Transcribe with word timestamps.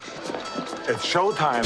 It's 0.00 1.04
showtime. 1.04 1.64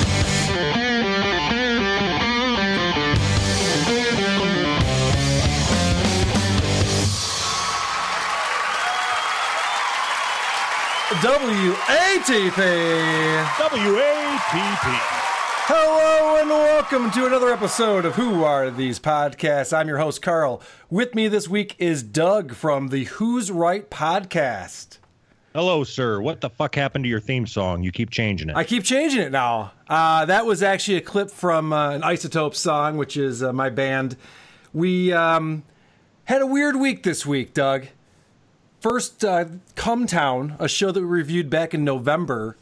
WATP. 11.23 12.59
WATP. 13.59 15.23
Hello 15.65 16.41
and 16.41 16.49
welcome 16.49 17.11
to 17.13 17.27
another 17.27 17.53
episode 17.53 18.05
of 18.05 18.15
Who 18.15 18.43
Are 18.43 18.71
These 18.71 18.99
Podcasts. 18.99 19.77
I'm 19.77 19.89
your 19.89 19.99
host, 19.99 20.23
Carl. 20.23 20.61
With 20.91 21.15
me 21.15 21.29
this 21.29 21.49
week 21.49 21.77
is 21.79 22.03
Doug 22.03 22.55
from 22.55 22.89
the 22.89 23.05
Who's 23.05 23.51
Right 23.51 23.89
podcast. 23.89 24.99
Hello, 25.55 25.85
sir. 25.85 26.19
What 26.23 26.41
the 26.41 26.49
fuck 26.49 26.75
happened 26.75 27.05
to 27.05 27.11
your 27.11 27.21
theme 27.21 27.47
song? 27.47 27.83
You 27.83 27.93
keep 27.93 28.09
changing 28.09 28.49
it. 28.49 28.57
I 28.57 28.65
keep 28.65 28.85
changing 28.85 29.21
it 29.21 29.33
now. 29.33 29.73
Uh, 29.87 30.25
that 30.25 30.47
was 30.47 30.63
actually 30.63 30.97
a 30.97 31.03
clip 31.03 31.31
from 31.31 31.75
uh, 31.75 31.91
an 31.91 32.01
Isotope 32.01 32.55
song, 32.55 32.97
which 32.97 33.19
is 33.19 33.43
uh, 33.43 33.53
my 33.53 33.69
band. 33.69 34.17
We 34.73 35.13
um, 35.13 35.65
had 36.25 36.41
a 36.41 36.47
weird 36.47 36.77
week 36.77 37.03
this 37.03 37.27
week, 37.27 37.53
Doug. 37.53 37.89
First, 38.81 39.27
uh, 39.27 39.45
Cumtown, 39.77 40.59
a 40.59 40.69
show 40.69 40.91
that 40.91 41.01
we 41.01 41.07
reviewed 41.07 41.51
back 41.51 41.75
in 41.75 41.85
November, 41.85 42.57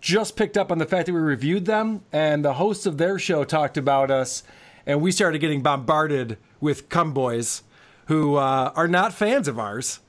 just 0.00 0.36
picked 0.36 0.56
up 0.56 0.72
on 0.72 0.78
the 0.78 0.86
fact 0.86 1.04
that 1.04 1.12
we 1.12 1.20
reviewed 1.20 1.66
them, 1.66 2.02
and 2.10 2.42
the 2.42 2.54
hosts 2.54 2.86
of 2.86 2.96
their 2.96 3.18
show 3.18 3.44
talked 3.44 3.76
about 3.76 4.10
us, 4.10 4.42
and 4.86 5.02
we 5.02 5.12
started 5.12 5.40
getting 5.40 5.60
bombarded 5.60 6.38
with 6.60 6.88
Come 6.88 7.12
Boys, 7.12 7.62
who 8.06 8.36
uh, 8.36 8.72
are 8.74 8.88
not 8.88 9.12
fans 9.12 9.46
of 9.46 9.58
ours. 9.58 10.00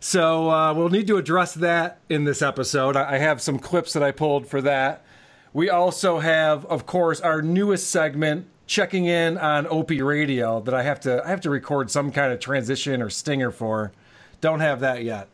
So 0.00 0.50
uh, 0.50 0.72
we'll 0.72 0.88
need 0.88 1.06
to 1.08 1.18
address 1.18 1.52
that 1.54 2.00
in 2.08 2.24
this 2.24 2.40
episode. 2.40 2.96
I 2.96 3.18
have 3.18 3.42
some 3.42 3.58
clips 3.58 3.92
that 3.92 4.02
I 4.02 4.12
pulled 4.12 4.46
for 4.46 4.62
that. 4.62 5.04
We 5.52 5.68
also 5.68 6.20
have, 6.20 6.64
of 6.66 6.86
course, 6.86 7.20
our 7.20 7.42
newest 7.42 7.90
segment, 7.90 8.46
checking 8.66 9.04
in 9.04 9.36
on 9.36 9.66
Opie 9.66 10.00
Radio, 10.00 10.60
that 10.60 10.72
I 10.72 10.82
have 10.82 11.00
to 11.00 11.22
I 11.22 11.28
have 11.28 11.42
to 11.42 11.50
record 11.50 11.90
some 11.90 12.12
kind 12.12 12.32
of 12.32 12.40
transition 12.40 13.02
or 13.02 13.10
stinger 13.10 13.50
for. 13.50 13.92
Don't 14.40 14.60
have 14.60 14.80
that 14.80 15.04
yet. 15.04 15.28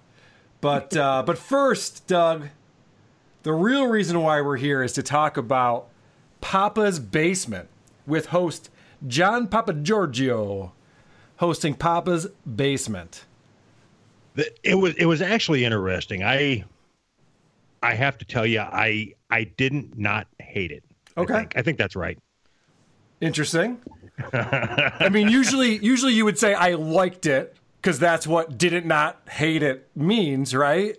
But 0.60 0.96
uh, 0.96 1.22
but 1.26 1.38
first, 1.38 2.08
Doug, 2.08 2.48
the 3.44 3.52
real 3.52 3.86
reason 3.86 4.20
why 4.20 4.40
we're 4.40 4.56
here 4.56 4.82
is 4.82 4.92
to 4.94 5.02
talk 5.02 5.36
about 5.36 5.86
Papa's 6.40 6.98
Basement 6.98 7.68
with 8.04 8.26
host 8.26 8.68
John 9.06 9.46
Papa 9.46 9.74
Giorgio, 9.74 10.72
hosting 11.36 11.74
Papa's 11.74 12.26
Basement. 12.44 13.26
It 14.62 14.74
was 14.74 14.94
it 14.96 15.06
was 15.06 15.22
actually 15.22 15.64
interesting. 15.64 16.22
I 16.22 16.64
I 17.82 17.94
have 17.94 18.18
to 18.18 18.24
tell 18.24 18.46
you, 18.46 18.60
I 18.60 19.14
I 19.30 19.44
didn't 19.44 19.98
not 19.98 20.26
hate 20.40 20.70
it. 20.72 20.82
Okay. 21.16 21.34
I 21.34 21.38
think, 21.38 21.52
I 21.56 21.62
think 21.62 21.78
that's 21.78 21.96
right. 21.96 22.18
Interesting. 23.20 23.78
I 24.32 25.08
mean, 25.10 25.28
usually, 25.28 25.76
usually 25.78 26.12
you 26.12 26.24
would 26.24 26.38
say 26.38 26.54
I 26.54 26.74
liked 26.74 27.26
it 27.26 27.56
because 27.80 27.98
that's 27.98 28.26
what 28.26 28.58
didn't 28.58 28.86
not 28.86 29.20
hate 29.30 29.62
it 29.62 29.88
means, 29.94 30.54
right? 30.54 30.96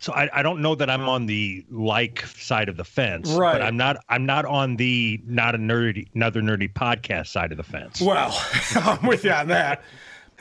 So 0.00 0.12
I, 0.12 0.28
I 0.32 0.42
don't 0.42 0.60
know 0.62 0.74
that 0.74 0.90
I'm 0.90 1.08
on 1.08 1.26
the 1.26 1.64
like 1.70 2.26
side 2.26 2.68
of 2.68 2.76
the 2.76 2.84
fence, 2.84 3.30
Right. 3.30 3.52
but 3.52 3.62
I'm 3.62 3.76
not 3.76 3.98
I'm 4.08 4.26
not 4.26 4.44
on 4.44 4.76
the 4.76 5.20
not 5.26 5.54
a 5.54 5.58
nerdy 5.58 6.08
another 6.14 6.40
nerdy 6.42 6.72
podcast 6.72 7.28
side 7.28 7.52
of 7.52 7.56
the 7.56 7.62
fence. 7.62 8.00
Well, 8.00 8.36
I'm 8.74 9.06
with 9.06 9.24
you 9.24 9.30
on 9.30 9.46
that. 9.48 9.82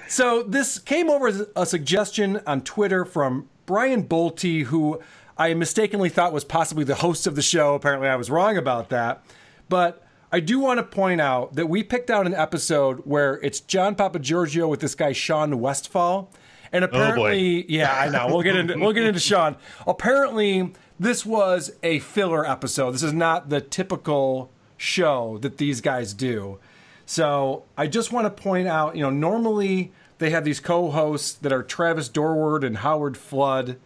So 0.08 0.44
this 0.44 0.80
came 0.80 1.10
over 1.10 1.28
as 1.28 1.46
a 1.56 1.66
suggestion 1.66 2.42
on 2.46 2.62
Twitter 2.62 3.06
from 3.06 3.50
Brian 3.66 4.04
Bolte, 4.04 4.64
who 4.64 5.02
I 5.38 5.54
mistakenly 5.54 6.10
thought 6.10 6.32
was 6.34 6.44
possibly 6.44 6.84
the 6.84 6.96
host 6.96 7.28
of 7.28 7.36
the 7.36 7.42
show. 7.42 7.76
Apparently, 7.76 8.08
I 8.08 8.16
was 8.16 8.30
wrong 8.30 8.58
about 8.58 8.90
that. 8.90 9.24
But 9.68 10.06
I 10.32 10.40
do 10.40 10.60
want 10.60 10.80
to 10.80 10.84
point 10.84 11.22
out 11.22 11.56
that 11.56 11.68
we 11.68 11.84
picked 11.84 12.10
out 12.10 12.26
an 12.26 12.34
episode 12.34 13.00
where 13.06 13.36
it's 13.42 13.60
John 13.60 13.96
Papa 13.96 14.20
Giorgio 14.20 14.68
with 14.68 14.80
this 14.80 14.96
guy 14.96 15.14
Sean 15.14 15.60
Westfall, 15.60 16.32
and 16.72 16.84
oh, 16.84 16.88
apparently, 16.88 17.66
yeah, 17.72 17.94
I 17.94 18.10
know. 18.10 18.28
We'll 18.28 18.42
get 18.42 18.56
into 18.56 18.78
we'll 18.78 18.94
get 18.94 19.06
into 19.06 19.20
Sean. 19.20 19.56
Apparently, 19.88 20.74
this 21.00 21.26
was 21.26 21.72
a 21.84 22.00
filler 22.00 22.46
episode. 22.46 22.92
This 22.92 23.04
is 23.04 23.14
not 23.14 23.50
the 23.50 23.62
typical 23.62 24.52
show 24.78 25.38
that 25.40 25.58
these 25.58 25.82
guys 25.82 26.14
do. 26.14 26.60
So 27.06 27.64
I 27.78 27.88
just 27.88 28.12
want 28.12 28.26
to 28.26 28.44
point 28.44 28.68
out, 28.68 28.96
you 28.96 29.02
know, 29.02 29.10
normally 29.10 29.92
they 30.18 30.30
have 30.32 30.44
these 30.44 30.60
co-hosts 30.60 31.34
that 31.34 31.52
are 31.52 31.64
Travis 31.64 32.10
Dorward 32.10 32.64
and 32.64 32.78
Howard 32.78 33.18
Flood. 33.18 33.78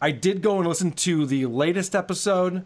I 0.00 0.10
did 0.10 0.42
go 0.42 0.58
and 0.58 0.68
listen 0.68 0.92
to 0.92 1.26
the 1.26 1.46
latest 1.46 1.94
episode, 1.94 2.64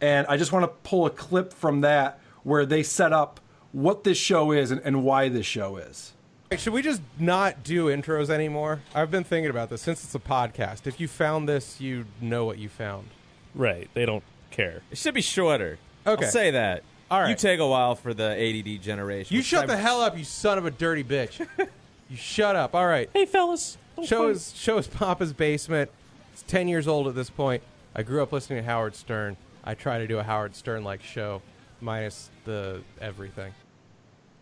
and 0.00 0.26
I 0.26 0.36
just 0.36 0.52
want 0.52 0.64
to 0.64 0.68
pull 0.88 1.06
a 1.06 1.10
clip 1.10 1.52
from 1.52 1.80
that 1.82 2.20
where 2.42 2.66
they 2.66 2.82
set 2.82 3.12
up 3.12 3.40
what 3.72 4.04
this 4.04 4.18
show 4.18 4.52
is 4.52 4.70
and, 4.70 4.80
and 4.82 5.04
why 5.04 5.28
this 5.28 5.46
show 5.46 5.76
is. 5.76 6.12
Should 6.56 6.72
we 6.72 6.80
just 6.80 7.02
not 7.18 7.62
do 7.62 7.86
intros 7.86 8.30
anymore? 8.30 8.80
I've 8.94 9.10
been 9.10 9.24
thinking 9.24 9.50
about 9.50 9.68
this 9.68 9.82
since 9.82 10.02
it's 10.02 10.14
a 10.14 10.18
podcast. 10.18 10.86
If 10.86 10.98
you 10.98 11.06
found 11.06 11.46
this, 11.46 11.78
you 11.78 12.06
know 12.22 12.46
what 12.46 12.56
you 12.56 12.70
found. 12.70 13.08
Right. 13.54 13.90
They 13.92 14.06
don't 14.06 14.24
care. 14.50 14.80
It 14.90 14.96
should 14.96 15.12
be 15.12 15.20
shorter. 15.20 15.78
Okay. 16.06 16.24
I'll 16.24 16.30
say 16.30 16.50
that. 16.50 16.84
All 17.10 17.20
right. 17.20 17.30
You 17.30 17.36
take 17.36 17.60
a 17.60 17.66
while 17.66 17.94
for 17.94 18.12
the 18.12 18.24
ADD 18.24 18.82
generation. 18.82 19.34
You 19.34 19.42
shut 19.42 19.64
I- 19.64 19.66
the 19.66 19.76
hell 19.76 20.00
up, 20.00 20.16
you 20.18 20.24
son 20.24 20.58
of 20.58 20.66
a 20.66 20.70
dirty 20.70 21.04
bitch. 21.04 21.46
you 22.10 22.16
shut 22.16 22.54
up. 22.56 22.74
All 22.74 22.86
right. 22.86 23.08
Hey, 23.12 23.26
fellas. 23.26 23.78
Show 24.04 24.26
fight. 24.26 24.30
is 24.36 24.52
show 24.54 24.78
is 24.78 24.86
Papa's 24.86 25.32
Basement. 25.32 25.90
It's 26.32 26.42
ten 26.42 26.68
years 26.68 26.86
old 26.86 27.08
at 27.08 27.14
this 27.14 27.30
point. 27.30 27.62
I 27.96 28.02
grew 28.02 28.22
up 28.22 28.30
listening 28.30 28.62
to 28.62 28.64
Howard 28.64 28.94
Stern. 28.94 29.36
I 29.64 29.74
try 29.74 29.98
to 29.98 30.06
do 30.06 30.18
a 30.18 30.22
Howard 30.22 30.54
Stern 30.54 30.84
like 30.84 31.02
show, 31.02 31.42
minus 31.80 32.30
the 32.44 32.82
everything. 33.00 33.52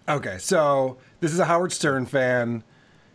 Okay, 0.09 0.37
so 0.39 0.99
this 1.21 1.33
is 1.33 1.39
a 1.39 1.47
Howard 1.47 1.73
Stern 1.73 2.07
fan 2.07 2.63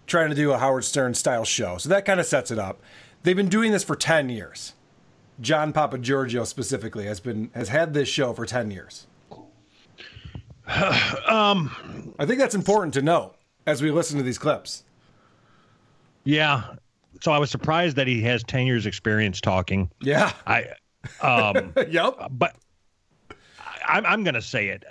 trying 0.07 0.29
to 0.29 0.35
do 0.35 0.51
a 0.51 0.57
Howard 0.57 0.83
Stern 0.83 1.13
style 1.13 1.45
show. 1.45 1.77
So 1.77 1.89
that 1.89 2.05
kind 2.05 2.19
of 2.19 2.25
sets 2.25 2.51
it 2.51 2.59
up. 2.59 2.81
They've 3.23 3.35
been 3.35 3.49
doing 3.49 3.71
this 3.71 3.83
for 3.83 3.95
10 3.95 4.29
years. 4.29 4.73
John 5.39 5.71
Papa 5.71 5.97
Giorgio 5.99 6.43
specifically 6.43 7.05
has 7.05 7.19
been 7.19 7.49
has 7.53 7.69
had 7.69 7.93
this 7.93 8.09
show 8.09 8.33
for 8.33 8.45
10 8.45 8.71
years. 8.71 9.07
Um, 11.27 12.13
I 12.19 12.25
think 12.25 12.39
that's 12.39 12.55
important 12.55 12.93
to 12.95 13.01
note 13.01 13.35
as 13.65 13.81
we 13.81 13.89
listen 13.91 14.17
to 14.17 14.23
these 14.23 14.37
clips. 14.37 14.83
yeah. 16.23 16.63
So 17.21 17.31
I 17.31 17.37
was 17.37 17.51
surprised 17.51 17.97
that 17.97 18.07
he 18.07 18.21
has 18.23 18.43
ten 18.43 18.65
years 18.65 18.85
experience 18.87 19.39
talking. 19.41 19.89
Yeah. 20.01 20.31
I 20.47 20.69
um 21.21 21.73
yep. 21.89 22.15
but 22.31 22.55
I, 23.59 23.97
I'm 23.97 24.05
I'm 24.05 24.23
gonna 24.23 24.41
say 24.41 24.69
it. 24.69 24.83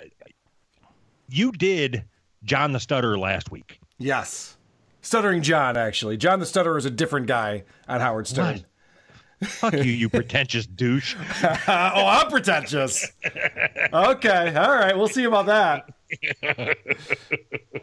You 1.29 1.51
did 1.51 2.03
John 2.45 2.71
the 2.71 2.79
Stutter 2.79 3.17
last 3.17 3.51
week. 3.51 3.79
Yes. 3.97 4.57
Stuttering 5.01 5.41
John 5.41 5.75
actually. 5.77 6.15
John 6.17 6.39
the 6.39 6.45
Stutterer 6.45 6.77
is 6.77 6.85
a 6.85 6.89
different 6.91 7.27
guy 7.27 7.63
on 7.87 7.99
Howard 8.01 8.27
Stern. 8.27 8.65
Fuck 9.43 9.73
you, 9.73 9.83
you 9.83 10.09
pretentious 10.09 10.65
douche. 10.67 11.15
Oh, 11.67 12.05
I'm 12.07 12.29
pretentious. 12.29 13.11
okay, 13.93 14.55
all 14.55 14.75
right. 14.75 14.95
We'll 14.95 15.07
see 15.07 15.23
about 15.23 15.45
that. 15.47 15.89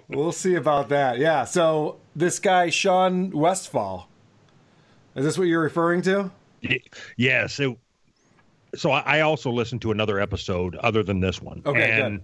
We'll 0.08 0.32
see 0.32 0.54
about 0.54 0.88
that. 0.90 1.18
Yeah. 1.18 1.44
So 1.44 1.98
this 2.14 2.38
guy 2.38 2.70
Sean 2.70 3.30
Westfall, 3.30 4.08
is 5.16 5.24
this 5.24 5.36
what 5.38 5.48
you're 5.48 5.62
referring 5.62 6.02
to? 6.02 6.30
Yeah. 7.16 7.46
So, 7.46 7.78
so 8.74 8.90
I 8.90 9.20
also 9.20 9.50
listened 9.50 9.82
to 9.82 9.90
another 9.90 10.20
episode 10.20 10.76
other 10.76 11.02
than 11.02 11.20
this 11.20 11.42
one. 11.42 11.62
Okay, 11.66 12.00
and 12.00 12.20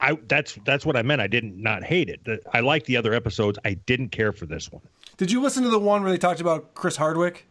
I 0.00 0.18
that's 0.28 0.58
that's 0.64 0.86
what 0.86 0.96
I 0.96 1.02
meant. 1.02 1.20
I 1.20 1.26
didn't 1.26 1.60
not 1.60 1.82
hate 1.82 2.08
it. 2.08 2.42
I 2.52 2.60
liked 2.60 2.86
the 2.86 2.96
other 2.96 3.12
episodes. 3.12 3.58
I 3.64 3.74
didn't 3.74 4.10
care 4.10 4.32
for 4.32 4.46
this 4.46 4.70
one. 4.72 4.82
Did 5.16 5.30
you 5.30 5.40
listen 5.42 5.62
to 5.64 5.68
the 5.70 5.78
one 5.78 6.02
where 6.02 6.10
they 6.10 6.18
talked 6.18 6.40
about 6.40 6.74
Chris 6.74 6.96
Hardwick? 6.96 7.46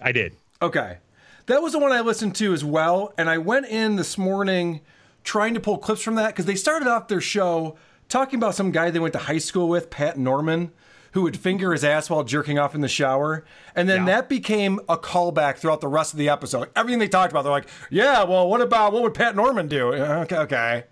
I 0.00 0.12
did. 0.12 0.36
Okay. 0.62 0.98
That 1.46 1.60
was 1.60 1.72
the 1.72 1.78
one 1.80 1.90
I 1.92 2.00
listened 2.00 2.36
to 2.36 2.52
as 2.52 2.64
well. 2.64 3.12
And 3.18 3.28
I 3.28 3.38
went 3.38 3.66
in 3.66 3.96
this 3.96 4.16
morning 4.16 4.80
trying 5.24 5.54
to 5.54 5.60
pull 5.60 5.78
clips 5.78 6.02
from 6.02 6.14
that 6.14 6.28
because 6.28 6.46
they 6.46 6.54
started 6.54 6.86
off 6.88 7.08
their 7.08 7.20
show 7.20 7.76
talking 8.08 8.38
about 8.38 8.54
some 8.54 8.70
guy 8.70 8.90
they 8.90 8.98
went 9.00 9.12
to 9.14 9.18
high 9.18 9.38
school 9.38 9.68
with, 9.68 9.90
Pat 9.90 10.18
Norman, 10.18 10.70
who 11.12 11.22
would 11.22 11.36
finger 11.36 11.72
his 11.72 11.82
ass 11.84 12.08
while 12.08 12.22
jerking 12.24 12.58
off 12.58 12.74
in 12.74 12.80
the 12.80 12.88
shower. 12.88 13.44
And 13.74 13.88
then 13.88 14.00
Yeah. 14.00 14.06
that 14.06 14.28
became 14.28 14.78
a 14.88 14.96
callback 14.96 15.56
throughout 15.56 15.80
the 15.80 15.88
rest 15.88 16.12
of 16.12 16.18
the 16.18 16.28
episode. 16.28 16.68
Everything 16.76 16.98
they 17.00 17.08
talked 17.08 17.32
about, 17.32 17.42
they're 17.42 17.52
like, 17.52 17.68
yeah, 17.90 18.22
well, 18.22 18.48
what 18.48 18.60
about 18.60 18.92
what 18.92 19.02
would 19.02 19.14
Pat 19.14 19.34
Norman 19.34 19.66
do? 19.68 19.92
Okay, 19.92 20.36
okay. 20.36 20.84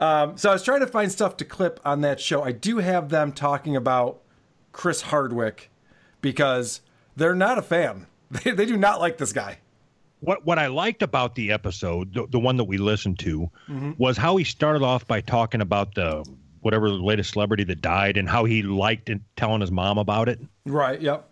Um, 0.00 0.36
so 0.36 0.50
I 0.50 0.54
was 0.54 0.62
trying 0.62 0.80
to 0.80 0.86
find 0.86 1.10
stuff 1.12 1.36
to 1.38 1.44
clip 1.44 1.78
on 1.84 2.00
that 2.00 2.20
show. 2.20 2.42
I 2.42 2.52
do 2.52 2.78
have 2.78 3.10
them 3.10 3.32
talking 3.32 3.76
about 3.76 4.20
Chris 4.72 5.02
Hardwick 5.02 5.70
because 6.20 6.80
they're 7.16 7.34
not 7.34 7.58
a 7.58 7.62
fan. 7.62 8.06
They, 8.42 8.50
they 8.52 8.66
do 8.66 8.76
not 8.76 9.00
like 9.00 9.16
this 9.18 9.32
guy. 9.32 9.58
what 10.20 10.44
what 10.44 10.58
I 10.58 10.66
liked 10.68 11.02
about 11.02 11.34
the 11.34 11.52
episode, 11.52 12.14
the, 12.14 12.26
the 12.30 12.38
one 12.40 12.56
that 12.56 12.64
we 12.64 12.78
listened 12.78 13.18
to, 13.20 13.50
Mm-hmm. 13.68 13.92
was 13.98 14.16
how 14.16 14.36
he 14.36 14.44
started 14.44 14.82
off 14.82 15.06
by 15.06 15.20
talking 15.20 15.60
about 15.60 15.94
the 15.94 16.24
whatever 16.60 16.88
the 16.88 16.94
latest 16.96 17.32
celebrity 17.32 17.62
that 17.64 17.80
died 17.82 18.16
and 18.16 18.28
how 18.28 18.44
he 18.44 18.62
liked 18.62 19.10
it, 19.10 19.20
telling 19.36 19.60
his 19.60 19.70
mom 19.70 19.98
about 19.98 20.28
it. 20.30 20.40
Right. 20.64 20.98
Yep. 21.00 21.28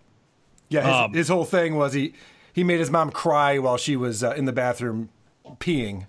Yeah. 0.68 0.80
His, 0.82 0.94
Um, 0.94 1.14
his 1.14 1.28
whole 1.28 1.44
thing 1.46 1.74
was 1.76 1.92
he 1.94 2.12
he 2.52 2.62
made 2.64 2.80
his 2.80 2.90
mom 2.90 3.10
cry 3.10 3.58
while 3.58 3.76
she 3.78 3.96
was 3.96 4.22
uh, 4.22 4.32
in 4.32 4.44
the 4.44 4.52
bathroom 4.52 5.08
peeing 5.58 6.06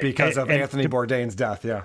because 0.00 0.36
of 0.36 0.50
and 0.50 0.60
Anthony 0.62 0.82
to- 0.84 0.88
Bourdain's 0.88 1.34
death. 1.34 1.64
Yeah. 1.64 1.84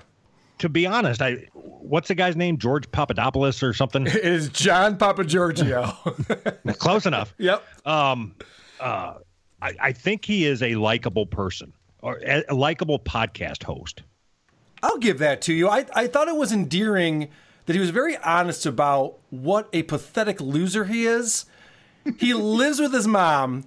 To 0.60 0.68
be 0.68 0.86
honest, 0.86 1.20
I 1.20 1.48
what's 1.54 2.08
the 2.08 2.14
guy's 2.14 2.36
name? 2.36 2.58
George 2.58 2.90
Papadopoulos 2.92 3.62
or 3.62 3.72
something? 3.72 4.06
It 4.06 4.16
is 4.16 4.48
John 4.50 4.96
Papa 4.96 5.24
Giorgio. 5.24 5.84
Close 6.78 7.06
enough. 7.06 7.34
yep. 7.38 7.64
Um, 7.86 8.34
uh, 8.78 9.14
I, 9.62 9.72
I 9.80 9.92
think 9.92 10.24
he 10.24 10.44
is 10.46 10.62
a 10.62 10.74
likable 10.76 11.26
person 11.26 11.72
or 12.02 12.20
a, 12.24 12.44
a 12.48 12.54
likable 12.54 12.98
podcast 12.98 13.62
host. 13.62 14.02
I'll 14.82 14.98
give 14.98 15.18
that 15.18 15.42
to 15.42 15.52
you. 15.52 15.68
I, 15.68 15.86
I 15.94 16.06
thought 16.06 16.28
it 16.28 16.36
was 16.36 16.52
endearing 16.52 17.28
that 17.66 17.74
he 17.74 17.80
was 17.80 17.90
very 17.90 18.16
honest 18.18 18.66
about 18.66 19.18
what 19.30 19.68
a 19.72 19.82
pathetic 19.82 20.40
loser 20.40 20.84
he 20.84 21.06
is. 21.06 21.46
He 22.18 22.34
lives 22.34 22.80
with 22.80 22.92
his 22.92 23.06
mom. 23.06 23.64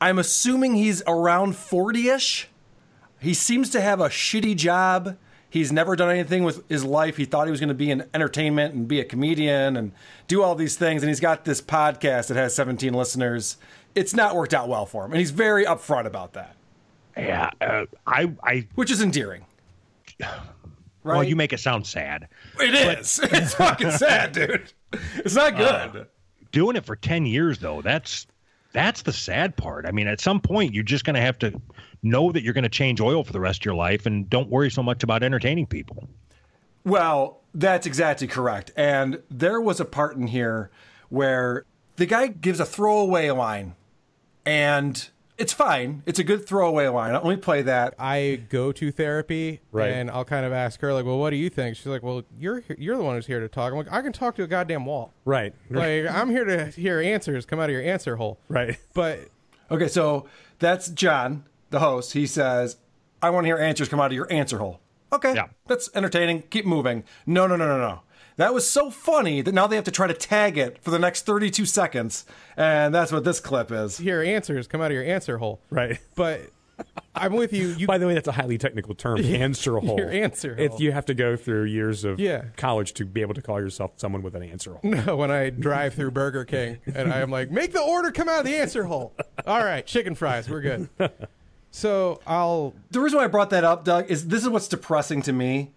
I'm 0.00 0.18
assuming 0.18 0.74
he's 0.74 1.02
around 1.06 1.56
40 1.56 2.08
ish. 2.08 2.48
He 3.20 3.34
seems 3.34 3.70
to 3.70 3.80
have 3.80 4.00
a 4.00 4.08
shitty 4.08 4.56
job. 4.56 5.16
He's 5.50 5.72
never 5.72 5.96
done 5.96 6.10
anything 6.10 6.44
with 6.44 6.68
his 6.68 6.84
life. 6.84 7.16
He 7.16 7.24
thought 7.24 7.46
he 7.46 7.50
was 7.50 7.60
going 7.60 7.68
to 7.68 7.74
be 7.74 7.90
in 7.90 8.04
entertainment 8.12 8.74
and 8.74 8.86
be 8.86 9.00
a 9.00 9.04
comedian 9.04 9.76
and 9.76 9.92
do 10.26 10.42
all 10.42 10.54
these 10.54 10.76
things. 10.76 11.02
And 11.02 11.08
he's 11.08 11.20
got 11.20 11.44
this 11.46 11.62
podcast 11.62 12.28
that 12.28 12.36
has 12.36 12.54
17 12.54 12.92
listeners. 12.92 13.56
It's 13.94 14.14
not 14.14 14.36
worked 14.36 14.52
out 14.52 14.68
well 14.68 14.84
for 14.84 15.04
him. 15.06 15.12
And 15.12 15.18
he's 15.20 15.30
very 15.30 15.64
upfront 15.64 16.04
about 16.04 16.34
that, 16.34 16.54
Yeah, 17.16 17.50
uh, 17.62 17.86
I, 18.06 18.32
I. 18.42 18.66
which 18.74 18.90
is 18.90 19.00
endearing. 19.00 19.46
Right? 20.20 21.14
Well, 21.16 21.24
you 21.24 21.36
make 21.36 21.52
it 21.52 21.60
sound 21.60 21.86
sad. 21.86 22.28
It 22.60 22.74
is. 22.98 23.18
It's 23.22 23.54
fucking 23.54 23.92
sad, 23.92 24.32
dude. 24.32 24.72
It's 25.16 25.34
not 25.34 25.56
good. 25.56 26.06
Doing 26.52 26.76
it 26.76 26.84
for 26.84 26.96
ten 26.96 27.24
years, 27.24 27.58
though, 27.58 27.80
that's 27.82 28.26
that's 28.72 29.02
the 29.02 29.12
sad 29.12 29.56
part. 29.56 29.86
I 29.86 29.92
mean, 29.92 30.06
at 30.08 30.20
some 30.20 30.40
point, 30.40 30.74
you're 30.74 30.84
just 30.84 31.04
going 31.04 31.14
to 31.14 31.20
have 31.22 31.38
to 31.38 31.58
know 32.02 32.32
that 32.32 32.42
you're 32.42 32.54
going 32.54 32.62
to 32.64 32.68
change 32.68 33.00
oil 33.00 33.24
for 33.24 33.32
the 33.32 33.40
rest 33.40 33.60
of 33.62 33.64
your 33.66 33.74
life, 33.74 34.06
and 34.06 34.28
don't 34.30 34.48
worry 34.48 34.70
so 34.70 34.82
much 34.82 35.02
about 35.02 35.22
entertaining 35.22 35.66
people. 35.66 36.08
well, 36.84 37.40
that's 37.54 37.86
exactly 37.86 38.26
correct. 38.26 38.70
And 38.76 39.22
there 39.30 39.60
was 39.60 39.80
a 39.80 39.84
part 39.84 40.16
in 40.16 40.26
here 40.28 40.70
where 41.08 41.64
the 41.96 42.06
guy 42.06 42.26
gives 42.28 42.60
a 42.60 42.64
throwaway 42.66 43.30
line, 43.30 43.74
and 44.46 45.08
it's 45.36 45.52
fine. 45.52 46.02
It's 46.06 46.18
a 46.18 46.24
good 46.24 46.46
throwaway 46.46 46.88
line. 46.88 47.12
Let 47.14 47.24
me 47.24 47.36
play 47.36 47.62
that. 47.62 47.94
I 47.98 48.42
go 48.48 48.72
to 48.72 48.90
therapy, 48.92 49.60
Right. 49.72 49.90
and 49.92 50.10
I'll 50.10 50.24
kind 50.24 50.44
of 50.44 50.52
ask 50.52 50.80
her 50.80 50.92
like, 50.92 51.04
"Well, 51.04 51.18
what 51.18 51.30
do 51.30 51.36
you 51.36 51.48
think?" 51.48 51.76
She's 51.76 51.86
like, 51.86 52.02
"Well, 52.02 52.22
you're 52.38 52.62
you're 52.76 52.96
the 52.96 53.02
one 53.02 53.14
who's 53.16 53.26
here 53.26 53.40
to 53.40 53.48
talk." 53.48 53.72
I'm 53.72 53.78
like, 53.78 53.92
"I 53.92 54.02
can 54.02 54.12
talk 54.12 54.36
to 54.36 54.42
a 54.42 54.46
goddamn 54.48 54.84
wall. 54.84 55.12
Right. 55.24 55.54
Like, 55.70 56.06
I'm 56.08 56.30
here 56.30 56.44
to 56.44 56.66
hear 56.66 57.00
answers 57.00 57.46
come 57.46 57.58
out 57.60 57.70
of 57.70 57.72
your 57.72 57.82
answer 57.82 58.16
hole. 58.16 58.38
Right. 58.48 58.78
But 58.94 59.20
Okay, 59.70 59.88
so 59.88 60.26
that's 60.58 60.88
John, 60.88 61.44
the 61.70 61.80
host. 61.80 62.12
He 62.12 62.26
says, 62.26 62.76
I 63.22 63.30
want 63.30 63.44
to 63.44 63.48
hear 63.48 63.56
answers 63.58 63.88
come 63.88 64.00
out 64.00 64.06
of 64.06 64.12
your 64.12 64.30
answer 64.32 64.58
hole. 64.58 64.80
Okay, 65.12 65.34
Yeah. 65.34 65.46
that's 65.66 65.88
entertaining. 65.94 66.42
Keep 66.50 66.66
moving. 66.66 67.04
No, 67.26 67.46
no, 67.46 67.56
no, 67.56 67.66
no, 67.66 67.78
no. 67.78 68.00
That 68.36 68.54
was 68.54 68.70
so 68.70 68.90
funny 68.90 69.40
that 69.42 69.52
now 69.52 69.66
they 69.66 69.74
have 69.74 69.84
to 69.86 69.90
try 69.90 70.06
to 70.06 70.14
tag 70.14 70.56
it 70.58 70.78
for 70.82 70.90
the 70.90 70.98
next 70.98 71.26
32 71.26 71.64
seconds. 71.66 72.24
And 72.56 72.94
that's 72.94 73.10
what 73.10 73.24
this 73.24 73.40
clip 73.40 73.72
is. 73.72 73.98
hear 73.98 74.22
answers 74.22 74.68
come 74.68 74.80
out 74.80 74.90
of 74.90 74.94
your 74.94 75.02
answer 75.04 75.38
hole. 75.38 75.60
Right. 75.70 75.98
But 76.14 76.42
I'm 77.16 77.32
with 77.32 77.52
you. 77.52 77.68
You 77.70 77.88
By 77.88 77.98
the 77.98 78.06
way, 78.06 78.14
that's 78.14 78.28
a 78.28 78.32
highly 78.32 78.56
technical 78.58 78.94
term. 78.94 79.18
Answer 79.24 79.78
hole. 79.78 79.98
Your 79.98 80.10
answer 80.10 80.54
If 80.56 80.70
hole. 80.72 80.80
you 80.80 80.92
have 80.92 81.06
to 81.06 81.14
go 81.14 81.34
through 81.34 81.64
years 81.64 82.04
of 82.04 82.20
Yeah. 82.20 82.44
college 82.56 82.92
to 82.94 83.04
be 83.04 83.22
able 83.22 83.34
to 83.34 83.42
call 83.42 83.58
yourself 83.60 83.92
someone 83.96 84.22
with 84.22 84.36
an 84.36 84.44
answer 84.44 84.74
hole. 84.74 84.80
No, 84.84 85.16
when 85.16 85.32
I 85.32 85.50
drive 85.50 85.94
through 85.94 86.12
Burger 86.12 86.44
King 86.44 86.78
and 86.94 87.12
I'm 87.12 87.30
like, 87.32 87.50
make 87.50 87.72
the 87.72 87.82
order 87.82 88.12
come 88.12 88.28
out 88.28 88.40
of 88.40 88.44
the 88.46 88.54
answer 88.56 88.84
hole. 88.84 89.12
All 89.46 89.64
right, 89.64 89.84
chicken 89.84 90.14
fries, 90.14 90.48
we're 90.48 90.60
good. 90.60 90.88
So 91.70 92.20
I'll 92.26 92.74
The 92.90 93.00
reason 93.00 93.18
why 93.18 93.24
I 93.24 93.28
brought 93.28 93.50
that 93.50 93.64
up, 93.64 93.84
Doug, 93.84 94.10
is 94.10 94.28
this 94.28 94.42
is 94.42 94.48
what's 94.48 94.68
depressing 94.68 95.22
to 95.22 95.32
me. 95.32 95.72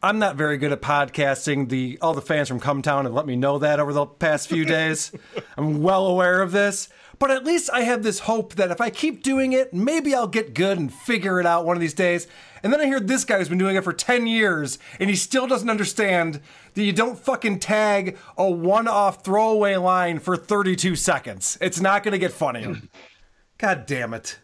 I'm 0.00 0.20
not 0.20 0.36
very 0.36 0.58
good 0.58 0.70
at 0.70 0.80
podcasting. 0.80 1.68
The 1.68 1.98
all 2.00 2.14
the 2.14 2.22
fans 2.22 2.48
from 2.48 2.60
Cumtown 2.60 3.02
have 3.02 3.12
let 3.12 3.26
me 3.26 3.34
know 3.34 3.58
that 3.58 3.80
over 3.80 3.92
the 3.92 4.06
past 4.06 4.48
few 4.48 4.64
days. 4.76 5.12
I'm 5.56 5.82
well 5.82 6.06
aware 6.06 6.40
of 6.40 6.52
this. 6.52 6.88
But 7.18 7.32
at 7.32 7.44
least 7.44 7.68
I 7.72 7.80
have 7.80 8.04
this 8.04 8.20
hope 8.20 8.54
that 8.54 8.70
if 8.70 8.80
I 8.80 8.90
keep 8.90 9.24
doing 9.24 9.52
it, 9.52 9.74
maybe 9.74 10.14
I'll 10.14 10.28
get 10.28 10.54
good 10.54 10.78
and 10.78 10.92
figure 10.92 11.40
it 11.40 11.46
out 11.46 11.66
one 11.66 11.76
of 11.76 11.80
these 11.80 11.94
days. 11.94 12.28
And 12.62 12.72
then 12.72 12.80
I 12.80 12.86
hear 12.86 13.00
this 13.00 13.24
guy 13.24 13.38
who's 13.38 13.48
been 13.48 13.58
doing 13.58 13.74
it 13.74 13.82
for 13.82 13.92
10 13.92 14.28
years 14.28 14.78
and 15.00 15.10
he 15.10 15.16
still 15.16 15.48
doesn't 15.48 15.68
understand 15.68 16.40
that 16.74 16.82
you 16.84 16.92
don't 16.92 17.18
fucking 17.18 17.58
tag 17.58 18.16
a 18.36 18.48
one 18.48 18.86
off 18.86 19.24
throwaway 19.24 19.74
line 19.76 20.20
for 20.20 20.36
32 20.36 20.94
seconds. 20.94 21.58
It's 21.60 21.80
not 21.80 22.04
going 22.04 22.12
to 22.12 22.18
get 22.18 22.32
funny. 22.32 22.82
God 23.58 23.86
damn 23.86 24.14
it. 24.14 24.38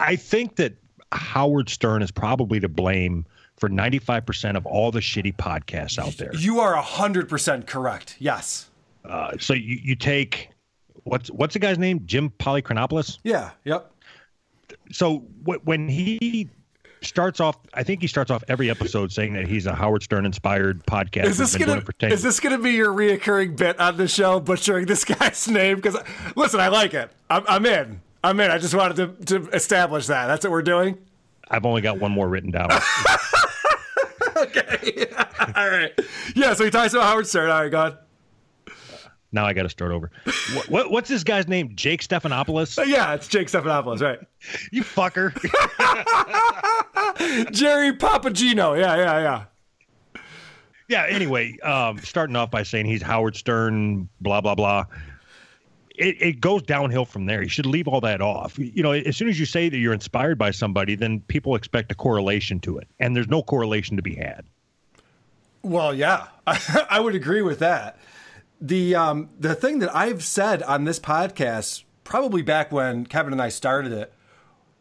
I 0.00 0.16
think 0.16 0.56
that 0.56 0.74
Howard 1.12 1.68
Stern 1.68 2.02
is 2.02 2.10
probably 2.10 2.60
to 2.60 2.68
blame 2.68 3.24
for 3.56 3.68
95% 3.68 4.56
of 4.56 4.66
all 4.66 4.90
the 4.90 5.00
shitty 5.00 5.34
podcasts 5.36 5.98
out 5.98 6.16
there. 6.18 6.34
You 6.34 6.60
are 6.60 6.74
100% 6.82 7.66
correct. 7.66 8.16
Yes. 8.18 8.68
Uh, 9.04 9.32
so 9.38 9.54
you, 9.54 9.78
you 9.82 9.94
take 9.94 10.50
what's 11.04 11.30
what's 11.30 11.52
the 11.54 11.58
guy's 11.60 11.78
name? 11.78 12.00
Jim 12.06 12.30
Polychronopoulos. 12.38 13.18
Yeah. 13.22 13.50
Yep. 13.64 13.90
So 14.90 15.18
wh- 15.46 15.64
when 15.64 15.88
he 15.88 16.48
starts 17.02 17.38
off, 17.40 17.56
I 17.74 17.82
think 17.84 18.00
he 18.00 18.08
starts 18.08 18.30
off 18.30 18.42
every 18.48 18.68
episode 18.68 19.12
saying 19.12 19.34
that 19.34 19.46
he's 19.46 19.66
a 19.66 19.74
Howard 19.74 20.02
Stern 20.02 20.26
inspired 20.26 20.84
podcast. 20.86 21.26
Is 21.26 21.38
this 21.38 21.54
gonna 21.54 21.66
doing 21.66 21.78
it 21.78 21.86
for 21.86 21.92
10 21.92 22.12
is 22.12 22.22
this 22.22 22.40
gonna 22.40 22.58
be 22.58 22.72
your 22.72 22.92
reoccurring 22.92 23.56
bit 23.56 23.78
on 23.78 23.96
the 23.96 24.08
show, 24.08 24.40
butchering 24.40 24.86
this 24.86 25.04
guy's 25.04 25.46
name? 25.48 25.76
Because 25.76 25.96
listen, 26.34 26.58
I 26.60 26.68
like 26.68 26.92
it. 26.94 27.10
I'm, 27.30 27.44
I'm 27.48 27.64
in. 27.66 28.00
I'm 28.24 28.38
in. 28.40 28.50
I 28.50 28.58
just 28.58 28.74
wanted 28.74 29.26
to, 29.26 29.38
to 29.40 29.48
establish 29.50 30.06
that. 30.08 30.26
That's 30.26 30.44
what 30.44 30.50
we're 30.50 30.62
doing. 30.62 30.98
I've 31.48 31.64
only 31.64 31.80
got 31.82 31.98
one 32.00 32.12
more 32.12 32.28
written 32.28 32.50
down. 32.50 32.70
Okay. 34.38 35.06
All 35.56 35.70
right. 35.70 35.98
Yeah. 36.34 36.52
So 36.52 36.64
he 36.64 36.70
talks 36.70 36.92
about 36.92 37.06
Howard 37.06 37.26
Stern. 37.26 37.48
All 37.48 37.62
right, 37.62 37.70
go 37.70 37.80
ahead. 37.80 37.96
now 39.32 39.46
I 39.46 39.54
got 39.54 39.62
to 39.62 39.70
start 39.70 39.92
over. 39.92 40.10
What, 40.54 40.68
what, 40.68 40.90
what's 40.90 41.08
this 41.08 41.24
guy's 41.24 41.48
name? 41.48 41.72
Jake 41.74 42.02
Stephanopoulos? 42.02 42.78
Uh, 42.78 42.82
Yeah, 42.82 43.14
it's 43.14 43.28
Jake 43.28 43.48
Stephanopoulos, 43.48 44.02
right? 44.02 44.18
You 44.72 44.82
fucker. 44.82 45.32
Jerry 47.50 47.92
Papagino. 47.96 48.78
Yeah, 48.78 48.96
yeah, 48.96 49.20
yeah. 50.14 50.22
yeah. 50.88 51.06
Anyway, 51.08 51.58
um, 51.60 51.98
starting 52.00 52.36
off 52.36 52.50
by 52.50 52.62
saying 52.62 52.84
he's 52.84 53.00
Howard 53.00 53.36
Stern, 53.36 54.08
blah 54.20 54.42
blah 54.42 54.54
blah. 54.54 54.84
It, 55.98 56.20
it 56.20 56.40
goes 56.40 56.62
downhill 56.62 57.04
from 57.04 57.26
there. 57.26 57.42
You 57.42 57.48
should 57.48 57.66
leave 57.66 57.88
all 57.88 58.00
that 58.02 58.20
off. 58.20 58.58
You 58.58 58.82
know, 58.82 58.92
as 58.92 59.16
soon 59.16 59.28
as 59.28 59.38
you 59.40 59.46
say 59.46 59.68
that 59.68 59.78
you're 59.78 59.94
inspired 59.94 60.38
by 60.38 60.50
somebody, 60.50 60.94
then 60.94 61.20
people 61.28 61.54
expect 61.54 61.90
a 61.92 61.94
correlation 61.94 62.60
to 62.60 62.78
it, 62.78 62.88
and 62.98 63.14
there's 63.16 63.28
no 63.28 63.42
correlation 63.42 63.96
to 63.96 64.02
be 64.02 64.14
had. 64.14 64.44
Well, 65.62 65.94
yeah, 65.94 66.28
I 66.46 67.00
would 67.00 67.14
agree 67.14 67.42
with 67.42 67.58
that. 67.60 67.98
The 68.60 68.94
um, 68.94 69.30
the 69.38 69.54
thing 69.54 69.80
that 69.80 69.94
I've 69.94 70.24
said 70.24 70.62
on 70.62 70.84
this 70.84 70.98
podcast, 70.98 71.84
probably 72.04 72.42
back 72.42 72.72
when 72.72 73.06
Kevin 73.06 73.32
and 73.32 73.42
I 73.42 73.48
started 73.48 73.92
it, 73.92 74.12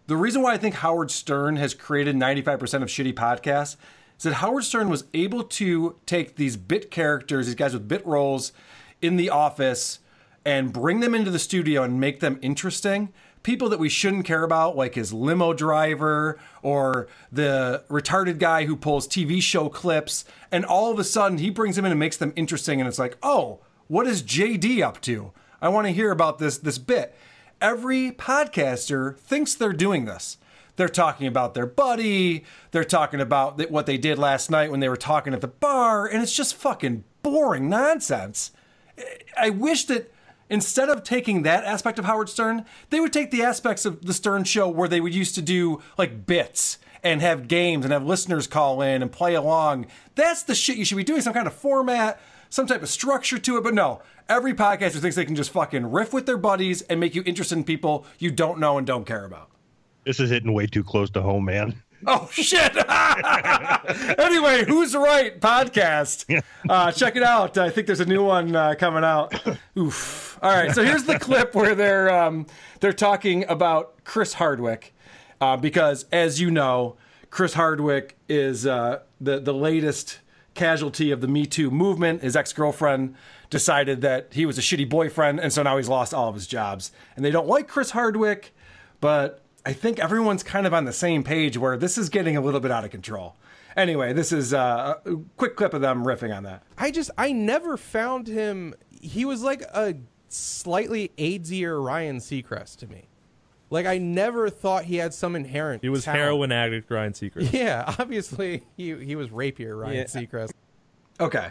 the 0.08 0.16
reason 0.16 0.42
why 0.42 0.54
I 0.54 0.58
think 0.58 0.76
Howard 0.76 1.10
Stern 1.10 1.56
has 1.56 1.74
created 1.74 2.16
95% 2.16 2.84
of 2.84 2.90
shitty 2.90 3.14
podcasts 3.14 3.76
is 4.18 4.24
that 4.24 4.36
Howard 4.36 4.64
Stern 4.64 4.90
was 4.90 5.06
able 5.14 5.44
to 5.44 5.96
take 6.06 6.36
these 6.36 6.58
bit 6.58 6.92
characters, 6.92 7.48
these 7.48 7.56
guys 7.56 7.74
with 7.74 7.88
bit 7.88 8.06
roles 8.06 8.54
in 9.02 9.18
the 9.18 9.30
office, 9.30 10.00
and 10.46 10.72
bring 10.72 11.00
them 11.00 11.16
into 11.16 11.32
the 11.32 11.40
studio 11.40 11.84
and 11.84 12.00
make 12.00 12.20
them 12.20 12.40
interesting. 12.42 13.12
People 13.42 13.70
that 13.70 13.80
we 13.80 13.90
shouldn't 13.90 14.26
care 14.26 14.44
about, 14.44 14.76
like 14.76 14.96
his 14.96 15.12
limo 15.12 15.54
driver 15.54 16.40
or 16.62 17.08
the 17.32 17.84
retarded 17.90 18.40
guy 18.40 18.66
who 18.66 18.76
pulls 18.76 19.08
TV 19.08 19.42
show 19.42 19.70
clips. 19.70 20.26
And 20.52 20.66
all 20.66 20.92
of 20.92 21.00
a 21.00 21.04
sudden, 21.04 21.40
he 21.40 21.50
brings 21.50 21.76
them 21.76 21.86
in 21.86 21.92
and 21.92 22.00
makes 22.00 22.18
them 22.18 22.34
interesting. 22.36 22.80
And 22.80 22.88
it's 22.88 23.00
like, 23.00 23.18
oh, 23.22 23.60
what 23.88 24.08
is 24.08 24.24
JD 24.24 24.82
up 24.82 25.02
to? 25.02 25.32
I 25.62 25.70
want 25.70 25.88
to 25.88 25.94
hear 25.94 26.12
about 26.12 26.40
this 26.40 26.58
this 26.58 26.78
bit. 26.78 27.16
Every 27.62 28.12
podcaster 28.12 29.18
thinks 29.18 29.56
they're 29.56 29.74
doing 29.74 30.06
this. 30.06 30.38
They're 30.76 30.90
talking 30.90 31.28
about 31.28 31.54
their 31.54 31.66
buddy. 31.66 32.44
They're 32.72 32.84
talking 32.84 33.22
about 33.22 33.72
what 33.72 33.86
they 33.86 33.98
did 33.98 34.20
last 34.20 34.52
night 34.52 34.72
when 34.72 34.80
they 34.82 34.90
were 34.90 34.98
talking 34.98 35.34
at 35.34 35.42
the 35.42 35.48
bar, 35.48 36.06
and 36.06 36.22
it's 36.22 36.36
just 36.36 36.56
fucking 36.56 37.06
boring 37.24 37.70
nonsense. 37.70 38.52
I 39.38 39.50
wish 39.52 39.86
that 39.86 40.12
instead 40.50 40.90
of 40.90 41.04
taking 41.04 41.44
that 41.44 41.64
aspect 41.64 42.00
of 42.00 42.06
Howard 42.06 42.30
Stern, 42.30 42.66
they 42.90 43.00
would 43.00 43.14
take 43.14 43.32
the 43.32 43.44
aspects 43.44 43.86
of 43.86 44.06
the 44.06 44.14
Stern 44.14 44.44
show 44.44 44.68
where 44.68 44.88
they 44.88 45.02
would 45.02 45.16
used 45.16 45.36
to 45.36 45.42
do 45.42 45.82
like 45.98 46.26
bits 46.26 46.78
and 47.04 47.22
have 47.22 47.48
games 47.48 47.86
and 47.86 47.94
have 47.94 48.06
listeners 48.06 48.48
call 48.48 48.82
in 48.82 49.02
and 49.02 49.12
play 49.12 49.36
along. 49.36 49.86
That's 50.16 50.44
the 50.44 50.56
shit 50.56 50.78
you 50.78 50.86
should 50.86 50.98
be 50.98 51.04
doing. 51.04 51.22
Some 51.22 51.34
kind 51.34 51.48
of 51.48 51.54
format, 51.54 52.20
some 52.50 52.68
type 52.68 52.82
of 52.82 52.90
structure 52.90 53.38
to 53.38 53.58
it. 53.58 53.64
But 53.64 53.74
no, 53.74 54.02
every 54.28 54.54
podcaster 54.54 55.00
thinks 55.00 55.16
they 55.16 55.26
can 55.26 55.36
just 55.36 55.52
fucking 55.52 55.92
riff 55.92 56.14
with 56.14 56.26
their 56.26 56.38
buddies 56.38 56.82
and 56.84 57.00
make 57.00 57.14
you 57.16 57.24
interested 57.26 57.58
in 57.58 57.64
people 57.64 58.06
you 58.18 58.32
don't 58.32 58.60
know 58.60 58.78
and 58.78 58.88
don't 58.88 59.06
care 59.06 59.26
about. 59.26 59.50
This 60.04 60.20
is 60.20 60.30
hitting 60.30 60.54
way 60.54 60.68
too 60.68 60.84
close 60.84 61.10
to 61.12 61.22
home, 61.22 61.46
man. 61.46 61.82
Oh 62.08 62.30
shit! 62.32 62.76
anyway, 64.20 64.64
who's 64.66 64.96
right 64.96 65.40
podcast? 65.40 66.44
Uh, 66.70 66.92
check 66.92 67.16
it 67.16 67.24
out. 67.24 67.58
I 67.58 67.70
think 67.70 67.88
there's 67.88 68.00
a 68.00 68.06
new 68.06 68.24
one 68.24 68.56
uh, 68.56 68.76
coming 68.78 69.04
out. 69.04 69.34
Oof. 69.78 70.38
All 70.42 70.52
right, 70.52 70.72
so 70.72 70.84
here's 70.84 71.06
the 71.06 71.18
clip 71.18 71.56
where 71.56 71.74
they're 71.74 72.10
um, 72.10 72.46
they're 72.80 72.94
talking 72.94 73.46
about 73.50 74.04
Chris 74.04 74.34
Hardwick 74.34 74.94
uh, 75.42 75.58
because, 75.58 76.06
as 76.12 76.40
you 76.40 76.52
know, 76.52 76.98
Chris 77.30 77.54
Hardwick 77.54 78.18
is 78.30 78.66
uh, 78.68 79.00
the 79.20 79.40
the 79.40 79.54
latest 79.54 80.20
casualty 80.54 81.12
of 81.12 81.22
the 81.22 81.28
Me 81.28 81.46
Too 81.46 81.72
movement. 81.72 82.22
His 82.22 82.36
ex 82.36 82.54
girlfriend 82.54 83.16
decided 83.50 84.02
that 84.02 84.34
he 84.34 84.46
was 84.46 84.58
a 84.58 84.62
shitty 84.62 84.90
boyfriend, 84.90 85.40
and 85.40 85.52
so 85.54 85.64
now 85.64 85.78
he's 85.78 85.90
lost 85.90 86.14
all 86.14 86.30
of 86.30 86.36
his 86.36 86.48
jobs. 86.48 86.92
And 87.16 87.24
they 87.24 87.32
don't 87.32 87.48
like 87.48 87.68
Chris 87.68 87.92
Hardwick, 87.92 88.54
but 89.00 89.45
I 89.66 89.74
think 89.74 90.00
everyone's 90.00 90.44
kind 90.44 90.68
of 90.68 90.74
on 90.74 90.86
the 90.86 90.94
same 90.94 91.24
page 91.24 91.58
where 91.58 91.76
this 91.78 91.98
is 91.98 92.10
getting 92.10 92.38
a 92.38 92.42
little 92.42 92.60
bit 92.60 92.72
out 92.72 92.86
of 92.86 92.92
control. 92.92 93.36
Anyway, 93.76 94.14
this 94.14 94.32
is 94.32 94.54
uh, 94.54 94.96
a 95.06 95.16
quick 95.38 95.56
clip 95.56 95.74
of 95.74 95.82
them 95.82 96.06
riffing 96.06 96.36
on 96.36 96.44
that. 96.44 96.64
I 96.78 96.92
just 96.92 97.12
I 97.18 97.32
never 97.32 97.76
found 97.78 98.28
him. 98.28 98.74
He 99.02 99.26
was 99.26 99.42
like 99.42 99.62
a 99.64 99.96
slightly 100.30 101.12
AIDSier 101.18 101.84
Ryan 101.84 102.18
Seacrest 102.18 102.78
to 102.78 102.88
me. 102.88 103.08
Like 103.70 103.86
I 103.86 103.98
never 103.98 104.50
thought 104.50 104.86
he 104.86 104.98
had 104.98 105.14
some 105.14 105.36
inherent. 105.36 105.82
He 105.82 105.90
was 105.90 106.06
talent. 106.06 106.22
heroin 106.22 106.52
addict 106.52 106.90
Ryan 106.92 107.14
Seacrest. 107.14 107.52
Yeah, 107.54 107.96
obviously 108.00 108.64
he 108.78 108.96
he 109.04 109.16
was 109.16 109.32
rapier 109.32 109.76
Ryan 109.76 109.96
Yeah. 109.96 110.04
Seacrest. 110.06 110.52
Okay. 111.20 111.50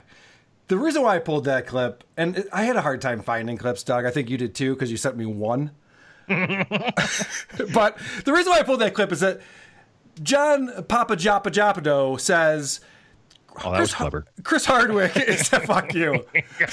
The 0.68 0.78
reason 0.78 1.02
why 1.02 1.16
I 1.16 1.18
pulled 1.18 1.44
that 1.44 1.66
clip, 1.66 2.04
and 2.16 2.44
I 2.50 2.64
had 2.64 2.76
a 2.76 2.80
hard 2.80 3.02
time 3.02 3.20
finding 3.20 3.58
clips, 3.58 3.82
Doug. 3.82 4.06
I 4.06 4.10
think 4.10 4.30
you 4.30 4.38
did 4.38 4.54
too, 4.54 4.72
because 4.72 4.90
you 4.90 4.96
sent 4.96 5.14
me 5.14 5.26
one. 5.26 5.72
but 7.72 7.98
the 8.24 8.32
reason 8.32 8.50
why 8.50 8.58
I 8.58 8.62
pulled 8.62 8.80
that 8.80 8.94
clip 8.94 9.12
is 9.12 9.20
that 9.20 9.40
John 10.22 10.84
Papa 10.84 11.16
Japa 11.16 11.46
Japado 11.46 12.18
says 12.20 12.80
Oh, 13.64 13.70
that 13.70 13.80
was 13.80 13.94
clever. 13.94 14.24
Chris 14.42 14.64
Hardwick 14.64 15.16
is 15.16 15.48
fuck 15.48 15.94
you. 15.94 16.24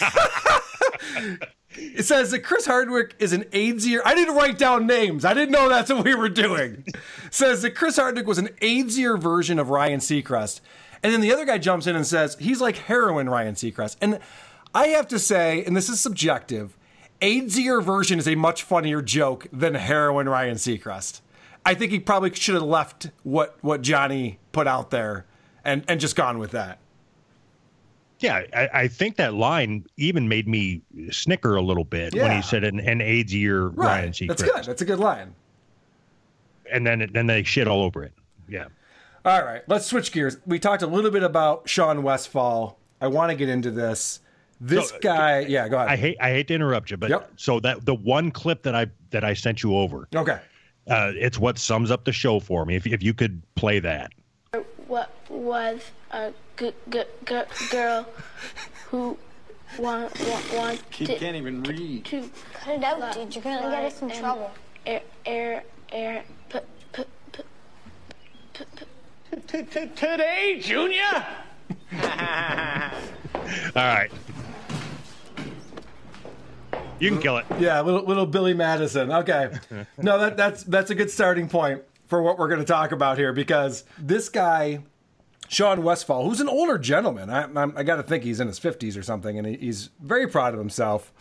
Oh 0.01 1.37
it 1.73 2.05
says 2.05 2.31
that 2.31 2.39
Chris 2.39 2.65
Hardwick 2.65 3.15
is 3.19 3.33
an 3.33 3.43
AIDSier. 3.45 3.99
I 4.03 4.15
didn't 4.15 4.35
write 4.35 4.57
down 4.57 4.87
names. 4.87 5.23
I 5.23 5.33
didn't 5.33 5.51
know 5.51 5.69
that's 5.69 5.91
what 5.91 6.03
we 6.03 6.15
were 6.15 6.29
doing. 6.29 6.85
says 7.29 7.61
that 7.61 7.71
Chris 7.71 7.97
Hardwick 7.97 8.25
was 8.25 8.37
an 8.37 8.49
AIDSier 8.61 9.19
version 9.19 9.59
of 9.59 9.69
Ryan 9.69 9.99
Seacrest. 9.99 10.61
And 11.03 11.13
then 11.13 11.21
the 11.21 11.33
other 11.33 11.45
guy 11.45 11.57
jumps 11.57 11.87
in 11.87 11.95
and 11.95 12.05
says 12.05 12.35
he's 12.39 12.61
like 12.61 12.77
heroin 12.77 13.29
Ryan 13.29 13.55
Seacrest. 13.55 13.97
And 14.01 14.19
I 14.73 14.87
have 14.87 15.07
to 15.09 15.19
say, 15.19 15.63
and 15.63 15.75
this 15.75 15.89
is 15.89 15.99
subjective, 15.99 16.77
AIDSier 17.21 17.83
version 17.83 18.19
is 18.19 18.27
a 18.27 18.35
much 18.35 18.63
funnier 18.63 19.01
joke 19.01 19.47
than 19.53 19.75
heroin 19.75 20.27
Ryan 20.27 20.55
Seacrest. 20.55 21.21
I 21.65 21.75
think 21.75 21.91
he 21.91 21.99
probably 21.99 22.33
should 22.33 22.55
have 22.55 22.63
left 22.63 23.11
what 23.23 23.57
what 23.61 23.81
Johnny 23.81 24.39
put 24.51 24.67
out 24.67 24.89
there 24.89 25.25
and 25.63 25.83
and 25.87 25.99
just 25.99 26.15
gone 26.15 26.39
with 26.39 26.51
that. 26.51 26.79
Yeah, 28.19 28.43
I, 28.53 28.69
I 28.73 28.87
think 28.87 29.15
that 29.17 29.33
line 29.33 29.85
even 29.97 30.27
made 30.27 30.47
me 30.47 30.81
snicker 31.11 31.55
a 31.55 31.61
little 31.61 31.83
bit 31.83 32.13
when 32.13 32.35
he 32.35 32.41
said 32.41 32.63
an, 32.63 32.79
an 32.79 33.01
AIDS 33.01 33.33
year 33.33 33.67
Ryan 33.67 34.11
Seacrest. 34.11 34.27
That's 34.27 34.43
good. 34.43 34.65
That's 34.65 34.81
a 34.81 34.85
good 34.85 34.99
line. 34.99 35.35
And 36.71 36.85
then 36.85 37.09
then 37.13 37.27
they 37.27 37.43
shit 37.43 37.67
all 37.67 37.83
over 37.83 38.03
it. 38.03 38.13
Yeah. 38.47 38.65
All 39.23 39.43
right, 39.43 39.61
let's 39.67 39.85
switch 39.85 40.11
gears. 40.11 40.37
We 40.47 40.57
talked 40.57 40.81
a 40.81 40.87
little 40.87 41.11
bit 41.11 41.21
about 41.21 41.69
Sean 41.69 42.01
Westfall. 42.01 42.79
I 42.99 43.07
want 43.07 43.29
to 43.29 43.35
get 43.35 43.49
into 43.49 43.69
this. 43.69 44.19
This 44.63 44.89
So, 44.89 44.99
guy, 45.01 45.39
yeah, 45.39 45.67
go 45.67 45.77
ahead. 45.77 45.89
I 45.89 45.95
hate 45.95 46.17
I 46.21 46.29
hate 46.29 46.47
to 46.49 46.53
interrupt 46.53 46.91
you, 46.91 46.97
but 46.97 47.09
Yep. 47.09 47.31
so 47.35 47.59
that 47.61 47.83
the 47.83 47.95
one 47.95 48.29
clip 48.29 48.61
that 48.61 48.75
I 48.75 48.85
that 49.09 49.23
I 49.23 49.33
sent 49.33 49.63
you 49.63 49.75
over, 49.75 50.07
okay. 50.15 50.39
uh, 50.87 51.11
it's 51.15 51.39
what 51.39 51.57
sums 51.57 51.89
up 51.89 52.05
the 52.05 52.11
show 52.13 52.39
for 52.39 52.63
me. 52.65 52.75
If 52.75 52.85
if 52.85 53.01
you 53.01 53.13
could 53.15 53.41
play 53.55 53.79
that. 53.79 54.11
what 54.87 55.09
was 55.29 55.79
a 56.11 56.31
good, 56.57 56.75
good, 56.91 57.07
good 57.25 57.47
girl 57.71 58.05
who 58.89 59.17
want, 59.79 60.11
want, 60.19 60.53
wanted 60.53 60.79
He 60.91 61.07
can't 61.07 61.35
even 61.37 61.63
read. 61.63 62.05
to 62.05 62.29
Cut 62.53 62.75
it 62.75 62.83
out, 62.83 63.13
dude. 63.15 63.33
You're 63.33 63.43
gonna 63.43 63.61
get 63.71 63.85
us 63.85 64.01
in 64.03 64.11
trouble. 64.11 64.51
air 64.85 65.01
air 65.25 65.63
air 65.91 66.23
put 66.49 66.65
put 66.91 67.07
put 67.31 67.45
Today, 69.95 70.59
Junior? 70.61 71.25
All 71.93 71.99
right. 73.75 74.11
You 77.01 77.09
can 77.09 77.19
kill 77.19 77.37
it. 77.37 77.47
Yeah, 77.59 77.81
little 77.81 78.03
little 78.03 78.27
Billy 78.27 78.53
Madison. 78.53 79.11
Okay, 79.11 79.49
no, 79.97 80.19
that 80.19 80.37
that's 80.37 80.63
that's 80.63 80.91
a 80.91 80.95
good 80.95 81.09
starting 81.09 81.49
point 81.49 81.81
for 82.05 82.21
what 82.21 82.37
we're 82.37 82.47
going 82.47 82.59
to 82.59 82.65
talk 82.65 82.91
about 82.91 83.17
here 83.17 83.33
because 83.33 83.85
this 83.97 84.29
guy, 84.29 84.83
Sean 85.47 85.81
Westfall, 85.81 86.29
who's 86.29 86.41
an 86.41 86.47
older 86.47 86.77
gentleman, 86.77 87.31
I, 87.31 87.45
I'm, 87.55 87.75
I 87.75 87.81
got 87.81 87.95
to 87.95 88.03
think 88.03 88.23
he's 88.23 88.39
in 88.39 88.45
his 88.45 88.59
fifties 88.59 88.95
or 88.95 89.01
something, 89.01 89.35
and 89.39 89.47
he, 89.47 89.57
he's 89.57 89.89
very 89.99 90.27
proud 90.27 90.53
of 90.53 90.59
himself. 90.59 91.11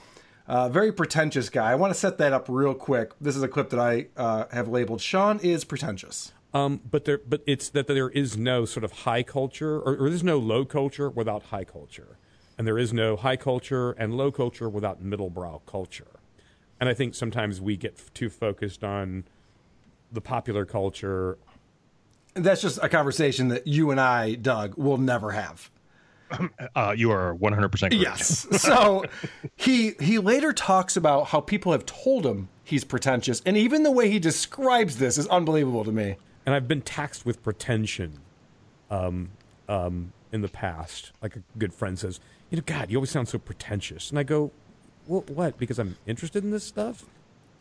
Uh, 0.46 0.68
very 0.68 0.92
pretentious 0.92 1.49
guy. 1.49 1.72
I 1.72 1.76
want 1.76 1.94
to 1.94 1.99
set 1.99 2.18
that 2.18 2.34
up 2.34 2.46
real 2.49 2.75
quick. 2.75 3.12
This 3.18 3.34
is 3.34 3.42
a 3.42 3.49
clip 3.49 3.70
that 3.70 3.80
I 3.80 4.08
uh, 4.18 4.46
have 4.52 4.68
labeled 4.68 5.00
"Sean 5.00 5.38
is 5.38 5.64
pretentious." 5.64 6.32
Um, 6.52 6.82
but 6.90 7.06
there, 7.06 7.18
but 7.26 7.42
it's 7.46 7.70
that 7.70 7.87
there 7.87 8.10
is 8.10 8.37
no 8.37 8.66
sort 8.66 8.84
of 8.84 8.92
high 8.92 9.22
culture, 9.22 9.76
or, 9.76 9.96
or 9.96 10.08
there's 10.10 10.25
no 10.25 10.37
low 10.37 10.66
culture 10.66 11.08
without 11.08 11.44
high 11.44 11.64
culture, 11.64 12.18
and 12.61 12.67
there 12.67 12.76
is 12.76 12.93
no 12.93 13.17
high 13.17 13.37
culture 13.38 13.93
and 13.93 14.12
low 14.12 14.31
culture 14.31 14.69
without 14.69 15.02
middlebrow 15.02 15.62
culture. 15.64 16.21
And 16.79 16.90
I 16.90 16.95
think 16.95 17.14
sometimes 17.14 17.59
we 17.59 17.75
get 17.75 17.95
f- 17.97 18.12
too 18.12 18.29
focused 18.29 18.85
on 18.85 19.25
the 20.12 20.21
popular 20.21 20.67
culture. 20.67 21.38
That's 22.35 22.61
just 22.61 22.79
a 22.83 22.90
conversation 22.90 23.49
that 23.49 23.67
you 23.67 23.90
and 23.90 23.99
I, 23.99 24.35
Doug, 24.35 24.76
will 24.76 24.99
never 24.99 25.31
have. 25.31 25.71
Uh, 26.76 26.95
you 26.95 27.11
are 27.11 27.35
100% 27.35 27.81
correct. 27.81 27.95
Yes. 27.95 28.47
So 28.59 29.07
he 29.57 29.93
he 29.99 30.19
later 30.19 30.52
talks 30.52 30.99
about 30.99 31.29
how 31.29 31.40
people 31.40 31.73
have 31.73 31.87
told 31.87 32.26
him 32.26 32.50
he's 32.62 32.85
pretentious, 32.85 33.40
and 33.47 33.57
even 33.57 33.85
the 33.85 33.90
way 33.90 34.11
he 34.11 34.19
describes 34.19 34.99
this 34.99 35.17
is 35.17 35.26
unbelievable 35.29 35.83
to 35.85 35.93
me. 35.93 36.17
And 36.45 36.55
I've 36.55 36.69
been 36.69 36.83
taxed 36.83 37.25
with 37.25 37.43
pretension 37.43 38.19
um, 38.90 39.31
um, 39.67 40.12
in 40.31 40.43
the 40.43 40.49
past. 40.49 41.12
Like 41.23 41.37
a 41.37 41.43
good 41.57 41.73
friend 41.73 41.99
says, 41.99 42.21
you 42.50 42.57
know, 42.57 42.62
God, 42.66 42.90
you 42.90 42.97
always 42.99 43.11
sound 43.11 43.28
so 43.28 43.38
pretentious. 43.38 44.11
And 44.11 44.19
I 44.19 44.23
go, 44.23 44.50
well, 45.07 45.25
what? 45.28 45.59
Because 45.59 45.78
I'm 45.78 45.97
interested 46.07 46.45
in 46.45 46.50
this 46.50 46.64
stuff? 46.64 47.04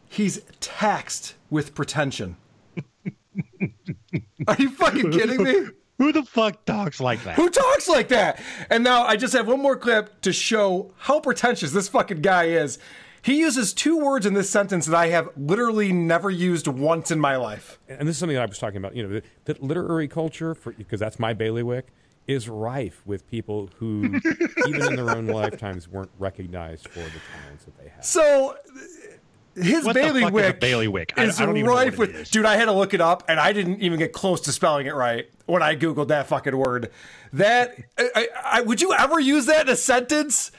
He's 0.10 0.42
taxed 0.60 1.36
with 1.50 1.76
pretension. 1.76 2.38
Are 4.48 4.56
you 4.58 4.72
fucking 4.72 5.12
kidding 5.12 5.44
me? 5.44 5.68
Who 6.00 6.12
the 6.12 6.24
fuck 6.24 6.66
talks 6.66 7.00
like 7.00 7.24
that? 7.26 7.36
Who 7.36 7.50
talks 7.50 7.88
like 7.88 8.08
that? 8.08 8.42
And 8.70 8.84
now 8.84 9.04
I 9.04 9.18
just 9.18 9.34
have 9.34 9.48
one 9.48 9.62
more 9.62 9.76
clip 9.76 10.22
to 10.22 10.34
show 10.34 10.94
how 10.98 11.20
pretentious 11.20 11.72
this 11.72 11.90
fucking 11.90 12.22
guy 12.22 12.46
is. 12.46 12.80
He 13.22 13.40
uses 13.40 13.74
two 13.74 13.98
words 13.98 14.26
in 14.26 14.34
this 14.34 14.50
sentence 14.50 14.86
that 14.86 14.96
I 14.96 15.08
have 15.08 15.30
literally 15.36 15.92
never 15.92 16.30
used 16.30 16.68
once 16.68 17.12
in 17.12 17.20
my 17.20 17.36
life. 17.36 17.78
and 17.90 18.08
this 18.08 18.16
is 18.16 18.18
something 18.18 18.36
that 18.36 18.44
I 18.44 18.46
was 18.46 18.58
talking 18.58 18.78
about, 18.78 18.96
you 18.96 19.04
know, 19.04 19.10
that, 19.10 19.26
that 19.46 19.62
literary 19.62 20.08
culture, 20.08 20.56
because 20.78 21.02
that's 21.02 21.20
my 21.20 21.34
bailiwick, 21.34 21.88
is 22.30 22.48
rife 22.48 23.02
with 23.06 23.28
people 23.28 23.70
who, 23.78 24.04
even 24.68 24.82
in 24.84 24.96
their 24.96 25.10
own 25.10 25.28
lifetimes, 25.28 25.88
weren't 25.88 26.12
recognized 26.20 26.88
for 26.88 27.00
the 27.00 27.12
talents 27.34 27.66
that 27.66 27.78
they 27.78 27.90
have. 27.90 28.06
So 28.06 28.56
his 29.56 29.84
What 29.84 29.96
the 29.96 30.02
fuck 30.02 30.10
is 30.10 30.10
a 30.10 30.14
bailiwick 30.22 30.60
bailiwick? 30.60 31.14
I- 31.18 31.24
is 31.26 31.42
I 31.42 31.46
don't 31.46 31.58
even 31.58 31.68
know 31.68 31.76
rife 31.76 31.98
what 31.98 32.10
with 32.10 32.16
is. 32.22 32.30
dude. 32.30 32.46
I 32.46 32.56
had 32.56 32.66
to 32.66 32.72
look 32.72 32.94
it 32.94 33.02
up, 33.02 33.24
and 33.28 33.40
I 33.40 33.52
didn't 33.52 33.82
even 33.82 33.98
get 34.00 34.14
close 34.14 34.42
to 34.42 34.52
spelling 34.52 34.86
it 34.86 34.94
right 34.96 35.30
when 35.48 35.64
I 35.64 35.76
googled 35.76 36.10
that 36.10 36.28
fucking 36.28 36.56
word. 36.56 36.92
That 37.34 37.76
I, 37.98 38.10
I, 38.16 38.28
I, 38.46 38.62
would 38.62 38.80
you 38.82 38.94
ever 38.94 39.20
use 39.20 39.48
that 39.48 39.68
in 39.68 39.74
a 39.74 39.76
sentence? 39.76 40.52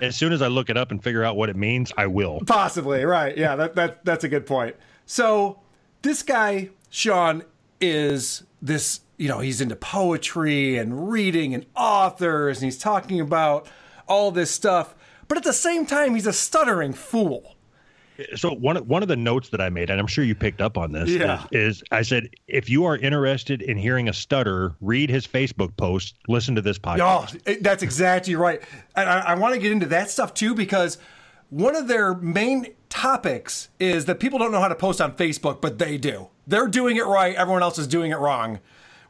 As 0.00 0.16
soon 0.16 0.32
as 0.32 0.40
I 0.42 0.46
look 0.46 0.70
it 0.70 0.76
up 0.76 0.90
and 0.90 1.02
figure 1.02 1.24
out 1.24 1.36
what 1.36 1.48
it 1.50 1.56
means, 1.56 1.92
I 1.96 2.06
will. 2.06 2.40
Possibly, 2.46 3.04
right? 3.04 3.36
Yeah, 3.36 3.56
that, 3.56 3.74
that 3.74 4.04
that's 4.04 4.24
a 4.24 4.28
good 4.28 4.46
point. 4.46 4.76
So 5.06 5.60
this 6.02 6.22
guy 6.22 6.70
Sean 6.90 7.44
is 7.80 8.44
this. 8.62 9.00
You 9.16 9.28
know, 9.28 9.40
he's 9.40 9.60
into 9.60 9.74
poetry 9.74 10.78
and 10.78 11.10
reading 11.10 11.52
and 11.54 11.66
authors, 11.74 12.58
and 12.58 12.64
he's 12.66 12.78
talking 12.78 13.20
about 13.20 13.66
all 14.06 14.30
this 14.30 14.50
stuff. 14.50 14.94
But 15.26 15.38
at 15.38 15.44
the 15.44 15.52
same 15.52 15.86
time, 15.86 16.14
he's 16.14 16.26
a 16.26 16.32
stuttering 16.32 16.92
fool. 16.92 17.56
So 18.36 18.50
one 18.52 18.76
of- 18.76 18.86
one 18.88 19.02
of 19.02 19.08
the 19.08 19.16
notes 19.16 19.48
that 19.50 19.60
I 19.60 19.70
made, 19.70 19.90
and 19.90 20.00
I'm 20.00 20.06
sure 20.06 20.24
you 20.24 20.34
picked 20.36 20.60
up 20.60 20.76
on 20.78 20.92
this, 20.92 21.08
Yeah. 21.10 21.44
is, 21.52 21.76
is 21.78 21.82
I 21.92 22.02
said 22.02 22.28
if 22.48 22.68
you 22.70 22.84
are 22.84 22.96
interested 22.96 23.60
in 23.62 23.76
hearing 23.76 24.08
a 24.08 24.12
stutter, 24.12 24.74
read 24.80 25.10
his 25.10 25.26
Facebook 25.26 25.76
post, 25.76 26.14
listen 26.28 26.54
to 26.56 26.62
this 26.62 26.78
podcast. 26.78 27.34
Oh, 27.36 27.38
eh, 27.46 27.56
that's 27.60 27.82
exactly 27.82 28.34
right. 28.36 28.60
And 28.96 29.08
I, 29.08 29.18
I 29.20 29.34
want 29.34 29.54
to 29.54 29.60
get 29.60 29.70
into 29.72 29.86
that 29.86 30.10
stuff 30.10 30.32
too 30.34 30.54
because 30.54 30.98
one 31.50 31.76
of 31.76 31.86
their 31.88 32.14
main 32.14 32.66
topics 32.88 33.68
is 33.78 34.04
that 34.06 34.18
people 34.20 34.38
don't 34.38 34.50
know 34.52 34.60
how 34.60 34.68
to 34.68 34.74
post 34.74 35.00
on 35.00 35.12
Facebook, 35.12 35.60
but 35.60 35.78
they 35.78 35.96
do. 35.96 36.28
They're 36.48 36.66
doing 36.66 36.96
it 36.96 37.04
right. 37.04 37.36
Everyone 37.36 37.62
else 37.62 37.78
is 37.78 37.86
doing 37.86 38.10
it 38.10 38.18
wrong, 38.18 38.58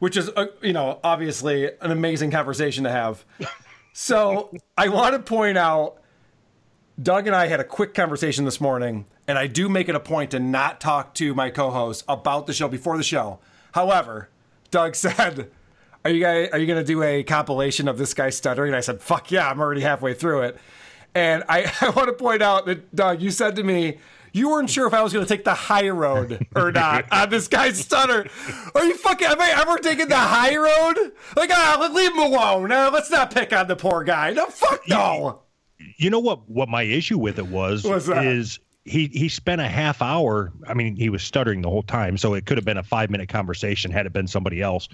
which 0.01 0.17
is, 0.17 0.29
uh, 0.29 0.47
you 0.61 0.73
know, 0.73 0.99
obviously 1.03 1.71
an 1.81 1.91
amazing 1.91 2.31
conversation 2.31 2.85
to 2.85 2.91
have. 2.91 3.25
So 4.01 4.53
I 4.77 4.91
want 4.91 5.15
to 5.15 5.19
point 5.19 5.59
out 5.59 6.01
Doug 7.03 7.27
and 7.27 7.35
I 7.35 7.49
had 7.49 7.59
a 7.59 7.65
quick 7.65 7.95
conversation 7.95 8.45
this 8.45 8.61
morning, 8.61 9.07
and 9.27 9.37
I 9.37 9.49
do 9.49 9.69
make 9.69 9.89
it 9.89 9.97
a 9.97 10.01
point 10.01 10.31
to 10.31 10.39
not 10.39 10.81
talk 10.81 11.15
to 11.15 11.35
my 11.35 11.51
co-host 11.51 12.05
about 12.07 12.47
the 12.47 12.53
show 12.53 12.69
before 12.69 12.97
the 12.97 13.03
show. 13.03 13.41
However, 13.73 14.29
Doug 14.71 14.95
said, 14.95 15.51
"Are 16.05 16.13
you 16.13 16.21
guys 16.21 16.49
are 16.53 16.59
you 16.59 16.67
going 16.67 16.79
to 16.79 16.87
do 16.87 17.03
a 17.03 17.25
compilation 17.25 17.89
of 17.89 17.99
this 17.99 18.15
guy 18.15 18.31
stuttering?" 18.31 18.69
And 18.69 18.77
I 18.77 18.83
said, 18.83 19.01
"Fuck 19.01 19.33
yeah, 19.33 19.51
I'm 19.51 19.59
already 19.59 19.81
halfway 19.81 20.15
through 20.15 20.43
it." 20.43 20.59
And 21.13 21.43
I, 21.49 21.73
I 21.81 21.91
want 21.91 22.07
to 22.07 22.13
point 22.13 22.41
out 22.41 22.67
that 22.67 22.95
Doug, 22.95 23.21
you 23.21 23.33
said 23.33 23.57
to 23.57 23.65
me. 23.65 23.99
You 24.39 24.51
weren't 24.51 24.71
sure 24.71 24.87
if 24.87 24.95
I 24.95 25.03
was 25.03 25.13
going 25.13 25.25
to 25.25 25.29
take 25.29 25.45
the 25.45 25.55
high 25.55 25.89
road 25.89 26.47
or 26.55 26.71
not 26.71 27.07
on 27.13 27.29
this 27.29 27.49
guy's 27.49 27.79
stutter. 27.79 28.27
Are 28.75 28.85
you 28.85 28.97
fucking? 28.97 29.27
Have 29.27 29.41
I 29.41 29.51
ever 29.61 29.79
taken 29.79 30.09
the 30.09 30.17
high 30.17 30.57
road? 30.57 31.13
Like, 31.37 31.51
ah, 31.53 31.91
leave 31.93 32.13
him 32.13 32.19
alone. 32.19 32.71
Uh, 32.71 32.91
let's 32.93 33.11
not 33.11 33.35
pick 33.35 33.53
on 33.53 33.67
the 33.67 33.77
poor 33.77 34.05
guy. 34.05 34.33
No, 34.33 34.47
fuck 34.47 34.89
no. 34.89 35.43
You 35.97 36.11
know 36.11 36.21
what? 36.21 36.49
What 36.49 36.69
my 36.69 36.83
issue 36.83 37.19
with 37.19 37.39
it 37.39 37.49
was 37.49 37.85
is 37.85 38.61
he 38.85 39.09
he 39.09 39.29
spent 39.29 39.61
a 39.61 39.69
half 39.69 40.01
hour. 40.01 40.53
I 40.67 40.75
mean, 40.75 40.97
he 40.97 41.11
was 41.11 41.23
stuttering 41.23 41.63
the 41.63 41.69
whole 41.69 41.83
time, 41.83 42.17
so 42.17 42.35
it 42.35 42.47
could 42.47 42.59
have 42.59 42.65
been 42.65 42.79
a 42.79 42.83
five 42.83 43.11
minute 43.11 43.29
conversation 43.29 43.91
had 43.91 44.07
it 44.07 44.13
been 44.13 44.27
somebody 44.27 44.63
else. 44.63 44.89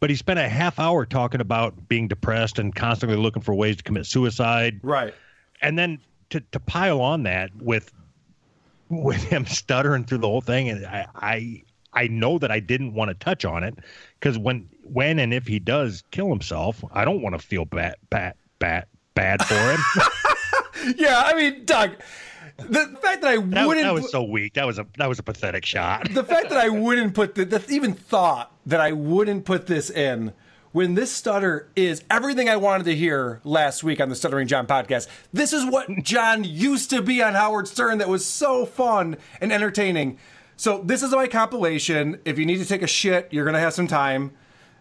But 0.00 0.10
he 0.10 0.16
spent 0.16 0.38
a 0.38 0.48
half 0.48 0.78
hour 0.78 1.06
talking 1.06 1.40
about 1.40 1.88
being 1.88 2.08
depressed 2.08 2.58
and 2.58 2.74
constantly 2.74 3.16
looking 3.16 3.42
for 3.42 3.54
ways 3.54 3.76
to 3.76 3.82
commit 3.82 4.06
suicide. 4.06 4.80
Right. 4.82 5.14
And 5.62 5.78
then 5.78 6.00
to 6.30 6.40
to 6.52 6.60
pile 6.60 7.00
on 7.00 7.22
that 7.24 7.54
with 7.56 7.92
with 9.04 9.22
him 9.22 9.46
stuttering 9.46 10.04
through 10.04 10.18
the 10.18 10.28
whole 10.28 10.40
thing, 10.40 10.68
and 10.68 10.86
I 10.86 11.06
I, 11.14 11.62
I 11.92 12.06
know 12.08 12.38
that 12.38 12.50
I 12.50 12.60
didn't 12.60 12.94
want 12.94 13.10
to 13.10 13.14
touch 13.14 13.44
on 13.44 13.64
it 13.64 13.74
because 14.18 14.38
when 14.38 14.68
when 14.82 15.18
and 15.18 15.32
if 15.34 15.46
he 15.46 15.58
does 15.58 16.02
kill 16.10 16.28
himself, 16.28 16.82
I 16.92 17.04
don't 17.04 17.22
want 17.22 17.34
to 17.34 17.44
feel 17.44 17.64
bad 17.64 17.96
bad 18.10 18.34
bad 18.58 18.86
bad 19.14 19.44
for 19.44 19.54
him. 19.54 19.80
Yeah, 20.96 21.22
I 21.26 21.34
mean, 21.34 21.64
Doug, 21.64 21.96
the 22.56 22.96
fact 23.02 23.22
that 23.22 23.24
I 23.24 23.36
That, 23.38 23.66
wouldn't 23.66 23.84
that 23.84 23.92
was 23.92 24.10
so 24.12 24.22
weak. 24.22 24.54
That 24.54 24.64
was 24.64 24.78
a 24.78 24.86
that 24.96 25.08
was 25.08 25.18
a 25.18 25.24
pathetic 25.24 25.66
shot. 25.66 26.08
the 26.14 26.22
fact 26.22 26.50
that 26.50 26.58
I 26.58 26.68
wouldn't 26.68 27.14
put 27.14 27.34
the, 27.34 27.44
the 27.44 27.62
even 27.68 27.94
thought 27.94 28.52
that 28.66 28.80
I 28.80 28.92
wouldn't 28.92 29.44
put 29.44 29.66
this 29.66 29.90
in 29.90 30.32
when 30.72 30.94
this 30.94 31.10
stutter 31.10 31.68
is 31.76 32.02
everything 32.10 32.48
I 32.48 32.56
wanted 32.56 32.84
to 32.84 32.96
hear 32.96 33.40
last 33.44 33.82
week 33.82 34.00
on 34.00 34.08
the 34.08 34.14
Stuttering 34.14 34.48
John 34.48 34.66
podcast. 34.66 35.08
This 35.32 35.52
is 35.52 35.64
what 35.64 35.88
John 36.02 36.44
used 36.44 36.90
to 36.90 37.02
be 37.02 37.22
on 37.22 37.34
Howard 37.34 37.68
Stern 37.68 37.98
that 37.98 38.08
was 38.08 38.24
so 38.24 38.66
fun 38.66 39.16
and 39.40 39.52
entertaining. 39.52 40.18
So 40.56 40.82
this 40.82 41.02
is 41.02 41.12
my 41.12 41.26
compilation. 41.26 42.20
If 42.24 42.38
you 42.38 42.46
need 42.46 42.58
to 42.58 42.66
take 42.66 42.82
a 42.82 42.86
shit, 42.86 43.28
you're 43.30 43.44
gonna 43.44 43.60
have 43.60 43.74
some 43.74 43.86
time. 43.86 44.32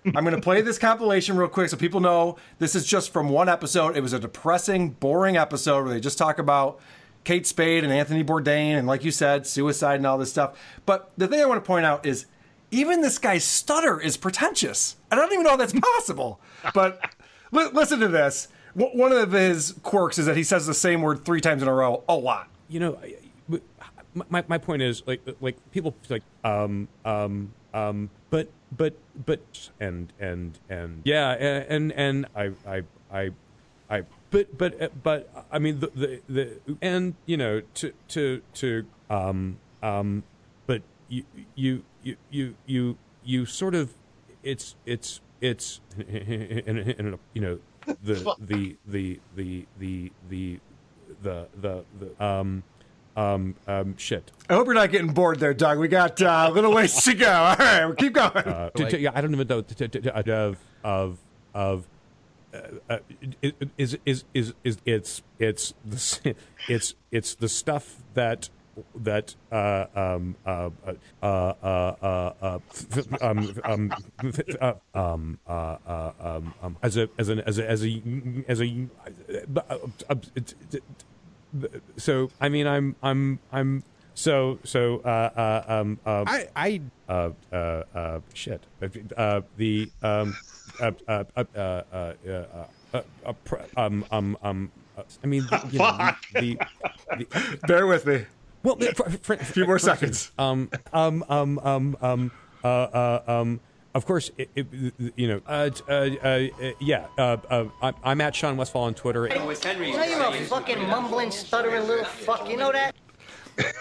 I'm 0.06 0.24
going 0.24 0.36
to 0.36 0.42
play 0.42 0.62
this 0.62 0.78
compilation 0.78 1.36
real 1.36 1.50
quick 1.50 1.70
so 1.70 1.76
people 1.76 2.00
know 2.00 2.38
this 2.60 2.76
is 2.76 2.86
just 2.86 3.12
from 3.12 3.28
one 3.28 3.50
episode. 3.50 3.98
It 3.98 4.02
was 4.02 4.14
a 4.14 4.20
depressing, 4.20 4.92
boring 4.92 5.36
episode 5.36 5.84
where 5.84 5.94
they 5.94 6.00
just 6.00 6.18
talk 6.18 6.40
about 6.40 6.80
Kate 7.26 7.46
Spade 7.46 7.84
and 7.84 7.92
Anthony 7.92 8.24
Bourdain 8.24 8.78
and, 8.78 8.88
like 8.88 9.04
you 9.04 9.12
said, 9.12 9.46
suicide 9.46 9.96
and 9.96 10.08
all 10.08 10.18
this 10.18 10.30
stuff. 10.30 10.58
But 10.86 11.12
the 11.18 11.28
thing 11.28 11.42
I 11.42 11.46
want 11.46 11.62
to 11.62 11.68
point 11.68 11.86
out 11.86 12.06
is 12.06 12.26
even 12.72 13.02
this 13.02 13.18
guy's 13.18 13.44
stutter 13.44 14.00
is 14.00 14.18
pretentious. 14.18 14.96
I 15.12 15.16
don't 15.16 15.32
even 15.32 15.44
know 15.44 15.52
how 15.52 15.58
that's 15.58 15.74
possible. 15.74 16.40
But 16.74 17.00
li- 17.52 17.70
listen 17.74 18.00
to 18.00 18.08
this. 18.08 18.48
W- 18.78 18.98
one 18.98 19.12
of 19.12 19.32
his 19.32 19.74
quirks 19.84 20.18
is 20.18 20.26
that 20.26 20.36
he 20.38 20.44
says 20.44 20.68
the 20.68 20.74
same 20.74 21.02
word 21.02 21.24
three 21.26 21.42
times 21.42 21.62
in 21.62 21.68
a 21.68 21.74
row 21.74 22.04
a 22.10 22.16
lot. 22.16 22.48
you 22.68 22.80
know, 22.80 23.00
my 24.30 24.44
my 24.48 24.58
point 24.58 24.82
is 24.82 25.04
like 25.06 25.22
like 25.42 25.56
people 25.72 25.94
like 26.10 26.24
um 26.44 26.88
um 27.06 27.54
um 27.74 28.10
but 28.32 28.50
but 28.76 28.96
but 29.26 29.70
and 29.80 30.12
and 30.20 30.58
and 30.70 31.02
yeah 31.06 31.32
and 31.34 31.92
and 31.94 32.26
I 32.36 32.52
I 32.68 32.82
I 33.12 33.32
I 33.90 34.04
but 34.32 34.58
but 34.58 35.04
but 35.04 35.46
I 35.52 35.60
mean 35.60 35.80
the 35.80 35.92
the, 35.96 36.22
the 36.28 36.78
and 36.82 37.14
you 37.28 37.38
know 37.38 37.62
to 37.76 37.94
to 38.10 38.42
to 38.56 38.86
um 39.10 39.60
um 39.84 40.24
but 40.66 40.82
you 41.10 41.24
you 41.56 41.84
you 42.08 42.16
you 42.30 42.56
you 42.66 42.98
you 43.24 43.46
sort 43.46 43.76
of 43.76 43.94
it's 44.44 44.76
it's 44.86 45.20
it's 45.42 45.82
and, 45.98 46.78
and, 46.80 47.20
you 47.34 47.42
know 47.42 47.60
the 48.04 48.36
the 48.40 48.78
the 48.86 49.20
the 49.36 49.66
the 49.78 50.12
the 50.30 50.60
the 51.22 51.48
the 51.62 51.84
the 52.00 52.24
um 52.24 52.64
um 53.18 53.56
um 53.68 53.98
shit 53.98 54.32
I 54.50 54.54
hope 54.54 54.68
you're 54.68 54.76
not 54.76 54.92
getting 54.92 55.12
bored 55.12 55.40
there, 55.40 55.54
Doug. 55.54 55.80
We 55.80 55.88
got 55.88 56.22
uh, 56.22 56.48
a 56.50 56.52
little 56.52 56.74
ways 56.74 57.02
to 57.04 57.14
go. 57.14 57.30
All 57.32 57.56
right, 57.58 57.86
well, 57.86 57.94
keep 57.96 58.14
going. 58.14 58.32
uh, 58.32 58.70
to- 58.70 58.90
to- 58.92 59.00
yeah, 59.00 59.12
I 59.14 59.22
don't 59.22 59.34
even 59.34 59.48
know 59.48 59.62
to- 59.62 59.88
to- 59.88 60.02
to- 60.02 60.32
of 60.34 60.58
of 60.84 61.18
of 61.54 61.88
uh, 62.54 62.60
uh, 62.90 63.00
is 63.42 63.54
is 63.78 63.98
is 64.06 64.24
is 64.34 64.54
is 64.64 64.78
it's 64.86 65.22
it's 65.40 65.74
the 65.86 66.36
it's 66.70 66.96
it's 67.12 67.36
the 67.36 67.50
stuff 67.50 68.04
that 68.14 68.50
that 68.96 69.36
as 76.84 76.98
a 76.98 77.10
as 77.18 77.30
an 77.30 77.40
as 77.42 77.60
a 77.60 77.70
as 77.70 77.84
a 77.84 78.02
as 78.48 78.62
a 78.62 78.88
so 81.98 82.30
I 82.40 82.50
mean 82.50 82.68
I'm 82.68 82.96
I'm 83.02 83.40
I'm 83.52 83.84
so 84.14 84.60
so 84.64 84.98
uh, 85.00 85.64
um, 85.68 86.00
I 86.06 86.48
I 86.56 86.82
uh, 87.08 87.30
uh, 87.52 88.20
shit 88.34 88.66
uh, 89.16 89.42
the 89.58 89.92
um, 90.02 90.36
uh, 90.82 90.92
uh, 91.08 91.24
uh, 91.36 91.44
uh, 92.94 93.04
um 93.78 94.06
um 94.12 94.38
um. 94.42 94.72
I 95.24 95.28
mean, 95.28 95.48
you 95.72 95.78
know, 95.78 96.12
the, 96.34 96.58
the, 97.18 97.28
the, 97.30 97.60
bear 97.68 97.86
with 97.86 98.08
me 98.08 98.26
well, 98.64 98.76
the- 98.76 98.94
for, 98.94 99.10
for, 99.10 99.34
A 99.34 99.46
few 99.46 99.66
more 99.66 99.80
seconds. 99.80 100.32
um, 100.38 100.70
um, 100.94 101.24
um, 101.30 101.60
um, 101.60 101.98
um, 102.02 102.32
uh, 102.64 102.68
uh, 102.68 103.24
um, 103.28 103.60
of 103.94 104.06
course, 104.06 104.32
it, 104.38 104.50
it, 104.56 104.68
you 105.16 105.28
know, 105.28 105.42
uh, 105.48 105.70
uh, 105.88 105.92
uh, 105.92 106.48
yeah. 106.80 107.08
Uh, 107.18 107.38
uh, 107.50 107.66
I'm- 107.82 107.96
I'm 108.04 108.22
at 108.22 108.36
Sean 108.36 108.58
Westfall 108.58 108.84
on 108.84 108.94
Twitter. 108.94 109.28
You 109.28 109.36
know 109.36 109.50
you're 110.04 110.22
a 110.22 110.34
fucking 110.46 110.80
mumbling, 110.88 111.32
stuttering 111.32 111.88
little 111.88 112.06
fuck. 112.06 112.50
You 112.50 112.58
know 112.58 112.72
that? 112.72 112.96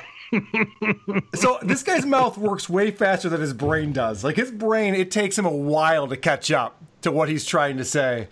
So 1.35 1.59
this 1.63 1.83
guy's 1.83 2.05
mouth 2.05 2.37
works 2.37 2.69
way 2.69 2.91
faster 2.91 3.29
than 3.29 3.41
his 3.41 3.53
brain 3.53 3.93
does. 3.93 4.25
Like 4.25 4.37
his 4.37 4.51
brain, 4.51 4.95
it 4.95 5.11
takes 5.11 5.39
him 5.39 5.47
a 5.47 5.51
while 5.51 6.09
to 6.09 6.17
catch 6.17 6.51
up 6.51 6.83
to 7.03 7.13
what 7.13 7.29
he's 7.29 7.45
trying 7.45 7.77
to 7.77 7.85
say. 7.85 8.29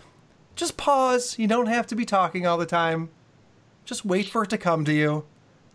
Just 0.55 0.75
pause. 0.77 1.39
You 1.39 1.47
don't 1.47 1.67
have 1.67 1.87
to 1.87 1.95
be 1.95 2.05
talking 2.05 2.45
all 2.45 2.57
the 2.57 2.65
time. 2.65 3.09
Just 3.85 4.03
wait 4.05 4.27
for 4.29 4.43
it 4.43 4.49
to 4.49 4.57
come 4.57 4.83
to 4.85 4.93
you. 4.93 5.25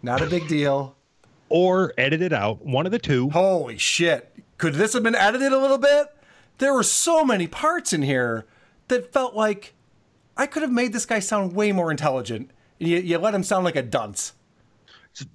Not 0.02 0.22
a 0.22 0.26
big 0.26 0.48
deal. 0.48 0.96
Or 1.48 1.92
edit 1.98 2.22
it 2.22 2.32
out. 2.32 2.64
One 2.64 2.86
of 2.86 2.92
the 2.92 2.98
two. 2.98 3.30
Holy 3.30 3.76
shit. 3.76 4.34
Could 4.58 4.74
this 4.74 4.92
have 4.92 5.02
been 5.02 5.14
edited 5.14 5.52
a 5.52 5.58
little 5.58 5.78
bit? 5.78 6.14
There 6.58 6.74
were 6.74 6.82
so 6.82 7.24
many 7.24 7.46
parts 7.46 7.92
in 7.92 8.02
here 8.02 8.46
that 8.88 9.12
felt 9.12 9.34
like 9.34 9.74
I 10.36 10.46
could 10.46 10.62
have 10.62 10.70
made 10.70 10.92
this 10.92 11.06
guy 11.06 11.18
sound 11.18 11.54
way 11.54 11.72
more 11.72 11.90
intelligent. 11.90 12.50
You, 12.78 12.98
you 12.98 13.18
let 13.18 13.34
him 13.34 13.42
sound 13.42 13.64
like 13.64 13.76
a 13.76 13.82
dunce. 13.82 14.34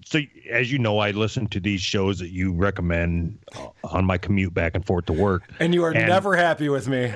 So, 0.05 0.19
as 0.49 0.71
you 0.71 0.79
know, 0.79 0.99
I 0.99 1.11
listen 1.11 1.47
to 1.47 1.59
these 1.59 1.81
shows 1.81 2.19
that 2.19 2.29
you 2.29 2.53
recommend 2.53 3.37
uh, 3.55 3.67
on 3.83 4.05
my 4.05 4.17
commute 4.17 4.53
back 4.53 4.73
and 4.73 4.85
forth 4.85 5.05
to 5.07 5.13
work. 5.13 5.43
And 5.59 5.73
you 5.73 5.83
are 5.83 5.93
never 5.93 6.35
happy 6.35 6.69
with 6.69 6.87
me. 6.87 7.11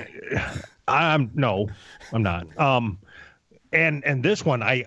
I'm 0.86 1.30
no, 1.34 1.68
I'm 2.12 2.22
not. 2.22 2.58
Um, 2.58 2.98
and 3.72 4.04
and 4.04 4.22
this 4.22 4.44
one, 4.44 4.62
I 4.62 4.84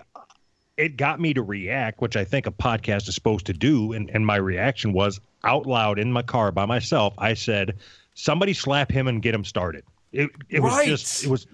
it 0.76 0.96
got 0.96 1.20
me 1.20 1.34
to 1.34 1.42
react, 1.42 2.00
which 2.00 2.16
I 2.16 2.24
think 2.24 2.46
a 2.46 2.50
podcast 2.50 3.08
is 3.08 3.14
supposed 3.14 3.46
to 3.46 3.52
do. 3.52 3.92
And 3.92 4.10
and 4.10 4.26
my 4.26 4.36
reaction 4.36 4.92
was 4.92 5.20
out 5.44 5.66
loud 5.66 5.98
in 5.98 6.12
my 6.12 6.22
car 6.22 6.52
by 6.52 6.66
myself. 6.66 7.14
I 7.18 7.34
said, 7.34 7.76
"Somebody 8.14 8.52
slap 8.52 8.90
him 8.90 9.06
and 9.06 9.22
get 9.22 9.34
him 9.34 9.44
started." 9.44 9.84
It 10.12 10.30
it 10.48 10.60
was 10.60 10.84
just 10.84 11.24
it 11.24 11.30
was 11.30 11.46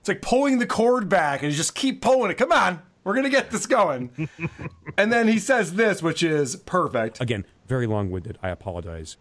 It's 0.00 0.08
like 0.08 0.22
pulling 0.22 0.58
the 0.58 0.66
cord 0.66 1.08
back 1.08 1.42
and 1.42 1.50
you 1.50 1.56
just 1.56 1.74
keep 1.74 2.00
pulling 2.00 2.30
it. 2.30 2.34
Come 2.34 2.52
on, 2.52 2.80
we're 3.04 3.14
gonna 3.14 3.30
get 3.30 3.50
this 3.50 3.66
going. 3.66 4.28
and 4.96 5.12
then 5.12 5.28
he 5.28 5.38
says 5.38 5.74
this, 5.74 6.02
which 6.02 6.22
is 6.22 6.56
perfect. 6.56 7.20
Again, 7.20 7.44
very 7.66 7.86
long-winded. 7.86 8.38
I 8.42 8.50
apologize. 8.50 9.16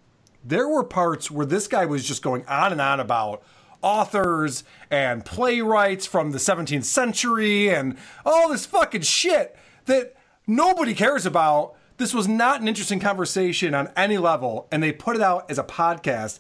There 0.46 0.68
were 0.68 0.84
parts 0.84 1.32
where 1.32 1.46
this 1.46 1.68
guy 1.68 1.86
was 1.86 2.06
just 2.06 2.22
going 2.22 2.46
on 2.48 2.74
and 2.74 2.82
on 2.82 3.00
about 3.00 3.44
authors 3.84 4.64
and 4.90 5.24
playwrights 5.26 6.06
from 6.08 6.32
the 6.32 6.38
17th 6.40 6.86
century 6.86 7.70
and 7.70 7.96
all 8.26 8.50
this 8.50 8.66
fucking 8.66 9.02
shit 9.02 9.56
that 9.86 10.16
nobody 10.48 10.94
cares 10.94 11.26
about. 11.26 11.76
This 11.98 12.14
was 12.14 12.28
not 12.28 12.62
an 12.62 12.68
interesting 12.68 13.00
conversation 13.00 13.76
on 13.76 13.92
any 13.96 14.18
level, 14.18 14.68
and 14.72 14.82
they 14.82 14.92
put 14.92 15.16
it 15.16 15.22
out 15.22 15.50
as 15.52 15.60
a 15.60 15.64
podcast. 15.64 16.40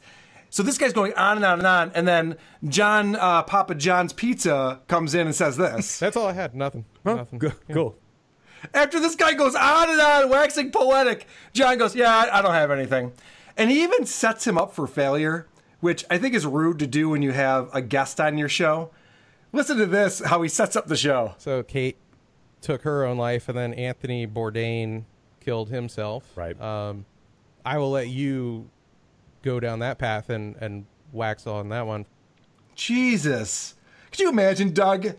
So 0.49 0.63
this 0.63 0.77
guy's 0.77 0.93
going 0.93 1.13
on 1.13 1.37
and 1.37 1.45
on 1.45 1.59
and 1.59 1.67
on, 1.67 1.91
and 1.95 2.07
then 2.07 2.37
John 2.67 3.15
uh, 3.15 3.43
Papa 3.43 3.75
John's 3.75 4.13
Pizza 4.13 4.81
comes 4.87 5.13
in 5.15 5.27
and 5.27 5.35
says 5.35 5.57
this. 5.57 5.99
That's 5.99 6.15
all 6.17 6.27
I 6.27 6.33
had. 6.33 6.55
Nothing. 6.55 6.85
Nothing. 7.05 7.39
Go- 7.39 7.51
Cool. 7.71 7.95
After 8.73 8.99
this 8.99 9.15
guy 9.15 9.33
goes 9.33 9.55
on 9.55 9.89
and 9.89 9.99
on, 9.99 10.29
waxing 10.29 10.71
poetic, 10.71 11.27
John 11.53 11.77
goes, 11.77 11.95
"Yeah, 11.95 12.15
I, 12.15 12.39
I 12.39 12.41
don't 12.41 12.53
have 12.53 12.71
anything," 12.71 13.11
and 13.57 13.69
he 13.69 13.83
even 13.83 14.05
sets 14.05 14.47
him 14.47 14.57
up 14.57 14.73
for 14.73 14.87
failure, 14.87 15.47
which 15.83 16.05
I 16.09 16.17
think 16.17 16.33
is 16.33 16.45
rude 16.45 16.79
to 16.79 16.87
do 16.87 17.09
when 17.09 17.21
you 17.21 17.33
have 17.33 17.69
a 17.73 17.81
guest 17.81 18.21
on 18.21 18.37
your 18.37 18.47
show. 18.47 18.89
Listen 19.51 19.77
to 19.77 19.85
this: 19.85 20.19
how 20.19 20.41
he 20.41 20.47
sets 20.47 20.77
up 20.77 20.87
the 20.87 20.95
show. 20.95 21.35
So 21.37 21.61
Kate 21.61 21.97
took 22.61 22.83
her 22.83 23.05
own 23.05 23.17
life, 23.17 23.49
and 23.49 23.57
then 23.57 23.73
Anthony 23.73 24.25
Bourdain 24.25 25.03
killed 25.41 25.69
himself. 25.69 26.23
Right. 26.35 26.59
Um, 26.59 27.05
I 27.65 27.77
will 27.77 27.91
let 27.91 28.07
you 28.07 28.69
go 29.41 29.59
down 29.59 29.79
that 29.79 29.97
path 29.97 30.29
and 30.29 30.55
and 30.55 30.85
wax 31.11 31.45
on 31.45 31.67
that 31.69 31.85
one. 31.85 32.05
Jesus. 32.75 33.75
Could 34.09 34.21
you 34.21 34.29
imagine, 34.29 34.73
Doug? 34.73 35.05
And 35.05 35.15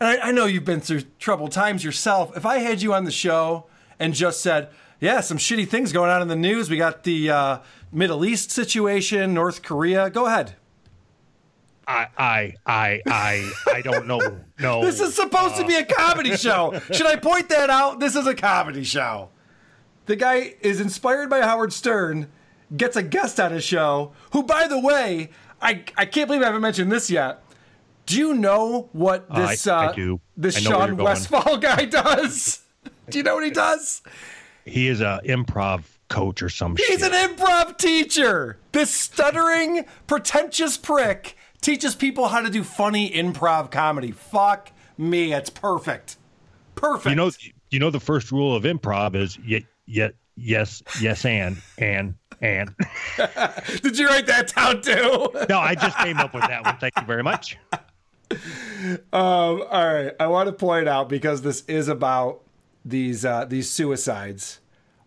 I, 0.00 0.28
I 0.28 0.32
know 0.32 0.44
you've 0.44 0.66
been 0.66 0.80
through 0.80 1.04
troubled 1.18 1.52
times 1.52 1.84
yourself. 1.84 2.36
If 2.36 2.44
I 2.44 2.58
had 2.58 2.82
you 2.82 2.92
on 2.92 3.04
the 3.04 3.10
show 3.10 3.66
and 3.98 4.12
just 4.12 4.42
said, 4.42 4.68
yeah, 5.00 5.20
some 5.20 5.38
shitty 5.38 5.68
things 5.68 5.92
going 5.92 6.10
on 6.10 6.20
in 6.22 6.28
the 6.28 6.36
news. 6.36 6.68
We 6.68 6.76
got 6.76 7.02
the 7.04 7.30
uh, 7.30 7.58
Middle 7.92 8.24
East 8.24 8.50
situation, 8.50 9.34
North 9.34 9.62
Korea. 9.62 10.08
Go 10.10 10.26
ahead. 10.26 10.54
I 11.86 12.06
I 12.16 12.54
I 12.64 13.02
I 13.06 13.52
I 13.74 13.80
don't 13.82 14.06
know. 14.06 14.20
No. 14.60 14.80
This 14.84 15.00
is 15.00 15.14
supposed 15.16 15.56
to 15.56 15.66
be 15.66 15.74
a 15.74 15.84
comedy 15.84 16.36
show. 16.36 16.78
Should 16.92 17.06
I 17.06 17.16
point 17.16 17.48
that 17.48 17.68
out? 17.68 17.98
This 17.98 18.14
is 18.14 18.28
a 18.28 18.34
comedy 18.34 18.84
show. 18.84 19.30
The 20.06 20.14
guy 20.14 20.54
is 20.60 20.80
inspired 20.80 21.28
by 21.28 21.40
Howard 21.42 21.72
Stern, 21.72 22.28
gets 22.76 22.94
a 22.96 23.02
guest 23.02 23.40
on 23.40 23.50
his 23.50 23.64
show, 23.64 24.12
who, 24.32 24.44
by 24.44 24.68
the 24.68 24.78
way, 24.78 25.30
I, 25.60 25.82
I 25.96 26.06
can't 26.06 26.28
believe 26.28 26.42
I 26.42 26.46
haven't 26.46 26.60
mentioned 26.60 26.92
this 26.92 27.10
yet. 27.10 27.42
Do 28.06 28.16
you 28.16 28.34
know 28.34 28.88
what 28.92 29.26
Uh, 29.30 29.34
I- 29.34 29.46
this 29.50 29.66
I 29.66 29.86
uh, 29.86 29.92
do. 29.92 30.20
this 30.36 30.56
I 30.58 30.60
Sean. 30.60 30.96
Westfall 30.96 31.56
guy 31.58 31.86
does? 31.86 32.60
Do 33.10 33.18
you 33.18 33.24
know 33.24 33.34
what 33.34 33.44
he 33.44 33.50
does? 33.50 34.02
He 34.64 34.86
is 34.86 35.00
a 35.00 35.20
improv 35.24 35.82
coach 36.12 36.42
or 36.42 36.50
some 36.50 36.76
He's 36.76 37.00
shit. 37.00 37.02
an 37.02 37.12
improv 37.12 37.78
teacher. 37.78 38.58
This 38.72 38.92
stuttering, 38.92 39.86
pretentious 40.06 40.76
prick 40.76 41.36
teaches 41.62 41.94
people 41.94 42.28
how 42.28 42.40
to 42.42 42.50
do 42.50 42.62
funny 42.62 43.10
improv 43.10 43.70
comedy. 43.70 44.10
Fuck 44.10 44.72
me, 44.98 45.32
it's 45.32 45.48
perfect. 45.48 46.16
Perfect. 46.74 47.06
you 47.10 47.16
know, 47.16 47.30
you 47.70 47.78
know 47.78 47.90
the 47.90 48.00
first 48.00 48.30
rule 48.30 48.54
of 48.54 48.64
improv 48.64 49.14
is 49.14 49.38
yet, 49.38 49.62
yet, 49.86 50.14
yes, 50.36 50.82
yes, 51.00 51.24
and, 51.24 51.56
and, 51.78 52.14
and. 52.42 52.74
Did 53.82 53.98
you 53.98 54.06
write 54.08 54.26
that 54.26 54.52
down 54.54 54.82
too? 54.82 55.28
no, 55.48 55.58
I 55.58 55.74
just 55.74 55.96
came 55.98 56.18
up 56.18 56.34
with 56.34 56.42
that 56.46 56.64
one. 56.64 56.76
Thank 56.76 56.92
you 56.98 57.06
very 57.06 57.22
much. 57.22 57.56
Um, 58.30 58.38
all 59.12 59.94
right, 59.94 60.12
I 60.20 60.26
want 60.26 60.48
to 60.48 60.52
point 60.52 60.88
out 60.88 61.08
because 61.08 61.42
this 61.42 61.64
is 61.68 61.88
about 61.88 62.42
these 62.84 63.24
uh, 63.24 63.44
these 63.46 63.70
suicides. 63.70 64.58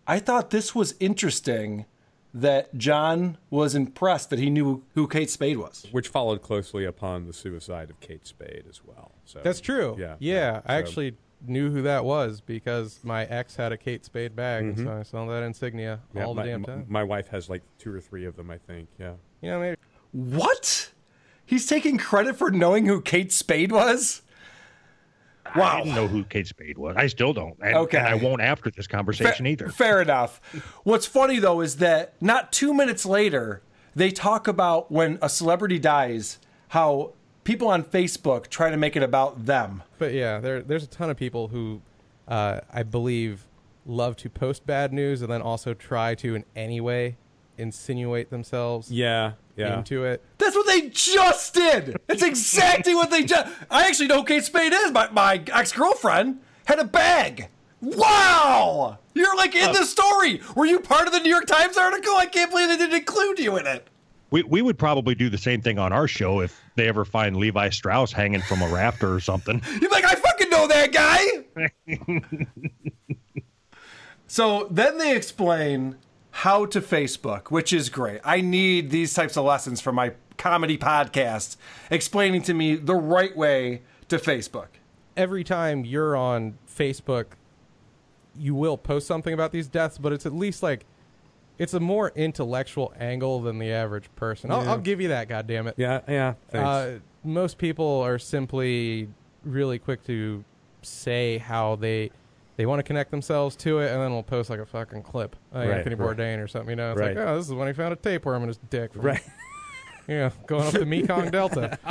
I 0.06 0.18
thought 0.18 0.50
this 0.50 0.74
was 0.74 0.94
interesting 1.00 1.86
that 2.32 2.76
John 2.76 3.38
was 3.48 3.74
impressed 3.74 4.30
that 4.30 4.38
he 4.38 4.50
knew 4.50 4.82
who 4.94 5.08
Kate 5.08 5.30
Spade 5.30 5.56
was. 5.56 5.86
Which 5.90 6.08
followed 6.08 6.42
closely 6.42 6.84
upon 6.84 7.26
the 7.26 7.32
suicide 7.32 7.88
of 7.88 7.98
Kate 8.00 8.26
Spade 8.26 8.64
as 8.68 8.82
well. 8.84 9.12
So 9.24 9.40
That's 9.42 9.60
true. 9.60 9.96
Yeah. 9.98 10.16
Yeah. 10.18 10.60
I 10.66 10.74
So- 10.74 10.78
actually 10.78 11.16
knew 11.46 11.70
who 11.70 11.82
that 11.82 12.04
was 12.04 12.40
because 12.40 13.00
my 13.02 13.24
ex 13.26 13.56
had 13.56 13.72
a 13.72 13.76
Kate 13.76 14.04
Spade 14.04 14.34
bag, 14.34 14.64
and 14.64 14.74
mm-hmm. 14.76 14.86
so 14.86 14.92
I 14.92 15.02
saw 15.02 15.26
that 15.26 15.42
insignia 15.42 16.00
Yeah, 16.14 16.24
all 16.24 16.34
the 16.34 16.40
my, 16.42 16.46
damn 16.46 16.60
my- 16.62 16.66
time. 16.66 16.86
My 16.88 17.04
wife 17.04 17.28
has 17.28 17.48
like 17.48 17.62
two 17.78 17.92
or 17.92 18.00
three 18.00 18.24
of 18.26 18.36
them, 18.36 18.50
I 18.50 18.58
think. 18.58 18.88
Yeah. 18.98 19.14
You 19.40 19.50
know, 19.50 19.60
maybe 19.60 19.76
What? 20.12 20.90
He's 21.44 21.66
taking 21.66 21.96
credit 21.96 22.36
for 22.36 22.50
knowing 22.50 22.86
who 22.86 23.00
Kate 23.00 23.32
Spade 23.32 23.70
was? 23.72 24.22
I 25.54 25.58
Wow. 25.58 25.78
didn't 25.82 25.94
know 25.94 26.06
who 26.08 26.24
Kate 26.24 26.46
Spade 26.46 26.76
was. 26.78 26.96
I 26.96 27.06
still 27.06 27.32
don't. 27.32 27.56
And, 27.62 27.74
Okay. 27.76 27.98
and 27.98 28.06
I 28.08 28.14
won't 28.14 28.42
after 28.42 28.70
this 28.70 28.86
conversation 28.86 29.44
Fa- 29.46 29.50
either. 29.50 29.68
Fair 29.68 30.00
enough. 30.02 30.40
What's 30.84 31.06
funny 31.06 31.38
though 31.38 31.60
is 31.60 31.76
that 31.76 32.14
not 32.20 32.52
two 32.52 32.74
minutes 32.74 33.06
later, 33.06 33.62
they 33.94 34.10
talk 34.10 34.46
about 34.48 34.90
when 34.92 35.18
a 35.22 35.28
celebrity 35.28 35.78
dies, 35.78 36.38
how 36.68 37.12
people 37.44 37.68
on 37.68 37.82
Facebook 37.84 38.48
try 38.48 38.70
to 38.70 38.76
make 38.76 38.96
it 38.96 39.02
about 39.02 39.46
them. 39.46 39.82
But 39.98 40.12
yeah, 40.12 40.38
there 40.40 40.60
there's 40.62 40.84
a 40.84 40.88
ton 40.88 41.08
of 41.10 41.16
people 41.16 41.48
who 41.48 41.80
uh, 42.28 42.60
I 42.72 42.82
believe 42.82 43.46
love 43.86 44.16
to 44.16 44.28
post 44.28 44.66
bad 44.66 44.92
news 44.92 45.22
and 45.22 45.30
then 45.32 45.40
also 45.40 45.72
try 45.72 46.14
to 46.16 46.34
in 46.34 46.44
any 46.56 46.80
way 46.80 47.16
insinuate 47.58 48.30
themselves 48.30 48.90
Yeah. 48.90 49.32
Yeah. 49.56 49.78
into 49.78 50.04
it. 50.04 50.22
That's 50.38 50.54
what 50.54 50.66
they 50.66 50.88
just 50.90 51.54
did. 51.54 51.96
That's 52.06 52.22
exactly 52.22 52.94
what 52.94 53.10
they 53.10 53.24
just. 53.24 53.50
I 53.70 53.86
actually 53.88 54.08
know 54.08 54.18
who 54.18 54.24
Kate 54.24 54.44
Spade 54.44 54.72
is. 54.72 54.92
My, 54.92 55.08
my 55.10 55.42
ex 55.52 55.72
girlfriend 55.72 56.40
had 56.66 56.78
a 56.78 56.84
bag. 56.84 57.48
Wow! 57.80 58.98
You're 59.14 59.36
like 59.36 59.54
in 59.54 59.72
the 59.72 59.84
story. 59.84 60.40
Were 60.54 60.66
you 60.66 60.80
part 60.80 61.06
of 61.06 61.12
the 61.12 61.20
New 61.20 61.30
York 61.30 61.46
Times 61.46 61.76
article? 61.76 62.14
I 62.16 62.26
can't 62.26 62.50
believe 62.50 62.68
they 62.68 62.76
didn't 62.76 62.96
include 62.96 63.38
you 63.38 63.56
in 63.58 63.66
it. 63.66 63.86
We, 64.30 64.42
we 64.42 64.60
would 64.60 64.76
probably 64.78 65.14
do 65.14 65.30
the 65.30 65.38
same 65.38 65.62
thing 65.62 65.78
on 65.78 65.92
our 65.92 66.08
show 66.08 66.40
if 66.40 66.60
they 66.74 66.88
ever 66.88 67.04
find 67.04 67.36
Levi 67.36 67.68
Strauss 67.68 68.12
hanging 68.12 68.40
from 68.42 68.60
a 68.60 68.68
rafter 68.68 69.12
or 69.14 69.20
something. 69.20 69.62
You're 69.80 69.90
like, 69.90 70.04
I 70.04 70.14
fucking 70.16 70.50
know 70.50 70.66
that 70.66 70.92
guy. 70.92 71.66
so 74.26 74.66
then 74.70 74.98
they 74.98 75.14
explain 75.16 75.96
how 76.40 76.66
to 76.66 76.82
Facebook, 76.82 77.50
which 77.50 77.72
is 77.72 77.88
great. 77.88 78.20
I 78.22 78.42
need 78.42 78.90
these 78.90 79.14
types 79.14 79.38
of 79.38 79.44
lessons 79.46 79.80
for 79.80 79.90
my 79.90 80.12
comedy 80.36 80.76
podcast, 80.76 81.56
explaining 81.90 82.42
to 82.42 82.52
me 82.52 82.76
the 82.76 82.94
right 82.94 83.34
way 83.34 83.80
to 84.08 84.18
Facebook. 84.18 84.68
Every 85.16 85.42
time 85.42 85.86
you're 85.86 86.14
on 86.14 86.58
Facebook, 86.68 87.24
you 88.38 88.54
will 88.54 88.76
post 88.76 89.06
something 89.06 89.32
about 89.32 89.50
these 89.50 89.66
deaths, 89.66 89.96
but 89.96 90.12
it's 90.12 90.26
at 90.26 90.34
least 90.34 90.62
like 90.62 90.84
it's 91.56 91.72
a 91.72 91.80
more 91.80 92.12
intellectual 92.14 92.92
angle 93.00 93.40
than 93.40 93.58
the 93.58 93.72
average 93.72 94.10
person. 94.14 94.50
I'll, 94.50 94.62
Yeah. 94.62 94.70
I'll 94.72 94.78
give 94.78 95.00
you 95.00 95.08
that. 95.08 95.28
God 95.28 95.46
damn 95.46 95.66
it. 95.66 95.74
Yeah. 95.78 96.02
Yeah. 96.06 96.34
Thanks. 96.50 96.66
Uh, 96.68 96.98
most 97.24 97.56
people 97.56 98.02
are 98.02 98.18
simply 98.18 99.08
really 99.42 99.78
quick 99.78 100.04
to 100.04 100.44
say 100.82 101.38
how 101.38 101.76
they 101.76 102.10
they 102.56 102.66
want 102.66 102.78
to 102.78 102.82
connect 102.82 103.10
themselves 103.10 103.54
to 103.56 103.78
it, 103.80 103.90
and 103.92 104.00
then 104.00 104.12
we'll 104.12 104.22
post 104.22 104.48
like 104.50 104.60
a 104.60 104.66
fucking 104.66 105.02
clip, 105.02 105.36
like 105.52 105.68
Right, 105.68 105.78
Anthony 105.78 105.94
right. 105.94 106.16
Bourdain 106.16 106.42
or 106.42 106.48
something. 106.48 106.70
You 106.70 106.76
know, 106.76 106.92
it's 106.92 107.00
Right. 107.00 107.16
like, 107.16 107.26
oh, 107.26 107.36
this 107.36 107.46
is 107.46 107.52
when 107.52 107.66
he 107.68 107.74
found 107.74 107.92
a 107.92 107.96
tapeworm 107.96 108.42
in 108.42 108.48
his 108.48 108.58
dick. 108.70 108.92
from- 108.92 109.02
right. 109.06 109.22
Yeah, 110.08 110.30
going 110.46 110.64
up 110.68 110.72
the 110.72 110.86
Mekong 110.86 111.30
Delta. 111.30 111.78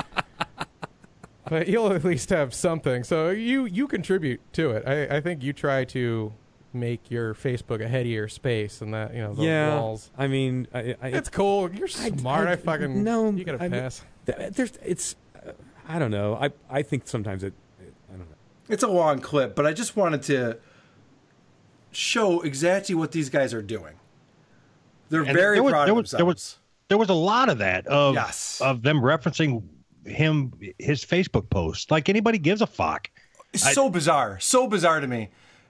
But 1.47 1.67
you'll 1.67 1.93
at 1.93 2.03
least 2.03 2.29
have 2.31 2.53
something. 2.55 3.03
So 3.03 3.29
you 3.29 3.65
you 3.65 3.87
contribute 3.87 4.41
to 4.53 4.71
it. 4.71 4.83
I, 4.87 5.17
I 5.17 5.21
think 5.21 5.43
you 5.43 5.53
try 5.53 5.85
to 5.85 6.33
make 6.73 7.11
your 7.11 7.35
Facebook 7.35 7.83
a 7.83 7.87
headier 7.87 8.27
space, 8.27 8.81
and 8.81 8.93
that 8.95 9.13
you 9.13 9.21
know 9.21 9.33
the 9.35 9.43
yeah. 9.43 9.77
walls. 9.79 10.09
I 10.17 10.25
mean, 10.27 10.67
I, 10.73 10.95
I, 11.01 11.07
It's 11.09 11.29
cool. 11.29 11.71
You're 11.71 11.87
smart. 11.87 12.47
I, 12.47 12.55
fucking 12.55 13.03
no. 13.03 13.29
You 13.31 13.43
gotta 13.43 13.63
I 13.63 13.69
pass. 13.69 14.01
th- 14.25 14.53
there's 14.53 14.73
it's. 14.83 15.15
Uh, 15.35 15.51
I 15.87 15.99
don't 15.99 16.09
know. 16.11 16.33
I 16.35 16.49
I 16.67 16.81
think 16.81 17.07
sometimes 17.07 17.43
it. 17.43 17.53
it 17.79 17.93
I 18.09 18.17
don't 18.17 18.27
know. 18.27 18.35
It's 18.69 18.83
a 18.83 18.87
long 18.87 19.19
clip, 19.19 19.55
but 19.55 19.65
I 19.65 19.73
just 19.73 19.95
wanted 19.95 20.23
to 20.23 20.57
show 21.91 22.41
exactly 22.41 22.95
what 22.95 23.11
these 23.11 23.29
guys 23.29 23.53
are 23.53 23.61
doing. 23.61 23.93
They're 25.09 25.21
And 25.21 25.33
very 25.33 25.57
there 25.57 25.63
was, 25.63 25.71
proud 25.71 25.85
there 25.87 25.91
of 25.93 25.97
was, 25.97 26.11
themselves. 26.11 26.17
there 26.19 26.25
was 26.25 26.57
there 26.87 26.97
was 26.97 27.09
a 27.09 27.13
lot 27.13 27.49
of 27.49 27.59
that 27.59 27.87
of 27.87 28.13
Yes. 28.15 28.59
of 28.61 28.81
them 28.83 28.97
referencing 29.01 29.63
him 30.05 30.53
his 30.79 31.03
Facebook 31.05 31.49
post. 31.49 31.91
Like 31.91 32.09
anybody 32.09 32.37
gives 32.37 32.61
a 32.61 32.67
fuck. 32.67 33.09
It's 33.53 33.73
so 33.73 33.89
bizarre, 33.89 34.39
so 34.39 34.67
bizarre 34.67 34.99
to 34.99 35.07
me. 35.07 35.29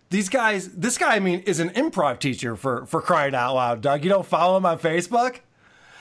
These 0.10 0.30
guys, 0.30 0.70
this 0.70 0.98
guy, 0.98 1.16
I 1.16 1.20
mean, 1.20 1.42
is 1.42 1.60
an 1.60 1.70
improv 1.72 2.20
teacher 2.20 2.56
for 2.56 2.86
for 2.86 3.02
crying 3.02 3.36
out 3.36 3.56
loud. 3.56 3.82
Doug, 3.82 4.04
you 4.04 4.10
don't 4.10 4.26
follow 4.26 4.58
him 4.58 4.66
on 4.66 4.80
Facebook? 4.80 5.40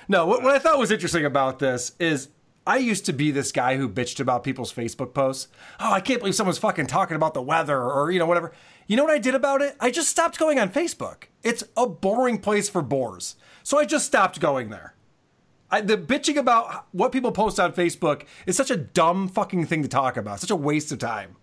No. 0.08 0.26
What, 0.26 0.42
what 0.42 0.54
I 0.54 0.58
thought 0.58 0.78
was 0.78 0.90
interesting 0.90 1.24
about 1.24 1.58
this 1.58 1.92
is 1.98 2.28
I 2.66 2.78
used 2.78 3.04
to 3.06 3.12
be 3.12 3.30
this 3.30 3.52
guy 3.52 3.76
who 3.76 3.88
bitched 3.88 4.20
about 4.20 4.42
people's 4.42 4.72
Facebook 4.72 5.12
posts. 5.12 5.48
Oh, 5.78 5.92
I 5.92 6.00
can't 6.00 6.20
believe 6.20 6.34
someone's 6.34 6.58
fucking 6.58 6.86
talking 6.86 7.16
about 7.16 7.34
the 7.34 7.42
weather 7.42 7.82
or 7.82 8.10
you 8.10 8.18
know 8.18 8.26
whatever. 8.26 8.52
You 8.86 8.96
know 8.96 9.04
what 9.04 9.12
I 9.12 9.18
did 9.18 9.34
about 9.34 9.62
it? 9.62 9.76
I 9.80 9.90
just 9.90 10.08
stopped 10.08 10.38
going 10.38 10.58
on 10.58 10.70
Facebook. 10.70 11.24
It's 11.42 11.64
a 11.76 11.86
boring 11.86 12.38
place 12.38 12.68
for 12.68 12.82
bores, 12.82 13.36
so 13.62 13.78
I 13.78 13.84
just 13.84 14.06
stopped 14.06 14.40
going 14.40 14.70
there. 14.70 14.94
I, 15.70 15.80
the 15.80 15.96
bitching 15.96 16.36
about 16.36 16.86
what 16.92 17.10
people 17.10 17.32
post 17.32 17.58
on 17.58 17.72
Facebook 17.72 18.24
is 18.46 18.56
such 18.56 18.70
a 18.70 18.76
dumb 18.76 19.28
fucking 19.28 19.66
thing 19.66 19.82
to 19.82 19.88
talk 19.88 20.16
about. 20.16 20.40
Such 20.40 20.50
a 20.50 20.56
waste 20.56 20.92
of 20.92 20.98
time. 20.98 21.36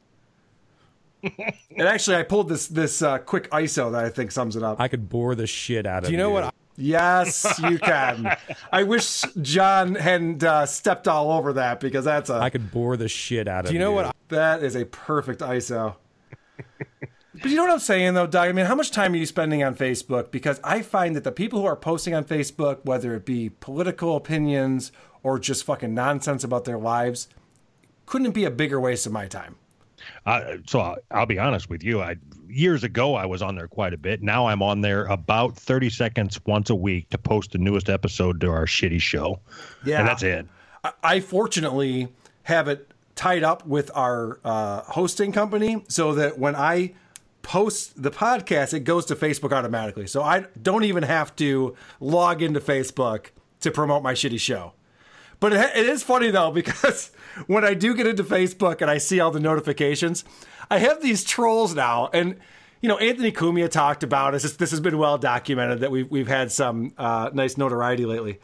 and 1.24 1.88
actually, 1.88 2.16
I 2.16 2.24
pulled 2.24 2.50
this 2.50 2.68
this 2.68 3.02
uh, 3.02 3.20
quick 3.20 3.50
ISO 3.52 3.92
that 3.92 4.06
I 4.06 4.10
think 4.10 4.32
sums 4.32 4.56
it 4.56 4.64
up. 4.64 4.80
I 4.80 4.88
could 4.88 5.10
bore 5.10 5.36
the 5.36 5.46
shit 5.46 5.86
out 5.86 6.04
of 6.04 6.10
you. 6.10 6.18
Do 6.18 6.18
you 6.18 6.18
know 6.18 6.32
what? 6.32 6.46
I- 6.46 6.52
yes, 6.78 7.60
you 7.64 7.80
can. 7.80 8.36
I 8.72 8.84
wish 8.84 9.22
John 9.42 9.96
hadn't 9.96 10.44
uh, 10.44 10.66
stepped 10.66 11.08
all 11.08 11.32
over 11.32 11.54
that 11.54 11.80
because 11.80 12.06
that's 12.06 12.30
a 12.30 12.36
I 12.36 12.50
could 12.50 12.72
bore 12.72 12.98
the 12.98 13.08
shit 13.08 13.48
out 13.48 13.62
of 13.62 13.66
it. 13.66 13.70
Do 13.70 13.74
you 13.74 13.80
know 13.80 13.92
what? 13.92 14.06
I- 14.08 14.12
that 14.30 14.64
is 14.64 14.76
a 14.76 14.86
perfect 14.86 15.42
ISO. 15.42 15.96
But 17.34 17.50
you 17.50 17.56
know 17.56 17.64
what 17.64 17.72
I'm 17.72 17.80
saying, 17.80 18.14
though, 18.14 18.28
Doug? 18.28 18.50
I 18.50 18.52
mean, 18.52 18.66
how 18.66 18.76
much 18.76 18.92
time 18.92 19.14
are 19.14 19.18
you 19.18 19.26
spending 19.26 19.64
on 19.64 19.74
Facebook? 19.74 20.32
Because 20.32 20.60
I 20.66 20.82
find 20.82 21.16
that 21.16 21.24
the 21.24 21.32
people 21.32 21.62
who 21.62 21.66
are 21.66 21.78
posting 21.78 22.14
on 22.14 22.26
Facebook, 22.26 22.84
whether 22.84 23.16
it 23.16 23.26
be 23.26 23.50
political 23.50 24.18
opinions 24.18 24.92
or 25.24 25.40
just 25.40 25.64
fucking 25.64 25.94
nonsense 25.94 26.44
about 26.44 26.66
their 26.66 26.78
lives, 26.78 27.30
couldn't 28.06 28.32
be 28.32 28.44
a 28.44 28.52
bigger 28.52 28.82
waste 28.82 29.06
of 29.06 29.14
my 29.14 29.28
time. 29.28 29.56
Uh, 30.26 30.58
so 30.68 30.80
I'll, 30.80 30.98
I'll 31.10 31.26
be 31.26 31.40
honest 31.40 31.70
with 31.70 31.84
you. 31.84 32.02
I 32.02 32.16
years 32.48 32.84
ago 32.84 33.16
I 33.16 33.26
was 33.26 33.42
on 33.42 33.56
there 33.56 33.68
quite 33.68 33.94
a 33.94 33.98
bit. 33.98 34.22
Now 34.22 34.48
I'm 34.48 34.62
on 34.62 34.82
there 34.82 35.06
about 35.06 35.56
30 35.56 35.90
seconds 35.90 36.40
once 36.46 36.70
a 36.70 36.76
week 36.76 37.10
to 37.10 37.18
post 37.18 37.52
the 37.52 37.58
newest 37.58 37.90
episode 37.90 38.42
to 38.42 38.50
our 38.50 38.66
shitty 38.66 39.02
show. 39.02 39.40
Yeah. 39.86 40.00
and 40.00 40.08
that's 40.08 40.24
it. 40.24 40.48
I, 40.84 40.92
I 41.04 41.20
fortunately 41.20 42.10
have 42.44 42.68
it 42.68 42.92
tied 43.16 43.44
up 43.44 43.66
with 43.66 43.92
our 43.96 44.40
uh, 44.44 44.82
hosting 44.82 45.32
company 45.32 45.84
so 45.88 46.14
that 46.16 46.38
when 46.38 46.56
I 46.56 46.94
post 47.42 48.02
the 48.02 48.12
podcast, 48.12 48.74
it 48.74 48.82
goes 48.82 49.06
to 49.06 49.16
Facebook 49.16 49.52
automatically. 49.52 50.08
So 50.08 50.22
I 50.22 50.46
don't 50.62 50.84
even 50.84 51.04
have 51.04 51.36
to 51.38 51.76
log 52.00 52.42
into 52.42 52.60
Facebook 52.60 53.28
to 53.62 53.72
promote 53.72 54.04
my 54.04 54.14
shitty 54.14 54.40
show. 54.40 54.74
But 55.40 55.54
it, 55.54 55.76
it 55.76 55.86
is 55.88 56.04
funny 56.04 56.32
though 56.32 56.52
because 56.62 57.12
when 57.48 57.64
I 57.64 57.74
do 57.74 57.96
get 57.96 58.08
into 58.08 58.24
Facebook 58.24 58.82
and 58.82 58.90
I 58.90 58.98
see 58.98 59.20
all 59.20 59.32
the 59.32 59.40
notifications, 59.40 60.24
I 60.70 60.78
have 60.80 61.02
these 61.02 61.24
trolls 61.24 61.76
now, 61.76 62.10
and 62.14 62.38
you 62.82 62.90
know 62.90 62.98
Anthony 62.98 63.32
Cumia 63.32 63.70
talked 63.70 64.04
about 64.04 64.34
this. 64.34 64.54
This 64.54 64.72
has 64.72 64.80
been 64.80 64.98
well 64.98 65.18
documented 65.18 65.82
that 65.82 65.92
we've 65.92 66.10
we've 66.10 66.28
had 66.28 66.52
some 66.52 66.94
uh, 66.98 67.30
nice 67.34 67.58
notoriety 67.58 68.06
lately. 68.06 68.40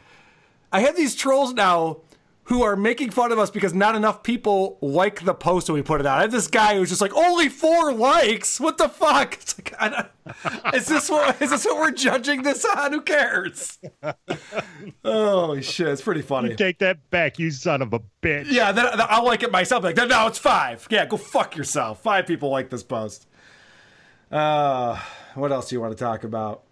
I 0.71 0.81
have 0.81 0.95
these 0.95 1.15
trolls 1.15 1.53
now 1.53 2.01
who 2.47 2.63
are 2.63 2.75
making 2.77 3.11
fun 3.11 3.31
of 3.31 3.39
us 3.39 3.49
because 3.49 3.73
not 3.73 3.95
enough 3.95 4.23
people 4.23 4.77
like 4.81 5.25
the 5.25 5.33
post 5.33 5.69
when 5.69 5.75
we 5.75 5.81
put 5.81 5.99
it 5.99 6.07
out. 6.07 6.19
I 6.19 6.21
have 6.21 6.31
this 6.31 6.47
guy 6.47 6.75
who's 6.75 6.89
just 6.89 7.01
like, 7.01 7.13
only 7.13 7.49
four 7.49 7.93
likes. 7.93 8.59
What 8.59 8.77
the 8.77 8.89
fuck? 8.89 9.37
It's 9.41 9.57
like, 9.57 9.73
I 9.79 9.89
don't, 9.89 10.73
is 10.75 10.87
this 10.87 11.09
what 11.09 11.41
is 11.41 11.49
this 11.51 11.65
what 11.65 11.77
we're 11.77 11.91
judging 11.91 12.43
this 12.43 12.63
on? 12.65 12.91
Who 12.93 13.01
cares? 13.01 13.77
Holy 15.05 15.61
shit, 15.61 15.87
it's 15.87 16.01
pretty 16.01 16.21
funny. 16.21 16.49
You 16.51 16.55
take 16.55 16.79
that 16.79 17.09
back, 17.09 17.39
you 17.39 17.51
son 17.51 17.81
of 17.81 17.93
a 17.93 17.99
bitch. 18.21 18.47
Yeah, 18.49 18.71
then, 18.71 18.85
then 18.97 19.07
I'll 19.09 19.25
like 19.25 19.43
it 19.43 19.51
myself. 19.51 19.83
Like, 19.83 19.95
no, 19.95 20.27
it's 20.27 20.37
five. 20.39 20.87
Yeah, 20.89 21.05
go 21.05 21.17
fuck 21.17 21.55
yourself. 21.55 22.01
Five 22.01 22.27
people 22.27 22.49
like 22.49 22.69
this 22.69 22.83
post. 22.83 23.27
Uh, 24.31 24.99
what 25.35 25.51
else 25.51 25.69
do 25.69 25.75
you 25.75 25.81
want 25.81 25.97
to 25.97 26.03
talk 26.03 26.23
about? 26.23 26.63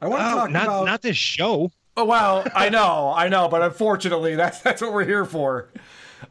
I 0.00 0.08
want 0.08 0.20
to 0.22 0.26
Oh, 0.26 0.34
talk 0.36 0.50
not 0.50 0.62
about 0.64 0.86
not 0.86 1.02
this 1.02 1.16
show. 1.16 1.70
Oh 1.96 2.04
well, 2.06 2.46
I 2.54 2.70
know, 2.70 3.12
I 3.14 3.28
know, 3.28 3.48
but 3.48 3.62
unfortunately, 3.62 4.34
that's 4.34 4.60
that's 4.60 4.80
what 4.80 4.92
we're 4.92 5.04
here 5.04 5.24
for. 5.24 5.68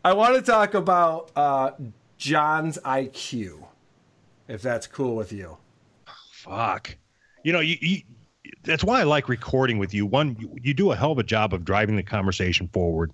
I 0.03 0.13
want 0.13 0.35
to 0.35 0.41
talk 0.41 0.73
about 0.73 1.31
uh, 1.35 1.71
John's 2.17 2.79
IQ, 2.79 3.63
if 4.47 4.61
that's 4.61 4.87
cool 4.87 5.15
with 5.15 5.31
you. 5.31 5.57
Fuck. 6.31 6.95
You 7.43 7.53
know, 7.53 7.59
you, 7.59 7.77
you 7.79 8.01
that's 8.63 8.83
why 8.83 9.01
I 9.01 9.03
like 9.03 9.29
recording 9.29 9.77
with 9.77 9.93
you. 9.93 10.05
One, 10.05 10.35
you, 10.39 10.55
you 10.61 10.73
do 10.73 10.91
a 10.91 10.95
hell 10.95 11.11
of 11.11 11.19
a 11.19 11.23
job 11.23 11.53
of 11.53 11.63
driving 11.63 11.95
the 11.95 12.03
conversation 12.03 12.67
forward, 12.69 13.11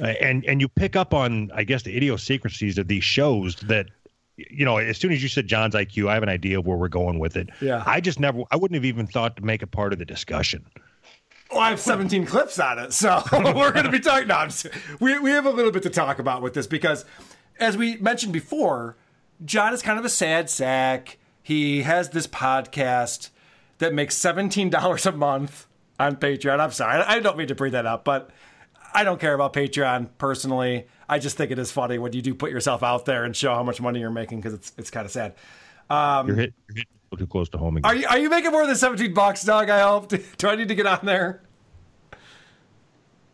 uh, 0.00 0.06
and 0.06 0.44
and 0.44 0.60
you 0.60 0.68
pick 0.68 0.94
up 0.94 1.12
on, 1.12 1.50
I 1.52 1.64
guess, 1.64 1.82
the 1.82 1.96
idiosyncrasies 1.96 2.78
of 2.78 2.88
these 2.88 3.04
shows 3.04 3.56
that. 3.56 3.86
You 4.36 4.64
know, 4.64 4.78
as 4.78 4.96
soon 4.96 5.12
as 5.12 5.22
you 5.22 5.28
said 5.28 5.46
John's 5.46 5.74
IQ, 5.74 6.08
I 6.08 6.14
have 6.14 6.22
an 6.22 6.30
idea 6.30 6.58
of 6.58 6.66
where 6.66 6.76
we're 6.76 6.88
going 6.88 7.18
with 7.18 7.36
it. 7.36 7.50
Yeah. 7.60 7.84
I 7.86 8.00
just 8.00 8.18
never, 8.18 8.42
I 8.50 8.56
wouldn't 8.56 8.74
have 8.74 8.84
even 8.86 9.06
thought 9.06 9.36
to 9.36 9.44
make 9.44 9.62
it 9.62 9.66
part 9.66 9.92
of 9.92 9.98
the 9.98 10.06
discussion. 10.06 10.64
Well, 11.52 11.60
I 11.60 11.70
have 11.70 11.80
17 11.80 12.24
clips 12.26 12.58
on 12.58 12.78
it, 12.78 12.92
so 12.92 13.22
we're 13.32 13.72
going 13.72 13.84
to 13.84 13.90
be 13.92 14.00
talking. 14.00 14.28
No, 14.28 14.44
just- 14.46 14.66
we 15.00 15.18
we 15.18 15.30
have 15.30 15.46
a 15.46 15.50
little 15.50 15.70
bit 15.70 15.82
to 15.84 15.90
talk 15.90 16.18
about 16.18 16.42
with 16.42 16.54
this 16.54 16.66
because, 16.66 17.04
as 17.60 17.76
we 17.76 17.96
mentioned 17.96 18.32
before, 18.32 18.96
John 19.44 19.72
is 19.74 19.82
kind 19.82 19.98
of 19.98 20.04
a 20.04 20.08
sad 20.08 20.48
sack. 20.48 21.18
He 21.42 21.82
has 21.82 22.10
this 22.10 22.26
podcast 22.26 23.30
that 23.78 23.92
makes 23.92 24.16
$17 24.18 25.06
a 25.06 25.12
month 25.12 25.66
on 25.98 26.16
Patreon. 26.16 26.60
I'm 26.60 26.70
sorry, 26.70 27.02
I 27.02 27.20
don't 27.20 27.36
mean 27.36 27.48
to 27.48 27.54
bring 27.54 27.72
that 27.72 27.84
up, 27.84 28.04
but 28.04 28.30
I 28.94 29.04
don't 29.04 29.20
care 29.20 29.34
about 29.34 29.52
Patreon 29.52 30.08
personally. 30.18 30.86
I 31.08 31.18
just 31.18 31.36
think 31.36 31.50
it 31.50 31.58
is 31.58 31.70
funny 31.72 31.98
when 31.98 32.12
you 32.12 32.22
do 32.22 32.34
put 32.34 32.50
yourself 32.50 32.82
out 32.82 33.04
there 33.06 33.24
and 33.24 33.34
show 33.36 33.52
how 33.54 33.62
much 33.62 33.80
money 33.80 34.00
you're 34.00 34.10
making 34.10 34.38
because 34.38 34.54
it's 34.54 34.72
it's 34.78 34.90
kind 34.90 35.04
of 35.04 35.12
sad. 35.12 35.34
Um, 35.90 36.28
You're 36.28 36.36
hit, 36.36 36.54
you're 36.68 36.76
hit 36.78 36.86
too 37.16 37.26
close 37.26 37.48
to 37.50 37.58
home 37.58 37.76
again. 37.76 37.90
Are 37.90 37.94
you 37.94 38.06
are 38.08 38.18
you 38.18 38.30
making 38.30 38.50
more 38.52 38.66
than 38.66 38.76
17 38.76 39.12
bucks, 39.14 39.42
dog? 39.42 39.70
I 39.70 39.80
hope. 39.82 40.08
Do 40.38 40.48
I 40.48 40.56
need 40.56 40.68
to 40.68 40.74
get 40.74 40.86
on 40.86 41.00
there? 41.04 41.42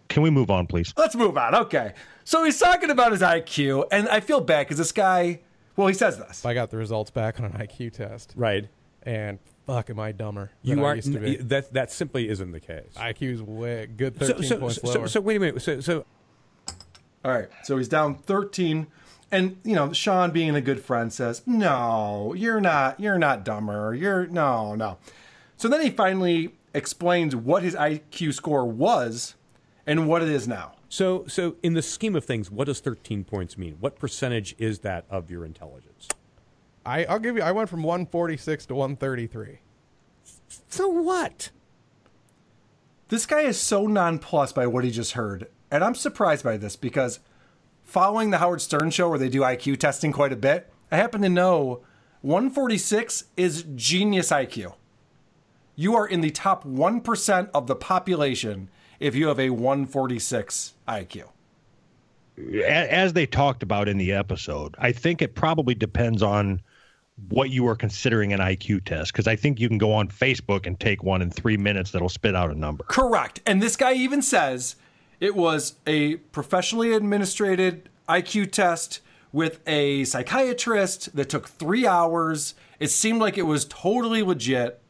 Can 0.08 0.22
we 0.22 0.30
move 0.30 0.50
on, 0.50 0.66
please? 0.66 0.92
Let's 0.96 1.14
move 1.14 1.36
on. 1.36 1.54
Okay. 1.54 1.92
So 2.24 2.44
he's 2.44 2.58
talking 2.58 2.90
about 2.90 3.12
his 3.12 3.20
IQ, 3.20 3.86
and 3.92 4.08
I 4.08 4.20
feel 4.20 4.40
bad 4.40 4.66
because 4.66 4.78
this 4.78 4.92
guy, 4.92 5.40
well, 5.76 5.86
he 5.86 5.94
says 5.94 6.18
this. 6.18 6.44
I 6.44 6.54
got 6.54 6.70
the 6.70 6.76
results 6.76 7.10
back 7.10 7.38
on 7.40 7.46
an 7.46 7.52
IQ 7.52 7.92
test. 7.92 8.32
Right. 8.36 8.68
And 9.02 9.38
fuck, 9.66 9.90
am 9.90 10.00
I 10.00 10.12
dumber 10.12 10.50
than 10.64 10.78
You 10.78 10.84
are 10.84 10.96
used 10.96 11.12
to 11.12 11.18
be. 11.18 11.36
that 11.36 11.72
that 11.74 11.90
simply 11.92 12.28
isn't 12.28 12.52
the 12.52 12.60
case. 12.60 12.92
IQ 12.96 13.32
is 13.34 13.42
way 13.42 13.86
good, 13.86 14.18
So, 14.18 14.26
thirteen 14.28 14.44
so, 14.48 14.58
points 14.58 14.80
so, 14.80 14.98
lower. 14.98 15.08
so 15.08 15.20
wait 15.20 15.36
a 15.36 15.40
minute. 15.40 15.62
So, 15.62 15.80
so 15.80 16.04
All 17.24 17.32
right. 17.32 17.48
So 17.64 17.76
he's 17.76 17.88
down 17.88 18.14
13. 18.16 18.86
And, 19.30 19.58
you 19.62 19.74
know, 19.74 19.92
Sean 19.92 20.30
being 20.30 20.54
a 20.54 20.60
good 20.60 20.82
friend 20.82 21.12
says, 21.12 21.42
no, 21.46 22.34
you're 22.34 22.60
not, 22.60 22.98
you're 22.98 23.18
not 23.18 23.44
dumber. 23.44 23.94
You're, 23.94 24.26
no, 24.26 24.74
no. 24.74 24.98
So 25.56 25.68
then 25.68 25.82
he 25.82 25.90
finally 25.90 26.54
explains 26.72 27.36
what 27.36 27.62
his 27.62 27.74
IQ 27.74 28.32
score 28.34 28.64
was 28.64 29.34
and 29.86 30.08
what 30.08 30.22
it 30.22 30.28
is 30.28 30.48
now. 30.48 30.72
So, 30.88 31.26
so 31.26 31.56
in 31.62 31.74
the 31.74 31.82
scheme 31.82 32.16
of 32.16 32.24
things, 32.24 32.50
what 32.50 32.66
does 32.66 32.80
13 32.80 33.24
points 33.24 33.58
mean? 33.58 33.76
What 33.80 33.98
percentage 33.98 34.54
is 34.58 34.78
that 34.80 35.04
of 35.10 35.30
your 35.30 35.44
intelligence? 35.44 36.08
I, 36.86 37.04
I'll 37.04 37.18
give 37.18 37.36
you. 37.36 37.42
I 37.42 37.52
went 37.52 37.68
from 37.68 37.82
146 37.82 38.66
to 38.66 38.74
133. 38.74 39.58
So 40.68 40.88
what? 40.88 41.50
This 43.08 43.26
guy 43.26 43.42
is 43.42 43.60
so 43.60 43.86
nonplussed 43.86 44.54
by 44.54 44.66
what 44.66 44.84
he 44.84 44.90
just 44.90 45.12
heard. 45.12 45.48
And 45.70 45.84
I'm 45.84 45.94
surprised 45.94 46.44
by 46.44 46.56
this 46.56 46.76
because 46.76 47.20
following 47.88 48.28
the 48.30 48.38
Howard 48.38 48.60
Stern 48.60 48.90
show 48.90 49.08
where 49.08 49.18
they 49.18 49.30
do 49.30 49.40
IQ 49.40 49.78
testing 49.78 50.12
quite 50.12 50.32
a 50.32 50.36
bit, 50.36 50.70
I 50.92 50.96
happen 50.96 51.22
to 51.22 51.28
know 51.28 51.80
146 52.20 53.24
is 53.36 53.64
genius 53.74 54.30
IQ. 54.30 54.74
You 55.74 55.96
are 55.96 56.06
in 56.06 56.20
the 56.20 56.30
top 56.30 56.64
1% 56.64 57.50
of 57.54 57.66
the 57.66 57.74
population 57.74 58.68
if 59.00 59.14
you 59.14 59.28
have 59.28 59.40
a 59.40 59.50
146 59.50 60.74
IQ. 60.86 61.24
As 62.66 63.14
they 63.14 63.26
talked 63.26 63.62
about 63.62 63.88
in 63.88 63.96
the 63.96 64.12
episode, 64.12 64.74
I 64.78 64.92
think 64.92 65.22
it 65.22 65.34
probably 65.34 65.74
depends 65.74 66.22
on 66.22 66.60
what 67.30 67.50
you 67.50 67.66
are 67.68 67.74
considering 67.74 68.32
an 68.32 68.40
IQ 68.40 68.84
test 68.84 69.12
because 69.12 69.26
I 69.26 69.34
think 69.34 69.58
you 69.58 69.68
can 69.68 69.78
go 69.78 69.92
on 69.92 70.08
Facebook 70.08 70.66
and 70.66 70.78
take 70.78 71.02
one 71.02 71.22
in 71.22 71.30
three 71.30 71.56
minutes 71.56 71.90
that'll 71.92 72.08
spit 72.08 72.36
out 72.36 72.50
a 72.50 72.54
number. 72.54 72.84
Correct. 72.84 73.40
And 73.46 73.62
this 73.62 73.76
guy 73.76 73.94
even 73.94 74.20
says 74.20 74.76
it 75.20 75.34
was 75.34 75.74
a 75.86 76.16
professionally 76.16 76.92
administrated 76.92 77.88
IQ 78.08 78.52
test 78.52 79.00
with 79.32 79.60
a 79.66 80.04
psychiatrist 80.04 81.14
that 81.14 81.28
took 81.28 81.48
three 81.48 81.86
hours. 81.86 82.54
It 82.78 82.88
seemed 82.88 83.20
like 83.20 83.36
it 83.36 83.42
was 83.42 83.64
totally 83.64 84.22
legit. 84.22 84.80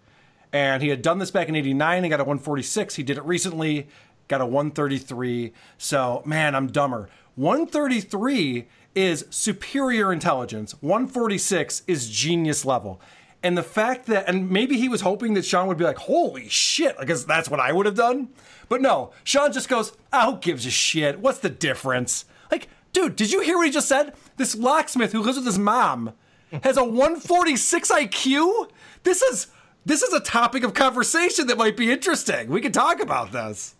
And 0.52 0.82
he 0.82 0.88
had 0.88 1.02
done 1.02 1.18
this 1.18 1.30
back 1.30 1.48
in 1.48 1.56
89 1.56 2.04
and 2.04 2.10
got 2.10 2.20
a 2.20 2.24
146. 2.24 2.94
He 2.94 3.02
did 3.02 3.18
it 3.18 3.24
recently, 3.24 3.88
got 4.28 4.40
a 4.40 4.46
133. 4.46 5.52
So, 5.76 6.22
man, 6.24 6.54
I'm 6.54 6.68
dumber. 6.68 7.08
133 7.34 8.66
is 8.94 9.26
superior 9.30 10.12
intelligence, 10.12 10.74
146 10.80 11.82
is 11.86 12.10
genius 12.10 12.64
level. 12.64 13.00
And 13.42 13.57
the 13.57 13.62
fact 13.62 14.07
that, 14.07 14.29
and 14.29 14.51
maybe 14.51 14.77
he 14.79 14.88
was 14.88 15.03
hoping 15.03 15.35
that 15.35 15.44
Sean 15.44 15.68
would 15.68 15.79
be 15.79 15.85
like, 15.85 15.98
holy 15.98 16.48
shit, 16.48 16.98
because 16.98 17.24
that's 17.24 17.48
what 17.48 17.61
I 17.61 17.72
would 17.72 17.87
have 17.87 17.94
done. 17.94 18.31
But 18.68 18.83
no, 18.83 19.12
Sean 19.22 19.53
just 19.53 19.68
goes, 19.68 19.92
ah, 20.12 20.33
who 20.33 20.38
gives 20.38 20.66
a 20.66 20.70
shit? 20.70 21.20
What's 21.20 21.38
the 21.38 21.48
difference? 21.48 22.24
Like, 22.51 22.68
dude, 22.92 23.16
did 23.16 23.31
you 23.31 23.40
hear 23.40 23.57
what 23.57 23.66
he 23.66 23.72
just 23.72 23.88
said? 23.88 24.14
This 24.37 24.57
locksmith 24.57 25.12
who 25.12 25.22
lives 25.22 25.38
with 25.38 25.46
his 25.46 25.59
mom 25.59 26.14
has 26.62 26.77
a 26.77 26.85
146 26.85 27.90
IQ? 27.90 28.70
This 29.05 29.22
is 29.22 29.48
this 29.87 30.03
is 30.03 30.12
a 30.12 30.20
topic 30.20 30.64
of 30.64 30.74
conversation 30.74 31.46
that 31.46 31.57
might 31.57 31.77
be 31.77 31.90
interesting. 31.90 32.51
We 32.51 32.61
could 32.61 32.74
talk 32.74 33.01
about 33.01 33.33
this. 33.33 33.74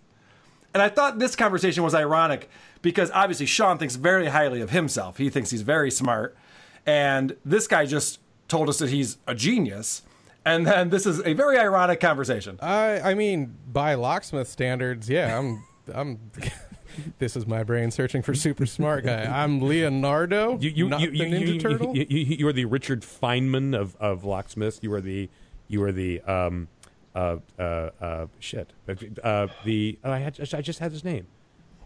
And 0.73 0.83
I 0.83 0.89
thought 0.89 1.19
this 1.19 1.37
conversation 1.37 1.83
was 1.83 1.95
ironic 1.95 2.49
because 2.81 3.11
obviously 3.11 3.45
Sean 3.45 3.77
thinks 3.77 3.97
very 3.97 4.29
highly 4.29 4.63
of 4.63 4.71
himself. 4.71 5.19
He 5.19 5.29
thinks 5.29 5.51
he's 5.51 5.63
very 5.63 5.91
smart. 5.91 6.37
And 6.87 7.37
this 7.45 7.67
guy 7.67 7.85
just 7.85 8.21
told 8.49 8.69
us 8.69 8.79
that 8.79 8.91
he's 8.91 9.19
a 9.27 9.35
genius. 9.35 10.03
And 10.45 10.67
then 10.67 10.89
this 10.89 11.05
is 11.05 11.21
a 11.25 11.35
very 11.35 11.59
ironic 11.59 12.01
conversation. 12.01 12.59
I 12.63 13.01
I 13.01 13.15
mean, 13.15 13.57
by 13.71 13.95
locksmith 13.95 14.49
standards, 14.49 15.09
yeah, 15.09 15.39
I'm 15.39 15.65
I'm. 15.93 16.19
this 17.19 17.37
is 17.37 17.47
my 17.47 17.63
brain 17.63 17.91
searching 17.91 18.23
for 18.23 18.35
super 18.35 18.67
smart 18.67 19.05
guy. 19.05 19.25
I'm 19.25 19.61
Leonardo, 19.61 20.59
You, 20.61 20.71
you, 20.71 20.89
not 20.89 21.01
you, 21.01 21.11
the 21.11 21.19
you, 21.19 21.25
Ninja 21.25 21.55
you, 21.55 21.61
Turtle. 21.61 21.97
You, 21.97 22.07
you, 22.09 22.25
you 22.37 22.49
are 22.49 22.53
the 22.53 22.65
Richard 22.65 23.03
Feynman 23.03 23.79
of, 23.79 23.95
of 23.97 24.25
locksmiths. 24.25 24.81
You 24.83 24.93
are 24.95 25.01
the 25.01 25.29
you 25.69 25.83
are 25.83 25.93
the 25.93 26.21
um, 26.23 26.69
uh, 27.15 27.37
uh, 27.59 27.91
uh, 28.01 28.27
shit. 28.39 28.73
Uh, 29.23 29.49
the 29.65 29.99
oh, 30.03 30.13
I 30.13 30.19
had 30.19 30.39
I 30.55 30.63
just 30.63 30.79
had 30.79 30.93
his 30.93 31.05
name. 31.05 31.27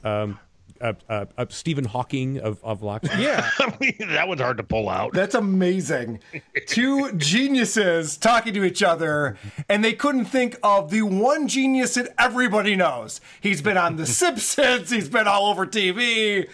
Um, 0.05 0.39
uh, 0.83 0.93
uh, 1.09 1.25
uh, 1.39 1.47
Stephen 1.49 1.85
Hawking 1.85 2.39
of 2.39 2.63
of 2.65 2.83
locksmith. 2.83 3.19
Yeah. 3.19 3.49
I 3.59 3.77
mean, 3.81 3.97
that 4.01 4.29
was 4.29 4.41
hard 4.41 4.57
to 4.59 4.63
pull 4.63 4.89
out. 4.89 5.13
That's 5.13 5.35
amazing. 5.35 6.21
Two 6.67 7.13
geniuses 7.13 8.17
talking 8.17 8.53
to 8.55 8.65
each 8.65 8.83
other, 8.83 9.37
and 9.69 9.85
they 9.85 9.93
couldn't 9.93 10.27
think 10.27 10.57
of 10.63 10.91
the 10.91 11.03
one 11.03 11.49
genius 11.49 11.95
that 11.95 12.13
everybody 12.19 12.77
knows. 12.77 13.21
He's 13.41 13.63
been 13.63 13.77
on 13.77 13.97
The 13.97 14.07
Simpsons, 14.23 14.91
he's 14.91 15.09
been 15.09 15.29
all 15.29 15.47
over 15.51 15.67
TV. 15.67 16.49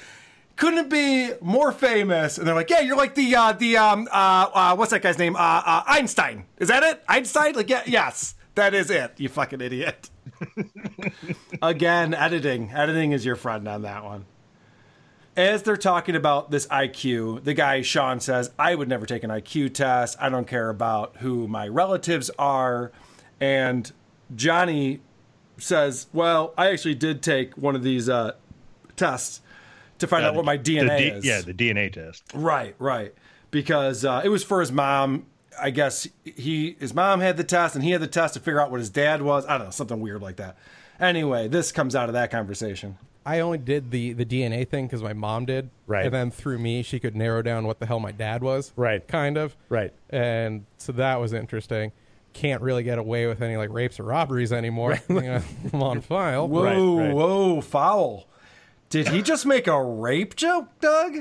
Couldn't 0.57 0.89
be 0.89 1.31
more 1.41 1.71
famous. 1.71 2.37
And 2.37 2.47
they're 2.47 2.55
like, 2.55 2.69
yeah, 2.69 2.81
you're 2.81 2.97
like 2.97 3.15
the, 3.15 3.33
uh, 3.37 3.53
the, 3.53 3.77
um, 3.77 4.09
uh, 4.11 4.51
uh, 4.53 4.75
what's 4.77 4.91
that 4.91 5.03
guy's 5.03 5.17
name? 5.17 5.37
Uh, 5.37 5.39
uh, 5.65 5.85
Einstein. 5.87 6.47
Is 6.59 6.67
that 6.67 6.83
it? 6.83 7.01
Einstein? 7.07 7.55
Like, 7.55 7.71
yeah, 7.71 7.83
yes, 7.87 8.35
that 8.57 8.75
is 8.75 8.91
it, 8.91 9.13
you 9.19 9.29
fucking 9.29 9.61
idiot. 9.61 10.11
Again, 11.63 12.15
editing. 12.15 12.71
Editing 12.73 13.13
is 13.13 13.25
your 13.25 13.37
friend 13.37 13.67
on 13.69 13.83
that 13.83 14.05
one 14.05 14.25
as 15.37 15.63
they're 15.63 15.77
talking 15.77 16.17
about 16.17 16.51
this 16.51 16.67
IQ, 16.67 17.45
the 17.45 17.55
guy 17.55 17.81
Sean 17.81 18.19
says, 18.19 18.51
"I 18.59 18.75
would 18.75 18.89
never 18.89 19.07
take 19.07 19.23
an 19.23 19.31
IQ 19.31 19.73
test. 19.73 20.19
I 20.21 20.29
don't 20.31 20.49
care 20.49 20.69
about 20.69 21.19
who 21.19 21.47
my 21.47 21.69
relatives 21.69 22.29
are." 22.41 22.91
And 23.41 23.91
Johnny 24.35 25.01
says, 25.57 26.09
"Well, 26.13 26.53
I 26.59 26.73
actually 26.73 26.97
did 26.97 27.23
take 27.23 27.55
one 27.57 27.77
of 27.77 27.85
these 27.85 28.09
uh, 28.09 28.33
tests 28.97 29.41
to 30.01 30.09
find 30.09 30.25
Uh, 30.25 30.31
out 30.31 30.35
what 30.35 30.45
my 30.45 30.59
DNA 30.59 30.99
D- 30.99 31.05
is." 31.07 31.25
Yeah, 31.25 31.41
the 31.41 31.55
DNA 31.55 31.93
test. 31.93 32.25
Right, 32.35 32.75
right. 32.81 33.15
Because 33.53 34.05
uh, 34.05 34.21
it 34.25 34.31
was 34.31 34.43
for 34.43 34.59
his 34.59 34.73
mom. 34.73 35.27
I 35.61 35.71
guess 35.71 36.07
he 36.25 36.77
his 36.81 36.95
mom 36.95 37.21
had 37.21 37.37
the 37.37 37.45
test 37.45 37.75
and 37.75 37.85
he 37.85 37.91
had 37.93 38.01
the 38.01 38.07
test 38.07 38.35
to 38.35 38.41
figure 38.41 38.61
out 38.61 38.71
what 38.71 38.81
his 38.81 38.91
dad 38.91 39.23
was. 39.23 39.45
I 39.47 39.59
don't 39.59 39.67
know, 39.69 39.71
something 39.71 40.01
weird 40.01 40.23
like 40.23 40.37
that. 40.37 40.57
Anyway, 41.01 41.49
this 41.49 41.71
comes 41.73 41.95
out 41.95 42.09
of 42.09 42.13
that 42.15 42.31
conversation. 42.31 42.99
I 43.27 43.41
only 43.41 43.59
did 43.59 43.91
the, 43.91 44.15
the 44.15 44.25
DNA 44.25 44.67
thing 44.67 44.87
because 44.87 45.03
my 45.03 45.13
mom 45.13 45.45
did. 45.45 45.69
Right. 45.87 46.07
And 46.07 46.15
then 46.15 46.31
through 46.31 46.59
me, 46.59 46.83
she 46.83 46.99
could 46.99 47.15
narrow 47.15 47.43
down 47.43 47.67
what 47.67 47.79
the 47.79 47.85
hell 47.87 48.01
my 48.01 48.11
dad 48.11 48.43
was. 48.43 48.73
Right. 48.75 49.07
Kind 49.07 49.37
of. 49.37 49.55
Right. 49.69 49.93
And 50.09 50.65
so 50.79 50.93
that 50.93 51.21
was 51.21 51.35
interesting. 51.35 51.93
Can't 52.33 52.63
really 52.63 52.83
get 52.85 52.99
away 52.99 53.27
with 53.27 53.43
any 53.43 53.57
like 53.59 53.71
rapes 53.71 54.01
or 54.01 54.05
robberies 54.05 54.51
anymore. 54.53 54.99
You 55.11 55.21
know, 55.21 55.43
I'm 55.73 55.83
on 55.83 56.01
file. 56.01 56.49
Whoa, 56.49 56.63
Right, 56.97 57.07
right. 57.09 57.15
whoa, 57.15 57.61
foul. 57.61 58.27
Did 58.89 59.09
he 59.09 59.21
just 59.21 59.45
make 59.45 59.67
a 59.67 59.83
rape 59.83 60.35
joke, 60.35 60.69
Doug? 60.81 61.19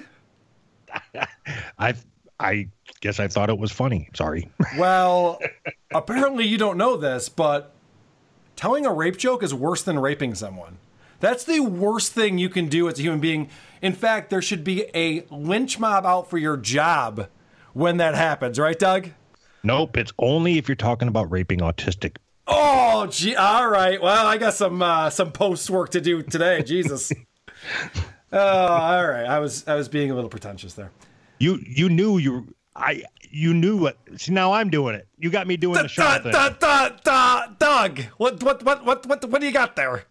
I 1.78 1.94
I 2.40 2.68
guess 3.02 3.20
I 3.20 3.28
thought 3.28 3.50
it 3.50 3.58
was 3.58 3.72
funny. 3.72 4.10
Sorry. 4.16 4.50
Well, 4.78 5.40
apparently 5.94 6.46
you 6.46 6.58
don't 6.58 6.78
know 6.78 6.98
this, 6.98 7.30
but 7.30 7.74
telling 8.56 8.86
a 8.86 8.94
rape 8.94 9.18
joke 9.18 9.42
is 9.42 9.54
worse 9.54 9.82
than 9.84 9.98
raping 9.98 10.36
someone. 10.36 10.78
That's 11.20 11.44
the 11.44 11.62
worst 11.62 12.12
thing 12.14 12.38
you 12.38 12.50
can 12.50 12.68
do 12.68 12.88
as 12.88 13.00
a 13.00 13.02
human 13.02 13.20
being. 13.20 13.50
In 13.82 13.94
fact, 13.94 14.30
there 14.30 14.42
should 14.42 14.64
be 14.64 14.86
a 14.94 15.26
lynch 15.32 15.80
mob 15.80 16.06
out 16.06 16.30
for 16.30 16.38
your 16.38 16.58
job 16.58 17.28
when 17.74 17.98
that 17.98 18.14
happens, 18.14 18.60
right, 18.60 18.78
Doug? 18.78 19.10
nope. 19.64 19.98
It's 19.98 20.14
only 20.20 20.58
if 20.60 20.68
you're 20.70 20.76
talking 20.76 21.08
about 21.08 21.32
raping 21.32 21.60
autistic. 21.60 22.18
Oh, 22.46 23.08
gee, 23.08 23.36
all 23.36 23.68
right. 23.68 24.02
Well, 24.02 24.26
I 24.28 24.38
got 24.38 24.54
some 24.54 24.82
uh, 24.82 25.10
some 25.10 25.32
post 25.32 25.70
work 25.70 25.90
to 25.92 26.02
do 26.02 26.22
today. 26.22 26.62
Jesus. 26.64 27.12
Oh, 28.32 28.40
all 28.40 29.08
right. 29.08 29.26
I 29.26 29.40
was 29.40 29.66
I 29.68 29.76
was 29.76 29.88
being 29.88 30.12
a 30.12 30.16
little 30.16 30.30
pretentious 30.30 30.74
there. 30.74 30.92
You 31.40 31.60
you 31.66 31.90
knew 31.90 32.18
you 32.18 32.56
I 32.76 33.04
you 33.30 33.54
knew 33.54 33.78
what. 33.78 33.98
See 34.18 34.32
now 34.32 34.54
I'm 34.54 34.70
doing 34.70 34.96
it. 34.96 35.08
You 35.18 35.30
got 35.30 35.48
me 35.48 35.58
doing 35.58 35.82
the 35.82 35.88
Sean 35.88 36.22
thing. 36.24 36.32
Da, 36.32 36.50
da, 36.50 36.90
da, 37.04 37.48
Doug, 37.60 38.02
what 38.18 38.42
what 38.44 38.64
what 38.64 38.86
what 38.86 39.06
what 39.06 39.26
what 39.30 39.42
do 39.42 39.48
you 39.48 39.54
got 39.54 39.76
there? 39.76 40.06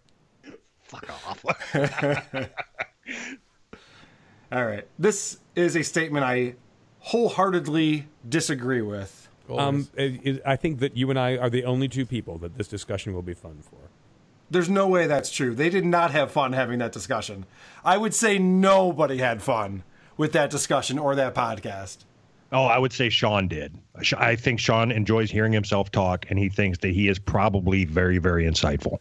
Fuck 0.82 1.08
off. 1.10 1.44
All 4.52 4.64
right. 4.64 4.86
This 4.98 5.38
is 5.54 5.76
a 5.76 5.82
statement 5.82 6.24
I 6.24 6.54
wholeheartedly 7.00 8.06
disagree 8.28 8.82
with. 8.82 9.28
Um, 9.48 9.88
it, 9.94 10.20
it, 10.24 10.42
I 10.44 10.56
think 10.56 10.80
that 10.80 10.96
you 10.96 11.08
and 11.10 11.18
I 11.18 11.36
are 11.36 11.50
the 11.50 11.64
only 11.64 11.88
two 11.88 12.04
people 12.04 12.36
that 12.38 12.56
this 12.58 12.66
discussion 12.66 13.14
will 13.14 13.22
be 13.22 13.34
fun 13.34 13.58
for. 13.62 13.76
There's 14.50 14.68
no 14.68 14.88
way 14.88 15.06
that's 15.06 15.30
true. 15.30 15.54
They 15.54 15.70
did 15.70 15.84
not 15.84 16.10
have 16.12 16.32
fun 16.32 16.52
having 16.52 16.78
that 16.80 16.92
discussion. 16.92 17.46
I 17.84 17.96
would 17.96 18.14
say 18.14 18.38
nobody 18.38 19.18
had 19.18 19.42
fun 19.42 19.84
with 20.16 20.32
that 20.32 20.50
discussion 20.50 20.98
or 20.98 21.14
that 21.14 21.34
podcast. 21.34 21.98
Oh, 22.52 22.64
I 22.64 22.78
would 22.78 22.92
say 22.92 23.08
Sean 23.08 23.48
did. 23.48 23.74
I 24.16 24.36
think 24.36 24.60
Sean 24.60 24.92
enjoys 24.92 25.30
hearing 25.30 25.52
himself 25.52 25.90
talk, 25.90 26.26
and 26.30 26.38
he 26.38 26.48
thinks 26.48 26.78
that 26.78 26.90
he 26.90 27.08
is 27.08 27.18
probably 27.18 27.84
very, 27.84 28.18
very 28.18 28.44
insightful. 28.44 28.98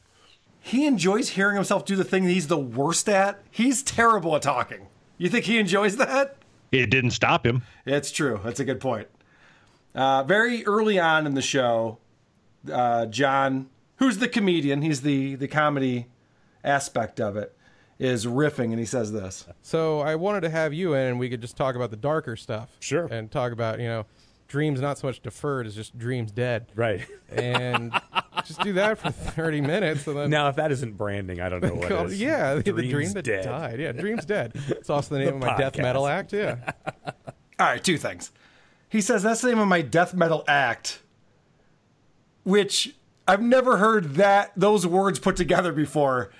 He 0.59 0.87
enjoys 0.87 1.29
hearing 1.29 1.55
himself 1.55 1.85
do 1.85 1.95
the 1.95 2.03
thing 2.03 2.25
that 2.25 2.31
he's 2.31 2.47
the 2.47 2.57
worst 2.57 3.07
at. 3.07 3.39
He's 3.51 3.83
terrible 3.83 4.35
at 4.35 4.41
talking. 4.41 4.87
You 5.19 5.29
think 5.29 5.45
he 5.45 5.59
enjoys 5.59 5.97
that? 5.97 6.37
It 6.71 6.89
didn't 6.89 7.11
stop 7.11 7.45
him. 7.45 7.61
It's 7.85 8.11
true. 8.11 8.41
That's 8.43 8.59
a 8.59 8.65
good 8.65 8.79
point. 8.79 9.07
Uh, 9.93 10.23
very 10.23 10.65
early 10.65 10.99
on 10.99 11.27
in 11.27 11.35
the 11.35 11.41
show, 11.41 11.99
uh, 12.71 13.05
John, 13.05 13.69
who's 13.97 14.17
the 14.17 14.27
comedian, 14.27 14.81
he's 14.81 15.01
the 15.01 15.35
the 15.35 15.47
comedy 15.47 16.07
aspect 16.63 17.21
of 17.21 17.37
it, 17.37 17.55
is 17.99 18.25
riffing, 18.25 18.65
and 18.71 18.79
he 18.79 18.85
says 18.85 19.11
this. 19.11 19.45
So 19.61 19.99
I 20.01 20.15
wanted 20.15 20.41
to 20.41 20.49
have 20.49 20.73
you 20.73 20.93
in, 20.93 21.07
and 21.07 21.19
we 21.19 21.29
could 21.29 21.41
just 21.41 21.55
talk 21.55 21.75
about 21.75 21.91
the 21.91 21.97
darker 21.97 22.35
stuff. 22.35 22.69
Sure. 22.79 23.05
And 23.05 23.31
talk 23.31 23.51
about 23.53 23.79
you 23.79 23.87
know, 23.87 24.05
dreams 24.47 24.81
not 24.81 24.97
so 24.97 25.07
much 25.07 25.21
deferred 25.21 25.65
as 25.65 25.75
just 25.75 25.97
dreams 25.97 26.31
dead. 26.31 26.67
Right. 26.75 27.05
And 27.29 27.93
just 28.45 28.61
do 28.61 28.73
that 28.73 28.97
for 28.97 29.11
thirty 29.11 29.61
minutes, 29.61 30.05
and 30.07 30.17
then 30.17 30.29
Now, 30.29 30.49
if 30.49 30.57
that 30.57 30.71
isn't 30.71 30.97
branding, 30.97 31.39
I 31.39 31.47
don't 31.49 31.63
know 31.63 31.73
what 31.75 31.89
Called- 31.89 32.07
is. 32.07 32.19
yeah, 32.21 32.55
the, 32.55 32.71
the 32.73 32.89
dream 32.89 33.11
that 33.13 33.23
Dead. 33.23 33.45
died. 33.45 33.79
Yeah, 33.79 33.91
dreams 33.93 34.25
dead. 34.25 34.51
It's 34.67 34.89
also 34.89 35.15
the 35.15 35.19
name 35.25 35.39
The 35.39 35.47
of 35.47 35.51
my 35.53 35.57
death 35.57 35.77
metal 35.77 36.05
act. 36.07 36.33
Yeah. 36.33 36.57
All 37.05 37.13
right, 37.67 37.81
two 37.83 37.97
things. 37.97 38.31
He 38.89 38.99
says 39.01 39.23
that's 39.23 39.39
the 39.41 39.47
name 39.49 39.59
of 39.59 39.67
my 39.69 39.81
death 39.81 40.13
metal 40.13 40.43
act, 40.47 40.99
which 42.43 42.95
I've 43.27 43.41
never 43.41 43.77
heard 43.77 44.15
that 44.15 44.51
those 44.55 44.85
words 44.85 45.19
put 45.19 45.35
together 45.35 45.71
before. 45.71 46.31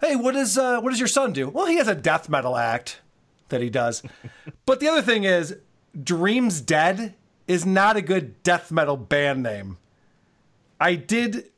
Hey, 0.00 0.16
what 0.16 0.32
does 0.32 0.56
uh, 0.56 0.80
what 0.80 0.90
does 0.90 1.00
your 1.00 1.08
son 1.08 1.32
do? 1.32 1.48
Well, 1.48 1.66
he 1.66 1.76
has 1.76 1.88
a 1.88 1.94
death 1.94 2.28
metal 2.28 2.56
act 2.56 3.00
that 3.48 3.60
he 3.60 3.70
does. 3.70 4.02
but 4.66 4.80
the 4.80 4.88
other 4.88 5.02
thing 5.02 5.24
is, 5.24 5.56
Dreams 6.00 6.60
Dead 6.60 7.14
is 7.46 7.66
not 7.66 7.96
a 7.96 8.02
good 8.02 8.42
death 8.42 8.70
metal 8.70 8.96
band 8.96 9.42
name. 9.42 9.78
I 10.80 10.94
did 10.94 11.50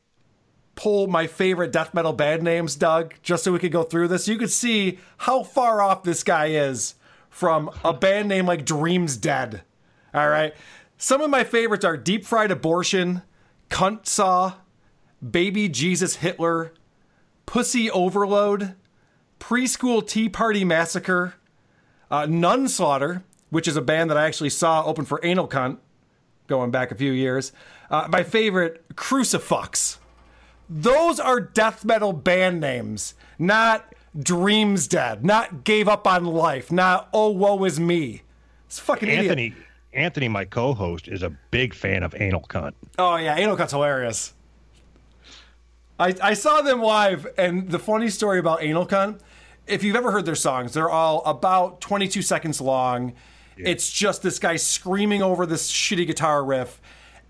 pull 0.75 1.09
my 1.09 1.27
favorite 1.27 1.73
death 1.73 1.93
metal 1.93 2.15
band 2.15 2.43
names, 2.43 2.75
Doug, 2.77 3.15
just 3.23 3.45
so 3.45 3.53
we 3.53 3.59
could 3.59 3.73
go 3.73 3.83
through 3.83 4.09
this. 4.09 4.29
You 4.29 4.39
could 4.39 4.51
see 4.51 4.99
how 5.19 5.43
far 5.43 5.83
off 5.83 6.05
this 6.05 6.23
guy 6.23 6.47
is 6.47 6.95
from 7.29 7.71
a 7.85 7.93
band 7.93 8.29
name 8.29 8.47
like 8.47 8.65
Dreams 8.65 9.17
Dead. 9.19 9.63
All 10.15 10.29
right. 10.29 10.55
Some 10.97 11.21
of 11.21 11.29
my 11.31 11.45
favorites 11.45 11.85
are 11.85 11.97
Deep 11.97 12.25
Fried 12.25 12.51
Abortion, 12.51 13.23
Cunt 13.69 14.07
Saw, 14.07 14.55
Baby 15.29 15.69
Jesus 15.69 16.17
Hitler, 16.17 16.73
Pussy 17.51 17.91
Overload, 17.91 18.77
Preschool 19.41 20.07
Tea 20.07 20.29
Party 20.29 20.65
Massacre, 20.65 21.35
uh, 22.09 22.25
Nun 22.25 22.69
Slaughter, 22.69 23.25
which 23.49 23.67
is 23.67 23.77
a 23.77 23.83
band 23.83 24.09
that 24.09 24.17
I 24.17 24.25
actually 24.25 24.51
saw 24.51 24.85
open 24.85 25.05
for 25.05 25.19
Anal 25.25 25.49
Cunt 25.49 25.79
going 26.47 26.71
back 26.71 26.93
a 26.93 26.95
few 26.95 27.11
years. 27.11 27.51
Uh, 27.91 28.07
my 28.09 28.23
favorite, 28.23 28.85
Crucifix. 28.95 29.99
Those 30.69 31.19
are 31.19 31.41
death 31.41 31.85
metal 31.85 32.13
band 32.13 32.61
names, 32.61 33.15
not 33.37 33.97
Dreams 34.17 34.87
Dead, 34.87 35.25
not 35.25 35.65
Gave 35.65 35.89
Up 35.89 36.07
on 36.07 36.27
Life, 36.27 36.71
not 36.71 37.09
Oh 37.13 37.31
Woe 37.31 37.65
Is 37.65 37.81
Me. 37.81 38.23
It's 38.67 38.79
fucking 38.79 39.09
idiot. 39.09 39.25
Anthony, 39.25 39.55
Anthony, 39.93 40.29
my 40.29 40.45
co-host, 40.45 41.09
is 41.09 41.25
a 41.25 41.31
big 41.51 41.75
fan 41.75 42.05
of 42.05 42.15
anal 42.15 42.47
cunt. 42.49 42.75
Oh 42.97 43.17
yeah, 43.17 43.37
Anal 43.37 43.57
Cunt's 43.57 43.73
hilarious. 43.73 44.35
I 46.01 46.15
I 46.23 46.35
saw 46.35 46.63
them 46.63 46.81
live, 46.81 47.27
and 47.37 47.71
the 47.71 47.79
funny 47.79 48.09
story 48.09 48.39
about 48.39 48.63
Anal 48.63 48.87
Cunt, 48.87 49.21
if 49.67 49.85
you've 49.85 49.97
ever 49.97 50.11
heard 50.11 50.25
their 50.25 50.35
songs, 50.35 50.73
they're 50.73 50.91
all 50.91 51.23
about 51.25 51.81
22 51.81 52.23
seconds 52.23 52.61
long. 52.61 53.13
It's 53.57 53.93
just 53.93 54.23
this 54.23 54.39
guy 54.39 54.57
screaming 54.57 55.23
over 55.23 55.45
this 55.45 55.71
shitty 55.71 56.07
guitar 56.07 56.43
riff. 56.43 56.81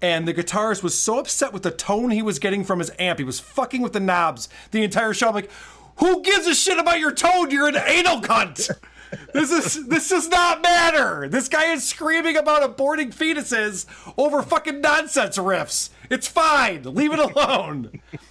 And 0.00 0.26
the 0.28 0.32
guitarist 0.32 0.82
was 0.82 0.96
so 0.98 1.18
upset 1.18 1.52
with 1.52 1.64
the 1.64 1.72
tone 1.72 2.10
he 2.10 2.22
was 2.22 2.38
getting 2.38 2.62
from 2.64 2.78
his 2.78 2.92
amp. 3.00 3.18
He 3.18 3.24
was 3.24 3.40
fucking 3.40 3.82
with 3.82 3.92
the 3.92 4.00
knobs 4.00 4.48
the 4.70 4.84
entire 4.84 5.12
show. 5.12 5.28
I'm 5.28 5.34
like, 5.34 5.50
who 5.96 6.22
gives 6.22 6.46
a 6.46 6.54
shit 6.54 6.78
about 6.78 7.00
your 7.00 7.12
tone? 7.12 7.50
You're 7.50 7.68
an 7.68 7.76
anal 7.76 8.20
cunt. 8.20 8.70
This 9.34 9.50
is 9.50 9.88
this 9.88 10.08
does 10.08 10.28
not 10.28 10.62
matter. 10.62 11.26
This 11.28 11.48
guy 11.48 11.72
is 11.72 11.82
screaming 11.82 12.36
about 12.36 12.62
aborting 12.62 13.12
fetuses 13.12 13.84
over 14.16 14.40
fucking 14.40 14.80
nonsense 14.80 15.36
riffs. 15.36 15.90
It's 16.10 16.28
fine. 16.28 16.84
Leave 16.84 17.12
it 17.12 17.18
alone. 17.18 18.00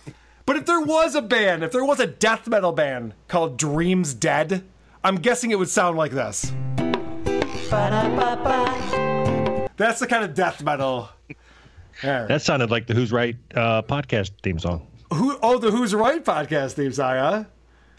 But 0.49 0.57
if 0.57 0.65
there 0.65 0.81
was 0.81 1.13
a 1.13 1.21
band, 1.21 1.63
if 1.63 1.71
there 1.71 1.85
was 1.85 1.99
a 1.99 2.07
death 2.07 2.47
metal 2.47 2.71
band 2.71 3.13
called 3.27 3.55
Dreams 3.55 4.15
Dead, 4.15 4.63
I'm 5.03 5.17
guessing 5.17 5.51
it 5.51 5.59
would 5.59 5.69
sound 5.69 5.95
like 5.95 6.11
this. 6.11 6.51
That's 9.77 9.99
the 9.99 10.07
kind 10.09 10.23
of 10.23 10.33
death 10.33 10.63
metal. 10.63 10.87
All 10.87 11.11
right. 12.03 12.27
That 12.27 12.41
sounded 12.41 12.71
like 12.71 12.87
the 12.87 12.95
Who's 12.95 13.11
Right 13.11 13.37
uh, 13.53 13.83
podcast 13.83 14.31
theme 14.41 14.57
song. 14.57 14.87
Who? 15.13 15.37
Oh, 15.43 15.59
the 15.59 15.69
Who's 15.69 15.93
Right 15.93 16.25
podcast 16.25 16.71
theme 16.71 16.93
song, 16.93 17.17
huh? 17.17 17.43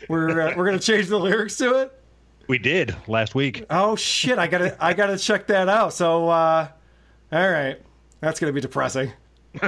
We're 0.08 0.40
uh, 0.40 0.54
we're 0.56 0.66
gonna 0.66 0.80
change 0.80 1.06
the 1.06 1.20
lyrics 1.20 1.56
to 1.58 1.82
it. 1.82 2.02
We 2.48 2.58
did 2.58 2.96
last 3.06 3.36
week. 3.36 3.64
Oh 3.70 3.94
shit! 3.94 4.40
I 4.40 4.48
gotta 4.48 4.76
I 4.84 4.94
gotta 4.94 5.18
check 5.18 5.46
that 5.46 5.68
out. 5.68 5.92
So, 5.92 6.28
uh, 6.28 6.66
all 7.30 7.48
right, 7.48 7.80
that's 8.18 8.40
gonna 8.40 8.52
be 8.52 8.60
depressing. 8.60 9.12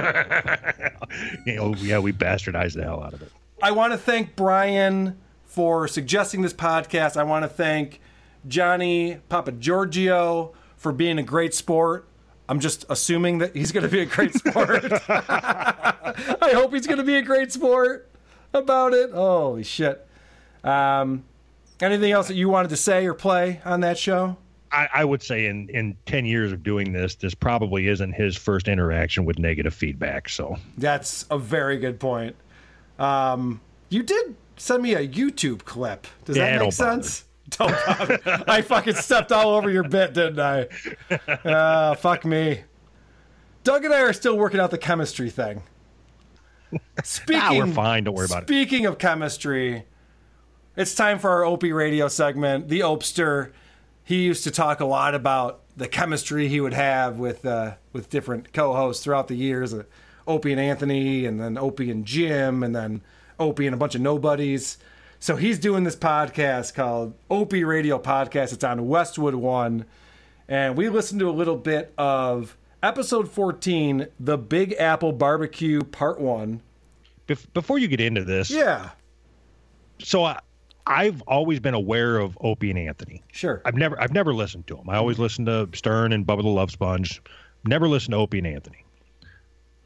You 1.45 1.55
know, 1.55 1.75
yeah, 1.75 1.99
we 1.99 2.11
bastardized 2.11 2.73
the 2.75 2.83
hell 2.83 3.03
out 3.03 3.13
of 3.13 3.21
it. 3.21 3.31
I 3.61 3.71
want 3.71 3.93
to 3.93 3.97
thank 3.97 4.35
Brian 4.35 5.17
for 5.45 5.87
suggesting 5.87 6.41
this 6.41 6.53
podcast. 6.53 7.17
I 7.17 7.23
want 7.23 7.43
to 7.43 7.49
thank 7.49 8.01
Johnny 8.47 9.19
Papa 9.29 9.51
Giorgio 9.51 10.53
for 10.75 10.91
being 10.91 11.19
a 11.19 11.23
great 11.23 11.53
sport. 11.53 12.07
I'm 12.49 12.59
just 12.59 12.85
assuming 12.89 13.37
that 13.39 13.55
he's 13.55 13.71
going 13.71 13.83
to 13.83 13.89
be 13.89 14.01
a 14.01 14.05
great 14.05 14.33
sport. 14.33 14.83
I 15.09 16.51
hope 16.53 16.73
he's 16.73 16.87
going 16.87 16.97
to 16.97 17.03
be 17.03 17.15
a 17.15 17.21
great 17.21 17.51
sport 17.51 18.09
about 18.53 18.93
it. 18.93 19.11
Holy 19.11 19.63
shit. 19.63 20.05
Um, 20.63 21.23
anything 21.79 22.11
else 22.11 22.27
that 22.27 22.35
you 22.35 22.49
wanted 22.49 22.69
to 22.69 22.77
say 22.77 23.05
or 23.05 23.13
play 23.13 23.61
on 23.65 23.81
that 23.81 23.97
show? 23.97 24.37
I, 24.73 24.89
I 24.93 25.05
would 25.05 25.21
say 25.23 25.45
in 25.45 25.69
in 25.69 25.95
ten 26.05 26.25
years 26.25 26.51
of 26.51 26.63
doing 26.63 26.91
this, 26.93 27.15
this 27.15 27.33
probably 27.33 27.87
isn't 27.87 28.13
his 28.13 28.35
first 28.35 28.67
interaction 28.67 29.23
with 29.25 29.39
negative 29.39 29.73
feedback. 29.73 30.27
So 30.29 30.57
That's 30.77 31.25
a 31.31 31.37
very 31.37 31.77
good 31.77 31.99
point. 31.99 32.35
Um, 32.99 33.61
you 33.89 34.03
did 34.03 34.35
send 34.57 34.83
me 34.83 34.95
a 34.95 35.07
YouTube 35.07 35.63
clip. 35.65 36.07
Does 36.25 36.35
Yeah, 36.37 36.45
that 36.45 36.51
make 36.51 36.59
don't 36.75 36.77
bother. 36.77 37.01
sense? 37.03 37.25
Don't 37.49 37.71
bother. 37.85 38.43
I 38.47 38.61
fucking 38.61 38.95
stepped 38.95 39.31
all 39.31 39.55
over 39.55 39.69
your 39.69 39.83
bit, 39.83 40.13
didn't 40.13 40.39
I? 40.39 40.67
Uh, 41.47 41.93
fuck 41.95 42.25
me. 42.25 42.61
Doug 43.63 43.85
and 43.85 43.93
I 43.93 44.01
are 44.01 44.13
still 44.13 44.37
working 44.37 44.59
out 44.59 44.71
the 44.71 44.77
chemistry 44.77 45.29
thing. 45.29 45.61
Speaking, 47.03 47.41
Ah, 47.43 47.53
we're 47.55 47.67
fine. 47.67 48.03
Don't 48.05 48.15
worry 48.15 48.25
about 48.25 48.43
it. 48.43 48.47
Speaking 48.47 48.85
of 48.85 48.97
chemistry, 48.97 49.83
it's 50.75 50.95
time 50.95 51.19
for 51.19 51.29
our 51.29 51.45
Opie 51.45 51.71
radio 51.73 52.07
segment. 52.07 52.69
The 52.69 52.79
Opster. 52.81 53.51
He 54.03 54.23
used 54.23 54.43
to 54.43 54.51
talk 54.51 54.79
a 54.79 54.85
lot 54.85 55.15
about 55.15 55.61
the 55.77 55.87
chemistry 55.87 56.47
he 56.47 56.59
would 56.59 56.73
have 56.73 57.17
with 57.17 57.45
uh, 57.45 57.75
with 57.93 58.09
different 58.09 58.53
co-hosts 58.53 59.03
throughout 59.03 59.27
the 59.27 59.35
years. 59.35 59.73
Uh, 59.73 59.83
Opie 60.27 60.51
and 60.51 60.61
Anthony, 60.61 61.25
and 61.25 61.39
then 61.39 61.57
Opie 61.57 61.91
and 61.91 62.05
Jim, 62.05 62.63
and 62.63 62.75
then 62.75 63.01
Opie 63.39 63.65
and 63.67 63.73
a 63.73 63.77
bunch 63.77 63.95
of 63.95 64.01
nobodies. 64.01 64.77
So 65.19 65.35
he's 65.37 65.57
doing 65.59 65.83
this 65.83 65.95
podcast 65.95 66.73
called 66.73 67.13
Opie 67.29 67.63
Radio 67.63 67.97
Podcast. 67.99 68.53
It's 68.53 68.63
on 68.63 68.87
Westwood 68.87 69.35
One, 69.35 69.85
and 70.47 70.75
we 70.77 70.89
listened 70.89 71.19
to 71.21 71.29
a 71.29 71.31
little 71.31 71.55
bit 71.57 71.93
of 71.97 72.57
episode 72.81 73.29
14, 73.31 74.07
the 74.19 74.37
Big 74.37 74.73
Apple 74.79 75.13
Barbecue 75.13 75.81
Part 75.81 76.19
One. 76.19 76.61
Bef- 77.27 77.47
before 77.53 77.79
you 77.79 77.87
get 77.87 78.01
into 78.01 78.25
this, 78.25 78.49
Yeah, 78.49 78.89
so 79.99 80.25
I, 80.25 80.39
I've 80.85 81.21
always 81.23 81.59
been 81.59 81.73
aware 81.73 82.17
of 82.17 82.37
Opie 82.41 82.69
and 82.69 82.79
Anthony. 82.79 83.23
sure. 83.31 83.61
I've 83.65 83.75
never 83.75 83.99
I've 84.01 84.11
never 84.11 84.33
listened 84.33 84.67
to 84.67 84.75
them. 84.75 84.89
I 84.89 84.97
always 84.97 85.15
mm-hmm. 85.15 85.23
listened 85.23 85.47
to 85.47 85.69
Stern 85.73 86.11
and 86.11 86.25
Bubba 86.25 86.41
the 86.41 86.49
Love 86.49 86.71
Sponge. 86.71 87.21
Never 87.65 87.87
listened 87.87 88.11
to 88.13 88.17
Opie 88.17 88.39
and 88.39 88.47
Anthony. 88.47 88.83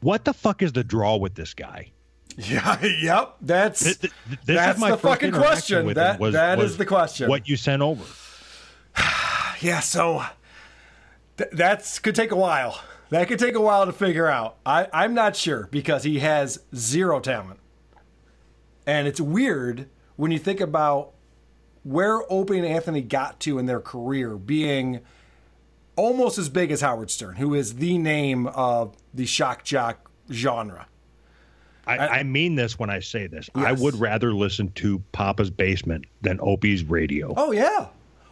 What 0.00 0.24
the 0.24 0.32
fuck 0.32 0.62
is 0.62 0.72
the 0.72 0.84
draw 0.84 1.16
with 1.16 1.34
this 1.34 1.54
guy? 1.54 1.92
Yeah, 2.40 2.80
yep. 2.84 3.34
That's 3.40 3.82
Th- 3.82 3.98
th- 3.98 4.12
this 4.44 4.56
that's 4.56 4.76
is 4.76 4.80
my 4.80 4.92
the 4.92 4.96
fucking 4.96 5.32
question. 5.32 5.92
That 5.94 6.20
was- 6.20 6.34
that 6.34 6.60
is 6.60 6.62
was 6.62 6.76
the 6.76 6.86
question. 6.86 7.28
What 7.28 7.48
you 7.48 7.56
sent 7.56 7.82
over? 7.82 8.04
Yeah, 9.60 9.80
so 9.80 10.22
th- 11.36 11.50
that's 11.52 11.98
could 11.98 12.14
take 12.14 12.30
a 12.30 12.36
while. 12.36 12.80
That 13.10 13.26
could 13.26 13.40
take 13.40 13.56
a 13.56 13.60
while 13.60 13.86
to 13.86 13.92
figure 13.92 14.28
out. 14.28 14.56
I 14.64 14.86
I'm 14.92 15.14
not 15.14 15.34
sure 15.34 15.66
because 15.72 16.04
he 16.04 16.20
has 16.20 16.60
zero 16.76 17.18
talent, 17.18 17.58
and 18.86 19.08
it's 19.08 19.20
weird 19.20 19.88
when 20.18 20.32
you 20.32 20.38
think 20.38 20.60
about 20.60 21.12
where 21.84 22.20
Opie 22.30 22.58
and 22.58 22.66
Anthony 22.66 23.00
got 23.00 23.38
to 23.40 23.58
in 23.58 23.66
their 23.66 23.80
career, 23.80 24.36
being 24.36 25.00
almost 25.94 26.38
as 26.38 26.48
big 26.48 26.72
as 26.72 26.80
Howard 26.80 27.10
Stern, 27.10 27.36
who 27.36 27.54
is 27.54 27.76
the 27.76 27.96
name 27.98 28.48
of 28.48 28.96
the 29.14 29.24
shock 29.24 29.64
jock 29.64 30.10
genre. 30.30 30.88
I, 31.86 31.96
I 31.96 32.22
mean 32.24 32.56
this 32.56 32.78
when 32.78 32.90
I 32.90 32.98
say 33.00 33.28
this. 33.28 33.48
I 33.54 33.72
would 33.72 33.94
rather 33.94 34.34
listen 34.34 34.72
to 34.72 34.98
Papa's 35.12 35.50
Basement 35.50 36.04
than 36.20 36.38
Opie's 36.42 36.84
Radio. 36.84 37.32
Oh 37.36 37.52
yeah. 37.52 37.86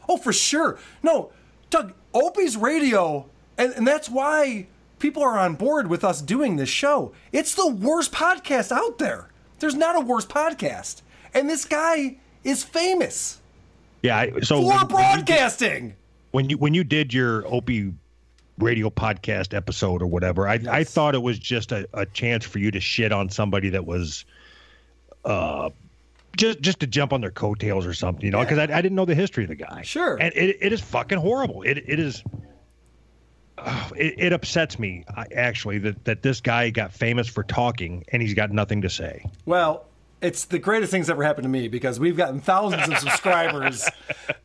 Oh 0.08 0.18
for 0.18 0.32
sure. 0.32 0.78
No, 1.02 1.30
Doug, 1.70 1.94
Opie's 2.12 2.56
radio, 2.56 3.30
and, 3.56 3.72
and 3.74 3.86
that's 3.86 4.10
why 4.10 4.66
people 4.98 5.22
are 5.22 5.38
on 5.38 5.54
board 5.54 5.86
with 5.86 6.04
us 6.04 6.20
doing 6.20 6.56
this 6.56 6.68
show. 6.68 7.12
It's 7.32 7.54
the 7.54 7.68
worst 7.68 8.12
podcast 8.12 8.72
out 8.72 8.98
there. 8.98 9.30
There's 9.60 9.74
not 9.76 9.96
a 9.96 10.00
worse 10.00 10.26
podcast. 10.26 11.00
And 11.36 11.48
this 11.50 11.64
guy 11.64 12.16
is 12.44 12.64
famous 12.64 13.40
Yeah. 14.02 14.16
I, 14.18 14.40
so 14.40 14.60
for 14.62 14.66
when- 14.66 14.68
when 14.68 14.78
you 14.78 14.78
did- 14.78 14.88
broadcasting. 15.26 15.94
when 16.30 16.50
you 16.50 16.58
when 16.58 16.74
you 16.74 16.84
did 16.84 17.12
your 17.14 17.46
Opie 17.46 17.92
radio 18.58 18.88
podcast 18.90 19.52
episode 19.54 20.00
or 20.02 20.06
whatever, 20.06 20.48
I 20.48 20.58
I 20.70 20.84
thought 20.84 21.14
it 21.14 21.22
was 21.22 21.38
just 21.38 21.72
a, 21.72 21.88
a 21.92 22.06
chance 22.06 22.44
for 22.44 22.58
you 22.58 22.70
to 22.70 22.80
shit 22.80 23.12
on 23.12 23.28
somebody 23.30 23.68
that 23.70 23.84
was 23.86 24.24
uh 25.24 25.70
just 26.36 26.60
just 26.60 26.80
to 26.80 26.86
jump 26.86 27.12
on 27.12 27.20
their 27.20 27.30
coattails 27.30 27.84
or 27.86 27.94
something, 27.94 28.24
you 28.24 28.30
know, 28.30 28.40
because 28.40 28.58
I, 28.58 28.64
I 28.64 28.80
didn't 28.82 28.94
know 28.94 29.04
the 29.06 29.14
history 29.14 29.44
of 29.44 29.48
the 29.48 29.56
guy. 29.56 29.82
Sure. 29.82 30.16
And 30.20 30.32
it, 30.34 30.58
it 30.60 30.72
is 30.72 30.80
fucking 30.80 31.18
horrible. 31.18 31.62
It 31.62 31.78
it 31.86 31.98
is 31.98 32.22
uh, 33.58 33.90
it, 33.96 34.14
it 34.18 34.32
upsets 34.32 34.78
me 34.78 35.04
I, 35.16 35.26
actually 35.34 35.78
that, 35.80 36.04
that 36.04 36.22
this 36.22 36.40
guy 36.40 36.70
got 36.70 36.92
famous 36.92 37.26
for 37.28 37.42
talking 37.42 38.04
and 38.12 38.22
he's 38.22 38.34
got 38.34 38.50
nothing 38.52 38.82
to 38.82 38.90
say. 38.90 39.24
Well, 39.46 39.85
it's 40.20 40.44
the 40.44 40.58
greatest 40.58 40.90
things 40.90 41.10
ever 41.10 41.22
happened 41.22 41.44
to 41.44 41.48
me 41.48 41.68
because 41.68 42.00
we've 42.00 42.16
gotten 42.16 42.40
thousands 42.40 42.88
of 42.88 42.98
subscribers 42.98 43.88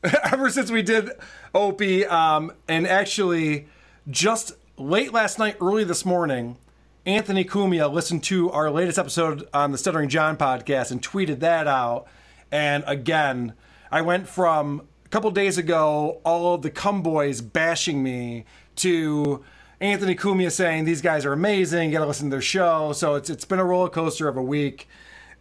ever 0.31 0.49
since 0.49 0.69
we 0.69 0.81
did 0.81 1.09
Opie. 1.55 2.05
Um, 2.05 2.51
and 2.67 2.87
actually, 2.87 3.67
just 4.09 4.53
late 4.77 5.13
last 5.13 5.39
night, 5.39 5.57
early 5.61 5.83
this 5.83 6.05
morning, 6.05 6.57
Anthony 7.05 7.43
Cumia 7.43 7.91
listened 7.91 8.23
to 8.25 8.51
our 8.51 8.69
latest 8.69 8.99
episode 8.99 9.47
on 9.53 9.71
the 9.71 9.77
Stuttering 9.77 10.09
John 10.09 10.37
podcast 10.37 10.91
and 10.91 11.01
tweeted 11.01 11.39
that 11.39 11.67
out. 11.67 12.07
And 12.51 12.83
again, 12.85 13.53
I 13.91 14.01
went 14.01 14.27
from 14.27 14.87
a 15.05 15.09
couple 15.09 15.31
days 15.31 15.57
ago, 15.57 16.21
all 16.23 16.55
of 16.55 16.61
the 16.61 16.69
cum 16.69 17.01
boys 17.01 17.41
bashing 17.41 18.03
me 18.03 18.45
to 18.77 19.43
Anthony 19.79 20.15
Cumia 20.15 20.51
saying 20.51 20.85
these 20.85 21.01
guys 21.01 21.25
are 21.25 21.33
amazing. 21.33 21.89
You 21.89 21.93
got 21.97 22.01
to 22.01 22.07
listen 22.07 22.27
to 22.27 22.35
their 22.35 22.41
show. 22.41 22.93
So 22.93 23.15
it's 23.15 23.29
it's 23.29 23.45
been 23.45 23.59
a 23.59 23.65
roller 23.65 23.89
coaster 23.89 24.27
of 24.27 24.37
a 24.37 24.43
week. 24.43 24.87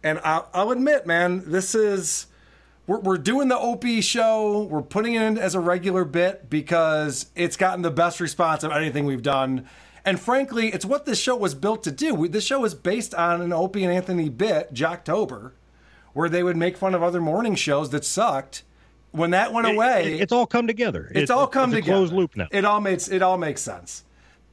And 0.03 0.19
I'll, 0.23 0.49
I'll 0.53 0.71
admit, 0.71 1.05
man, 1.05 1.43
this 1.49 1.75
is 1.75 2.27
we're, 2.87 2.99
we're 2.99 3.17
doing 3.17 3.47
the 3.47 3.57
Opie 3.57 4.01
show. 4.01 4.63
We're 4.63 4.81
putting 4.81 5.13
it 5.13 5.21
in 5.21 5.37
as 5.37 5.53
a 5.55 5.59
regular 5.59 6.03
bit 6.05 6.49
because 6.49 7.27
it's 7.35 7.55
gotten 7.57 7.81
the 7.83 7.91
best 7.91 8.19
response 8.19 8.63
of 8.63 8.71
anything 8.71 9.05
we've 9.05 9.21
done. 9.21 9.67
And 10.03 10.19
frankly, 10.19 10.69
it's 10.69 10.85
what 10.85 11.05
this 11.05 11.19
show 11.21 11.35
was 11.35 11.53
built 11.53 11.83
to 11.83 11.91
do. 11.91 12.15
We, 12.15 12.27
this 12.27 12.43
show 12.45 12.65
is 12.65 12.73
based 12.73 13.13
on 13.13 13.41
an 13.41 13.53
Opie 13.53 13.83
and 13.83 13.93
Anthony 13.93 14.29
bit, 14.29 14.73
Jocktober, 14.73 15.51
where 16.13 16.27
they 16.27 16.41
would 16.41 16.57
make 16.57 16.75
fun 16.75 16.95
of 16.95 17.03
other 17.03 17.21
morning 17.21 17.53
shows 17.53 17.91
that 17.91 18.03
sucked. 18.03 18.63
When 19.11 19.31
that 19.31 19.53
went 19.53 19.67
away, 19.67 20.15
it- 20.15 20.21
it's 20.21 20.31
all 20.31 20.47
come 20.47 20.65
together. 20.67 21.11
it's 21.13 21.29
It- 21.29 21.33
all 21.33 21.45
come 21.45 21.69
it's 21.71 21.77
a 21.79 21.81
together. 21.81 21.97
closed 21.99 22.13
loop 22.13 22.35
now. 22.35 22.47
It 22.49 22.65
all 22.65 22.81
makes 22.81 23.09
it 23.09 23.21
all 23.21 23.37
makes 23.37 23.61
sense. 23.61 24.03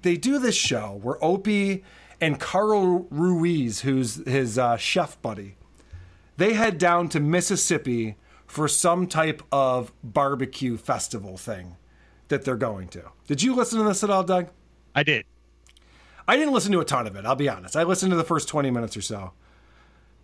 They 0.03 0.17
do 0.17 0.39
this 0.39 0.55
show 0.57 0.99
where 1.03 1.17
Opie 1.25 1.85
and 2.21 2.39
Carl 2.41 3.07
Ruiz, 3.11 3.81
who's 3.81 4.17
his 4.27 4.59
uh, 4.59 4.77
chef 4.77 5.21
buddy, 5.23 5.57
they 6.37 6.55
head 6.55 6.79
down 6.79 7.09
to 7.11 7.21
Mississippi 7.21 8.17
for 8.47 8.67
some 8.67 9.07
type 9.07 9.43
of 9.53 9.93
barbecue 10.03 10.77
festival 10.77 11.37
thing 11.37 11.77
that 12.29 12.45
they're 12.45 12.57
going 12.57 12.89
to. 12.89 13.03
Did 13.27 13.43
you 13.43 13.55
listen 13.55 13.79
to 13.79 13.85
this 13.85 14.03
at 14.03 14.11
all, 14.11 14.25
Doug? 14.25 14.49
I 14.95 15.03
did. 15.03 15.25
I 16.27 16.37
didn't 16.37 16.53
listen 16.53 16.73
to 16.73 16.81
a 16.81 16.85
ton 16.85 17.07
of 17.07 17.17
it. 17.17 17.25
I'll 17.25 17.37
be 17.37 17.49
honest. 17.49 17.77
I 17.77 17.85
listened 17.85 18.11
to 18.11 18.17
the 18.17 18.25
first 18.25 18.49
20 18.49 18.71
minutes 18.71 18.97
or 18.97 19.01
so. 19.01 19.33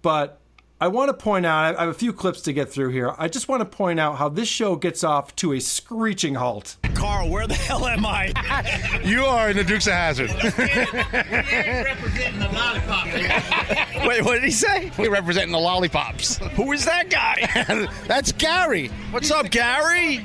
But 0.03 0.41
I 0.81 0.89
want 0.89 1.09
to 1.09 1.15
point 1.15 1.47
out, 1.47 1.77
I 1.77 1.81
have 1.83 1.89
a 1.89 1.95
few 1.95 2.13
clips 2.13 2.43
to 2.43 2.53
get 2.53 2.69
through 2.69 2.89
here. 2.89 3.15
I 3.17 3.29
just 3.29 3.49
want 3.49 3.61
to 3.61 3.65
point 3.65 4.01
out 4.01 4.17
how 4.19 4.29
this 4.29 4.49
show 4.49 4.75
gets 4.75 5.05
off 5.05 5.35
to 5.37 5.53
a 5.53 5.61
screeching 5.61 6.35
halt. 6.35 6.77
Carl, 6.95 7.31
where 7.31 7.47
the 7.47 7.55
hell 7.55 7.87
am 7.87 8.05
I? 8.05 8.33
You 9.05 9.25
are 9.25 9.51
in 9.51 9.57
the 9.57 9.65
Dukes 9.65 9.87
of 9.87 9.93
Hazzard. 9.93 10.31
We 10.31 10.41
are 10.41 11.85
representing 11.85 12.41
the 12.41 12.49
lollipop. 12.53 13.07
Wait, 14.07 14.25
what 14.25 14.35
did 14.35 14.45
he 14.45 14.51
say? 14.51 14.91
We're 14.99 15.11
representing 15.11 15.53
the 15.53 15.59
lollipops. 15.59 16.39
Who 16.39 16.73
is 16.73 16.85
that 16.87 17.11
guy? 17.11 17.87
That's 18.07 18.33
Gary. 18.33 18.89
What's 19.11 19.31
up, 19.31 19.51
Gary? 19.51 20.25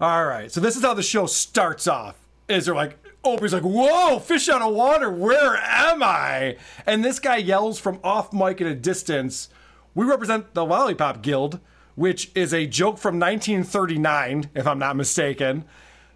All 0.00 0.26
right, 0.26 0.50
so 0.52 0.60
this 0.60 0.76
is 0.76 0.82
how 0.82 0.94
the 0.94 1.02
show 1.02 1.26
starts 1.26 1.86
off. 1.86 2.16
Is 2.48 2.66
they're 2.66 2.74
like, 2.74 2.98
Opie's 3.26 3.52
like, 3.52 3.62
whoa, 3.62 4.18
fish 4.18 4.48
out 4.48 4.62
of 4.62 4.74
water, 4.74 5.10
where 5.10 5.56
am 5.56 6.02
I? 6.02 6.56
And 6.86 7.04
this 7.04 7.18
guy 7.18 7.36
yells 7.36 7.78
from 7.78 7.98
off 8.04 8.32
mic 8.32 8.60
at 8.60 8.66
a 8.66 8.74
distance, 8.74 9.48
we 9.94 10.04
represent 10.06 10.54
the 10.54 10.64
Lollipop 10.64 11.22
Guild, 11.22 11.58
which 11.94 12.30
is 12.34 12.52
a 12.52 12.66
joke 12.66 12.98
from 12.98 13.18
1939, 13.18 14.50
if 14.54 14.66
I'm 14.66 14.78
not 14.78 14.96
mistaken. 14.96 15.64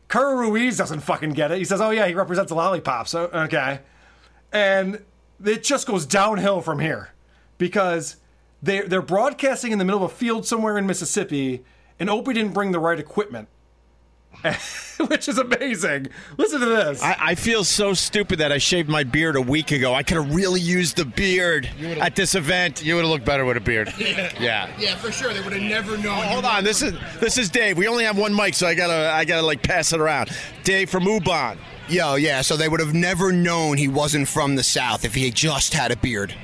Carl 0.09 0.37
Ruiz 0.37 0.77
doesn't 0.77 1.01
fucking 1.01 1.31
get 1.31 1.51
it. 1.53 1.59
He 1.59 1.65
says, 1.65 1.81
oh 1.81 1.91
yeah, 1.91 2.07
he 2.07 2.15
represents 2.15 2.51
the 2.51 2.57
lollipops. 2.57 3.15
O- 3.15 3.31
Okay. 3.33 3.81
And 4.53 5.03
it 5.45 5.63
just 5.63 5.87
goes 5.87 6.05
downhill 6.07 6.61
from 6.61 6.81
here 6.81 7.11
because 7.59 8.17
They're, 8.63 8.87
they're 8.87 9.01
broadcasting 9.03 9.73
in 9.73 9.79
the 9.79 9.85
middle 9.85 10.05
of 10.05 10.11
a 10.13 10.15
field 10.15 10.45
somewhere 10.47 10.77
in 10.77 10.87
Mississippi, 10.87 11.65
and 11.99 12.11
Opie 12.11 12.35
didn't 12.35 12.53
bring 12.53 12.73
the 12.73 12.79
right 12.79 12.99
equipment, 12.99 13.49
which 15.09 15.29
is 15.29 15.39
amazing. 15.39 16.07
Listen 16.39 16.61
to 16.61 16.67
this. 16.67 17.03
I, 17.03 17.17
I 17.21 17.35
feel 17.35 17.65
so 17.65 17.93
stupid 17.93 18.39
that 18.39 18.53
I 18.53 18.59
shaved 18.59 18.89
my 18.89 19.05
beard 19.05 19.37
a 19.37 19.41
week 19.41 19.71
ago. 19.71 19.95
I 19.95 20.03
could 20.03 20.17
have 20.17 20.35
really 20.35 20.61
used 20.61 20.97
the 20.97 21.05
beard 21.05 21.69
at 22.01 22.17
this 22.17 22.35
event. 22.35 22.83
You 22.83 22.95
would 22.95 23.03
have 23.03 23.11
looked 23.11 23.25
better 23.25 23.45
with 23.45 23.57
a 23.57 23.61
beard. 23.61 23.93
Yeah. 24.01 24.33
Yeah, 24.41 24.71
Yeah, 24.79 24.97
for 24.97 25.13
sure. 25.13 25.33
They 25.35 25.41
would 25.41 25.53
have 25.53 25.63
never 25.63 25.97
known. 25.97 26.19
Oh, 26.19 26.23
hold 26.23 26.45
on. 26.45 26.65
This 26.65 26.83
is 26.83 26.95
this 27.21 27.37
is 27.39 27.51
Dave. 27.51 27.77
We 27.77 27.87
only 27.89 28.05
have 28.05 28.17
one 28.17 28.35
mic, 28.35 28.55
so 28.55 28.67
I 28.67 28.75
gotta 28.75 29.11
I 29.13 29.25
gotta 29.25 29.47
like 29.47 29.63
pass 29.63 29.93
it 29.93 30.01
around. 30.01 30.31
Dave 30.65 30.89
from 30.91 31.05
Ubon. 31.05 31.59
Yo, 31.89 32.15
yeah. 32.15 32.41
So 32.41 32.57
they 32.57 32.69
would 32.69 32.81
have 32.81 32.95
never 32.95 33.33
known 33.33 33.77
he 33.77 33.89
wasn't 33.89 34.29
from 34.29 34.57
the 34.57 34.63
South 34.63 35.05
if 35.05 35.15
he 35.15 35.27
had 35.27 35.35
just 35.35 35.75
had 35.75 35.91
a 35.91 35.97
beard. 35.97 36.35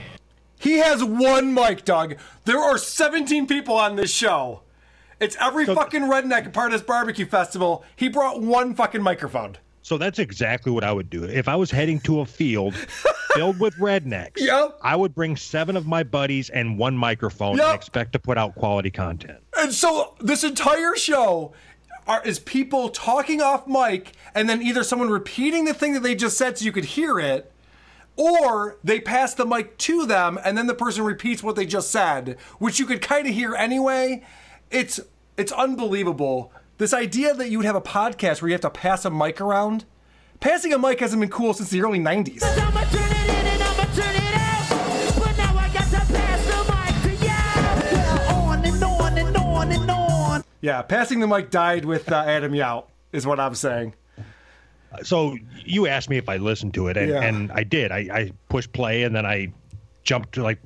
He 0.58 0.78
has 0.78 1.02
one 1.02 1.54
mic, 1.54 1.84
Doug. 1.84 2.16
There 2.44 2.58
are 2.58 2.78
17 2.78 3.46
people 3.46 3.74
on 3.76 3.96
this 3.96 4.12
show. 4.12 4.62
It's 5.20 5.36
every 5.40 5.64
fucking 5.66 6.02
redneck 6.02 6.52
part 6.52 6.72
of 6.72 6.78
this 6.78 6.86
barbecue 6.86 7.26
festival. 7.26 7.84
He 7.96 8.08
brought 8.08 8.42
one 8.42 8.74
fucking 8.74 9.02
microphone. 9.02 9.56
So 9.82 9.96
that's 9.98 10.18
exactly 10.18 10.72
what 10.72 10.82
I 10.84 10.92
would 10.92 11.08
do. 11.08 11.24
If 11.24 11.48
I 11.48 11.54
was 11.56 11.70
heading 11.70 12.00
to 12.00 12.20
a 12.20 12.26
field 12.26 12.74
filled 13.34 13.60
with 13.60 13.74
rednecks, 13.76 14.38
Yep. 14.38 14.78
I 14.82 14.96
would 14.96 15.14
bring 15.14 15.36
seven 15.36 15.76
of 15.76 15.86
my 15.86 16.02
buddies 16.02 16.50
and 16.50 16.76
one 16.76 16.96
microphone 16.96 17.56
Yep. 17.56 17.66
and 17.66 17.74
expect 17.76 18.12
to 18.14 18.18
put 18.18 18.36
out 18.36 18.54
quality 18.56 18.90
content. 18.90 19.38
And 19.56 19.72
so 19.72 20.14
this 20.20 20.42
entire 20.42 20.96
show 20.96 21.52
are, 22.08 22.20
is 22.26 22.38
people 22.40 22.88
talking 22.88 23.40
off 23.40 23.66
mic 23.68 24.12
and 24.34 24.48
then 24.48 24.60
either 24.60 24.82
someone 24.82 25.08
repeating 25.08 25.64
the 25.66 25.74
thing 25.74 25.92
that 25.94 26.02
they 26.02 26.14
just 26.16 26.36
said 26.36 26.58
so 26.58 26.64
you 26.64 26.72
could 26.72 26.84
hear 26.84 27.20
it, 27.20 27.52
or 28.16 28.78
they 28.82 28.98
pass 28.98 29.34
the 29.34 29.46
mic 29.46 29.76
to 29.78 30.04
them 30.06 30.38
and 30.44 30.58
then 30.58 30.66
the 30.66 30.74
person 30.74 31.04
repeats 31.04 31.42
what 31.42 31.54
they 31.54 31.64
just 31.66 31.90
said, 31.90 32.38
which 32.58 32.78
you 32.80 32.86
could 32.86 33.00
kind 33.02 33.26
of 33.28 33.34
hear 33.34 33.54
anyway. 33.54 34.24
It's 34.70 35.00
it's 35.36 35.52
unbelievable. 35.52 36.52
This 36.78 36.92
idea 36.92 37.34
that 37.34 37.48
you 37.50 37.58
would 37.58 37.66
have 37.66 37.76
a 37.76 37.80
podcast 37.80 38.42
where 38.42 38.48
you 38.48 38.54
have 38.54 38.60
to 38.62 38.70
pass 38.70 39.04
a 39.04 39.10
mic 39.10 39.40
around. 39.40 39.84
Passing 40.40 40.72
a 40.72 40.78
mic 40.78 41.00
hasn't 41.00 41.20
been 41.20 41.30
cool 41.30 41.54
since 41.54 41.70
the 41.70 41.80
early 41.82 41.98
90s. 41.98 42.42
Yeah, 50.60 50.82
passing 50.82 51.20
the 51.20 51.26
mic 51.28 51.50
died 51.50 51.84
with 51.84 52.10
uh, 52.10 52.24
Adam 52.26 52.52
Yauch, 52.52 52.86
is 53.12 53.26
what 53.26 53.38
I'm 53.38 53.54
saying. 53.54 53.94
So 55.02 55.36
you 55.64 55.86
asked 55.86 56.08
me 56.10 56.16
if 56.16 56.28
I 56.28 56.38
listened 56.38 56.74
to 56.74 56.88
it, 56.88 56.96
and, 56.96 57.10
Yeah. 57.10 57.22
and 57.22 57.52
I 57.52 57.62
did. 57.62 57.92
I, 57.92 57.98
I 58.12 58.32
pushed 58.48 58.72
play, 58.72 59.02
and 59.04 59.14
then 59.14 59.26
I 59.26 59.52
jumped 60.02 60.32
to 60.34 60.42
like 60.42 60.58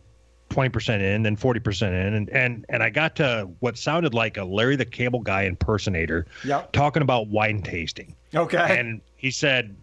twenty 0.50 0.68
percent 0.68 1.02
in, 1.02 1.22
then 1.22 1.36
forty 1.36 1.60
percent 1.60 1.94
in, 1.94 2.14
and, 2.14 2.28
and 2.30 2.66
and 2.68 2.82
I 2.82 2.90
got 2.90 3.16
to 3.16 3.48
what 3.60 3.78
sounded 3.78 4.12
like 4.12 4.36
a 4.36 4.44
Larry 4.44 4.76
the 4.76 4.84
Cable 4.84 5.20
Guy 5.20 5.42
impersonator 5.44 6.26
Yep. 6.44 6.72
talking 6.72 7.02
about 7.02 7.28
wine 7.28 7.62
tasting. 7.62 8.14
Okay. 8.34 8.78
And 8.78 9.00
he 9.16 9.30
said, 9.30 9.74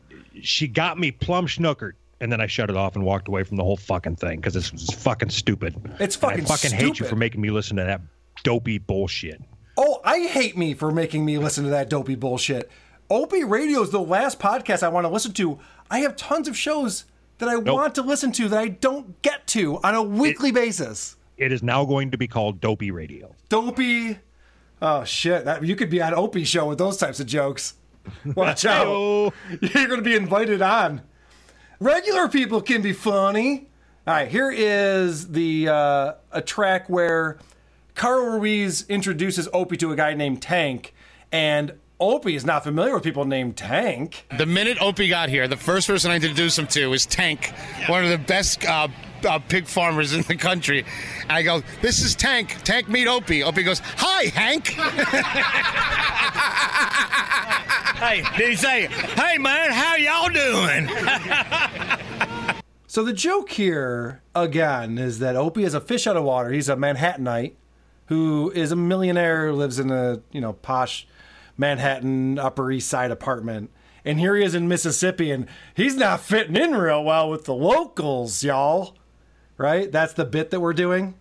"She 0.41 0.68
got 0.68 0.99
me 0.99 1.11
plum 1.11 1.47
schnookered. 1.47 1.93
And 2.20 2.32
then 2.32 2.41
I 2.41 2.47
shut 2.47 2.72
it 2.72 2.76
off 2.76 2.95
and 2.95 3.05
walked 3.05 3.28
away 3.28 3.43
from 3.43 3.57
the 3.57 3.63
whole 3.63 3.78
fucking 3.78 4.15
thing 4.15 4.38
because 4.38 4.55
it's, 4.55 4.72
it's 4.74 4.91
fucking 4.91 5.30
stupid. 5.30 5.76
It's 5.99 6.15
And 6.15 6.26
I 6.26 6.30
fucking 6.30 6.45
fucking 6.45 6.72
hate 6.72 6.99
you 6.99 7.05
for 7.05 7.15
making 7.15 7.41
me 7.41 7.51
listen 7.51 7.78
to 7.78 7.84
that 7.84 8.01
dopey 8.43 8.80
bullshit. 8.80 9.39
Oh, 9.78 10.01
I 10.03 10.22
hate 10.22 10.57
me 10.57 10.74
for 10.74 10.89
making 10.91 11.24
me 11.26 11.38
listen 11.38 11.63
to 11.65 11.70
that 11.70 11.91
dopey 11.91 12.15
bullshit. 12.15 12.72
Opie 13.11 13.43
Radio 13.43 13.84
is 13.84 13.91
the 13.91 13.99
last 14.01 14.39
podcast 14.39 14.82
I 14.82 14.88
want 14.88 15.05
to 15.05 15.09
listen 15.09 15.32
to. 15.34 15.59
I 15.91 15.99
have 15.99 16.15
tons 16.15 16.47
of 16.47 16.57
shows 16.57 17.05
that 17.38 17.49
I 17.49 17.57
want 17.57 17.95
to 17.95 18.01
listen 18.01 18.31
to 18.33 18.49
that 18.49 18.59
I 18.59 18.67
don't 18.67 19.21
get 19.21 19.47
to 19.47 19.77
on 19.83 19.95
a 19.95 20.03
weekly 20.03 20.51
basis. 20.51 21.15
It 21.38 21.51
is 21.51 21.61
now 21.61 21.85
going 21.85 22.11
to 22.11 22.17
be 22.17 22.27
called 22.27 22.59
Dopey 22.59 22.91
Radio. 22.91 23.35
Dopey. 23.49 24.17
Oh 24.81 25.03
shit! 25.03 25.45
That, 25.45 25.63
you 25.63 25.75
could 25.75 25.89
be 25.89 26.01
on 26.01 26.13
Opie 26.13 26.43
show 26.43 26.67
with 26.67 26.77
those 26.77 26.97
types 26.97 27.19
of 27.19 27.27
jokes. 27.27 27.75
Watch 28.35 28.65
out! 28.65 29.33
You're 29.61 29.88
going 29.88 29.97
to 29.97 30.01
be 30.01 30.15
invited 30.15 30.61
on. 30.61 31.01
Regular 31.79 32.27
people 32.27 32.61
can 32.61 32.81
be 32.81 32.93
funny. 32.93 33.69
All 34.07 34.13
right, 34.13 34.27
here 34.27 34.51
is 34.51 35.29
the 35.29 35.67
uh, 35.67 36.13
a 36.31 36.41
track 36.41 36.89
where 36.89 37.38
Carl 37.93 38.38
Ruiz 38.39 38.85
introduces 38.88 39.49
Opie 39.51 39.77
to 39.77 39.91
a 39.91 39.95
guy 39.95 40.13
named 40.13 40.41
Tank, 40.41 40.93
and 41.31 41.73
Opie 41.99 42.35
is 42.35 42.45
not 42.45 42.63
familiar 42.63 42.93
with 42.93 43.03
people 43.03 43.25
named 43.25 43.57
Tank. 43.57 44.25
The 44.37 44.45
minute 44.45 44.77
Opie 44.79 45.07
got 45.07 45.29
here, 45.29 45.47
the 45.47 45.57
first 45.57 45.87
person 45.87 46.11
I 46.11 46.15
introduced 46.15 46.59
him 46.59 46.67
to 46.67 46.87
was 46.87 47.05
Tank, 47.05 47.51
one 47.87 48.03
of 48.03 48.11
the 48.11 48.19
best 48.19 48.63
uh, 48.65 48.87
uh, 49.27 49.39
pig 49.39 49.65
farmers 49.65 50.13
in 50.13 50.21
the 50.21 50.35
country. 50.35 50.85
And 51.23 51.31
I 51.31 51.41
go, 51.41 51.63
"This 51.81 51.99
is 52.03 52.13
Tank. 52.13 52.57
Tank, 52.63 52.87
meet 52.87 53.07
Opie." 53.07 53.41
Opie 53.43 53.63
goes, 53.63 53.81
"Hi, 53.83 54.25
Hank." 54.25 54.75
Hey, 57.97 58.21
did 58.37 58.49
he 58.51 58.55
say, 58.55 58.85
hey 59.15 59.39
man, 59.39 59.71
how 59.71 59.95
y'all 59.95 60.29
doing? 60.29 60.87
So 62.85 63.03
the 63.03 63.11
joke 63.11 63.49
here 63.49 64.21
again 64.35 64.99
is 64.99 65.17
that 65.17 65.35
Opie 65.35 65.63
is 65.63 65.73
a 65.73 65.81
fish 65.81 66.05
out 66.05 66.15
of 66.15 66.23
water. 66.23 66.51
He's 66.51 66.69
a 66.69 66.75
Manhattanite 66.75 67.53
who 68.05 68.51
is 68.51 68.71
a 68.71 68.75
millionaire, 68.75 69.47
who 69.47 69.53
lives 69.53 69.79
in 69.79 69.89
a 69.89 70.21
you 70.31 70.39
know 70.39 70.53
posh 70.53 71.07
Manhattan 71.57 72.37
Upper 72.39 72.71
East 72.71 72.87
Side 72.89 73.11
apartment, 73.11 73.71
and 74.05 74.19
here 74.19 74.35
he 74.35 74.43
is 74.43 74.55
in 74.55 74.67
Mississippi, 74.67 75.31
and 75.31 75.47
he's 75.75 75.95
not 75.95 76.19
fitting 76.21 76.55
in 76.55 76.75
real 76.75 77.03
well 77.03 77.29
with 77.29 77.45
the 77.45 77.53
locals, 77.53 78.43
y'all. 78.43 78.95
Right? 79.57 79.91
That's 79.91 80.13
the 80.13 80.25
bit 80.25 80.51
that 80.51 80.59
we're 80.59 80.73
doing. 80.73 81.15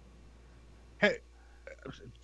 Hey, 0.99 1.19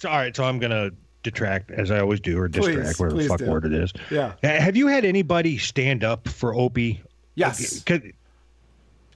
all 0.05 0.11
right, 0.11 0.35
so 0.37 0.45
I'm 0.45 0.59
gonna 0.59 0.91
detract 1.23 1.71
as 1.71 1.91
I 1.91 2.01
always 2.01 2.21
do, 2.21 2.39
or 2.39 2.49
distract, 2.49 2.77
Please, 2.97 2.99
whatever 3.01 3.17
please 3.17 3.25
the 3.25 3.29
fuck 3.31 3.39
do. 3.39 3.51
word 3.51 3.65
it 3.65 3.73
is. 3.73 3.93
Yeah. 4.11 4.33
Have 4.43 4.77
you 4.77 4.89
had 4.89 5.05
anybody 5.07 5.57
stand 5.57 6.05
up 6.05 6.29
for 6.29 6.55
Opie? 6.55 7.03
Yes. 7.35 7.81
'Cause- 7.85 8.01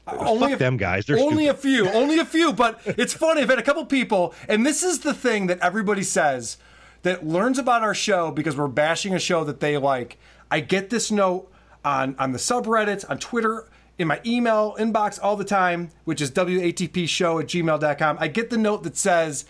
uh, 0.06 0.16
Only 0.20 0.50
fuck 0.52 0.58
them 0.60 0.76
guys. 0.78 1.04
They're 1.04 1.18
only 1.18 1.44
stupid. 1.46 1.58
a 1.58 1.60
few, 1.60 1.88
only 1.90 2.18
a 2.18 2.24
few. 2.24 2.52
But 2.52 2.80
it's 2.86 3.12
funny. 3.12 3.42
I've 3.42 3.50
had 3.50 3.58
a 3.58 3.62
couple 3.62 3.84
people, 3.86 4.34
and 4.48 4.64
this 4.64 4.82
is 4.82 5.00
the 5.00 5.12
thing 5.12 5.48
that 5.48 5.58
everybody 5.60 6.02
says 6.04 6.56
that 7.06 7.24
learns 7.24 7.56
about 7.56 7.82
our 7.82 7.94
show 7.94 8.32
because 8.32 8.56
we're 8.56 8.66
bashing 8.66 9.14
a 9.14 9.18
show 9.20 9.44
that 9.44 9.60
they 9.60 9.78
like. 9.78 10.18
I 10.50 10.58
get 10.58 10.90
this 10.90 11.12
note 11.12 11.50
on 11.84 12.16
on 12.18 12.32
the 12.32 12.38
subreddits, 12.38 13.08
on 13.08 13.18
Twitter, 13.18 13.68
in 13.96 14.08
my 14.08 14.20
email 14.26 14.74
inbox 14.76 15.20
all 15.22 15.36
the 15.36 15.44
time, 15.44 15.92
which 16.04 16.20
is 16.20 16.32
watpshow 16.32 17.40
at 17.40 17.46
gmail.com. 17.46 18.16
I 18.18 18.26
get 18.26 18.50
the 18.50 18.58
note 18.58 18.82
that 18.82 18.96
says, 18.96 19.44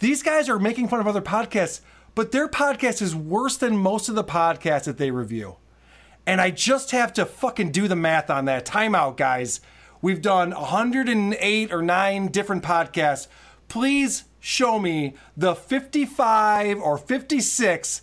these 0.00 0.24
guys 0.24 0.48
are 0.48 0.58
making 0.58 0.88
fun 0.88 0.98
of 0.98 1.06
other 1.06 1.22
podcasts, 1.22 1.82
but 2.16 2.32
their 2.32 2.48
podcast 2.48 3.00
is 3.00 3.14
worse 3.14 3.56
than 3.56 3.76
most 3.76 4.08
of 4.08 4.16
the 4.16 4.24
podcasts 4.24 4.84
that 4.84 4.98
they 4.98 5.12
review. 5.12 5.58
And 6.26 6.40
I 6.40 6.50
just 6.50 6.90
have 6.90 7.12
to 7.12 7.24
fucking 7.24 7.70
do 7.70 7.86
the 7.86 7.94
math 7.94 8.28
on 8.28 8.46
that. 8.46 8.66
Timeout, 8.66 9.16
guys. 9.16 9.60
We've 10.00 10.20
done 10.20 10.50
108 10.50 11.72
or 11.72 11.80
9 11.80 12.26
different 12.26 12.64
podcasts. 12.64 13.28
Please 13.68 14.24
show 14.42 14.76
me 14.76 15.14
the 15.36 15.54
55 15.54 16.80
or 16.80 16.98
56 16.98 18.02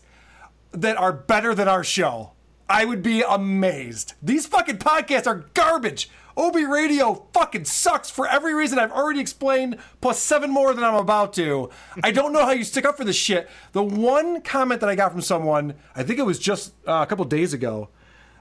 that 0.72 0.98
are 0.98 1.12
better 1.12 1.54
than 1.54 1.68
our 1.68 1.84
show. 1.84 2.32
I 2.70 2.86
would 2.86 3.04
be 3.04 3.22
amazed. 3.22 4.14
These 4.24 4.46
fucking 4.46 4.78
podcasts 4.78 5.28
are 5.28 5.46
garbage. 5.54 6.10
Opie 6.38 6.64
Radio 6.64 7.28
fucking 7.34 7.66
sucks 7.66 8.10
for 8.10 8.26
every 8.26 8.54
reason 8.54 8.80
I've 8.80 8.92
already 8.92 9.20
explained, 9.20 9.78
plus 10.00 10.20
seven 10.20 10.50
more 10.50 10.74
than 10.74 10.86
I'm 10.86 10.96
about 10.96 11.34
to. 11.34 11.70
I 12.04 12.12
don't 12.12 12.32
know 12.32 12.46
how 12.46 12.52
you 12.52 12.64
stick 12.64 12.86
up 12.86 12.96
for 12.96 13.04
this 13.04 13.18
shit. 13.18 13.50
The 13.74 13.84
one 13.84 14.42
comment 14.42 14.80
that 14.80 14.90
I 14.90 14.96
got 14.96 15.12
from 15.12 15.22
someone, 15.22 15.74
I 15.94 16.04
think 16.04 16.20
it 16.20 16.26
was 16.26 16.40
just 16.40 16.74
uh, 16.88 17.02
a 17.04 17.06
couple 17.06 17.26
days 17.26 17.54
ago, 17.54 17.90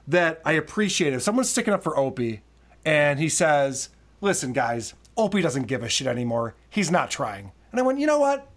that 0.07 0.41
I 0.45 0.53
appreciated. 0.53 1.21
Someone's 1.21 1.49
sticking 1.49 1.73
up 1.73 1.83
for 1.83 1.97
Opie, 1.97 2.43
and 2.85 3.19
he 3.19 3.27
says, 3.27 3.89
"Listen, 4.21 4.53
guys, 4.53 4.93
Opie 5.17 5.41
doesn't 5.41 5.67
give 5.67 5.83
a 5.83 5.89
shit 5.89 6.07
anymore. 6.07 6.55
He's 6.69 6.89
not 6.89 7.11
trying." 7.11 7.51
And 7.71 7.79
I 7.79 7.83
went, 7.83 7.99
"You 7.99 8.07
know 8.07 8.19
what? 8.19 8.47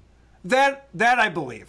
That 0.44 0.88
that 0.94 1.18
I 1.18 1.28
believe. 1.28 1.68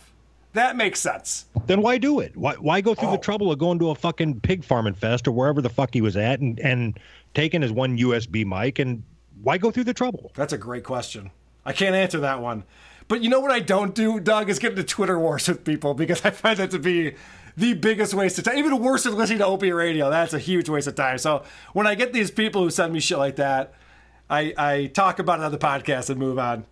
That 0.54 0.76
makes 0.76 1.00
sense." 1.00 1.46
Then 1.66 1.82
why 1.82 1.98
do 1.98 2.20
it? 2.20 2.36
Why 2.38 2.54
why 2.56 2.82
go 2.82 2.92
Oh. 2.92 2.96
through 2.96 3.12
the 3.12 3.18
oh. 3.18 3.22
trouble 3.22 3.52
of 3.52 3.60
going 3.60 3.80
to 3.80 3.90
a 3.90 3.96
fucking 3.96 4.42
pig 4.42 4.64
farming 4.64 4.94
fest 4.96 5.28
or 5.28 5.32
wherever 5.32 5.62
the 5.62 5.70
fuck 5.70 5.94
he 5.94 6.02
was 6.02 6.16
at 6.18 6.40
and 6.40 6.60
and 6.60 7.00
taking 7.34 7.62
his 7.62 7.72
one 7.72 7.98
USB 7.98 8.46
mic 8.46 8.80
and 8.80 9.04
why 9.42 9.58
go 9.58 9.72
through 9.72 9.84
the 9.86 9.94
trouble? 9.94 10.32
That's 10.36 10.54
a 10.54 10.58
great 10.58 10.84
question. 10.84 11.32
I 11.66 11.74
can't 11.74 11.96
answer 11.96 12.20
that 12.22 12.42
one. 12.42 12.64
But 13.08 13.22
you 13.22 13.30
know 13.30 13.42
what 13.42 13.52
I 13.52 13.60
don't 13.60 13.94
do, 13.94 14.20
Doug, 14.20 14.50
is 14.50 14.60
get 14.60 14.72
into 14.72 14.84
Twitter 14.84 15.20
wars 15.20 15.48
with 15.50 15.66
people 15.66 15.94
because 15.94 16.24
I 16.24 16.30
find 16.30 16.58
that 16.60 16.72
to 16.72 16.80
be 16.80 17.16
the 17.58 17.74
biggest 17.74 18.14
waste 18.14 18.38
of 18.40 18.46
time. 18.46 18.58
Even 18.58 18.80
worse 18.80 19.04
than 19.04 19.16
listening 19.16 19.40
to 19.40 19.46
Opie 19.46 19.72
Radio. 19.72 20.10
That's 20.10 20.34
a 20.34 20.40
huge 20.40 20.70
waste 20.70 20.88
of 20.88 20.96
time. 20.96 21.18
So 21.18 21.44
when 21.74 21.86
I 21.86 21.96
get 21.96 22.14
these 22.14 22.32
people 22.32 22.64
who 22.64 22.70
send 22.70 22.94
me 22.94 23.00
shit 23.02 23.18
like 23.18 23.36
that, 23.36 23.74
I, 24.30 24.54
I 24.58 24.86
talk 24.88 25.20
about 25.20 25.40
it 25.40 25.44
on 25.46 25.52
the 25.52 25.58
podcast 25.58 26.10
and 26.10 26.18
move 26.20 26.40
on. 26.40 26.66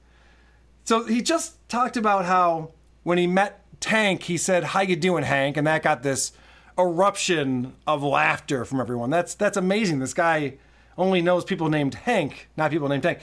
So 0.84 1.06
he 1.06 1.22
just 1.22 1.68
talked 1.70 1.98
about 1.98 2.26
how 2.26 2.72
when 3.04 3.18
he 3.18 3.28
met 3.28 3.64
Tank, 3.80 4.24
he 4.24 4.38
said, 4.38 4.64
"How 4.64 4.82
you 4.82 4.96
doing, 4.96 5.24
Hank?" 5.24 5.58
And 5.58 5.66
that 5.68 5.84
got 5.84 6.04
this 6.04 6.34
eruption 6.78 7.74
of 7.86 8.04
laughter 8.04 8.66
from 8.66 8.80
everyone. 8.80 9.10
That's 9.10 9.34
that's 9.36 9.58
amazing. 9.58 10.00
This 10.00 10.14
guy 10.14 10.56
only 10.98 11.22
knows 11.22 11.46
people 11.46 11.70
named 11.70 11.96
Hank, 11.96 12.50
not 12.58 12.72
people 12.72 12.90
named 12.90 13.04
Tank. 13.04 13.20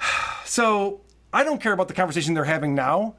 So 0.44 1.00
I 1.32 1.44
don't 1.44 1.62
care 1.62 1.72
about 1.72 1.88
the 1.88 1.94
conversation 1.94 2.34
they're 2.34 2.44
having 2.44 2.74
now, 2.74 3.14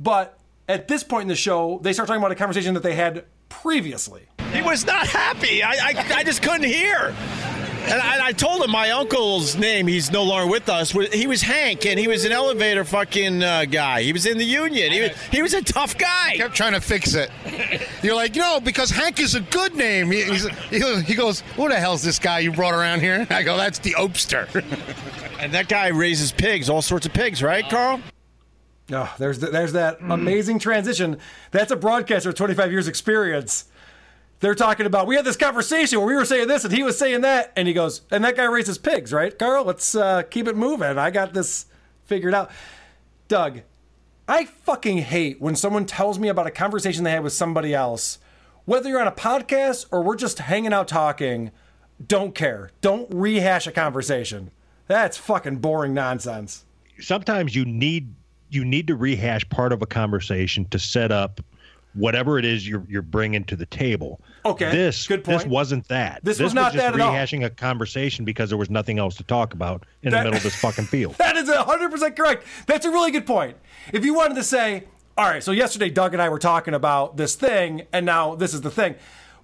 but 0.00 0.36
at 0.68 0.88
this 0.88 1.04
point 1.04 1.22
in 1.22 1.28
the 1.28 1.36
show, 1.36 1.78
they 1.82 1.92
start 1.92 2.08
talking 2.08 2.20
about 2.20 2.32
a 2.32 2.34
conversation 2.34 2.74
that 2.74 2.82
they 2.82 2.96
had 2.96 3.24
previously. 3.48 4.26
He 4.52 4.62
was 4.62 4.84
not 4.84 5.06
happy. 5.06 5.62
I, 5.62 5.70
I, 5.70 6.12
I 6.16 6.24
just 6.24 6.42
couldn't 6.42 6.64
hear. 6.64 7.14
And 7.84 8.00
I, 8.00 8.28
I 8.28 8.32
told 8.32 8.62
him 8.62 8.70
my 8.70 8.90
uncle's 8.90 9.56
name. 9.56 9.86
He's 9.86 10.10
no 10.10 10.22
longer 10.22 10.50
with 10.50 10.68
us. 10.68 10.92
He 10.92 11.26
was 11.26 11.42
Hank, 11.42 11.84
and 11.84 11.98
he 11.98 12.08
was 12.08 12.24
an 12.24 12.32
elevator 12.32 12.84
fucking 12.84 13.42
uh, 13.42 13.64
guy. 13.66 14.02
He 14.02 14.12
was 14.12 14.24
in 14.24 14.38
the 14.38 14.44
union. 14.44 14.92
He 14.92 15.00
was, 15.02 15.10
he 15.30 15.42
was 15.42 15.52
a 15.52 15.62
tough 15.62 15.98
guy. 15.98 16.36
kept 16.36 16.54
trying 16.54 16.72
to 16.72 16.80
fix 16.80 17.14
it. 17.14 17.30
You're 18.02 18.14
like, 18.14 18.34
no, 18.34 18.60
because 18.60 18.90
Hank 18.90 19.20
is 19.20 19.34
a 19.34 19.40
good 19.40 19.74
name. 19.74 20.10
He, 20.10 20.22
he's, 20.22 20.48
he, 20.70 21.02
he 21.02 21.14
goes, 21.14 21.40
who 21.56 21.68
the 21.68 21.76
hell's 21.76 22.02
this 22.02 22.18
guy 22.18 22.38
you 22.38 22.52
brought 22.52 22.74
around 22.74 23.00
here? 23.00 23.26
I 23.30 23.42
go, 23.42 23.56
that's 23.56 23.80
the 23.80 23.94
Opster. 23.94 24.48
And 25.40 25.52
that 25.52 25.68
guy 25.68 25.88
raises 25.88 26.30
pigs, 26.32 26.70
all 26.70 26.82
sorts 26.82 27.04
of 27.04 27.12
pigs, 27.12 27.42
right, 27.42 27.68
Carl? 27.68 28.00
Oh, 28.92 29.12
there's 29.18 29.38
th- 29.38 29.52
there's 29.52 29.72
that 29.72 29.98
amazing 30.00 30.58
transition. 30.58 31.18
That's 31.50 31.70
a 31.70 31.76
broadcaster 31.76 32.28
with 32.28 32.36
25 32.36 32.70
years 32.70 32.88
experience. 32.88 33.64
They're 34.42 34.56
talking 34.56 34.86
about 34.86 35.06
we 35.06 35.14
had 35.14 35.24
this 35.24 35.36
conversation 35.36 36.00
where 36.00 36.08
we 36.08 36.16
were 36.16 36.24
saying 36.24 36.48
this 36.48 36.64
and 36.64 36.74
he 36.74 36.82
was 36.82 36.98
saying 36.98 37.20
that, 37.20 37.52
and 37.54 37.68
he 37.68 37.72
goes, 37.72 38.00
and 38.10 38.24
that 38.24 38.34
guy 38.34 38.44
raises 38.44 38.76
pigs, 38.76 39.12
right, 39.12 39.38
Carl? 39.38 39.64
Let's 39.64 39.94
uh, 39.94 40.24
keep 40.24 40.48
it 40.48 40.56
moving. 40.56 40.98
I 40.98 41.12
got 41.12 41.32
this 41.32 41.66
figured 42.06 42.34
out. 42.34 42.50
Doug, 43.28 43.60
I 44.26 44.46
fucking 44.46 44.98
hate 44.98 45.40
when 45.40 45.54
someone 45.54 45.86
tells 45.86 46.18
me 46.18 46.26
about 46.26 46.48
a 46.48 46.50
conversation 46.50 47.04
they 47.04 47.12
had 47.12 47.22
with 47.22 47.32
somebody 47.32 47.72
else, 47.72 48.18
whether 48.64 48.88
you're 48.88 49.00
on 49.00 49.06
a 49.06 49.12
podcast 49.12 49.86
or 49.92 50.02
we're 50.02 50.16
just 50.16 50.40
hanging 50.40 50.72
out 50.72 50.88
talking. 50.88 51.52
Don't 52.04 52.34
care. 52.34 52.72
Don't 52.80 53.08
rehash 53.14 53.68
a 53.68 53.72
conversation. 53.72 54.50
That's 54.88 55.16
fucking 55.16 55.58
boring 55.58 55.94
nonsense. 55.94 56.64
sometimes 56.98 57.54
you 57.54 57.64
need 57.64 58.12
you 58.50 58.64
need 58.64 58.88
to 58.88 58.96
rehash 58.96 59.48
part 59.50 59.72
of 59.72 59.82
a 59.82 59.86
conversation 59.86 60.64
to 60.70 60.80
set 60.80 61.12
up 61.12 61.40
whatever 61.94 62.38
it 62.38 62.44
is 62.44 62.66
you're 62.68 62.84
you're 62.88 63.02
bringing 63.02 63.44
to 63.44 63.56
the 63.56 63.66
table. 63.66 64.20
Okay, 64.44 64.70
This 64.70 65.06
good 65.06 65.24
this 65.24 65.44
wasn't 65.44 65.86
that. 65.88 66.24
This 66.24 66.40
was 66.40 66.54
not 66.54 66.72
just 66.72 66.76
that 66.84 66.94
at 66.94 67.00
all. 67.00 67.12
This 67.12 67.20
was 67.20 67.30
just 67.30 67.32
rehashing 67.42 67.44
a 67.44 67.50
conversation 67.50 68.24
because 68.24 68.48
there 68.48 68.58
was 68.58 68.70
nothing 68.70 68.98
else 68.98 69.14
to 69.16 69.24
talk 69.24 69.54
about 69.54 69.84
in 70.02 70.10
That- 70.10 70.18
the 70.18 70.24
middle 70.24 70.36
of 70.38 70.42
this 70.42 70.56
fucking 70.56 70.84
field. 70.86 71.14
That 71.18 71.36
is 71.36 71.48
100% 71.48 72.16
correct. 72.16 72.44
That's 72.66 72.86
a 72.86 72.90
really 72.90 73.10
good 73.10 73.26
point. 73.26 73.56
If 73.92 74.04
you 74.04 74.14
wanted 74.14 74.34
to 74.34 74.44
say, 74.44 74.84
all 75.16 75.26
right, 75.28 75.42
so 75.42 75.52
yesterday 75.52 75.90
Doug 75.90 76.12
and 76.14 76.22
I 76.22 76.28
were 76.28 76.38
talking 76.38 76.74
about 76.74 77.16
this 77.16 77.34
thing, 77.34 77.82
and 77.92 78.06
now 78.06 78.34
this 78.34 78.54
is 78.54 78.62
the 78.62 78.70
thing. 78.70 78.94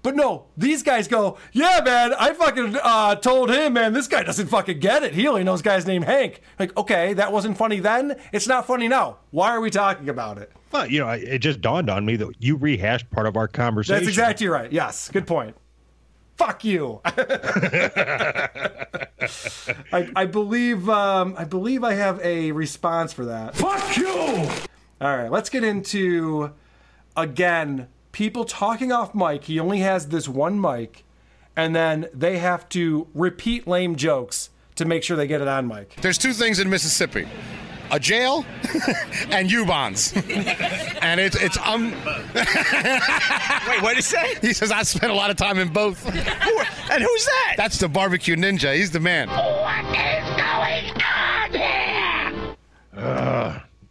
But 0.01 0.15
no, 0.15 0.45
these 0.55 0.81
guys 0.81 1.07
go, 1.07 1.37
yeah, 1.51 1.81
man, 1.83 2.13
I 2.13 2.33
fucking 2.33 2.77
uh, 2.81 3.15
told 3.15 3.49
him, 3.49 3.73
man, 3.73 3.91
this 3.93 4.07
guy 4.07 4.23
doesn't 4.23 4.47
fucking 4.47 4.79
get 4.79 5.03
it. 5.03 5.13
He 5.13 5.27
only 5.27 5.43
knows 5.43 5.61
guy's 5.61 5.85
named 5.85 6.05
Hank. 6.05 6.41
Like, 6.57 6.75
okay, 6.77 7.13
that 7.13 7.33
wasn't 7.33 7.57
funny 7.57 7.79
then. 7.79 8.15
It's 8.31 8.47
not 8.47 8.65
funny 8.65 8.87
now. 8.87 9.17
Why 9.31 9.49
are 9.49 9.59
we 9.59 9.69
talking 9.69 10.07
about 10.07 10.37
it? 10.37 10.51
Well, 10.71 10.87
you 10.87 10.99
know, 10.99 11.09
it 11.09 11.39
just 11.39 11.59
dawned 11.61 11.89
on 11.89 12.05
me 12.05 12.15
that 12.15 12.31
you 12.39 12.55
rehashed 12.55 13.09
part 13.09 13.27
of 13.27 13.35
our 13.35 13.47
conversation. 13.47 13.95
That's 13.95 14.07
exactly 14.07 14.47
right. 14.47 14.71
Yes, 14.71 15.09
good 15.09 15.27
point. 15.27 15.55
Fuck 16.37 16.63
you. 16.63 17.01
I, 17.05 17.17
I 19.91 20.25
believe 20.25 20.87
um, 20.87 21.35
I 21.37 21.43
believe 21.43 21.83
I 21.83 21.95
have 21.95 22.21
a 22.21 22.53
response 22.53 23.11
for 23.11 23.25
that. 23.25 23.55
Fuck 23.57 23.97
you. 23.97 24.07
All 25.01 25.17
right, 25.17 25.29
let's 25.29 25.49
get 25.49 25.65
into 25.65 26.53
again 27.17 27.89
people 28.11 28.45
talking 28.45 28.91
off 28.91 29.13
mic. 29.15 29.45
He 29.45 29.59
only 29.59 29.79
has 29.79 30.07
this 30.07 30.27
one 30.27 30.59
mic, 30.59 31.03
and 31.55 31.75
then 31.75 32.07
they 32.13 32.37
have 32.37 32.67
to 32.69 33.07
repeat 33.13 33.67
lame 33.67 33.95
jokes 33.95 34.49
to 34.75 34.85
make 34.85 35.03
sure 35.03 35.17
they 35.17 35.27
get 35.27 35.41
it 35.41 35.47
on 35.47 35.67
mic. 35.67 35.95
There's 36.01 36.17
two 36.17 36.33
things 36.33 36.59
in 36.59 36.69
Mississippi. 36.69 37.27
A 37.91 37.99
jail 37.99 38.45
and 39.31 39.49
Ubon's, 39.49 40.13
and 41.01 41.19
it's 41.19 41.35
it's 41.35 41.57
um. 41.57 41.91
Wait, 42.35 43.81
what 43.81 43.89
did 43.89 43.95
he 43.95 44.01
say? 44.03 44.35
He 44.41 44.53
says 44.53 44.71
I 44.71 44.83
spent 44.83 45.11
a 45.11 45.15
lot 45.15 45.31
of 45.31 45.37
time 45.37 45.57
in 45.57 45.69
both. 45.69 46.05
and 46.05 47.03
who's 47.03 47.25
that? 47.25 47.55
That's 47.57 47.79
the 47.79 47.89
barbecue 47.89 48.35
ninja. 48.35 48.75
He's 48.75 48.91
the 48.91 48.99
man. 48.99 49.27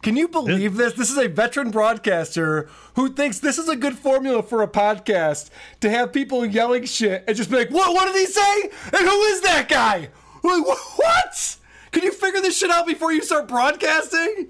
Can 0.01 0.15
you 0.15 0.27
believe 0.29 0.75
this? 0.77 0.93
This 0.93 1.11
is 1.11 1.17
a 1.17 1.27
veteran 1.27 1.71
broadcaster 1.71 2.69
who 2.95 3.09
thinks 3.09 3.39
this 3.39 3.57
is 3.57 3.67
a 3.67 3.75
good 3.75 3.97
formula 3.97 4.41
for 4.41 4.61
a 4.63 4.67
podcast 4.67 5.49
to 5.81 5.89
have 5.89 6.13
people 6.13 6.45
yelling 6.45 6.85
shit 6.85 7.25
and 7.27 7.35
just 7.35 7.49
be 7.49 7.57
like, 7.57 7.69
"What? 7.69 7.93
What 7.93 8.05
did 8.11 8.15
he 8.15 8.25
say? 8.25 8.61
And 8.97 9.07
who 9.07 9.21
is 9.23 9.41
that 9.41 9.67
guy? 9.67 10.09
Like, 10.41 10.65
What? 10.97 11.55
Can 11.91 12.03
you 12.03 12.11
figure 12.13 12.39
this 12.39 12.57
shit 12.57 12.69
out 12.69 12.87
before 12.87 13.11
you 13.11 13.21
start 13.21 13.47
broadcasting?" 13.49 14.47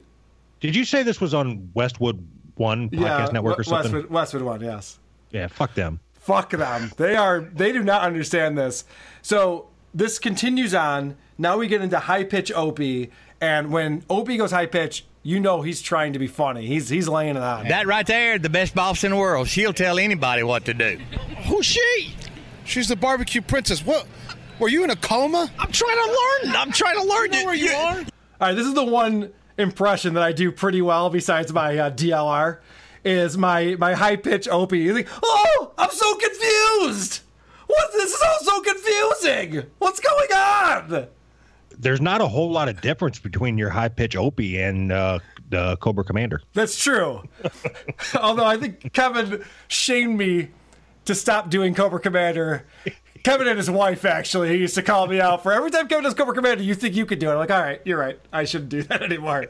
Did 0.60 0.76
you 0.76 0.86
say 0.86 1.02
this 1.04 1.20
was 1.20 1.34
on 1.34 1.72
Westwood 1.74 2.24
One 2.56 2.90
podcast 2.90 3.34
network 3.34 3.58
or 3.58 3.64
something? 3.64 3.92
Westwood, 3.94 4.12
Westwood 4.12 4.44
one, 4.44 4.62
yes. 4.62 5.00
Yeah, 5.32 5.48
fuck 5.48 5.74
them. 5.74 6.00
Fuck 6.14 6.52
them. 6.52 6.92
They 6.98 7.16
are. 7.16 7.40
They 7.42 7.72
do 7.72 7.82
not 7.82 8.04
understand 8.04 8.56
this. 8.58 8.84
So 9.24 9.70
this 9.96 10.20
continues 10.20 10.76
on. 10.76 11.16
Now 11.40 11.58
we 11.58 11.68
get 11.68 11.82
into 11.82 11.98
high 11.98 12.26
pitch 12.26 12.52
Opie, 12.52 13.10
and 13.42 13.72
when 13.72 14.04
Opie 14.10 14.38
goes 14.38 14.52
high 14.52 14.66
pitch, 14.68 15.06
you 15.24 15.40
know 15.40 15.62
he's 15.62 15.82
trying 15.82 16.14
to 16.14 16.20
be 16.20 16.28
funny. 16.28 16.66
He's 16.66 16.90
he's 16.90 17.08
laying 17.08 17.36
it 17.36 17.42
on. 17.44 17.68
That 17.68 17.88
right 17.88 18.06
there, 18.06 18.40
the 18.40 18.50
best 18.50 18.74
boss 18.74 19.04
in 19.04 19.12
the 19.12 19.18
world. 19.18 19.48
She'll 19.48 19.74
tell 19.74 20.00
anybody 20.00 20.44
what 20.44 20.66
to 20.66 20.74
do. 20.74 20.98
Who's 21.48 21.66
she? 21.66 22.14
She's 22.66 22.88
the 22.88 22.96
barbecue 22.96 23.42
princess. 23.42 23.86
What? 23.86 24.06
Were 24.60 24.70
you 24.70 24.84
in 24.84 24.90
a 24.90 24.96
coma? 24.96 25.50
I'm 25.58 25.72
trying 25.72 25.96
to 25.96 26.06
learn. 26.46 26.56
I'm 26.56 26.72
trying 26.72 26.98
to 26.98 27.04
learn. 27.04 27.32
You 27.34 27.40
know 27.40 27.46
where 27.46 27.56
you 27.56 27.72
are? 27.72 27.98
All 27.98 28.06
right, 28.40 28.54
this 28.54 28.68
is 28.68 28.74
the 28.74 28.84
one 28.84 29.32
impression 29.58 30.14
that 30.14 30.24
I 30.24 30.32
do 30.32 30.52
pretty 30.52 30.82
well 30.82 31.10
besides 31.10 31.52
my 31.52 31.78
uh, 31.78 31.92
DLR 31.92 32.60
is 33.04 33.38
my 33.38 33.76
my 33.80 33.94
high 33.94 34.16
pitch 34.16 34.48
Opie. 34.48 34.84
He's 34.84 34.94
like, 34.94 35.08
"Oh, 35.24 35.72
I'm 35.78 35.92
so 35.92 36.16
confused. 36.16 37.22
What? 37.68 37.92
This 37.94 38.14
is 38.14 38.22
all 38.22 38.40
so 38.42 38.62
confusing. 38.62 39.64
What's 39.80 40.00
going 40.00 40.32
on?" 40.36 41.08
There's 41.80 42.02
not 42.02 42.20
a 42.22 42.28
whole 42.28 42.52
lot 42.52 42.68
of 42.68 42.82
difference 42.82 43.20
between 43.20 43.58
your 43.58 43.70
high 43.70 43.88
pitch 43.88 44.16
Opie 44.16 44.62
and 44.62 44.92
uh, 44.92 45.20
the 45.50 45.78
Cobra 45.78 46.04
Commander. 46.04 46.42
That's 46.54 46.78
true. 46.82 47.24
Although 48.22 48.46
I 48.46 48.58
think 48.58 48.92
Kevin 48.94 49.44
shamed 49.70 50.18
me 50.18 50.50
to 51.06 51.16
stop 51.16 51.50
doing 51.50 51.74
Cobra 51.74 52.00
Commander. 52.00 52.66
Kevin 53.24 53.48
and 53.48 53.58
his 53.58 53.70
wife 53.70 54.06
actually 54.06 54.50
he 54.50 54.58
used 54.58 54.76
to 54.76 54.82
call 54.82 55.08
me 55.08 55.20
out 55.20 55.44
for 55.44 55.52
every 55.52 55.72
time 55.72 55.88
Kevin 55.88 56.04
does 56.04 56.14
Cobra 56.14 56.34
Commander. 56.34 56.64
You 56.64 56.76
think 56.76 56.96
you 56.96 57.06
could 57.06 57.20
do 57.20 57.30
it? 57.30 57.34
I'm 57.34 57.40
like, 57.40 57.52
all 57.52 57.62
right, 57.62 57.82
you're 57.86 57.98
right. 58.00 58.20
I 58.32 58.44
shouldn't 58.44 58.70
do 58.70 58.84
that 58.84 59.02
anymore. 59.02 59.48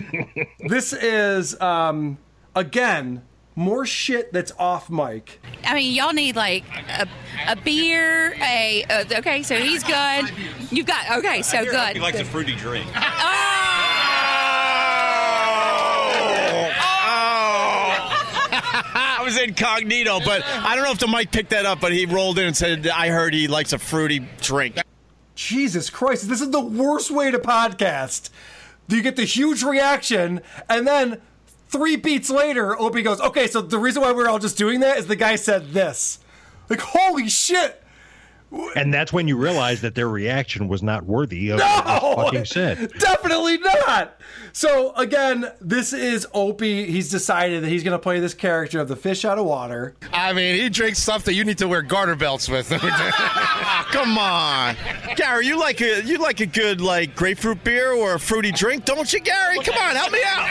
this 0.60 0.92
is 0.92 1.58
um, 1.60 2.18
again 2.54 3.22
more 3.58 3.84
shit 3.84 4.32
that's 4.32 4.52
off 4.56 4.88
mic. 4.88 5.40
I 5.64 5.74
mean, 5.74 5.92
y'all 5.92 6.12
need 6.12 6.36
like 6.36 6.64
a, 6.88 7.08
a 7.48 7.56
beer, 7.56 8.32
a, 8.40 8.84
uh 8.88 9.18
okay. 9.18 9.42
So 9.42 9.56
he's 9.56 9.82
good. 9.82 10.30
You've 10.70 10.86
got 10.86 11.18
okay. 11.18 11.42
So 11.42 11.64
good. 11.64 11.94
He 11.96 12.00
likes 12.00 12.20
a 12.20 12.24
fruity 12.24 12.54
drink. 12.54 12.86
Oh! 17.00 17.98
I 18.94 19.20
was 19.22 19.38
incognito, 19.38 20.20
but 20.24 20.42
I 20.44 20.74
don't 20.74 20.84
know 20.84 20.92
if 20.92 20.98
the 20.98 21.08
mic 21.08 21.30
picked 21.30 21.50
that 21.50 21.66
up, 21.66 21.80
but 21.80 21.92
he 21.92 22.06
rolled 22.06 22.38
in 22.38 22.46
and 22.46 22.56
said, 22.56 22.86
I 22.88 23.08
heard 23.08 23.34
he 23.34 23.48
likes 23.48 23.72
a 23.72 23.78
fruity 23.78 24.26
drink. 24.40 24.76
Jesus 25.34 25.90
Christ, 25.90 26.28
this 26.28 26.40
is 26.40 26.50
the 26.50 26.60
worst 26.60 27.10
way 27.10 27.30
to 27.30 27.38
podcast. 27.38 28.30
You 28.88 29.02
get 29.02 29.16
the 29.16 29.24
huge 29.24 29.62
reaction, 29.62 30.40
and 30.68 30.86
then 30.86 31.20
three 31.68 31.96
beats 31.96 32.30
later, 32.30 32.78
Opie 32.78 33.02
goes, 33.02 33.20
Okay, 33.20 33.46
so 33.46 33.60
the 33.60 33.78
reason 33.78 34.02
why 34.02 34.12
we're 34.12 34.28
all 34.28 34.38
just 34.38 34.58
doing 34.58 34.80
that 34.80 34.98
is 34.98 35.06
the 35.06 35.16
guy 35.16 35.36
said 35.36 35.72
this. 35.72 36.18
Like, 36.68 36.80
holy 36.80 37.28
shit! 37.28 37.82
And 38.76 38.94
that's 38.94 39.12
when 39.12 39.28
you 39.28 39.36
realize 39.36 39.82
that 39.82 39.94
their 39.94 40.08
reaction 40.08 40.68
was 40.68 40.82
not 40.82 41.04
worthy 41.04 41.50
of 41.50 41.58
No! 41.58 41.64
what 41.66 42.16
was 42.16 42.24
fucking 42.26 42.44
said. 42.46 42.92
Definitely 42.98 43.58
not! 43.58 44.18
So, 44.52 44.92
again, 44.94 45.50
this 45.60 45.92
is 45.92 46.26
Opie. 46.32 46.86
He's 46.90 47.10
decided 47.10 47.62
that 47.62 47.68
he's 47.68 47.84
going 47.84 47.92
to 47.92 47.98
play 47.98 48.20
this 48.20 48.32
character 48.34 48.80
of 48.80 48.88
the 48.88 48.96
fish 48.96 49.24
out 49.24 49.38
of 49.38 49.44
water. 49.44 49.94
I 50.12 50.32
mean, 50.32 50.58
he 50.58 50.68
drinks 50.70 50.98
stuff 50.98 51.24
that 51.24 51.34
you 51.34 51.44
need 51.44 51.58
to 51.58 51.68
wear 51.68 51.82
garter 51.82 52.16
belts 52.16 52.48
with. 52.48 52.68
Come 53.90 54.16
on, 54.18 54.76
Gary, 55.16 55.46
you 55.46 55.58
like 55.58 55.80
a 55.80 56.02
you 56.04 56.18
like 56.18 56.40
a 56.40 56.46
good 56.46 56.80
like 56.80 57.14
grapefruit 57.14 57.62
beer 57.64 57.92
or 57.92 58.14
a 58.14 58.20
fruity 58.20 58.52
drink, 58.52 58.84
don't 58.84 59.12
you, 59.12 59.20
Gary? 59.20 59.58
Come 59.60 59.76
on, 59.76 59.94
help 59.96 60.12
me 60.12 60.20
out. 60.24 60.48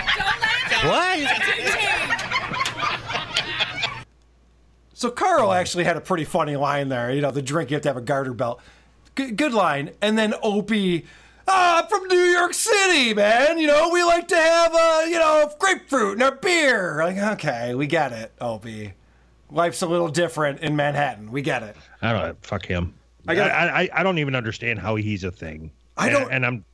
What? 0.85 2.26
So 4.97 5.11
Carl 5.11 5.53
actually 5.53 5.83
had 5.83 5.95
a 5.95 6.01
pretty 6.01 6.23
funny 6.23 6.55
line 6.55 6.89
there. 6.89 7.11
You 7.11 7.21
know, 7.21 7.29
the 7.29 7.43
drink 7.43 7.69
you 7.69 7.75
have 7.75 7.83
to 7.83 7.89
have 7.89 7.97
a 7.97 8.01
garter 8.01 8.33
belt. 8.33 8.59
G- 9.15 9.29
good 9.29 9.53
line. 9.53 9.91
And 10.01 10.17
then 10.17 10.33
Opie, 10.41 11.05
ah, 11.47 11.83
I'm 11.83 11.87
from 11.87 12.07
New 12.07 12.17
York 12.17 12.55
City, 12.55 13.13
man. 13.13 13.59
You 13.59 13.67
know, 13.67 13.89
we 13.93 14.03
like 14.03 14.27
to 14.29 14.35
have 14.35 14.73
uh, 14.73 15.01
you 15.07 15.19
know, 15.19 15.51
grapefruit 15.59 16.15
in 16.15 16.23
our 16.23 16.31
beer. 16.33 16.95
Like, 17.03 17.15
okay, 17.33 17.75
we 17.75 17.85
get 17.85 18.11
it, 18.11 18.31
Opie. 18.41 18.93
Life's 19.51 19.83
a 19.83 19.85
little 19.87 20.07
different 20.07 20.61
in 20.61 20.75
Manhattan. 20.75 21.31
We 21.31 21.43
get 21.43 21.61
it. 21.61 21.75
I 22.01 22.11
don't 22.11 22.21
know. 22.23 22.35
Fuck 22.41 22.65
him. 22.65 22.95
I 23.27 23.33
I, 23.33 23.35
gotta- 23.35 23.53
I, 23.53 23.89
I 23.93 24.01
don't 24.01 24.17
even 24.17 24.33
understand 24.33 24.79
how 24.79 24.95
he's 24.95 25.23
a 25.23 25.29
thing. 25.31 25.69
I 25.95 26.09
don't- 26.09 26.31
and 26.31 26.43
I'm, 26.43 26.65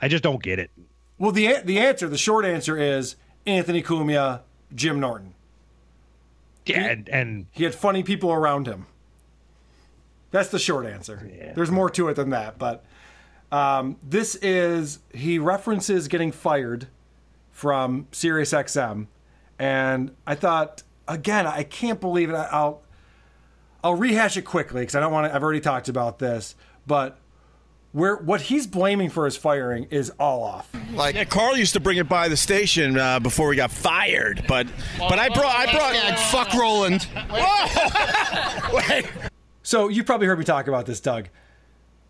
I 0.00 0.08
just 0.08 0.24
don't 0.24 0.42
get 0.42 0.58
it. 0.58 0.70
Well, 1.18 1.32
the 1.32 1.56
the 1.64 1.80
answer, 1.80 2.08
the 2.08 2.16
short 2.16 2.46
answer 2.46 2.78
is 2.78 3.16
Anthony 3.44 3.82
Cumia, 3.82 4.40
Jim 4.74 5.00
Norton. 5.00 5.34
Yeah, 6.68 6.86
and, 6.86 7.08
and 7.08 7.46
he 7.50 7.64
had 7.64 7.74
funny 7.74 8.02
people 8.02 8.32
around 8.32 8.66
him. 8.66 8.86
That's 10.30 10.50
the 10.50 10.58
short 10.58 10.86
answer. 10.86 11.30
There's 11.54 11.70
more 11.70 11.88
to 11.90 12.08
it 12.08 12.14
than 12.14 12.30
that, 12.30 12.58
but 12.58 12.84
um, 13.50 13.96
this 14.02 14.34
is 14.36 14.98
he 15.12 15.38
references 15.38 16.06
getting 16.08 16.32
fired 16.32 16.88
from 17.50 18.06
SiriusXM, 18.12 19.06
and 19.58 20.14
I 20.26 20.34
thought 20.34 20.82
again, 21.06 21.46
I 21.46 21.62
can't 21.62 22.00
believe 22.00 22.30
it. 22.30 22.34
I'll 22.34 22.82
I'll 23.82 23.94
rehash 23.94 24.36
it 24.36 24.42
quickly 24.42 24.82
because 24.82 24.94
I 24.94 25.00
don't 25.00 25.12
want 25.12 25.30
to. 25.30 25.34
I've 25.34 25.42
already 25.42 25.60
talked 25.60 25.88
about 25.88 26.18
this, 26.18 26.54
but 26.86 27.18
where 27.92 28.16
what 28.16 28.42
he's 28.42 28.66
blaming 28.66 29.10
for 29.10 29.24
his 29.24 29.36
firing 29.36 29.84
is 29.90 30.10
all 30.18 30.42
off. 30.42 30.70
Like 30.92 31.14
yeah, 31.14 31.24
Carl 31.24 31.56
used 31.56 31.72
to 31.74 31.80
bring 31.80 31.98
it 31.98 32.08
by 32.08 32.28
the 32.28 32.36
station 32.36 32.98
uh, 32.98 33.20
before 33.20 33.48
we 33.48 33.56
got 33.56 33.70
fired, 33.70 34.44
but 34.46 34.66
but 34.98 35.18
I 35.18 35.28
brought 35.28 35.54
I 35.54 35.72
brought 35.72 35.94
Hashtag 35.94 36.18
fuck 36.30 36.54
Roland. 36.54 37.06
Wait. 38.88 39.06
So 39.62 39.88
you 39.88 40.04
probably 40.04 40.26
heard 40.26 40.38
me 40.38 40.44
talk 40.44 40.68
about 40.68 40.86
this, 40.86 41.00
Doug. 41.00 41.28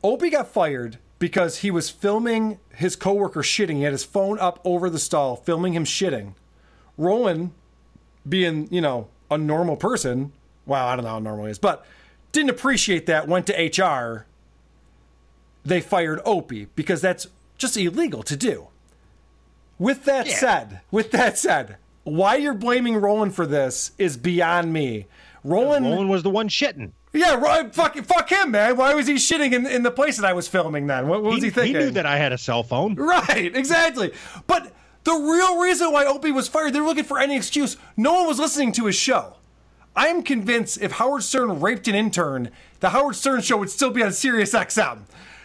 Opie 0.03 0.31
got 0.31 0.49
fired 0.49 0.99
because 1.19 1.59
he 1.59 1.71
was 1.71 1.91
filming 1.91 2.59
his 2.75 2.95
coworker 2.95 3.43
shitting. 3.43 3.77
He 3.77 3.83
had 3.83 3.93
his 3.93 4.05
phone 4.05 4.39
up 4.39 4.61
over 4.65 4.89
the 4.89 4.99
stall, 4.99 5.37
filming 5.37 5.73
him 5.73 5.85
shitting. 5.85 6.35
Roland, 6.97 7.53
being 8.29 8.69
you 8.71 8.81
know 8.81 9.09
a 9.31 9.39
normal 9.39 9.77
person, 9.77 10.33
well, 10.67 10.87
I 10.87 10.97
don't 10.97 11.05
know 11.05 11.11
how 11.13 11.19
normal 11.19 11.47
he 11.47 11.51
is, 11.51 11.59
but 11.59 11.85
didn't 12.33 12.51
appreciate 12.51 13.07
that. 13.07 13.27
Went 13.27 13.47
to 13.47 13.83
HR. 13.83 14.27
They 15.69 15.81
fired 15.81 16.21
Opie 16.25 16.69
because 16.75 17.01
that's 17.01 17.27
just 17.59 17.77
illegal 17.77 18.23
to 18.23 18.37
do. 18.37 18.69
With 19.79 20.05
that 20.07 20.27
said, 20.27 20.81
with 20.91 21.11
that 21.13 21.39
said, 21.39 21.77
why 22.05 22.37
you're 22.37 22.55
blaming 22.55 22.97
Roland 22.97 23.35
for 23.35 23.47
this 23.47 23.93
is 23.99 24.17
beyond 24.17 24.73
me. 24.73 25.07
Roland, 25.45 25.85
Roland 25.85 26.11
was 26.11 26.23
the 26.23 26.31
one 26.31 26.49
shitting. 26.49 26.93
Yeah, 27.13 27.37
right. 27.37 27.73
Fuck, 27.75 27.97
fuck 27.99 28.31
him, 28.31 28.51
man. 28.53 28.77
Why 28.77 28.95
was 28.95 29.07
he 29.07 29.15
shitting 29.15 29.53
in, 29.53 29.67
in 29.67 29.83
the 29.83 29.91
place 29.91 30.17
that 30.17 30.27
I 30.27 30.33
was 30.33 30.49
filming 30.49 30.87
then? 30.87 31.07
What, 31.07 31.23
what 31.23 31.35
was 31.35 31.43
he, 31.43 31.51
thinking? 31.51 31.75
He 31.75 31.87
knew 31.87 31.91
that 31.93 32.07
I 32.07 32.17
had 32.17 32.33
a 32.33 32.39
cell 32.39 32.63
phone. 32.63 32.95
Right, 32.97 33.55
exactly. 33.55 34.13
But 34.47 34.73
the 35.05 35.13
real 35.13 35.61
reason 35.61 35.93
why 35.93 36.05
Opie 36.07 36.33
was 36.33 36.49
fired, 36.49 36.73
they 36.73 36.81
were 36.81 36.87
looking 36.87 37.05
for 37.05 37.19
any 37.19 37.37
excuse. 37.37 37.77
No 37.97 38.15
one 38.15 38.27
was 38.27 38.39
listening 38.39 38.73
to 38.73 38.87
his 38.87 38.97
show. 38.97 39.37
I 39.97 40.09
am 40.09 40.23
convinced 40.23 40.81
if 40.81 40.93
Howard 40.93 41.23
Stern 41.23 41.61
raped 41.61 41.89
an 41.89 41.95
intern, 41.95 42.51
the 42.81 42.91
Howard 42.91 43.17
Stern 43.17 43.43
show 43.43 43.57
would 43.57 43.71
still 43.71 43.91
be 43.91 44.03
on 44.03 44.13
Sirius 44.13 44.53
XM. 44.53 45.01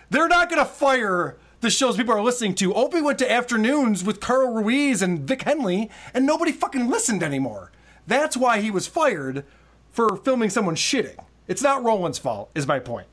They're 0.09 0.27
not 0.27 0.49
going 0.49 0.63
to 0.63 0.69
fire 0.69 1.37
the 1.61 1.69
shows 1.69 1.97
people 1.97 2.13
are 2.13 2.21
listening 2.21 2.55
to. 2.55 2.73
Opie 2.73 3.01
went 3.01 3.17
to 3.19 3.31
afternoons 3.31 4.03
with 4.03 4.19
Carl 4.19 4.53
Ruiz 4.53 5.01
and 5.01 5.21
Vic 5.21 5.43
Henley, 5.43 5.89
and 6.13 6.25
nobody 6.25 6.51
fucking 6.51 6.89
listened 6.89 7.23
anymore. 7.23 7.71
That's 8.05 8.35
why 8.35 8.59
he 8.59 8.69
was 8.69 8.85
fired 8.85 9.45
for 9.91 10.17
filming 10.17 10.49
someone 10.49 10.75
shitting. 10.75 11.17
It's 11.47 11.61
not 11.61 11.83
Roland's 11.83 12.19
fault, 12.19 12.51
is 12.53 12.67
my 12.67 12.79
point. 12.79 13.07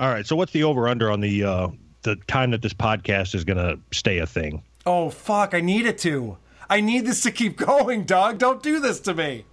All 0.00 0.08
right. 0.08 0.26
So 0.26 0.34
what's 0.34 0.52
the 0.52 0.64
over 0.64 0.88
under 0.88 1.10
on 1.10 1.20
the 1.20 1.44
uh, 1.44 1.68
the 2.02 2.16
time 2.26 2.50
that 2.50 2.62
this 2.62 2.74
podcast 2.74 3.34
is 3.34 3.44
going 3.44 3.58
to 3.58 3.78
stay 3.92 4.18
a 4.18 4.26
thing? 4.26 4.62
Oh, 4.86 5.10
fuck, 5.10 5.54
I 5.54 5.60
need 5.60 5.86
it 5.86 5.98
to. 5.98 6.36
I 6.68 6.80
need 6.80 7.06
this 7.06 7.22
to 7.22 7.30
keep 7.30 7.56
going, 7.58 8.04
dog. 8.04 8.38
Don't 8.38 8.62
do 8.62 8.80
this 8.80 9.00
to 9.00 9.14
me. 9.14 9.44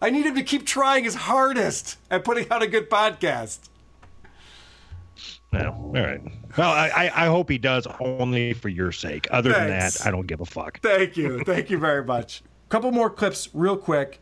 I 0.00 0.10
need 0.10 0.26
him 0.26 0.34
to 0.34 0.42
keep 0.42 0.66
trying 0.66 1.04
his 1.04 1.14
hardest 1.14 1.96
at 2.10 2.24
putting 2.24 2.50
out 2.50 2.62
a 2.62 2.66
good 2.66 2.90
podcast. 2.90 3.60
No. 5.52 5.70
All 5.72 5.92
right. 5.92 6.20
Well, 6.56 6.70
I, 6.70 6.88
I 6.88 7.24
I 7.24 7.26
hope 7.26 7.50
he 7.50 7.58
does 7.58 7.86
only 8.00 8.52
for 8.54 8.68
your 8.68 8.92
sake. 8.92 9.26
Other 9.30 9.52
than 9.52 9.68
that, 9.68 10.04
I 10.04 10.10
don't 10.10 10.26
give 10.26 10.40
a 10.40 10.46
fuck. 10.46 10.80
Thank 10.80 11.16
you. 11.16 11.42
Thank 11.44 11.70
you 11.70 11.78
very 11.78 12.04
much. 12.04 12.42
Couple 12.68 12.90
more 12.90 13.10
clips, 13.10 13.48
real 13.52 13.76
quick. 13.76 14.20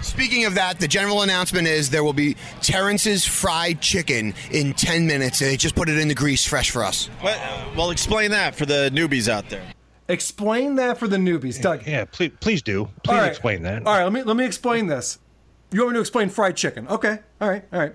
Speaking 0.00 0.44
of 0.44 0.54
that, 0.54 0.80
the 0.80 0.88
general 0.88 1.22
announcement 1.22 1.68
is 1.68 1.90
there 1.90 2.02
will 2.02 2.12
be 2.12 2.36
Terrence's 2.60 3.24
fried 3.24 3.80
chicken 3.80 4.34
in 4.50 4.72
10 4.72 5.06
minutes. 5.06 5.38
They 5.38 5.56
just 5.56 5.76
put 5.76 5.88
it 5.88 5.98
in 5.98 6.08
the 6.08 6.14
grease 6.14 6.44
fresh 6.44 6.70
for 6.70 6.82
us. 6.82 7.08
Well, 7.22 7.72
well, 7.76 7.90
explain 7.90 8.32
that 8.32 8.56
for 8.56 8.66
the 8.66 8.90
newbies 8.92 9.28
out 9.28 9.48
there. 9.50 9.62
Explain 10.08 10.74
that 10.76 10.98
for 10.98 11.06
the 11.06 11.18
newbies, 11.18 11.60
Doug. 11.62 11.86
Yeah, 11.86 12.06
please, 12.06 12.32
please 12.40 12.62
do. 12.62 12.88
Please 13.04 13.12
All 13.12 13.20
right. 13.20 13.28
explain 13.30 13.62
that. 13.62 13.86
All 13.86 13.94
right, 13.94 14.02
let 14.04 14.12
me 14.12 14.22
let 14.24 14.36
me 14.36 14.44
explain 14.44 14.88
this. 14.88 15.18
You 15.70 15.80
want 15.80 15.92
me 15.92 15.96
to 15.96 16.00
explain 16.00 16.28
fried 16.28 16.56
chicken? 16.56 16.88
Okay. 16.88 17.18
All 17.40 17.48
right. 17.48 17.64
All 17.72 17.78
right. 17.78 17.94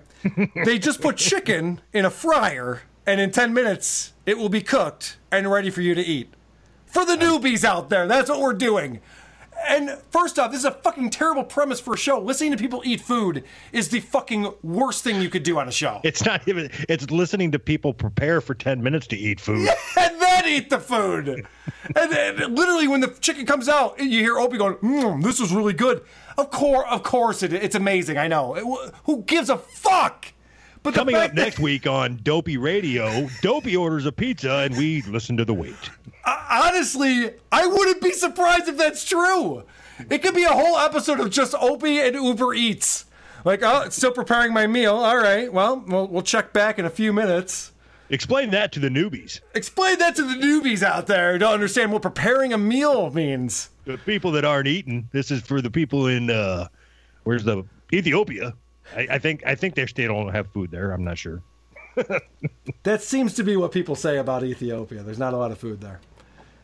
They 0.66 0.80
just 0.80 1.02
put 1.02 1.18
chicken 1.18 1.82
in 1.94 2.06
a 2.06 2.10
fryer, 2.10 2.84
and 3.06 3.20
in 3.22 3.32
ten 3.32 3.54
minutes 3.54 4.14
it 4.26 4.38
will 4.38 4.50
be 4.50 4.62
cooked 4.62 5.18
and 5.32 5.50
ready 5.50 5.70
for 5.70 5.82
you 5.82 5.96
to 5.96 6.02
eat. 6.02 6.34
For 6.86 7.06
the 7.06 7.16
newbies 7.16 7.64
out 7.64 7.90
there, 7.90 8.08
that's 8.08 8.30
what 8.30 8.40
we're 8.40 8.54
doing. 8.54 9.02
And 9.68 9.98
first 10.12 10.40
off, 10.40 10.52
this 10.52 10.60
is 10.62 10.66
a 10.66 10.72
fucking 10.72 11.10
terrible 11.10 11.44
premise 11.44 11.80
for 11.80 11.94
a 11.94 11.98
show. 11.98 12.20
Listening 12.20 12.52
to 12.52 12.58
people 12.58 12.82
eat 12.86 13.02
food 13.02 13.44
is 13.72 13.90
the 13.90 14.00
fucking 14.00 14.54
worst 14.64 15.04
thing 15.04 15.22
you 15.22 15.30
could 15.30 15.44
do 15.44 15.60
on 15.60 15.68
a 15.68 15.72
show. 15.72 16.00
It's 16.04 16.24
not 16.24 16.48
even. 16.48 16.70
It's 16.88 17.10
listening 17.12 17.52
to 17.52 17.60
people 17.60 17.94
prepare 17.94 18.40
for 18.42 18.54
ten 18.56 18.82
minutes 18.82 19.08
to 19.08 19.18
eat 19.18 19.40
food. 19.40 19.68
and 20.00 20.22
then 20.22 20.46
eat 20.48 20.70
the 20.70 20.80
food. 20.80 21.28
and 21.28 22.12
then 22.12 22.56
literally, 22.56 22.88
when 22.88 23.02
the 23.02 23.10
chicken 23.20 23.46
comes 23.46 23.68
out, 23.68 24.00
you 24.00 24.20
hear 24.22 24.38
Opie 24.38 24.58
going, 24.58 24.76
mm, 24.76 25.24
"This 25.24 25.40
is 25.40 25.52
really 25.52 25.74
good." 25.74 26.02
Of 26.38 26.52
course, 26.52 26.88
of 26.90 27.04
course, 27.04 27.44
it, 27.44 27.52
it's 27.52 27.76
amazing. 27.76 28.18
I 28.18 28.28
know. 28.28 28.56
It- 28.56 28.94
who 29.06 29.24
gives 29.24 29.50
a 29.50 29.58
fuck? 29.58 30.34
But 30.88 30.94
Coming 30.94 31.16
up 31.16 31.22
that- 31.22 31.36
next 31.36 31.60
week 31.60 31.86
on 31.86 32.18
Dopey 32.24 32.56
Radio, 32.56 33.28
Dopey 33.42 33.76
orders 33.76 34.06
a 34.06 34.12
pizza 34.14 34.60
and 34.60 34.78
we 34.78 35.02
listen 35.02 35.36
to 35.36 35.44
the 35.44 35.54
wait. 35.54 35.76
honestly, 36.26 37.32
I 37.52 37.68
wouldn't 37.68 38.02
be 38.02 38.14
surprised 38.14 38.70
if 38.70 38.78
that's 38.78 39.04
true. 39.04 39.64
It 40.10 40.20
could 40.20 40.34
be 40.34 40.46
a 40.46 40.54
whole 40.54 40.78
episode 40.78 41.20
of 41.20 41.30
just 41.30 41.54
Opie 41.60 42.00
and 42.00 42.16
Uber 42.16 42.54
Eats. 42.54 43.04
Like, 43.44 43.64
oh, 43.64 43.82
it's 43.82 43.98
still 43.98 44.14
preparing 44.14 44.54
my 44.54 44.66
meal. 44.66 44.96
All 44.96 45.18
right, 45.18 45.52
well, 45.52 45.84
we'll, 45.86 46.08
we'll 46.08 46.22
check 46.22 46.54
back 46.54 46.80
in 46.80 46.86
a 46.86 46.90
few 46.90 47.12
minutes. 47.12 47.74
Explain 48.10 48.52
that 48.52 48.72
to 48.72 48.80
the 48.80 48.88
newbies. 48.88 49.42
Explain 49.56 50.00
that 50.00 50.16
to 50.16 50.24
the 50.24 50.36
newbies 50.36 50.84
out 50.84 51.08
there 51.08 51.34
who 51.34 51.40
don't 51.40 51.54
understand 51.54 51.92
what 51.92 52.02
preparing 52.02 52.54
a 52.54 52.58
meal 52.58 53.12
means. 53.12 53.72
The 53.84 53.98
people 53.98 54.32
that 54.32 54.46
aren't 54.46 54.68
eating. 54.68 55.10
This 55.12 55.32
is 55.32 55.42
for 55.42 55.62
the 55.62 55.70
people 55.70 56.08
in 56.08 56.30
uh, 56.30 56.70
where's 57.26 57.44
the 57.44 57.66
Ethiopia? 57.92 58.54
I, 58.96 59.08
I 59.12 59.20
think 59.20 59.44
I 59.46 59.56
think 59.56 59.76
they 59.76 59.86
still 59.86 60.08
don't 60.14 60.34
have 60.34 60.48
food 60.52 60.72
there. 60.72 60.92
I'm 60.92 61.04
not 61.04 61.18
sure. 61.18 61.42
That 62.84 63.02
seems 63.02 63.34
to 63.34 63.44
be 63.44 63.58
what 63.58 63.72
people 63.74 63.96
say 63.96 64.18
about 64.18 64.44
Ethiopia. 64.44 65.04
There's 65.04 65.20
not 65.20 65.34
a 65.34 65.38
lot 65.38 65.52
of 65.52 65.58
food 65.58 65.82
there. 65.82 66.00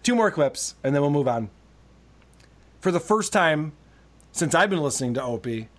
Two 0.03 0.15
more 0.15 0.31
clips, 0.31 0.75
and 0.83 0.95
then 0.95 1.01
we'll 1.01 1.11
move 1.11 1.27
on. 1.27 1.49
For 2.79 2.91
the 2.91 2.99
first 2.99 3.33
time 3.33 3.73
since 4.31 4.55
I've 4.55 4.69
been 4.69 4.81
listening 4.81 5.13
to 5.15 5.23
Opie, 5.23 5.69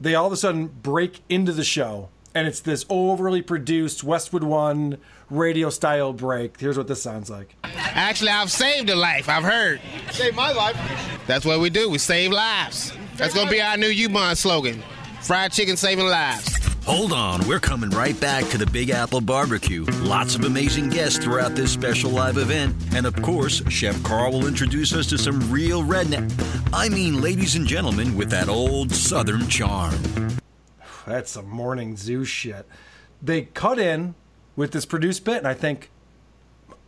they 0.00 0.14
all 0.14 0.26
of 0.26 0.32
a 0.32 0.36
sudden 0.36 0.68
break 0.68 1.20
into 1.28 1.52
the 1.52 1.64
show, 1.64 2.08
and 2.34 2.46
it's 2.48 2.60
this 2.60 2.86
overly 2.88 3.42
produced 3.42 4.02
Westwood 4.02 4.42
One 4.44 4.98
radio 5.28 5.68
style 5.70 6.12
break. 6.12 6.58
Here's 6.58 6.78
what 6.78 6.88
this 6.88 7.02
sounds 7.02 7.28
like. 7.28 7.54
Actually, 7.64 8.30
I've 8.30 8.50
saved 8.50 8.88
a 8.90 8.96
life. 8.96 9.28
I've 9.28 9.44
heard. 9.44 9.80
Saved 10.12 10.36
my 10.36 10.52
life. 10.52 10.76
That's 11.26 11.44
what 11.44 11.60
we 11.60 11.68
do. 11.70 11.90
We 11.90 11.98
save 11.98 12.32
lives. 12.32 12.92
That's 13.16 13.34
gonna 13.34 13.50
be 13.50 13.60
our 13.60 13.76
new 13.76 13.92
Ubon 13.92 14.36
slogan: 14.36 14.82
fried 15.22 15.52
chicken 15.52 15.76
saving 15.76 16.06
lives. 16.06 16.56
Hold 16.86 17.12
on, 17.12 17.46
we're 17.46 17.60
coming 17.60 17.90
right 17.90 18.18
back 18.20 18.48
to 18.48 18.58
the 18.58 18.66
Big 18.66 18.90
Apple 18.90 19.20
Barbecue. 19.20 19.84
Lots 20.00 20.34
of 20.34 20.44
amazing 20.44 20.88
guests 20.88 21.22
throughout 21.22 21.54
this 21.54 21.70
special 21.70 22.10
live 22.10 22.38
event. 22.38 22.74
And 22.94 23.06
of 23.06 23.14
course, 23.22 23.62
Chef 23.68 24.02
Carl 24.02 24.32
will 24.32 24.46
introduce 24.46 24.92
us 24.94 25.06
to 25.08 25.18
some 25.18 25.52
real 25.52 25.82
redneck. 25.82 26.32
I 26.72 26.88
mean, 26.88 27.20
ladies 27.20 27.54
and 27.54 27.66
gentlemen, 27.66 28.16
with 28.16 28.30
that 28.30 28.48
old 28.48 28.92
Southern 28.92 29.46
charm. 29.46 29.94
That's 31.06 31.32
some 31.32 31.48
morning 31.48 31.96
zoo 31.96 32.24
shit. 32.24 32.66
They 33.22 33.42
cut 33.42 33.78
in 33.78 34.14
with 34.56 34.72
this 34.72 34.86
produced 34.86 35.24
bit, 35.24 35.38
and 35.38 35.48
I 35.48 35.54
think 35.54 35.90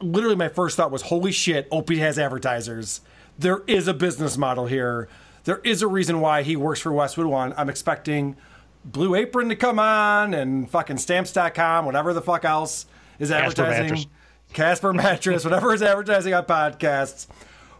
literally 0.01 0.37
my 0.37 0.49
first 0.49 0.77
thought 0.77 0.91
was, 0.91 1.03
holy 1.03 1.33
shit, 1.33 1.69
Opie 1.71 1.99
has 1.99 2.19
advertisers. 2.19 3.03
There 3.39 3.63
is 3.67 3.89
a 3.89 3.95
business 3.95 4.37
model 4.37 4.67
here. 4.67 5.09
There 5.45 5.59
is 5.65 5.83
a 5.83 5.87
reason 5.87 6.21
why 6.21 6.43
he 6.43 6.57
works 6.57 6.81
for 6.81 6.93
Westwood 6.93 7.27
One. 7.27 7.53
I'm 7.57 7.69
expecting 7.69 8.37
Blue 8.85 9.15
Apron 9.15 9.49
to 9.49 9.57
come 9.57 9.79
on 9.79 10.35
and 10.35 10.71
fucking 10.71 10.99
stamps.com, 10.99 11.85
whatever 11.85 12.13
the 12.13 12.23
fuck 12.23 12.45
else 12.45 12.87
is 13.19 13.31
Casper 13.31 13.63
advertising. 13.63 13.83
Mattress. 13.83 14.07
Casper 14.53 14.93
Mattress, 14.93 15.45
whatever 15.45 15.73
is 15.75 15.83
advertising 15.83 16.35
on 16.35 16.45
podcasts. 16.45 17.27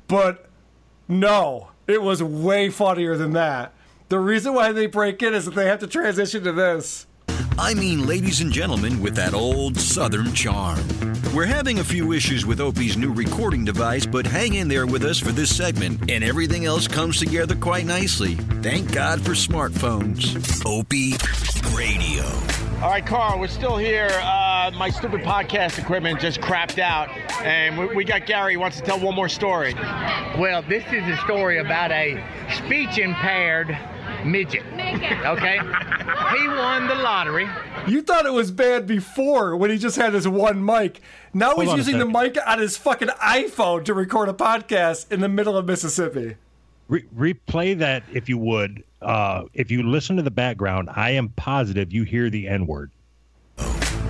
But 0.09 0.49
no, 1.09 1.71
it 1.87 2.03
was 2.03 2.23
way 2.23 2.71
funnier 2.71 3.17
than 3.17 3.33
that. 3.33 3.73
The 4.09 4.19
reason 4.19 4.55
why 4.55 4.73
they 4.73 4.87
break 4.87 5.23
in 5.23 5.35
is 5.35 5.47
that 5.47 5.55
they 5.55 5.67
have 5.67 5.79
to 5.81 5.87
transition 5.87 6.45
to 6.45 6.53
this. 6.53 7.07
I 7.59 7.75
mean, 7.75 8.07
ladies 8.07 8.41
and 8.41 8.53
gentlemen, 8.53 9.01
with 9.01 9.15
that 9.17 9.35
old 9.35 9.77
Southern 9.79 10.33
charm. 10.35 10.81
We're 11.35 11.47
having 11.47 11.79
a 11.79 11.85
few 11.85 12.13
issues 12.13 12.45
with 12.45 12.61
Opie's 12.61 12.97
new 12.97 13.13
recording 13.13 13.65
device, 13.65 14.05
but 14.05 14.27
hang 14.27 14.55
in 14.55 14.69
there 14.69 14.87
with 14.87 15.05
us 15.05 15.19
for 15.19 15.33
this 15.33 15.55
segment, 15.55 16.11
and 16.11 16.23
everything 16.23 16.67
else 16.67 16.87
comes 16.87 17.19
together 17.19 17.55
quite 17.55 17.87
nicely. 17.87 18.35
Thank 18.63 18.93
God 18.93 19.21
for 19.21 19.33
smartphones. 19.33 20.65
Opie 20.67 21.15
Radio. 21.77 22.25
All 22.83 22.91
right, 22.91 23.07
Carl, 23.07 23.39
we're 23.39 23.47
still 23.47 23.77
here. 23.77 24.11
Uh, 24.11 24.73
my 24.77 24.91
stupid 24.91 25.21
podcast 25.21 25.79
equipment 25.79 26.19
just 26.21 26.41
crapped 26.41 26.81
out, 26.81 27.09
and 27.43 27.79
we, 27.79 27.87
we 27.95 28.05
got 28.05 28.27
Gary. 28.27 28.55
He 28.55 28.57
wants 28.57 28.79
to 28.79 28.83
tell 28.83 28.99
one 28.99 29.15
more 29.15 29.29
story. 29.29 29.73
Well, 29.75 30.63
this 30.63 30.85
is 30.93 31.07
a 31.07 31.17
story 31.19 31.59
about 31.59 31.93
a 31.93 32.23
speech 32.57 32.99
impaired 32.99 33.69
midget. 34.25 34.63
Okay? 34.73 35.59
He 35.59 36.49
won 36.49 36.89
the 36.89 36.95
lottery. 36.95 37.49
You 37.87 38.03
thought 38.03 38.27
it 38.27 38.33
was 38.33 38.51
bad 38.51 38.87
before 38.87 39.57
when 39.57 39.71
he 39.71 39.79
just 39.79 39.97
had 39.97 40.15
his 40.15 40.27
one 40.27 40.65
mic. 40.65 41.01
Now 41.35 41.55
Hold 41.55 41.67
he's 41.67 41.77
using 41.77 41.99
the 41.99 42.07
mic 42.07 42.37
on 42.47 42.59
his 42.59 42.77
fucking 42.77 43.09
iPhone 43.09 43.85
to 43.85 43.95
record 43.95 44.29
a 44.29 44.35
podcast 44.35 45.11
in 45.11 45.21
the 45.21 45.29
middle 45.29 45.57
of 45.57 45.67
Mississippi. 45.67 46.37
Re- 46.89 47.05
replay 47.17 47.79
that 47.79 48.03
if 48.13 48.29
you 48.29 48.39
would. 48.39 48.85
Uh, 49.01 49.45
if 49.55 49.71
you 49.71 49.83
listen 49.83 50.17
to 50.17 50.23
the 50.23 50.31
background, 50.31 50.89
I 50.95 51.11
am 51.11 51.31
positive 51.31 51.93
you 51.93 52.05
hear 52.05 52.31
the 52.31 52.49
N 52.49 52.67
word. 52.67 52.93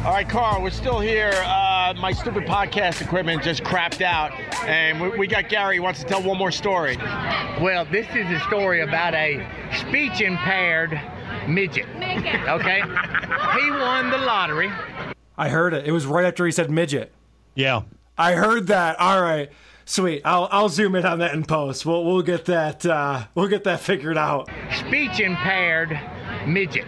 All 0.04 0.10
right, 0.10 0.28
Carl, 0.28 0.60
we're 0.60 0.70
still 0.70 0.98
here. 0.98 1.30
Uh, 1.44 1.94
my 1.96 2.10
stupid 2.10 2.42
podcast 2.42 3.00
equipment 3.00 3.40
just 3.40 3.62
crapped 3.62 4.02
out, 4.02 4.32
and 4.66 5.00
we, 5.00 5.10
we 5.10 5.26
got 5.28 5.48
Gary. 5.48 5.76
He 5.76 5.80
wants 5.80 6.00
to 6.00 6.06
tell 6.06 6.20
one 6.20 6.36
more 6.36 6.50
story. 6.50 6.96
Well, 6.96 7.84
this 7.84 8.08
is 8.08 8.28
a 8.28 8.40
story 8.48 8.80
about 8.80 9.14
a 9.14 9.46
speech 9.78 10.20
impaired 10.20 11.00
midget. 11.48 11.86
Okay? 12.48 12.82
He 13.60 13.70
won 13.70 14.10
the 14.10 14.18
lottery. 14.18 14.72
I 15.36 15.48
heard 15.50 15.72
it. 15.74 15.86
It 15.86 15.92
was 15.92 16.04
right 16.06 16.24
after 16.24 16.46
he 16.46 16.52
said 16.52 16.70
midget. 16.70 17.12
Yeah. 17.54 17.82
I 18.18 18.32
heard 18.32 18.66
that. 18.68 18.98
All 18.98 19.22
right. 19.22 19.50
Sweet. 19.84 20.22
I'll 20.24 20.48
I'll 20.50 20.68
zoom 20.68 20.94
in 20.94 21.04
on 21.04 21.18
that 21.18 21.34
in 21.34 21.44
post. 21.44 21.84
We'll 21.84 22.04
we'll 22.04 22.22
get 22.22 22.46
that 22.46 22.86
uh, 22.86 23.26
we'll 23.34 23.48
get 23.48 23.64
that 23.64 23.80
figured 23.80 24.16
out. 24.16 24.48
Speech 24.78 25.20
impaired 25.20 26.00
midget. 26.46 26.86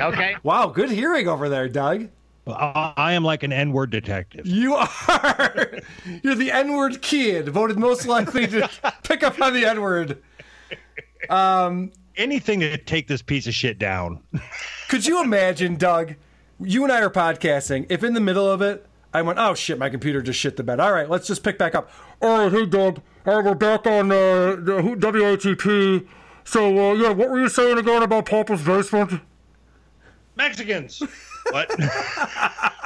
Okay? 0.00 0.36
Wow, 0.42 0.68
good 0.68 0.90
hearing 0.90 1.28
over 1.28 1.48
there, 1.48 1.68
Doug. 1.68 2.08
I, 2.46 2.92
I 2.96 3.12
am 3.14 3.24
like 3.24 3.42
an 3.42 3.52
N 3.52 3.72
word 3.72 3.90
detective. 3.90 4.46
You 4.46 4.74
are. 4.74 4.88
You're 6.22 6.34
the 6.34 6.52
N-word 6.52 7.02
kid, 7.02 7.48
voted 7.48 7.78
most 7.78 8.06
likely 8.06 8.46
to 8.48 8.70
pick 9.02 9.22
up 9.22 9.40
on 9.40 9.54
the 9.54 9.64
N-word. 9.64 10.22
Um, 11.28 11.92
Anything 12.16 12.60
to 12.60 12.78
take 12.78 13.08
this 13.08 13.20
piece 13.20 13.46
of 13.46 13.54
shit 13.54 13.78
down. 13.78 14.20
could 14.88 15.04
you 15.04 15.22
imagine, 15.22 15.76
Doug? 15.76 16.14
You 16.58 16.84
and 16.84 16.92
I 16.92 17.02
are 17.02 17.10
podcasting. 17.10 17.86
If 17.90 18.02
in 18.02 18.14
the 18.14 18.20
middle 18.20 18.50
of 18.50 18.62
it, 18.62 18.86
I 19.12 19.20
went, 19.20 19.38
"Oh 19.38 19.54
shit, 19.54 19.78
my 19.78 19.90
computer 19.90 20.22
just 20.22 20.38
shit 20.38 20.56
the 20.56 20.62
bed." 20.62 20.80
All 20.80 20.92
right, 20.92 21.10
let's 21.10 21.26
just 21.26 21.42
pick 21.42 21.58
back 21.58 21.74
up. 21.74 21.90
All 22.22 22.38
right, 22.38 22.52
hey 22.52 22.64
Doug, 22.64 23.02
we're 23.26 23.54
back 23.54 23.86
on 23.86 24.10
uh, 24.10 24.56
WATP. 24.56 26.06
So 26.44 26.90
uh, 26.90 26.94
yeah, 26.94 27.10
what 27.10 27.28
were 27.28 27.40
you 27.40 27.50
saying 27.50 27.76
again 27.76 28.02
about 28.02 28.24
Papa's 28.24 28.62
basement? 28.62 29.20
Mexicans. 30.36 31.02
What? 31.50 31.70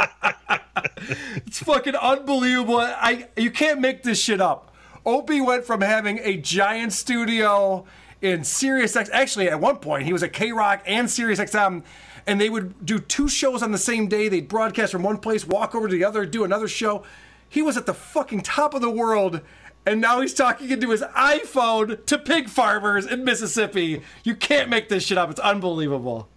It's 1.47 1.59
fucking 1.61 1.97
unbelievable. 1.97 2.79
I 2.79 3.29
you 3.37 3.51
can't 3.51 3.81
make 3.81 4.03
this 4.03 4.23
shit 4.23 4.41
up. 4.41 4.75
Opie 5.05 5.41
went 5.41 5.65
from 5.65 5.81
having 5.81 6.21
a 6.23 6.37
giant 6.37 6.93
studio 6.93 7.85
in 8.21 8.45
Sirius 8.45 8.95
X. 8.97 9.09
Actually, 9.13 9.49
at 9.49 9.61
one 9.61 9.77
point, 9.77 10.05
he 10.05 10.13
was 10.13 10.23
at 10.23 10.33
K 10.33 10.53
Rock 10.53 10.83
and 10.87 11.11
Sirius 11.11 11.41
XM, 11.41 11.83
and 12.27 12.41
they 12.41 12.51
would 12.51 12.85
do 12.85 12.99
two 12.99 13.29
shows 13.29 13.63
on 13.63 13.73
the 13.73 13.79
same 13.79 14.09
day. 14.09 14.29
They'd 14.29 14.49
broadcast 14.49 14.93
from 14.93 15.03
one 15.03 15.19
place, 15.19 15.47
walk 15.47 15.75
over 15.75 15.89
to 15.89 15.93
the 15.93 16.05
other, 16.05 16.27
do 16.27 16.45
another 16.45 16.69
show. 16.69 17.03
He 17.49 17.63
was 17.63 17.77
at 17.77 17.87
the 17.87 17.95
fucking 17.95 18.43
top 18.43 18.75
of 18.75 18.81
the 18.81 18.91
world, 18.91 19.41
and 19.85 20.01
now 20.01 20.21
he's 20.21 20.35
talking 20.35 20.71
into 20.71 20.91
his 20.91 21.03
iPhone 21.03 22.05
to 22.07 22.19
pig 22.19 22.49
farmers 22.49 23.07
in 23.07 23.25
Mississippi. 23.25 24.03
You 24.23 24.37
can't 24.37 24.69
make 24.69 24.89
this 24.89 25.05
shit 25.05 25.19
up. 25.19 25.31
It's 25.31 25.41
unbelievable. 25.41 26.29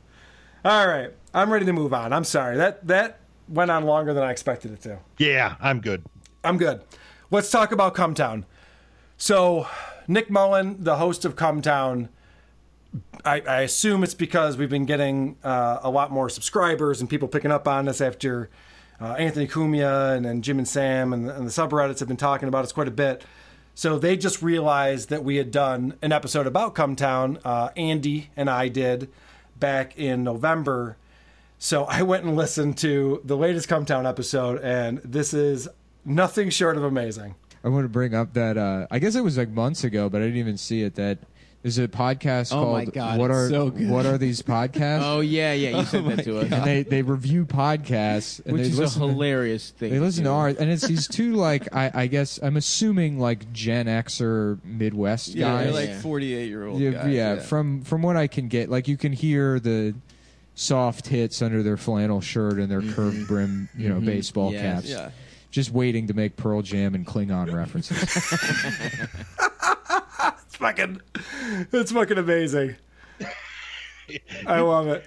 All 0.65 0.87
right, 0.87 1.11
I'm 1.33 1.51
ready 1.51 1.65
to 1.65 1.73
move 1.73 1.93
on. 1.93 2.13
I'm 2.13 2.23
sorry 2.23 2.55
that 2.55 2.87
that 2.87 3.19
went 3.49 3.69
on 3.69 3.83
longer 3.83 4.13
than 4.13 4.23
I 4.23 4.31
expected 4.31 4.71
it 4.71 4.81
to. 4.83 4.99
Yeah, 5.17 5.55
I'm 5.59 5.81
good. 5.81 6.05
I'm 6.41 6.57
good. 6.57 6.81
Let's 7.31 7.51
talk 7.51 7.73
about 7.73 7.95
Cumtown. 7.95 8.45
So, 9.17 9.67
Nick 10.07 10.29
Mullen, 10.29 10.81
the 10.81 10.95
host 10.95 11.25
of 11.25 11.35
Cumtown, 11.35 12.07
I, 13.25 13.41
I 13.41 13.61
assume 13.61 14.03
it's 14.03 14.13
because 14.13 14.55
we've 14.55 14.69
been 14.69 14.85
getting 14.85 15.35
uh, 15.43 15.79
a 15.81 15.89
lot 15.89 16.11
more 16.11 16.29
subscribers 16.29 17.01
and 17.01 17.09
people 17.09 17.27
picking 17.27 17.51
up 17.51 17.67
on 17.67 17.89
us 17.89 17.99
after 17.99 18.49
uh, 19.01 19.13
Anthony 19.13 19.47
Cumia 19.47 20.15
and, 20.15 20.25
and 20.25 20.45
Jim 20.45 20.59
and 20.59 20.67
Sam 20.67 21.11
and, 21.11 21.29
and 21.29 21.45
the 21.45 21.51
subreddits 21.51 21.99
have 21.99 22.07
been 22.07 22.15
talking 22.15 22.47
about 22.47 22.63
us 22.63 22.71
quite 22.71 22.87
a 22.87 22.91
bit. 22.91 23.25
So 23.75 23.99
they 23.99 24.15
just 24.15 24.41
realized 24.41 25.09
that 25.09 25.25
we 25.25 25.35
had 25.37 25.51
done 25.51 25.95
an 26.01 26.13
episode 26.13 26.47
about 26.47 26.73
Cumtown. 26.73 27.39
Uh, 27.43 27.69
Andy 27.75 28.29
and 28.37 28.49
I 28.49 28.69
did 28.69 29.09
back 29.59 29.97
in 29.97 30.23
November. 30.23 30.97
So 31.59 31.85
I 31.85 32.01
went 32.01 32.25
and 32.25 32.35
listened 32.35 32.77
to 32.79 33.21
the 33.23 33.37
latest 33.37 33.69
Cumtown 33.69 34.07
episode, 34.07 34.61
and 34.61 34.99
this 34.99 35.33
is 35.33 35.69
nothing 36.03 36.49
short 36.49 36.75
of 36.77 36.83
amazing. 36.83 37.35
I 37.63 37.69
want 37.69 37.85
to 37.85 37.89
bring 37.89 38.13
up 38.13 38.33
that 38.33 38.57
uh, 38.57 38.87
I 38.91 38.99
guess 38.99 39.15
it 39.15 39.23
was 39.23 39.37
like 39.37 39.49
months 39.49 39.85
ago, 39.85 40.09
but 40.09 40.21
I 40.21 40.25
didn't 40.25 40.39
even 40.39 40.57
see 40.57 40.81
it. 40.81 40.95
That 40.95 41.19
there's 41.63 41.79
a 41.79 41.87
podcast 41.87 42.51
Oh 42.53 42.57
called 42.61 42.73
my 42.73 42.85
God, 42.85 43.19
"What 43.19 43.31
Are 43.31 43.49
so. 43.49 43.69
What 43.69 44.05
Are 44.05 44.17
These 44.17 44.41
Podcasts?" 44.43 44.99
Oh, 45.03 45.21
yeah, 45.21 45.53
yeah, 45.53 45.69
you 45.79 45.85
Oh 45.93 46.01
that 46.09 46.23
to 46.25 46.39
us. 46.41 46.51
And 46.51 46.63
they 46.65 46.83
they 46.83 47.01
review 47.01 47.45
podcasts, 47.45 48.43
and 48.45 48.53
Which 48.53 48.67
is 48.67 48.77
a 48.77 48.81
listen 48.83 49.01
hilarious 49.01 49.69
thing 49.71 49.91
They 49.91 49.99
listen 49.99 50.25
to 50.25 50.29
ours, 50.29 50.57
and 50.57 50.69
it's 50.69 50.85
these 50.85 51.07
two 51.07 51.33
like 51.47 51.73
I, 51.75 51.89
I 51.93 52.07
guess 52.07 52.37
I'm 52.43 52.57
assuming 52.57 53.17
like 53.19 53.51
Gen 53.53 53.87
X 53.87 54.19
or 54.21 54.59
Midwest 54.63 55.29
Yeah, 55.29 55.47
guys, 55.47 55.73
they're 55.73 55.87
like 55.95 56.01
48 56.01 56.47
year 56.47 56.65
old 56.67 56.79
yeah, 56.79 56.91
guys. 56.91 57.13
yeah, 57.13 57.39
from 57.39 57.81
from 57.81 58.01
what 58.01 58.17
I 58.17 58.27
can 58.27 58.49
get, 58.49 58.69
like 58.69 58.87
you 58.87 58.97
can 58.97 59.13
hear 59.13 59.59
the 59.59 59.95
soft 60.55 61.07
hits 61.07 61.41
under 61.41 61.63
their 61.63 61.77
flannel 61.77 62.21
shirt 62.21 62.59
and 62.59 62.69
their 62.69 62.81
curved 62.81 63.25
brim, 63.27 63.69
you 63.75 63.89
know, 63.89 63.99
Mhm. 64.01 64.05
baseball 64.05 64.51
Yes. 64.51 64.61
caps. 64.61 64.89
Yeah. 64.89 65.09
Just 65.49 65.71
waiting 65.71 66.07
to 66.07 66.13
make 66.13 66.35
Pearl 66.35 66.61
Jam 66.61 66.93
and 66.93 67.05
Klingon 67.07 67.51
references. 67.53 67.97
Fucking, 70.63 71.01
it's 71.73 71.91
fucking 71.91 72.17
amazing. 72.17 72.77
I 74.47 74.61
love 74.61 74.87
it. 74.87 75.05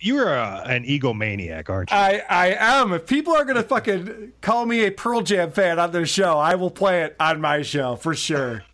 You're 0.00 0.34
a, 0.34 0.64
an 0.66 0.84
egomaniac, 0.84 1.70
aren't 1.70 1.90
you? 1.90 1.96
I, 1.96 2.22
I 2.28 2.48
am. 2.58 2.92
If 2.92 3.06
people 3.06 3.34
are 3.34 3.46
gonna 3.46 3.62
fucking 3.62 4.34
call 4.42 4.66
me 4.66 4.84
a 4.84 4.90
Pearl 4.90 5.22
Jam 5.22 5.50
fan 5.50 5.78
on 5.78 5.92
their 5.92 6.04
show, 6.04 6.36
I 6.36 6.56
will 6.56 6.70
play 6.70 7.04
it 7.04 7.16
on 7.18 7.40
my 7.40 7.62
show 7.62 7.96
for 7.96 8.14
sure. 8.14 8.64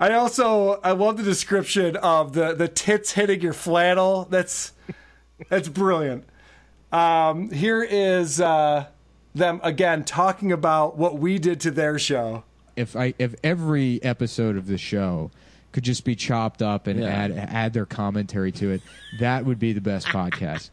I 0.00 0.14
also 0.14 0.80
I 0.82 0.92
love 0.92 1.18
the 1.18 1.24
description 1.24 1.96
of 1.96 2.32
the 2.32 2.54
the 2.54 2.66
tits 2.66 3.12
hitting 3.12 3.42
your 3.42 3.52
flannel. 3.52 4.26
That's 4.30 4.72
that's 5.50 5.68
brilliant. 5.68 6.24
Um, 6.90 7.50
here 7.50 7.82
is 7.82 8.40
uh, 8.40 8.86
them 9.34 9.60
again 9.62 10.04
talking 10.04 10.52
about 10.52 10.96
what 10.96 11.18
we 11.18 11.38
did 11.38 11.60
to 11.60 11.70
their 11.70 11.98
show. 11.98 12.44
If 12.76 12.96
I 12.96 13.14
if 13.18 13.34
every 13.44 14.02
episode 14.02 14.56
of 14.56 14.66
the 14.66 14.78
show 14.78 15.30
could 15.72 15.84
just 15.84 16.04
be 16.04 16.14
chopped 16.14 16.62
up 16.62 16.86
and 16.86 17.00
Yeah. 17.00 17.06
add 17.08 17.32
add 17.32 17.72
their 17.72 17.86
commentary 17.86 18.52
to 18.52 18.70
it, 18.70 18.80
that 19.18 19.44
would 19.44 19.58
be 19.58 19.72
the 19.72 19.80
best 19.80 20.06
podcast. 20.08 20.70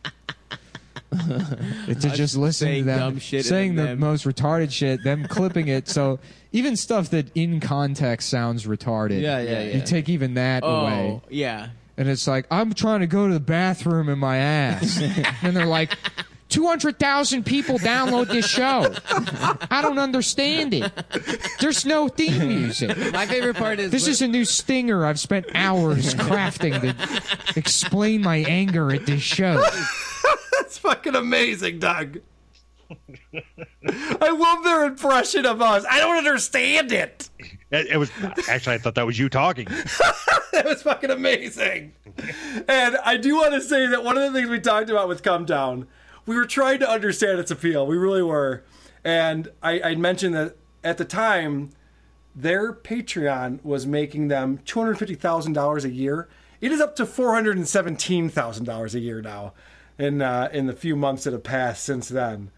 to 1.11 1.95
just 2.13 2.37
listen 2.37 2.73
to 2.73 2.83
them 2.83 3.19
saying 3.19 3.75
the 3.75 3.83
them- 3.83 3.99
most 3.99 4.25
retarded 4.25 4.71
shit, 4.71 5.03
them 5.03 5.25
clipping 5.27 5.67
it. 5.67 5.87
So 5.87 6.19
even 6.51 6.75
stuff 6.75 7.09
that 7.09 7.27
in 7.35 7.59
context 7.59 8.29
sounds 8.29 8.65
retarded, 8.65 9.21
Yeah, 9.21 9.39
yeah, 9.41 9.63
yeah. 9.63 9.75
you 9.77 9.81
take 9.81 10.07
even 10.09 10.35
that 10.35 10.63
Oh, 10.63 10.69
away. 10.81 11.21
yeah. 11.29 11.69
And 11.97 12.07
it's 12.07 12.27
like 12.27 12.45
I'm 12.49 12.73
trying 12.73 13.01
to 13.01 13.07
go 13.07 13.27
to 13.27 13.33
the 13.33 13.39
bathroom 13.39 14.07
in 14.09 14.19
my 14.19 14.37
ass, 14.37 15.01
and 15.43 15.55
they're 15.55 15.65
like. 15.65 15.97
200,000 16.51 17.45
people 17.45 17.79
download 17.79 18.27
this 18.27 18.47
show. 18.47 18.93
I 19.71 19.81
don't 19.81 19.97
understand 19.97 20.73
it. 20.73 20.91
There's 21.59 21.85
no 21.85 22.07
theme 22.07 22.47
music. 22.47 22.95
My 23.11 23.25
favorite 23.25 23.55
part 23.55 23.79
is 23.79 23.91
This 23.91 24.07
is 24.07 24.21
a 24.21 24.27
new 24.27 24.45
stinger 24.45 25.05
I've 25.05 25.19
spent 25.19 25.47
hours 25.55 26.13
crafting 26.15 26.81
to 26.81 27.59
explain 27.59 28.21
my 28.21 28.37
anger 28.47 28.93
at 28.93 29.05
this 29.05 29.21
show. 29.21 29.63
That's 30.57 30.77
fucking 30.77 31.15
amazing, 31.15 31.79
Doug. 31.79 32.19
I 34.21 34.29
love 34.29 34.63
their 34.63 34.85
impression 34.85 35.45
of 35.45 35.61
us. 35.61 35.85
I 35.89 35.99
don't 35.99 36.17
understand 36.17 36.91
it. 36.91 37.29
It, 37.71 37.87
it 37.91 37.97
was 37.97 38.11
actually 38.49 38.75
I 38.75 38.77
thought 38.77 38.95
that 38.95 39.05
was 39.05 39.17
you 39.17 39.29
talking. 39.29 39.65
that 40.51 40.65
was 40.65 40.81
fucking 40.83 41.09
amazing. 41.09 41.93
And 42.67 42.97
I 43.03 43.17
do 43.17 43.35
want 43.37 43.53
to 43.53 43.61
say 43.61 43.87
that 43.87 44.03
one 44.03 44.17
of 44.17 44.31
the 44.31 44.37
things 44.37 44.49
we 44.49 44.59
talked 44.59 44.89
about 44.89 45.07
with 45.07 45.23
Cumtown, 45.23 45.87
we 46.26 46.36
were 46.36 46.45
trying 46.45 46.80
to 46.80 46.89
understand 46.89 47.39
its 47.39 47.51
appeal. 47.51 47.86
We 47.86 47.97
really 47.97 48.24
were. 48.24 48.63
And 49.03 49.49
I, 49.61 49.82
I 49.82 49.95
mentioned 49.95 50.36
that 50.36 50.55
at 50.84 50.97
the 50.97 51.05
time, 51.05 51.72
their 52.36 52.74
Patreon 52.74 53.63
was 53.63 53.86
making 53.86 54.28
them 54.28 54.59
$250,000 54.65 55.84
a 55.84 55.89
year. 55.89 56.30
It 56.59 56.72
is 56.72 56.80
up 56.80 56.95
to 56.97 57.05
$417,000 57.05 58.93
a 58.93 58.99
year 58.99 59.22
now 59.22 59.53
in, 59.97 60.22
uh, 60.22 60.49
in 60.53 60.67
the 60.67 60.74
few 60.74 60.95
months 60.95 61.24
that 61.24 61.34
have 61.34 61.43
passed 61.43 61.84
since 61.84 62.07
then. 62.07 62.51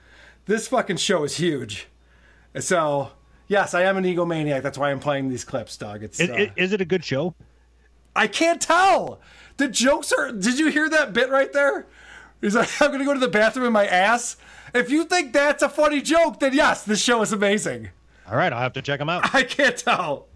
This 0.46 0.68
fucking 0.68 0.98
show 0.98 1.24
is 1.24 1.38
huge. 1.38 1.88
So, 2.60 3.12
yes, 3.48 3.74
I 3.74 3.84
am 3.84 3.98
an 3.98 4.04
egomaniac. 4.04 4.62
That's 4.62 4.78
why 4.78 4.92
I'm 4.92 5.00
playing 5.00 5.30
these 5.30 5.46
clips, 5.46 5.78
Doug. 5.78 6.04
It's, 6.04 6.20
Is, 6.20 6.30
uh, 6.30 6.48
is 6.56 6.74
it 6.74 6.82
a 6.82 6.86
good 6.86 7.04
show? 7.04 7.34
I 8.16 8.28
can't 8.28 8.62
tell. 8.62 9.20
The 9.58 9.68
jokes 9.68 10.12
are. 10.12 10.32
Did 10.32 10.60
you 10.60 10.68
hear 10.68 10.90
that 10.90 11.14
bit 11.14 11.30
right 11.30 11.52
there? 11.52 11.88
He's 12.44 12.56
like, 12.56 12.70
I'm 12.82 12.92
gonna 12.92 13.06
go 13.06 13.14
to 13.14 13.20
the 13.20 13.30
bathroom 13.30 13.68
in 13.68 13.74
my 13.74 13.88
ass. 13.88 14.36
If 14.74 14.90
you 14.92 15.06
think 15.06 15.32
that's 15.32 15.64
a 15.64 15.70
funny 15.70 16.02
joke, 16.02 16.42
then 16.42 16.54
yes, 16.54 16.84
this 16.84 17.02
show 17.02 17.22
is 17.22 17.32
amazing. 17.32 17.90
All 18.30 18.36
right, 18.36 18.52
I'll 18.52 18.60
have 18.60 18.74
to 18.74 18.82
check 18.82 19.00
them 19.00 19.08
out. 19.08 19.34
I 19.34 19.44
can't 19.44 19.78
tell. 19.78 20.28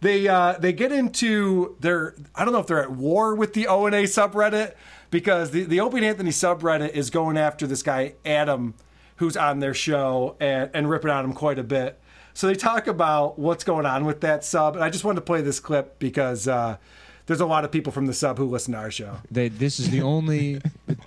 They 0.00 0.26
uh, 0.28 0.54
they 0.58 0.72
get 0.72 0.92
into 0.92 1.76
their 1.80 2.14
I 2.34 2.44
don't 2.44 2.54
know 2.54 2.60
if 2.60 2.66
they're 2.66 2.82
at 2.82 2.90
war 2.90 3.34
with 3.34 3.52
the 3.52 3.66
O 3.66 3.84
and 3.84 3.94
A 3.94 4.04
subreddit 4.04 4.74
because 5.10 5.50
the 5.50 5.64
the 5.64 5.78
Opie 5.78 5.98
and 5.98 6.06
Anthony 6.06 6.30
subreddit 6.30 6.92
is 6.92 7.10
going 7.10 7.36
after 7.36 7.66
this 7.66 7.82
guy 7.82 8.14
Adam 8.24 8.72
who's 9.16 9.36
on 9.36 9.58
their 9.60 9.74
show 9.74 10.36
and, 10.40 10.70
and 10.72 10.88
ripping 10.88 11.10
on 11.10 11.22
him 11.22 11.32
quite 11.34 11.58
a 11.58 11.62
bit. 11.62 12.00
So 12.32 12.46
they 12.46 12.54
talk 12.54 12.86
about 12.86 13.38
what's 13.38 13.62
going 13.62 13.84
on 13.84 14.06
with 14.06 14.22
that 14.22 14.42
sub, 14.42 14.74
and 14.74 14.82
I 14.82 14.88
just 14.88 15.04
wanted 15.04 15.16
to 15.16 15.26
play 15.26 15.42
this 15.42 15.60
clip 15.60 15.98
because 15.98 16.48
uh, 16.48 16.78
there's 17.26 17.40
a 17.40 17.46
lot 17.46 17.64
of 17.64 17.70
people 17.70 17.92
from 17.92 18.06
the 18.06 18.14
sub 18.14 18.38
who 18.38 18.44
listen 18.44 18.72
to 18.72 18.78
our 18.78 18.90
show. 18.90 19.18
They, 19.30 19.48
this 19.48 19.78
is 19.78 19.90
the 19.90 20.02
only 20.02 20.60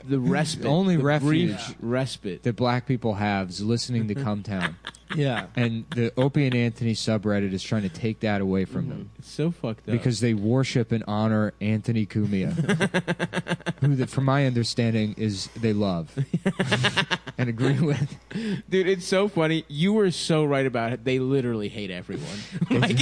the 0.03 0.19
respite, 0.19 0.65
only 0.65 0.97
the 0.97 1.03
refuge 1.03 1.57
brief 1.57 1.75
respite 1.79 2.43
that 2.43 2.55
black 2.55 2.85
people 2.85 3.15
have 3.15 3.49
is 3.49 3.61
listening 3.61 4.07
to 4.07 4.15
Cumtown. 4.15 4.75
Yeah. 5.15 5.47
and 5.55 5.85
the 5.91 6.11
Opie 6.17 6.45
and 6.45 6.55
Anthony 6.55 6.93
subreddit 6.93 7.53
is 7.53 7.61
trying 7.61 7.83
to 7.83 7.89
take 7.89 8.21
that 8.21 8.41
away 8.41 8.65
from 8.65 8.89
them. 8.89 9.11
It's 9.19 9.29
so 9.29 9.51
fucked 9.51 9.87
up. 9.87 9.91
Because 9.91 10.19
they 10.19 10.33
worship 10.33 10.91
and 10.91 11.03
honor 11.07 11.53
Anthony 11.61 12.05
Cumia, 12.05 12.51
who, 13.81 13.95
the, 13.95 14.07
from 14.07 14.25
my 14.25 14.45
understanding, 14.45 15.13
is 15.17 15.47
they 15.55 15.73
love 15.73 16.17
and 17.37 17.49
agree 17.49 17.79
with. 17.79 18.15
Dude, 18.69 18.87
it's 18.87 19.05
so 19.05 19.27
funny. 19.27 19.65
You 19.67 19.93
were 19.93 20.11
so 20.11 20.43
right 20.45 20.65
about 20.65 20.93
it. 20.93 21.03
They 21.03 21.19
literally 21.19 21.69
hate 21.69 21.91
everyone. 21.91 22.25
like, 22.69 22.95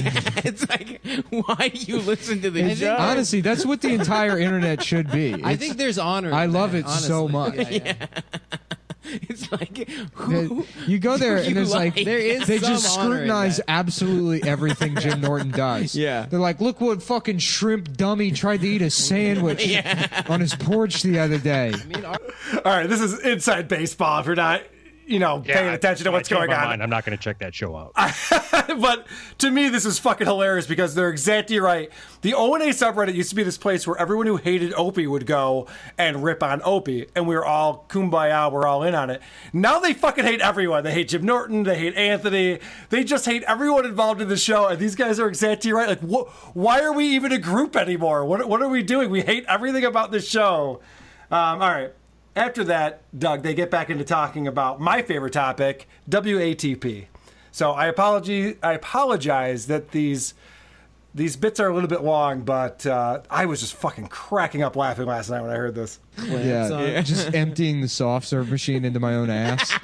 it's 0.46 0.68
like, 0.70 1.02
why 1.30 1.70
do 1.70 1.80
you 1.80 2.00
listen 2.00 2.42
to 2.42 2.50
the 2.52 2.62
And 2.64 2.78
show? 2.78 2.96
honestly, 2.98 3.42
that's 3.42 3.66
what 3.66 3.82
the 3.82 3.94
entire 3.94 4.38
internet 4.38 4.84
should 4.84 5.12
be. 5.12 5.34
I 5.34 5.38
It's- 5.54 5.60
think 5.60 5.78
there's 5.78 5.98
honor. 5.98 6.30
in 6.30 6.34
I 6.34 6.46
love 6.48 6.74
that, 6.74 6.80
it 6.86 6.90
so 6.90 7.28
honestly. 7.34 7.60
much. 7.62 7.72
Yeah, 7.72 7.96
yeah. 8.02 8.08
it's 9.30 9.52
like 9.52 9.74
That- 9.76 10.66
you 10.88 11.00
go 11.00 11.18
there 11.18 11.38
and 11.38 11.56
there's 11.56 11.74
like, 11.74 11.96
There 11.96 12.18
is 12.18 12.48
they 12.48 12.60
just 12.60 12.94
scrutinize 12.94 13.60
absolutely 13.68 14.48
everything 14.48 14.96
Jim 14.96 15.22
Norton 15.22 15.52
does. 15.52 15.96
Yeah. 16.04 16.26
they're 16.30 16.40
like, 16.40 16.60
look 16.62 16.82
what 16.82 17.02
fucking 17.04 17.38
shrimp 17.40 17.96
dummy 17.96 18.32
tried 18.32 18.62
to 18.62 18.68
eat 18.68 18.82
a 18.82 18.90
sandwich 18.90 19.66
on 20.30 20.40
his 20.40 20.56
porch 20.56 21.02
the 21.04 21.20
other 21.20 21.38
day. 21.38 21.74
All 22.04 22.14
right, 22.66 22.88
this 22.88 23.02
is 23.02 23.20
inside 23.22 23.68
baseball. 23.68 24.20
If 24.20 24.26
you're 24.26 24.36
not, 24.36 24.62
you 25.06 25.20
know, 25.20 25.40
paying 25.42 25.70
I- 25.70 25.74
attention 25.74 26.06
to 26.06 26.12
what's 26.12 26.30
going 26.30 26.52
on. 26.52 26.66
mind. 26.68 26.84
I'm 26.84 26.90
not 26.90 27.06
going 27.06 27.18
to 27.18 27.24
check 27.24 27.40
that 27.40 27.54
show 27.54 27.76
out. 27.76 27.94
but 28.80 29.06
to 29.40 29.52
me, 29.52 29.70
this 29.70 29.86
is 29.86 30.00
fucking 30.00 30.28
hilarious 30.28 30.68
because 30.68 30.96
they're 30.96 31.10
exactly 31.10 31.60
right. 31.60 31.90
The 32.22 32.34
O 32.34 32.54
and 32.54 32.64
A 32.64 32.68
subreddit 32.68 33.14
used 33.14 33.30
to 33.30 33.36
be 33.36 33.44
this 33.44 33.58
place 33.58 33.86
where 33.86 33.98
everyone 33.98 34.28
who 34.28 34.38
hated 34.38 34.74
Opie 34.76 35.08
would 35.08 35.26
go 35.26 35.68
and 35.98 36.24
rip 36.24 36.42
on 36.44 36.62
Opie, 36.64 37.08
and 37.16 37.28
we 37.28 37.36
were 37.36 37.46
all 37.46 37.86
kumbaya, 37.90 38.52
we're 38.52 38.66
all 38.68 38.84
in 38.84 38.96
on 38.96 39.10
it. 39.10 39.22
Now 39.52 39.80
they 39.80 39.94
fucking 39.94 40.24
hate 40.26 40.42
everyone. 40.42 40.84
They 40.84 40.94
hate 40.94 41.10
Jim 41.10 41.24
Norton. 41.24 41.64
They 41.64 41.78
hate 41.78 41.96
Anthony. 41.96 42.60
They 42.90 43.04
just 43.04 43.26
hate 43.26 43.44
everyone 43.44 43.86
involved 43.86 44.22
in 44.22 44.30
the 44.30 44.38
show. 44.38 44.68
And 44.68 44.80
these 44.80 44.96
guys 44.96 45.20
are 45.20 45.28
exactly 45.28 45.72
right. 45.74 45.88
Like, 45.90 46.02
wh- 46.02 46.56
why 46.56 46.82
are 46.82 46.94
we 46.94 47.06
even 47.08 47.32
a 47.32 47.38
group 47.40 47.76
anymore? 47.76 48.26
What 48.26 48.48
what 48.48 48.62
are 48.62 48.70
we 48.70 48.84
doing? 48.84 49.10
We 49.10 49.22
hate 49.22 49.46
everything 49.48 49.84
about 49.86 50.12
this 50.12 50.28
show. 50.28 50.82
Um, 51.32 51.62
all 51.62 51.70
right. 51.72 51.94
After 52.36 52.64
that, 52.64 53.02
Doug, 53.18 53.44
they 53.44 53.54
get 53.54 53.70
back 53.70 53.90
into 53.90 54.04
talking 54.04 54.48
about 54.48 54.82
my 54.82 55.02
favorite 55.02 55.34
topic, 55.34 55.88
WATP. 56.10 57.06
So 57.52 57.72
I 57.72 57.86
apology, 57.86 58.58
I 58.64 58.74
apologize 58.74 59.68
that 59.68 59.92
these 59.92 60.34
these 61.16 61.36
bits 61.36 61.60
are 61.60 61.70
a 61.70 61.74
little 61.74 61.90
bit 61.90 62.02
long, 62.02 62.42
but 62.42 62.88
uh, 62.88 63.22
I 63.30 63.46
was 63.46 63.60
just 63.60 63.76
fucking 63.76 64.08
cracking 64.08 64.64
up 64.64 64.76
laughing 64.76 65.06
last 65.06 65.30
night 65.30 65.42
when 65.42 65.52
I 65.52 65.56
heard 65.56 65.76
this. 65.76 66.00
Yeah, 66.22 67.02
just 67.02 67.34
emptying 67.36 67.82
the 67.82 67.88
soft 67.88 68.28
serve 68.28 68.50
machine 68.50 68.86
into 68.86 69.00
my 69.00 69.16
own 69.16 69.30
ass. 69.30 69.72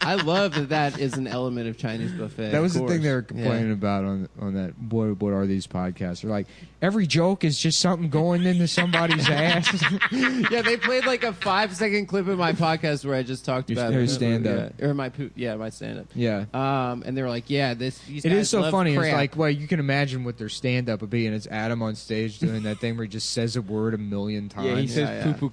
I 0.00 0.16
love 0.16 0.52
that 0.54 0.68
that 0.68 0.98
is 0.98 1.14
an 1.16 1.26
element 1.26 1.66
of 1.66 1.78
Chinese 1.78 2.12
buffet. 2.12 2.50
That 2.50 2.60
was 2.60 2.74
the 2.74 2.86
thing 2.86 3.00
they 3.00 3.10
were 3.12 3.22
course. 3.22 3.40
complaining 3.40 3.72
about 3.72 4.04
on 4.04 4.28
on 4.38 4.54
that. 4.54 4.74
What 4.90 5.18
what 5.20 5.32
are 5.32 5.46
these 5.46 5.66
podcasts? 5.66 6.20
They're 6.20 6.30
like 6.30 6.46
every 6.82 7.06
joke 7.06 7.42
is 7.42 7.56
just 7.58 7.80
something 7.80 8.10
going 8.10 8.44
into 8.44 8.68
somebody's 8.68 9.26
ass. 9.30 9.72
yeah, 10.12 10.60
they 10.60 10.76
played 10.76 11.06
like 11.06 11.24
a 11.24 11.32
five 11.32 11.74
second 11.74 12.06
clip 12.06 12.28
in 12.28 12.36
my 12.36 12.52
podcast 12.52 13.06
where 13.06 13.14
I 13.14 13.22
just 13.22 13.46
talked 13.46 13.70
Your- 13.70 13.80
about 13.80 13.94
your 13.94 14.02
it. 14.02 14.10
stand-up. 14.10 14.74
yeah, 14.78 14.84
or 14.86 14.92
my 14.92 15.08
poop, 15.08 15.32
yeah, 15.36 15.54
my 15.56 15.70
stand 15.70 16.00
up. 16.00 16.06
Yeah. 16.14 16.44
Um, 16.52 17.02
and 17.06 17.16
they 17.16 17.22
were 17.22 17.30
like, 17.30 17.48
yeah, 17.48 17.72
this. 17.72 17.98
These 18.00 18.26
It 18.26 18.28
guys 18.28 18.38
is 18.40 18.50
so 18.50 18.60
love 18.60 18.72
funny. 18.72 18.94
Crap. 18.94 19.06
It's 19.06 19.14
like, 19.14 19.36
well, 19.38 19.48
you 19.48 19.66
can 19.66 19.80
imagine 19.80 20.24
what 20.24 20.36
their 20.36 20.50
stand 20.50 20.90
up 20.90 21.00
would 21.00 21.08
be, 21.08 21.26
and 21.26 21.34
it's 21.34 21.46
Adam 21.46 21.80
on 21.80 21.94
stage 21.94 22.38
doing 22.40 22.64
that 22.64 22.78
thing 22.78 22.96
where 22.98 23.04
he 23.06 23.08
just 23.10 23.30
says 23.30 23.56
a 23.56 23.62
word 23.62 23.94
a 23.94 23.98
million 23.98 24.50
times. 24.50 24.66
Yeah, 24.68 24.76
he 24.76 24.86
says 24.88 25.08
Yeah, 25.26 25.32
poo-poo 25.32 25.43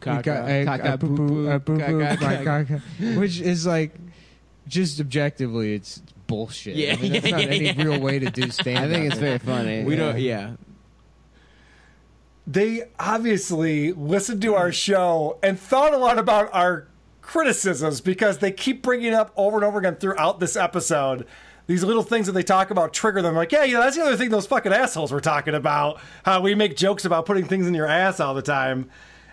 which 3.18 3.40
is 3.40 3.66
like 3.66 3.94
just 4.68 5.00
objectively, 5.00 5.74
it's 5.74 6.02
bullshit. 6.28 6.76
Yeah, 6.76 6.94
I 6.94 6.96
mean, 7.02 7.14
that's 7.14 7.26
yeah, 7.26 7.32
not 7.32 7.42
any 7.42 7.66
yeah. 7.66 7.84
real 7.84 8.00
way 8.00 8.20
to 8.20 8.30
do 8.30 8.50
stand. 8.52 8.80
I 8.80 8.88
think 8.88 9.12
it's 9.12 9.20
very 9.20 9.38
funny. 9.38 9.84
We 9.84 9.96
don't. 9.96 10.18
Yeah. 10.20 10.54
They 12.48 12.84
obviously 13.00 13.94
listened 13.94 14.42
to 14.42 14.56
our 14.56 14.72
show 14.72 15.38
and 15.44 15.60
thought 15.60 15.94
a 15.94 15.98
lot 15.98 16.18
about 16.18 16.50
our 16.54 16.88
criticisms 17.22 18.02
because 18.02 18.40
they 18.40 18.52
keep 18.52 18.82
bringing 18.82 19.14
up 19.14 19.32
over 19.38 19.58
and 19.58 19.66
over 19.66 19.80
again 19.80 19.96
throughout 19.96 20.40
this 20.40 20.56
episode. 20.56 21.28
These 21.68 21.84
little 21.84 22.04
things 22.04 22.26
that 22.26 22.34
they 22.34 22.44
talk 22.44 22.72
about 22.72 22.94
trigger 22.94 23.22
them. 23.22 23.36
Like, 23.36 23.52
yeah, 23.52 23.64
you 23.64 23.76
know, 23.76 23.82
that's 23.82 23.96
the 23.96 24.02
other 24.02 24.18
thing 24.18 24.30
those 24.30 24.48
fucking 24.48 24.74
assholes 24.74 25.12
were 25.12 25.22
talking 25.22 25.54
about. 25.54 26.02
How 26.24 26.42
we 26.42 26.56
make 26.56 26.76
jokes 26.76 27.06
about 27.06 27.26
putting 27.26 27.46
things 27.46 27.68
in 27.68 27.74
your 27.74 27.86
ass 27.86 28.20
all 28.20 28.34
the 28.34 28.42
time. 28.42 28.90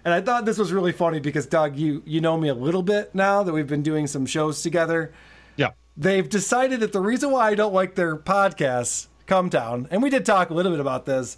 And 0.08 0.14
I 0.14 0.22
thought 0.22 0.46
this 0.46 0.56
was 0.56 0.72
really 0.72 0.92
funny 0.92 1.20
because 1.20 1.44
Doug, 1.44 1.76
you 1.76 2.02
you 2.06 2.22
know 2.22 2.38
me 2.38 2.48
a 2.48 2.54
little 2.54 2.82
bit 2.82 3.14
now 3.14 3.42
that 3.42 3.52
we've 3.52 3.66
been 3.66 3.82
doing 3.82 4.06
some 4.06 4.24
shows 4.24 4.62
together. 4.62 5.12
Yeah. 5.56 5.72
They've 5.98 6.26
decided 6.26 6.80
that 6.80 6.94
the 6.94 7.00
reason 7.00 7.30
why 7.30 7.48
I 7.50 7.54
don't 7.54 7.74
like 7.74 7.94
their 7.94 8.16
podcasts, 8.16 9.08
Cumtown, 9.26 9.86
and 9.90 10.02
we 10.02 10.08
did 10.08 10.24
talk 10.24 10.48
a 10.48 10.54
little 10.54 10.72
bit 10.72 10.80
about 10.80 11.04
this, 11.04 11.36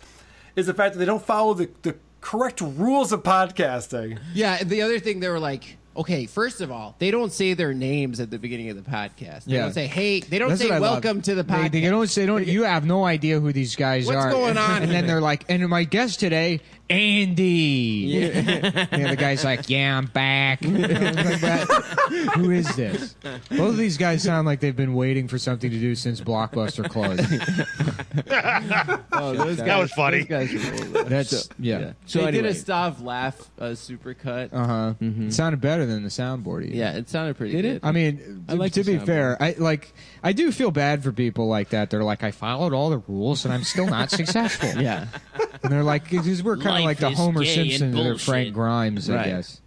is 0.54 0.66
the 0.68 0.74
fact 0.74 0.92
that 0.94 1.00
they 1.00 1.04
don't 1.04 1.24
follow 1.26 1.52
the, 1.54 1.68
the 1.82 1.96
correct 2.20 2.60
rules 2.60 3.10
of 3.10 3.24
podcasting. 3.24 4.20
Yeah. 4.34 4.58
and 4.60 4.70
The 4.70 4.82
other 4.82 5.00
thing, 5.00 5.18
they 5.18 5.28
were 5.30 5.40
like, 5.40 5.76
okay, 5.96 6.26
first 6.26 6.60
of 6.60 6.70
all, 6.70 6.94
they 7.00 7.10
don't 7.10 7.32
say 7.32 7.54
their 7.54 7.74
names 7.74 8.20
at 8.20 8.30
the 8.30 8.38
beginning 8.38 8.70
of 8.70 8.76
the 8.76 8.88
podcast. 8.88 9.46
They 9.46 9.54
Yeah. 9.54 9.62
don't 9.62 9.72
say, 9.72 9.88
hey, 9.88 10.20
they 10.20 10.38
don't 10.38 10.50
That's 10.50 10.60
say 10.60 10.70
what 10.70 10.80
love. 10.80 11.02
welcome 11.02 11.22
to 11.22 11.34
the 11.34 11.42
podcast. 11.42 11.72
they 11.72 11.80
don't 11.80 12.06
say 12.06 12.24
don't. 12.24 12.46
You 12.46 12.62
have 12.62 12.86
no 12.86 13.04
idea 13.04 13.40
who 13.40 13.52
these 13.52 13.74
guys 13.74 14.06
What's 14.06 14.16
are. 14.16 14.30
going 14.30 14.56
on 14.56 14.82
And 14.84 14.92
then 14.92 15.08
they're 15.08 15.20
like, 15.20 15.44
and 15.48 15.68
my 15.68 15.82
guest 15.82 16.20
today, 16.20 16.60
Andy. 16.90 18.04
Yeah. 18.08 18.86
and 18.90 19.06
the 19.06 19.16
guy's 19.16 19.44
like, 19.44 19.70
yeah, 19.70 19.96
I'm 19.96 20.06
back. 20.06 20.60
Like, 20.70 21.40
"But 21.40 22.34
who 22.36 22.50
is 22.50 22.74
this? 22.76 23.14
Both 23.50 23.70
of 23.70 23.76
these 23.76 23.96
guys 23.96 24.22
sound 24.22 24.46
like 24.46 24.58
they've 24.60 24.74
been 24.76 24.94
waiting 24.94 25.28
for 25.28 25.38
something 25.38 25.70
to 25.70 25.78
do 25.78 25.94
since 25.94 26.20
Blockbuster 26.20 26.88
closed. 26.88 27.20
Oh, 29.12 29.34
those 29.34 29.58
That 29.58 29.66
guys- 29.66 29.80
was 29.82 29.92
funny. 29.92 30.22
those 30.24 30.50
guys 30.50 30.54
are 30.54 31.04
That's 31.04 31.30
So- 31.30 31.52
yeah. 31.58 31.92
So 32.06 32.24
they 32.24 32.30
did 32.32 32.46
a 32.46 32.50
Stav 32.54 33.02
laugh 33.02 33.50
uh, 33.58 33.66
supercut. 33.70 34.50
Uh 34.52 34.66
huh. 34.66 34.94
It 35.00 35.32
sounded 35.32 35.60
better 35.60 35.84
than 35.86 36.02
the 36.02 36.08
soundboard. 36.08 36.64
Even. 36.64 36.76
Yeah, 36.76 36.92
it 36.96 37.08
sounded 37.08 37.36
pretty 37.36 37.52
Did 37.52 37.62
good. 37.62 37.76
it? 37.76 37.80
I 37.84 37.92
mean, 37.92 38.44
I 38.48 38.52
to, 38.52 38.58
like 38.58 38.72
to 38.72 38.82
the 38.82 38.98
be 38.98 39.04
fair, 39.04 39.36
I 39.42 39.54
like. 39.58 39.92
I 40.22 40.32
do 40.32 40.50
feel 40.52 40.70
bad 40.70 41.02
for 41.02 41.12
people 41.12 41.48
like 41.48 41.70
that. 41.70 41.90
They're 41.90 42.04
like, 42.04 42.22
I 42.22 42.30
followed 42.30 42.72
all 42.72 42.90
the 42.90 42.98
rules 42.98 43.44
and 43.44 43.52
I'm 43.54 43.64
still 43.64 43.86
not 43.86 44.10
successful. 44.10 44.80
Yeah. 44.80 45.06
And 45.62 45.72
they're 45.72 45.82
like, 45.82 46.08
because 46.08 46.42
we're 46.42 46.56
kind 46.56 46.78
of 46.78 46.84
like 46.84 46.98
the 46.98 47.10
Homer 47.10 47.42
gay 47.42 47.60
and 47.60 47.70
Simpson 47.72 47.98
or 47.98 48.10
bullshit. 48.10 48.20
Frank 48.20 48.54
Grimes, 48.54 49.10
I 49.10 49.16
Right. 49.16 49.26
guess. 49.26 49.60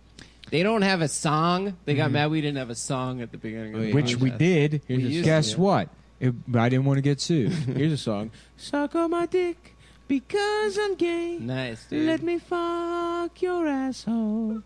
They 0.49 0.63
don't 0.63 0.84
have 0.84 1.01
a 1.01 1.07
song. 1.07 1.77
They 1.86 1.95
got 1.95 2.05
mm-hmm. 2.05 2.13
mad 2.13 2.31
we 2.31 2.41
didn't 2.41 2.57
have 2.57 2.69
a 2.69 2.75
song 2.75 3.21
at 3.21 3.31
the 3.31 3.38
beginning. 3.38 3.73
Of 3.75 3.81
the 3.81 3.93
Which 3.93 4.17
we 4.17 4.31
podcast. 4.31 4.38
did. 4.38 4.81
We 4.88 4.95
used 4.97 5.25
Guess 5.25 5.53
to. 5.53 5.59
what? 5.61 5.89
It, 6.19 6.34
I 6.55 6.69
didn't 6.69 6.86
want 6.86 6.97
to 6.97 7.01
get 7.01 7.19
sued. 7.19 7.51
Here's 7.75 7.91
a 7.91 7.97
song. 7.97 8.31
Suck 8.55 8.95
on 8.95 9.11
my 9.11 9.25
dick 9.25 9.75
because 10.07 10.77
I'm 10.79 10.95
gay. 10.95 11.38
Nice, 11.39 11.86
dude. 11.86 12.07
Let 12.07 12.21
me 12.21 12.39
fuck 12.39 13.41
your 13.41 13.67
asshole. 13.67 14.61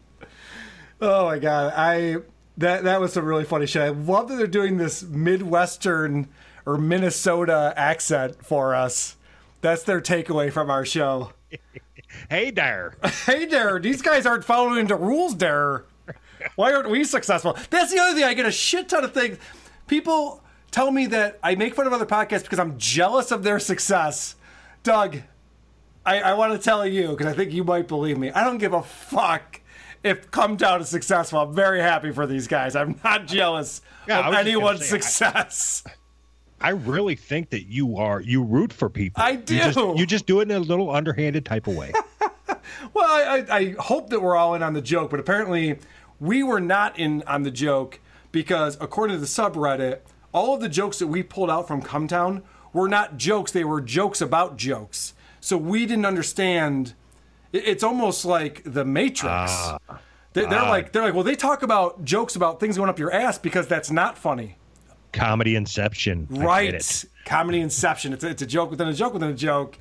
Oh 1.01 1.26
my 1.26 1.39
god, 1.39 1.74
I 1.76 2.18
that 2.57 2.84
that 2.84 2.99
was 2.99 3.13
some 3.13 3.26
really 3.26 3.43
funny 3.45 3.65
shit. 3.65 3.82
I 3.82 3.89
love 3.89 4.30
that 4.30 4.36
they're 4.36 4.47
doing 4.47 4.78
this 4.78 5.03
Midwestern 5.03 6.28
or 6.65 6.78
Minnesota 6.78 7.74
accent 7.78 8.43
for 8.45 8.76
us. 8.76 9.15
That's 9.62 9.84
their 9.84 10.01
takeaway 10.01 10.51
from 10.51 10.70
our 10.70 10.86
show. 10.86 11.34
hey 12.30 12.51
there. 12.51 12.95
hey 13.26 13.45
there, 13.45 13.80
these 13.80 14.01
guys 14.01 14.26
aren't 14.26 14.43
following 14.45 14.88
the 14.88 14.95
rules 14.95 15.38
there. 15.38 15.86
Why 16.55 16.74
aren't 16.74 16.89
we 16.89 17.03
successful? 17.03 17.58
That's 17.70 17.91
the 17.91 17.99
other 17.99 18.14
thing. 18.16 18.24
I 18.24 18.34
get 18.34 18.45
a 18.45 18.51
shit 18.51 18.89
ton 18.89 19.03
of 19.03 19.14
things. 19.14 19.38
People 19.88 20.43
tell 20.72 20.91
me 20.91 21.08
that 21.08 21.39
I 21.41 21.55
make 21.55 21.76
fun 21.76 21.88
of 21.88 21.93
other 21.93 22.05
podcasts 22.05 22.43
because 22.43 22.60
I'm 22.60 22.78
jealous 22.78 23.32
of 23.32 23.43
their 23.43 23.60
success. 23.60 24.36
Doug, 24.84 25.18
I, 26.05 26.22
I 26.22 26.34
want 26.36 26.53
to 26.53 26.60
tell 26.60 26.86
you 26.86 27.10
because 27.10 27.26
I 27.26 27.34
think 27.34 27.51
you 27.51 27.64
might 27.64 27.88
believe 27.88 28.18
me. 28.18 28.32
I 28.32 28.43
don't 28.43 28.60
give 28.60 28.74
a 28.74 28.84
fuck 28.84 29.62
if 30.03 30.30
Cumtown 30.32 30.82
is 30.82 30.89
successful. 30.89 31.39
I'm 31.39 31.53
very 31.53 31.82
happy 31.82 32.12
for 32.12 32.26
these 32.28 32.47
guys. 32.47 32.76
I'm 32.76 32.99
not 33.03 33.26
jealous 33.26 33.82
Yeah, 34.08 34.20
of 34.20 34.26
was 34.28 34.36
just 34.36 34.45
gonna 34.45 34.49
anyone's 34.49 34.80
say, 34.82 34.86
success. 34.99 35.84
I 35.86 35.91
really 36.70 37.16
think 37.16 37.49
that 37.51 37.64
you 37.68 37.97
are 37.97 38.20
you 38.22 38.43
root 38.43 38.74
for 38.74 38.89
people. 38.89 39.22
I 39.24 39.32
You 39.32 39.38
just, 39.39 39.78
do. 39.78 39.93
you 39.97 40.05
just 40.05 40.26
do 40.26 40.39
it 40.39 40.49
in 40.49 40.58
a 40.58 40.60
little 40.60 40.89
underhanded 40.89 41.45
type 41.45 41.68
of 41.68 41.76
way. 41.76 41.93
Well, 42.93 43.05
I, 43.05 43.45
I, 43.49 43.58
I 43.58 43.76
hope 43.80 44.10
that 44.10 44.22
we're 44.22 44.36
all 44.36 44.53
in 44.53 44.62
on 44.62 44.74
the 44.74 44.82
joke, 44.82 45.10
but 45.10 45.20
apparently 45.20 45.80
we 46.20 46.43
were 46.43 46.60
not 46.60 46.97
in 46.99 47.24
on 47.24 47.43
the 47.43 47.51
joke 47.51 47.99
because 48.32 48.78
according 48.80 49.16
to 49.16 49.20
the 49.20 49.26
subreddit, 49.28 49.99
all 50.34 50.53
of 50.55 50.62
the 50.62 50.70
jokes 50.70 50.99
that 50.99 51.08
we 51.08 51.24
pulled 51.24 51.49
out 51.49 51.68
from 51.68 51.82
Cumtown 51.82 52.43
were 52.74 52.88
not 52.88 53.18
jokes; 53.18 53.51
they 53.51 53.64
were 53.64 53.82
jokes 53.82 54.22
about 54.22 54.58
jokes. 54.58 55.14
So 55.39 55.58
we 55.58 55.86
didn't 55.86 56.05
understand. 56.05 56.93
It's 57.53 57.84
almost 57.84 58.26
like 58.26 58.62
the 58.66 58.86
Matrix. 58.86 59.51
They, 60.34 60.41
they're 60.45 60.60
Ah. 60.60 60.70
like 60.70 60.91
they're 60.91 61.03
like, 61.03 61.14
well, 61.14 61.24
they 61.24 61.36
talk 61.36 61.64
about 61.64 62.03
jokes 62.05 62.36
about 62.36 62.60
things 62.60 62.78
going 62.78 62.89
up 62.89 62.99
your 62.99 63.12
ass 63.14 63.38
because 63.38 63.68
that's 63.68 63.89
not 63.89 64.18
funny. 64.18 64.58
Comedy 65.18 65.55
Inception. 65.55 66.28
I 66.32 66.36
get 66.36 66.43
Right. 66.45 66.74
it. 66.74 67.05
Comedy 67.26 67.59
Inception. 67.61 68.13
It's 68.13 68.24
a, 68.24 68.30
it's 68.30 68.41
a 68.41 68.45
joke 68.45 68.72
within 68.72 68.88
a 68.88 68.93
joke 68.93 69.13
within 69.13 69.30
a 69.30 69.34
joke. 69.34 69.78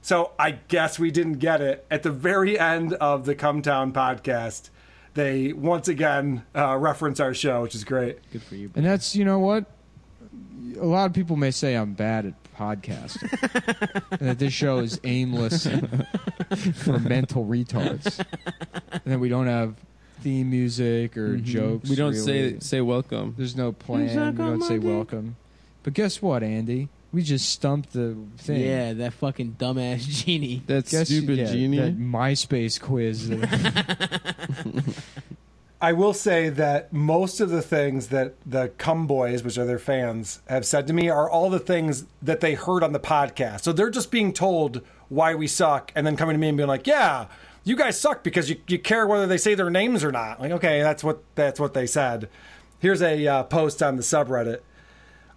So 0.00 0.30
I 0.38 0.52
guess 0.52 0.98
we 0.98 1.10
didn't 1.10 1.34
get 1.38 1.60
it. 1.60 1.84
At 1.90 2.02
the 2.02 2.10
very 2.10 2.58
end 2.58 2.94
of 2.94 3.24
the 3.26 3.34
Cumtown 3.34 3.92
podcast, 3.92 4.70
they 5.14 5.52
once 5.52 5.88
again 5.88 6.44
uh, 6.54 6.76
reference 6.76 7.18
our 7.20 7.34
show, 7.34 7.62
which 7.62 7.74
is 7.74 7.84
great. 7.84 8.18
Good 8.32 8.42
for 8.42 8.54
you. 8.54 8.70
And 8.74 8.86
that's 8.86 9.14
you 9.16 9.24
know 9.24 9.38
what? 9.40 9.64
A 10.80 10.84
lot 10.86 11.06
of 11.06 11.12
people 11.12 11.34
may 11.36 11.50
say 11.50 11.74
I'm 11.74 11.94
bad 11.94 12.26
at 12.26 12.34
podcasting. 12.56 14.02
and 14.12 14.20
that 14.28 14.38
this 14.38 14.52
show 14.52 14.78
is 14.78 15.00
aimless 15.04 15.66
for 16.74 16.98
mental 17.00 17.44
retards. 17.44 18.24
And 18.92 19.02
that 19.06 19.18
we 19.18 19.28
don't 19.28 19.46
have 19.48 19.74
theme 20.22 20.50
music 20.50 21.16
or 21.16 21.36
Mhm. 21.36 21.42
jokes. 21.44 21.88
We 21.90 21.96
don't 21.96 22.14
say- 22.14 22.42
really. 22.42 22.60
say 22.60 22.80
welcome. 22.80 23.34
There's 23.36 23.56
no 23.56 23.72
plan. 23.72 24.08
We 24.36 24.44
don't 24.44 24.62
say 24.62 24.78
dick. 24.78 24.84
welcome. 24.86 25.36
But 25.82 25.94
guess 25.94 26.20
what, 26.20 26.42
Andy? 26.42 26.88
We 27.12 27.22
just 27.22 27.48
stumped 27.48 27.94
the 27.94 28.16
thing. 28.36 28.60
Yeah, 28.60 28.92
that 28.92 29.14
fucking 29.14 29.56
dumbass 29.58 30.00
genie. 30.24 30.62
That 30.66 30.86
stupid 30.88 31.48
genie. 31.48 31.78
That 31.78 31.98
MySpace 31.98 32.78
quiz. 32.80 33.30
I 35.80 35.92
will 35.92 36.12
say 36.12 36.48
that 36.48 36.92
most 36.92 37.40
of 37.40 37.50
the 37.50 37.62
things 37.62 38.08
that 38.08 38.34
the 38.44 38.72
Cum 38.78 39.06
Boys, 39.06 39.44
which 39.44 39.56
are 39.58 39.64
their 39.64 39.78
fans, 39.78 40.42
have 40.48 40.66
said 40.66 40.88
to 40.88 40.92
me 40.92 41.08
are 41.08 41.30
all 41.30 41.50
the 41.50 41.60
things 41.60 42.04
that 42.20 42.40
they 42.40 42.54
heard 42.54 42.82
on 42.82 42.92
the 42.92 42.98
podcast. 42.98 43.60
So 43.60 43.72
they're 43.72 43.88
just 43.88 44.10
being 44.10 44.32
told 44.32 44.80
why 45.08 45.36
we 45.36 45.46
suck 45.46 45.92
and 45.94 46.04
then 46.04 46.16
coming 46.16 46.34
to 46.34 46.38
me 46.38 46.48
and 46.48 46.56
being 46.56 46.68
like, 46.68 46.88
yeah, 46.88 47.26
you 47.64 47.76
guys 47.76 48.00
suck 48.00 48.22
because 48.22 48.50
you, 48.50 48.56
you 48.66 48.78
care 48.78 49.06
whether 49.06 49.26
they 49.26 49.38
say 49.38 49.54
their 49.54 49.70
names 49.70 50.04
or 50.04 50.12
not. 50.12 50.40
Like, 50.40 50.52
okay, 50.52 50.80
that's 50.80 51.04
what 51.04 51.22
that's 51.34 51.60
what 51.60 51.74
they 51.74 51.86
said. 51.86 52.28
Here's 52.78 53.02
a 53.02 53.26
uh, 53.26 53.42
post 53.44 53.82
on 53.82 53.96
the 53.96 54.02
subreddit. 54.02 54.60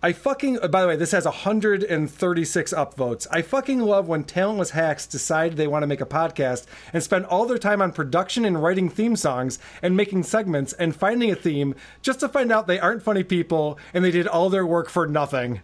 I 0.04 0.14
fucking, 0.14 0.58
by 0.72 0.82
the 0.82 0.88
way, 0.88 0.96
this 0.96 1.12
has 1.12 1.26
136 1.26 2.74
upvotes. 2.74 3.28
I 3.30 3.44
fucking 3.44 3.82
love 3.82 4.08
when 4.08 4.24
talentless 4.24 4.72
hacks 4.72 5.06
decide 5.06 5.54
they 5.54 5.68
want 5.68 5.84
to 5.84 5.88
make 5.88 6.02
a 6.02 6.08
podcast 6.08 6.66
and 6.92 7.04
spend 7.04 7.26
all 7.26 7.46
their 7.46 7.60
time 7.60 7.84
on 7.84 7.92
production 7.92 8.44
and 8.44 8.64
writing 8.64 8.90
theme 8.90 9.16
songs 9.16 9.60
and 9.80 9.96
making 9.96 10.24
segments 10.24 10.74
and 10.74 10.96
finding 10.96 11.30
a 11.30 11.36
theme 11.36 11.76
just 12.02 12.20
to 12.22 12.30
find 12.30 12.52
out 12.52 12.66
they 12.66 12.80
aren't 12.80 13.04
funny 13.04 13.24
people 13.24 13.78
and 13.94 14.04
they 14.04 14.10
did 14.10 14.28
all 14.28 14.50
their 14.50 14.66
work 14.66 14.90
for 14.90 15.06
nothing. 15.06 15.62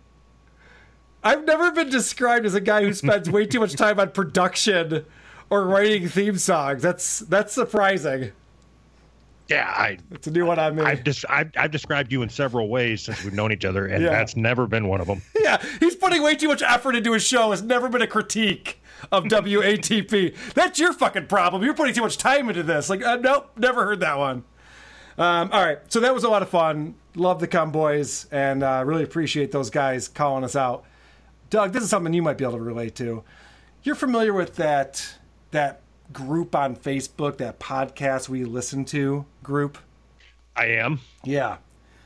I've 1.24 1.45
never 1.45 1.72
been 1.72 1.89
described 1.89 2.45
as 2.45 2.53
a 2.53 2.62
guy 2.62 2.84
who 2.84 2.93
spends 2.93 3.32
way 3.32 3.47
too 3.47 3.60
much 3.60 3.74
time 3.76 3.99
on 3.99 4.12
production 4.12 5.03
or 5.50 5.66
writing 5.66 6.08
theme 6.08 6.38
songs. 6.38 6.82
That's 6.82 7.20
that's 7.20 7.54
surprising. 7.54 8.32
Yeah, 9.50 9.66
I. 9.66 9.98
It's 10.12 10.28
a 10.28 10.32
new 10.32 10.45
one 10.45 10.60
on 10.60 10.76
me. 10.76 10.84
I've, 10.84 11.06
des- 11.06 11.26
I've, 11.30 11.52
I've 11.56 11.72
described 11.72 12.12
you 12.12 12.22
in 12.22 12.28
several 12.28 12.68
ways 12.68 13.04
since 13.04 13.24
we've 13.24 13.34
known 13.34 13.54
each 13.54 13.64
other, 13.64 13.86
and 13.88 14.04
Yeah. 14.04 14.10
that's 14.10 14.36
never 14.36 14.68
been 14.68 14.88
one 14.89 15.00
of 15.00 15.08
them. 15.08 15.22
Yeah, 15.39 15.64
he's 15.80 15.95
putting 15.95 16.22
way 16.22 16.36
too 16.36 16.50
much 16.50 16.62
effort 16.62 16.93
into 16.98 17.14
his 17.14 17.26
show. 17.26 17.52
Has 17.52 17.62
never 17.62 17.88
been 17.88 18.02
a 18.02 18.08
critique 18.08 18.82
of 19.14 19.24
WATP. 19.26 20.36
That's 20.54 20.78
your 20.78 20.91
fucking 20.91 21.28
problem. 21.28 21.64
You're 21.64 21.74
putting 21.74 21.93
too 21.95 22.02
much 22.02 22.18
time 22.18 22.50
into 22.50 22.64
this. 22.64 22.89
Like, 22.89 23.02
uh, 23.02 23.16
nope, 23.16 23.52
never 23.56 23.86
heard 23.86 24.02
that 24.02 24.18
one. 24.18 24.43
Um, 25.18 25.50
all 25.54 25.64
right, 25.64 25.80
so 25.88 26.02
that 26.02 26.14
was 26.14 26.26
a 26.26 26.30
lot 26.30 26.41
of 26.41 26.50
fun. 26.50 26.95
Love 27.16 27.39
the 27.39 27.48
Cum 27.48 27.72
Boys, 27.72 28.28
and 28.30 28.62
uh, 28.62 28.84
really 28.86 29.04
appreciate 29.04 29.54
those 29.54 29.70
guys 29.70 30.10
calling 30.10 30.43
us 30.43 30.58
out. 30.58 30.84
Doug, 31.50 31.72
this 31.72 31.82
is 31.82 31.89
something 31.89 32.14
you 32.14 32.22
might 32.22 32.38
be 32.38 32.43
able 32.43 32.58
to 32.58 32.64
relate 32.64 32.95
to. 32.95 33.24
You're 33.84 33.95
familiar 33.95 34.34
with 34.34 34.58
that 34.58 35.16
that 35.52 35.82
group 36.14 36.56
on 36.56 36.76
Facebook, 36.76 37.38
that 37.38 37.60
podcast 37.60 38.30
we 38.30 38.43
listen 38.43 38.86
to 38.86 39.26
group? 39.43 39.78
I 40.56 40.66
am. 40.66 41.02
Yeah. 41.24 41.58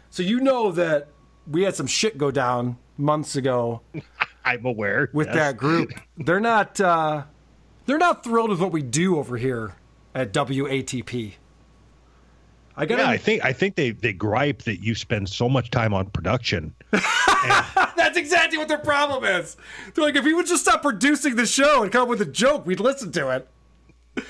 So 0.10 0.24
you 0.24 0.40
know 0.40 0.72
that 0.72 1.08
we 1.50 1.64
had 1.64 1.76
some 1.76 1.88
shit 1.88 2.18
go 2.18 2.32
down 2.32 2.78
months 2.98 3.36
ago. 3.36 3.82
I'm 4.46 4.66
aware 4.66 5.10
with 5.14 5.28
yes. 5.28 5.36
that 5.36 5.58
group. 5.58 5.92
They're 6.18 6.40
not 6.40 6.80
uh, 6.82 7.24
they're 7.86 7.98
not 7.98 8.24
thrilled 8.24 8.50
with 8.50 8.60
what 8.60 8.72
we 8.72 8.82
do 8.82 9.18
over 9.18 9.38
here 9.38 9.76
at 10.16 10.34
WATP. 10.34 11.34
I 12.82 12.86
got 12.88 12.98
yeah, 12.98 13.10
I 13.12 13.18
think 13.18 13.46
I 13.46 13.54
think 13.54 13.76
they 13.76 13.92
they 13.92 14.12
gripe 14.12 14.64
that 14.64 14.78
you 14.84 14.96
spend 14.96 15.30
so 15.30 15.48
much 15.48 15.70
time 15.70 15.94
on 15.94 16.08
production. 16.08 16.74
That's 16.92 18.18
exactly 18.18 18.58
what 18.58 18.70
their 18.70 18.80
problem 18.80 19.24
is. 19.24 19.56
They're 19.94 20.04
like, 20.04 20.16
if 20.16 20.26
we 20.26 20.34
would 20.34 20.48
just 20.48 20.64
stop 20.64 20.82
producing 20.82 21.36
the 21.36 21.46
show 21.46 21.84
and 21.84 21.92
come 21.92 22.02
up 22.02 22.08
with 22.08 22.22
a 22.22 22.26
joke, 22.26 22.66
we'd 22.66 22.80
listen 22.80 23.12
to 23.12 23.30
it. 23.30 24.26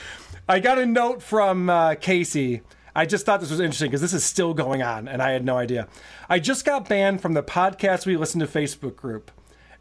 I 0.49 0.59
got 0.59 0.79
a 0.79 0.85
note 0.85 1.23
from 1.23 1.69
uh, 1.69 1.95
Casey. 1.95 2.61
I 2.93 3.05
just 3.05 3.25
thought 3.25 3.39
this 3.39 3.51
was 3.51 3.61
interesting 3.61 3.89
because 3.89 4.01
this 4.01 4.11
is 4.11 4.25
still 4.25 4.53
going 4.53 4.83
on, 4.83 5.07
and 5.07 5.21
I 5.21 5.31
had 5.31 5.45
no 5.45 5.57
idea. 5.57 5.87
I 6.27 6.39
just 6.39 6.65
got 6.65 6.89
banned 6.89 7.21
from 7.21 7.31
the 7.31 7.43
podcast 7.43 8.05
we 8.05 8.17
listen 8.17 8.41
to 8.41 8.47
Facebook 8.47 8.97
group. 8.97 9.31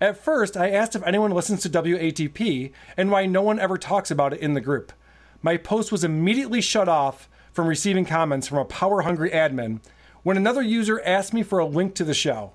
At 0.00 0.16
first, 0.16 0.56
I 0.56 0.70
asked 0.70 0.94
if 0.94 1.02
anyone 1.02 1.32
listens 1.32 1.62
to 1.62 1.68
WATP 1.70 2.70
and 2.96 3.10
why 3.10 3.26
no 3.26 3.42
one 3.42 3.58
ever 3.58 3.76
talks 3.76 4.12
about 4.12 4.32
it 4.32 4.38
in 4.38 4.54
the 4.54 4.60
group. 4.60 4.92
My 5.42 5.56
post 5.56 5.90
was 5.90 6.04
immediately 6.04 6.60
shut 6.60 6.88
off 6.88 7.28
from 7.60 7.68
receiving 7.68 8.06
comments 8.06 8.48
from 8.48 8.56
a 8.56 8.64
power 8.64 9.02
hungry 9.02 9.28
admin 9.32 9.80
when 10.22 10.38
another 10.38 10.62
user 10.62 11.02
asked 11.04 11.34
me 11.34 11.42
for 11.42 11.58
a 11.58 11.66
link 11.66 11.94
to 11.94 12.04
the 12.04 12.14
show. 12.14 12.52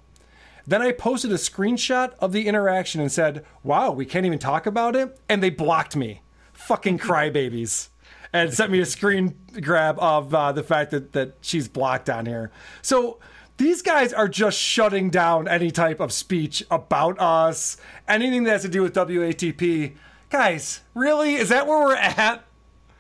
Then 0.66 0.82
I 0.82 0.94
posted 0.94 1.32
a 1.32 1.36
screenshot 1.36 2.16
of 2.18 2.32
the 2.32 2.48
interaction 2.48 3.00
and 3.00 3.12
said, 3.12 3.46
Wow, 3.62 3.92
we 3.92 4.08
can't 4.08 4.26
even 4.26 4.40
talk 4.40 4.66
about 4.66 4.96
it. 4.96 5.20
And 5.30 5.44
they 5.44 5.52
blocked 5.52 5.96
me. 5.96 6.24
Fucking 6.54 6.98
crybabies. 6.98 7.90
And 8.34 8.52
sent 8.52 8.72
me 8.72 8.80
a 8.80 8.86
screen 8.88 9.38
grab 9.62 10.00
of 10.00 10.34
uh, 10.34 10.54
the 10.54 10.64
fact 10.64 10.90
that, 10.90 11.14
that 11.14 11.36
she's 11.40 11.68
blocked 11.68 12.10
on 12.10 12.26
here. 12.26 12.50
So 12.82 13.20
these 13.58 13.84
guys 13.84 14.12
are 14.12 14.28
just 14.28 14.58
shutting 14.58 15.12
down 15.12 15.48
any 15.48 15.70
type 15.70 16.00
of 16.00 16.14
speech 16.14 16.64
about 16.72 17.20
us, 17.20 17.78
anything 18.08 18.44
that 18.46 18.54
has 18.54 18.62
to 18.64 18.70
do 18.70 18.82
with 18.82 18.96
WATP. 18.96 19.98
Guys, 20.32 20.82
really? 20.96 21.36
Is 21.36 21.50
that 21.50 21.68
where 21.68 21.78
we're 21.78 21.96
at? 21.96 22.44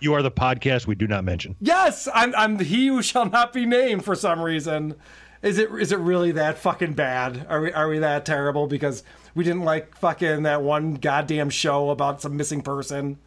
You 0.05 0.13
are 0.13 0.21
the 0.21 0.29
podcast 0.29 0.85
we 0.85 0.93
do 0.93 1.07
not 1.07 1.23
mention. 1.23 1.55
Yes, 1.59 2.07
I'm, 2.13 2.35
I'm 2.35 2.59
he 2.59 2.89
who 2.89 3.01
shall 3.01 3.25
not 3.27 3.51
be 3.51 3.65
named 3.65 4.05
for 4.05 4.13
some 4.13 4.39
reason. 4.39 4.93
Is 5.41 5.57
it 5.57 5.71
is 5.71 5.91
it 5.91 5.97
really 5.97 6.31
that 6.33 6.59
fucking 6.59 6.93
bad? 6.93 7.47
Are 7.49 7.59
we 7.59 7.73
are 7.73 7.89
we 7.89 7.97
that 7.97 8.23
terrible 8.23 8.67
because 8.67 9.01
we 9.33 9.43
didn't 9.43 9.63
like 9.63 9.97
fucking 9.97 10.43
that 10.43 10.61
one 10.61 10.93
goddamn 10.93 11.49
show 11.49 11.89
about 11.89 12.21
some 12.21 12.37
missing 12.37 12.61
person? 12.61 13.17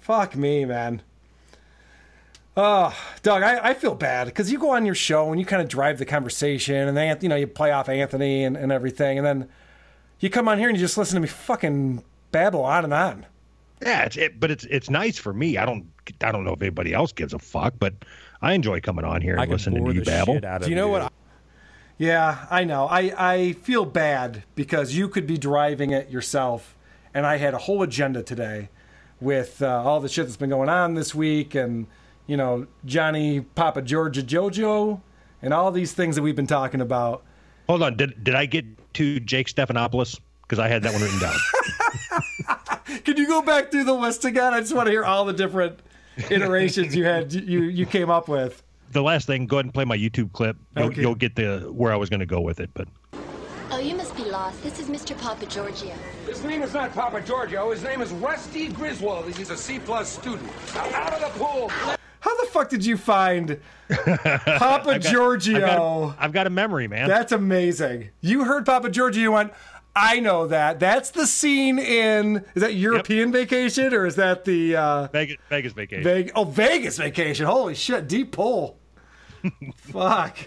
Fuck 0.00 0.34
me, 0.34 0.64
man. 0.64 1.02
Oh, 2.56 2.92
Doug, 3.22 3.44
I, 3.44 3.68
I 3.68 3.74
feel 3.74 3.94
bad 3.94 4.24
because 4.24 4.50
you 4.50 4.58
go 4.58 4.70
on 4.70 4.84
your 4.84 4.96
show 4.96 5.30
and 5.30 5.38
you 5.38 5.46
kind 5.46 5.62
of 5.62 5.68
drive 5.68 6.00
the 6.00 6.04
conversation, 6.04 6.88
and 6.88 6.96
then 6.96 7.16
you 7.20 7.28
know 7.28 7.36
you 7.36 7.46
play 7.46 7.70
off 7.70 7.88
Anthony 7.88 8.42
and, 8.42 8.56
and 8.56 8.72
everything, 8.72 9.18
and 9.18 9.24
then 9.24 9.48
you 10.18 10.30
come 10.30 10.48
on 10.48 10.58
here 10.58 10.68
and 10.68 10.76
you 10.76 10.82
just 10.82 10.98
listen 10.98 11.14
to 11.14 11.20
me 11.20 11.28
fucking 11.28 12.02
babble 12.32 12.64
on 12.64 12.82
and 12.82 12.92
on. 12.92 13.26
Yeah, 13.80 14.02
it's 14.02 14.16
it, 14.16 14.40
but 14.40 14.50
it's 14.50 14.64
it's 14.64 14.90
nice 14.90 15.18
for 15.18 15.32
me. 15.32 15.56
I 15.56 15.64
don't 15.64 15.86
I 16.22 16.32
don't 16.32 16.44
know 16.44 16.52
if 16.52 16.62
anybody 16.62 16.92
else 16.92 17.12
gives 17.12 17.32
a 17.34 17.38
fuck, 17.38 17.74
but 17.78 17.94
I 18.42 18.52
enjoy 18.52 18.80
coming 18.80 19.04
on 19.04 19.20
here 19.22 19.36
and 19.36 19.50
listening 19.50 19.84
to 19.84 19.92
you 19.94 20.02
babble. 20.02 20.34
shit 20.34 20.44
out 20.44 20.62
of 20.62 20.64
Do 20.64 20.70
you 20.70 20.76
know 20.76 20.88
what? 20.88 21.02
I- 21.02 21.08
yeah, 21.98 22.46
I 22.48 22.62
know. 22.62 22.86
I, 22.86 23.12
I 23.18 23.52
feel 23.54 23.84
bad 23.84 24.44
because 24.54 24.94
you 24.94 25.08
could 25.08 25.26
be 25.26 25.36
driving 25.36 25.90
it 25.90 26.10
yourself, 26.10 26.76
and 27.12 27.26
I 27.26 27.38
had 27.38 27.54
a 27.54 27.58
whole 27.58 27.82
agenda 27.82 28.22
today 28.22 28.68
with 29.20 29.60
uh, 29.60 29.82
all 29.84 29.98
the 29.98 30.08
shit 30.08 30.26
that's 30.26 30.36
been 30.36 30.50
going 30.50 30.68
on 30.68 30.94
this 30.94 31.12
week, 31.12 31.56
and 31.56 31.88
you 32.28 32.36
know 32.36 32.68
Johnny 32.84 33.40
Papa 33.40 33.82
Georgia 33.82 34.22
Jojo, 34.22 35.00
and 35.42 35.52
all 35.52 35.72
these 35.72 35.92
things 35.92 36.14
that 36.14 36.22
we've 36.22 36.36
been 36.36 36.46
talking 36.46 36.80
about. 36.80 37.24
Hold 37.68 37.82
on, 37.82 37.96
did 37.96 38.22
did 38.22 38.36
I 38.36 38.46
get 38.46 38.64
to 38.94 39.18
Jake 39.18 39.48
Stephanopoulos? 39.48 40.20
Because 40.42 40.60
I 40.60 40.68
had 40.68 40.84
that 40.84 40.92
one 40.92 41.02
written 41.02 41.18
down. 41.18 41.34
Can 43.04 43.16
you 43.16 43.26
go 43.26 43.42
back 43.42 43.70
through 43.70 43.84
the 43.84 43.92
list 43.92 44.24
again? 44.24 44.54
I 44.54 44.60
just 44.60 44.74
want 44.74 44.86
to 44.86 44.90
hear 44.92 45.04
all 45.04 45.24
the 45.24 45.32
different 45.32 45.80
iterations 46.30 46.94
you 46.94 47.04
had 47.04 47.32
you 47.32 47.62
you 47.62 47.86
came 47.86 48.10
up 48.10 48.28
with. 48.28 48.62
the 48.92 49.02
last 49.02 49.26
thing, 49.26 49.46
go 49.46 49.56
ahead 49.56 49.66
and 49.66 49.74
play 49.74 49.84
my 49.84 49.96
YouTube 49.96 50.32
clip. 50.32 50.56
You'll, 50.76 50.86
Okay. 50.86 51.00
you'll 51.02 51.14
get 51.14 51.34
the 51.36 51.60
where 51.72 51.92
I 51.92 51.96
was 51.96 52.08
going 52.10 52.20
to 52.20 52.26
go 52.26 52.40
with 52.40 52.60
it, 52.60 52.70
but 52.74 52.88
Oh, 53.70 53.78
you 53.78 53.94
must 53.94 54.16
be 54.16 54.24
lost. 54.24 54.62
This 54.62 54.80
is 54.80 54.88
Mr. 54.88 55.16
Papa 55.20 55.44
Giorgio. 55.44 55.92
His 56.26 56.42
name 56.42 56.62
is 56.62 56.72
not 56.72 56.94
Papa 56.94 57.20
Giorgio. 57.20 57.70
His 57.70 57.82
name 57.82 58.00
is 58.00 58.10
Rusty 58.12 58.68
Griswold. 58.68 59.26
He's 59.34 59.50
a 59.50 59.56
C 59.58 59.78
plus 59.78 60.08
student. 60.08 60.48
Now 60.74 60.86
out 60.94 61.12
of 61.12 61.20
the 61.20 61.38
pool. 61.38 61.68
How 62.20 62.36
the 62.44 62.48
fuck 62.50 62.70
did 62.70 62.84
you 62.84 62.96
find 62.96 63.60
Papa 63.90 64.20
I've 64.46 64.84
got- 64.84 65.00
Giorgio? 65.02 65.56
I've 65.56 65.60
got, 65.60 65.78
a, 65.78 66.14
I've 66.24 66.32
got 66.32 66.46
a 66.46 66.50
memory, 66.50 66.88
man. 66.88 67.08
That's 67.08 67.32
amazing. 67.32 68.08
You 68.22 68.44
heard 68.44 68.64
Papa 68.64 68.88
Giorgio, 68.90 69.20
you 69.22 69.32
went, 69.32 69.52
I 69.98 70.20
know 70.20 70.46
that. 70.46 70.78
That's 70.78 71.10
the 71.10 71.26
scene 71.26 71.78
in 71.78 72.44
is 72.54 72.62
that 72.62 72.74
European 72.74 73.32
vacation 73.32 73.92
or 73.92 74.06
is 74.06 74.16
that 74.16 74.44
the 74.44 74.76
uh 74.76 75.08
Vegas, 75.08 75.36
Vegas 75.48 75.72
vacation. 75.72 76.04
Vegas 76.04 76.32
oh 76.36 76.44
Vegas 76.44 76.98
vacation. 76.98 77.46
Holy 77.46 77.74
shit, 77.74 78.06
deep 78.06 78.32
pull. 78.32 78.78
Fuck. 79.76 80.38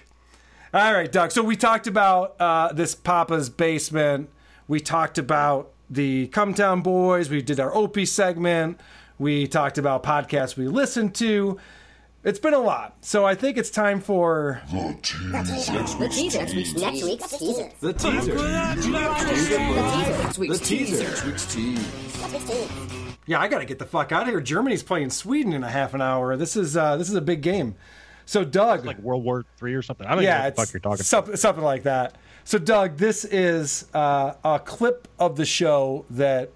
All 0.73 0.93
right, 0.93 1.11
Doug. 1.11 1.31
So 1.31 1.43
we 1.43 1.57
talked 1.57 1.87
about 1.87 2.39
uh, 2.39 2.71
this 2.71 2.95
Papa's 2.95 3.49
basement. 3.49 4.29
We 4.69 4.79
talked 4.79 5.17
about 5.17 5.73
the 5.89 6.29
Cumtown 6.29 6.81
Boys. 6.81 7.29
We 7.29 7.41
did 7.41 7.59
our 7.59 7.75
Opie 7.75 8.05
segment. 8.05 8.79
We 9.19 9.47
talked 9.47 9.77
about 9.77 10.01
podcasts 10.01 10.55
we 10.55 10.69
listened 10.69 11.13
to. 11.15 11.59
It's 12.23 12.39
been 12.39 12.53
a 12.53 12.59
lot. 12.59 12.97
So 13.01 13.25
I 13.25 13.33
think 13.33 13.57
it's 13.57 13.71
time 13.71 13.99
for 13.99 14.61
The 14.71 14.95
teaser. 15.01 15.31
Next 15.31 15.71
week's 16.53 16.73
Next 16.75 17.03
week's 17.03 17.37
teaser. 17.37 17.69
the 17.79 17.93
teaser. 17.93 18.35
Next 18.35 20.37
week's 20.37 20.59
The 20.59 20.65
teaser. 20.65 21.03
Next 21.03 21.25
week's 21.25 21.53
teaser. 21.53 22.67
Yeah, 23.25 23.39
I 23.39 23.47
got 23.47 23.59
to 23.59 23.65
get 23.65 23.79
the 23.79 23.85
fuck 23.85 24.11
out 24.11 24.23
of 24.23 24.27
here. 24.29 24.39
Germany's 24.39 24.83
playing 24.83 25.09
Sweden 25.09 25.53
in 25.53 25.63
a 25.63 25.69
half 25.69 25.95
an 25.95 26.01
hour. 26.01 26.37
This 26.37 26.55
is 26.55 26.77
uh, 26.77 26.95
this 26.97 27.09
is 27.09 27.15
a 27.15 27.21
big 27.21 27.41
game. 27.41 27.75
So 28.27 28.43
Doug, 28.43 28.85
like 28.85 28.99
World 28.99 29.23
War 29.23 29.43
Three 29.57 29.73
or 29.73 29.81
something. 29.81 30.05
I 30.05 30.13
don't 30.13 30.23
yeah, 30.23 30.37
know 30.37 30.43
what 30.45 30.55
the 30.55 30.61
fuck 30.61 30.73
you're 30.73 30.79
talking. 30.79 31.03
something, 31.03 31.35
something 31.37 31.63
like 31.63 31.83
that. 31.83 32.15
So 32.43 32.59
Doug, 32.59 32.97
this 32.97 33.25
is 33.25 33.85
uh, 33.95 34.33
a 34.43 34.59
clip 34.59 35.07
of 35.19 35.37
the 35.37 35.45
show 35.45 36.05
that 36.11 36.51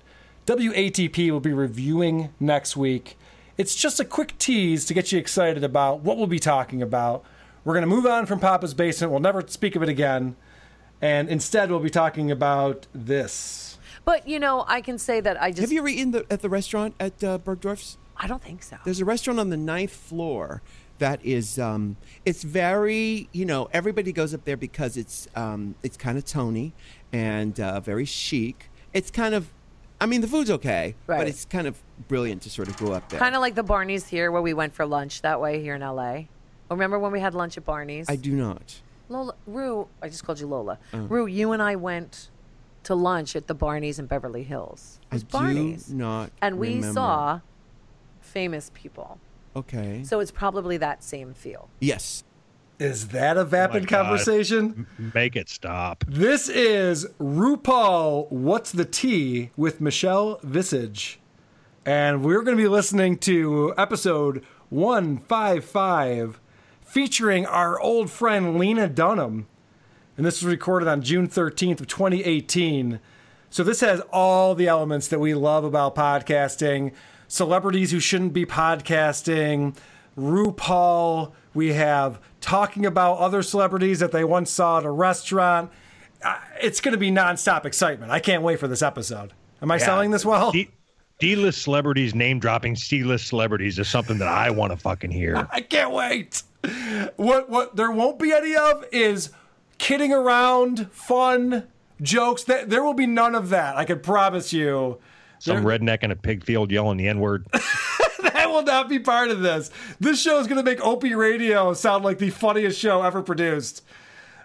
WATP 0.46 1.32
will 1.32 1.40
be 1.40 1.54
reviewing 1.54 2.30
next 2.40 2.78
week. 2.78 3.18
It's 3.58 3.74
just 3.74 4.00
a 4.02 4.06
quick 4.06 4.38
tease 4.38 4.84
to 4.86 4.94
get 4.94 5.12
you 5.12 5.20
excited 5.20 5.64
about 5.64 6.02
what 6.02 6.18
we'll 6.18 6.28
be 6.28 6.40
talking 6.40 6.82
about. 6.82 7.24
We're 7.64 7.74
going 7.74 7.84
to 7.84 7.96
move 7.96 8.06
on 8.06 8.26
from 8.26 8.40
Papa's 8.40 8.74
Basement. 8.74 9.12
We'll 9.12 9.22
never 9.22 9.42
speak 9.48 9.76
of 9.78 9.84
it 9.84 9.88
again. 9.88 10.36
And 11.02 11.30
instead, 11.30 11.70
we'll 11.70 11.80
be 11.80 11.90
talking 11.90 12.32
about 12.32 12.88
this. 12.94 13.78
But 14.04 14.28
you 14.28 14.40
know, 14.40 14.66
I 14.68 14.82
can 14.82 14.98
say 14.98 15.20
that 15.22 15.42
I 15.42 15.52
just 15.52 15.62
Have 15.62 15.72
you 15.72 15.80
ever 15.80 15.88
eaten 15.88 16.12
the, 16.12 16.26
at 16.30 16.42
the 16.42 16.50
restaurant 16.50 16.96
at 17.00 17.24
uh, 17.24 17.38
Bergdorf's? 17.38 17.98
I 18.18 18.28
don't 18.28 18.42
think 18.42 18.62
so. 18.62 18.78
There's 18.84 19.02
a 19.02 19.06
restaurant 19.06 19.40
on 19.40 19.50
the 19.50 19.58
ninth 19.58 19.92
floor 19.92 20.62
that 21.00 21.24
is 21.26 21.60
um, 21.60 21.98
it's 22.24 22.44
very 22.44 23.28
you 23.34 23.46
know 23.46 23.68
everybody 23.74 24.14
goes 24.14 24.34
up 24.34 24.46
there 24.46 24.58
because 24.58 24.96
it's 24.96 25.28
um, 25.36 25.76
it's 25.82 25.98
kind 25.98 26.18
of 26.18 26.26
Tony 26.26 26.74
and 27.12 27.60
uh, 27.60 27.80
very 27.80 28.06
chic. 28.06 28.70
It's 28.94 29.12
kind 29.12 29.34
of 29.34 29.50
I 30.00 30.06
mean 30.08 30.22
the 30.22 30.28
food's 30.28 30.52
okay, 30.52 30.96
Right. 31.08 31.18
but 31.20 31.28
it's 31.28 31.46
kind 31.46 31.68
of 31.68 31.82
brilliant 32.08 32.42
to 32.44 32.50
sort 32.50 32.68
of 32.68 32.78
go 32.78 32.92
up 32.94 33.10
there. 33.10 33.20
Kind 33.20 33.36
of 33.36 33.42
like 33.42 33.56
the 33.56 33.64
Barney's 33.64 34.08
here, 34.08 34.32
where 34.32 34.42
we 34.42 34.54
went 34.54 34.74
for 34.74 34.86
lunch 34.86 35.22
that 35.22 35.40
way 35.40 35.62
here 35.62 35.76
in 35.76 35.82
LA. 35.82 36.24
Remember 36.70 37.00
when 37.00 37.12
we 37.12 37.20
had 37.20 37.34
lunch 37.34 37.58
at 37.58 37.66
Barney's? 37.66 38.10
I 38.10 38.16
do 38.16 38.32
not. 38.34 38.82
Lola, 39.08 39.36
Rue, 39.46 39.88
I 40.02 40.10
just 40.10 40.26
called 40.26 40.40
you 40.40 40.48
Lola. 40.48 40.80
Oh. 40.94 41.00
Rue, 41.04 41.28
you 41.28 41.52
and 41.52 41.62
I 41.62 41.76
went 41.76 42.30
to 42.84 42.96
lunch 42.96 43.36
at 43.36 43.48
the 43.48 43.54
Barney's 43.54 44.00
in 44.00 44.06
Beverly 44.08 44.44
Hills. 44.44 45.00
It 45.04 45.08
I 45.12 45.16
was 45.16 45.24
do 45.24 45.30
Barney's. 45.30 45.90
not 45.92 46.32
And 46.42 46.58
we 46.60 46.76
remember. 46.76 46.94
saw 46.94 47.40
famous 48.22 48.72
people. 48.74 49.20
Okay. 49.56 50.04
So 50.04 50.20
it's 50.20 50.32
probably 50.32 50.78
that 50.78 51.04
same 51.04 51.34
feel. 51.34 51.70
Yes. 51.80 52.24
Is 52.80 53.10
that 53.10 53.38
a 53.38 53.42
oh 53.42 53.46
vapid 53.46 53.84
Oh 53.84 53.88
conversation? 53.88 54.88
Make 55.14 55.36
it 55.36 55.48
stop. 55.48 56.04
This 56.08 56.50
is 56.50 57.06
RuPaul 57.20 58.30
What's 58.32 58.72
the 58.72 58.86
Tea 58.86 59.52
with 59.56 59.80
Michelle 59.80 60.40
Visage. 60.44 61.20
And 61.86 62.24
we're 62.24 62.42
going 62.42 62.58
to 62.58 62.62
be 62.62 62.68
listening 62.68 63.18
to 63.20 63.74
episode 63.78 64.44
155 64.70 66.42
featuring 66.82 67.46
our 67.46 67.80
old 67.80 68.10
friend 68.10 68.58
Lena 68.58 68.90
Dunham. 68.90 69.48
And 70.18 70.26
this 70.26 70.42
was 70.42 70.52
recorded 70.52 70.90
on 70.90 71.02
June 71.02 71.28
13th 71.28 71.82
of 71.82 71.88
2018. 71.88 73.00
So 73.50 73.64
this 73.64 73.80
has 73.80 74.02
all 74.12 74.54
the 74.54 74.68
elements 74.68 75.08
that 75.08 75.20
we 75.20 75.34
love 75.34 75.64
about 75.64 75.96
podcasting. 75.96 76.92
Celebrities 77.28 77.92
who 77.92 78.00
shouldn't 78.00 78.34
be 78.34 78.46
podcasting, 78.46 79.78
RuPaul, 80.18 81.34
we 81.54 81.74
have 81.74 82.20
talking 82.42 82.86
about 82.86 83.18
other 83.18 83.42
celebrities 83.44 84.00
that 84.00 84.12
they 84.12 84.24
once 84.24 84.50
saw 84.52 84.78
at 84.80 84.86
a 84.86 84.92
restaurant. 84.92 85.72
Uh, 86.24 86.38
It's 86.62 86.82
going 86.82 86.94
to 86.94 86.98
be 86.98 87.12
nonstop 87.12 87.66
excitement. 87.66 88.12
I 88.12 88.20
can't 88.20 88.42
wait 88.44 88.60
for 88.60 88.68
this 88.68 88.82
episode. 88.82 89.34
Am 89.62 89.72
I 89.72 89.76
Yeah. 89.76 89.86
selling 89.86 90.12
this 90.12 90.26
well? 90.26 90.52
D- 90.52 90.70
D-list 91.20 91.62
celebrities 91.62 92.14
name 92.14 92.40
dropping 92.40 92.76
C-list 92.76 93.28
celebrities 93.28 93.80
is 93.80 93.88
something 93.88 94.18
that 94.18 94.28
I 94.28 94.50
want 94.52 94.72
to 94.74 94.78
fucking 94.78 95.12
hear. 95.12 95.48
I 95.52 95.62
can't 95.62 95.92
wait. 95.92 96.44
What 97.16 97.50
what 97.50 97.76
there 97.76 97.92
won't 97.92 98.20
be 98.20 98.34
any 98.34 98.56
of 98.56 98.84
is 98.92 99.30
kidding 99.78 100.12
around, 100.12 100.92
fun 100.92 101.68
jokes. 102.02 102.44
That 102.44 102.70
there 102.70 102.84
will 102.84 102.94
be 102.96 103.06
none 103.08 103.34
of 103.36 103.50
that. 103.50 103.78
I 103.78 103.86
can 103.86 104.00
promise 104.00 104.52
you. 104.52 104.98
Some 105.40 105.64
redneck 105.64 106.02
in 106.04 106.12
a 106.12 106.16
pig 106.16 106.44
field 106.44 106.72
yelling 106.72 106.98
the 106.98 107.08
N-word. 107.08 107.46
that 108.46 108.54
will 108.54 108.64
not 108.64 108.88
be 108.88 109.00
part 109.00 109.32
of 109.32 109.42
this. 109.42 109.72
This 110.00 110.22
show 110.22 110.40
is 110.40 110.46
going 110.46 110.64
to 110.64 110.64
make 110.64 110.80
Opie 110.86 111.16
Radio 111.16 111.74
sound 111.74 112.04
like 112.04 112.20
the 112.20 112.30
funniest 112.30 112.80
show 112.80 113.02
ever 113.02 113.24
produced. 113.24 113.84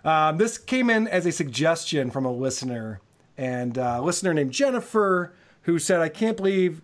Um, 0.04 0.38
this 0.38 0.56
came 0.56 0.88
in 0.88 1.06
as 1.06 1.26
a 1.26 1.32
suggestion 1.32 2.10
from 2.10 2.24
a 2.24 2.32
listener, 2.32 3.02
and 3.36 3.76
uh, 3.76 3.98
a 3.98 4.02
listener 4.02 4.32
named 4.32 4.52
Jennifer, 4.52 5.34
who 5.62 5.78
said, 5.78 6.00
"I 6.00 6.08
can't 6.08 6.38
believe 6.38 6.80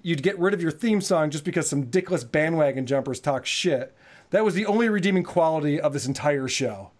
you'd 0.00 0.22
get 0.22 0.38
rid 0.38 0.54
of 0.54 0.62
your 0.62 0.70
theme 0.70 1.00
song 1.00 1.30
just 1.30 1.44
because 1.44 1.68
some 1.68 1.86
dickless 1.86 2.30
bandwagon 2.30 2.86
jumpers 2.86 3.18
talk 3.18 3.46
shit. 3.46 3.92
That 4.30 4.44
was 4.44 4.54
the 4.54 4.66
only 4.66 4.88
redeeming 4.88 5.24
quality 5.24 5.80
of 5.80 5.92
this 5.92 6.06
entire 6.06 6.46
show." 6.46 6.92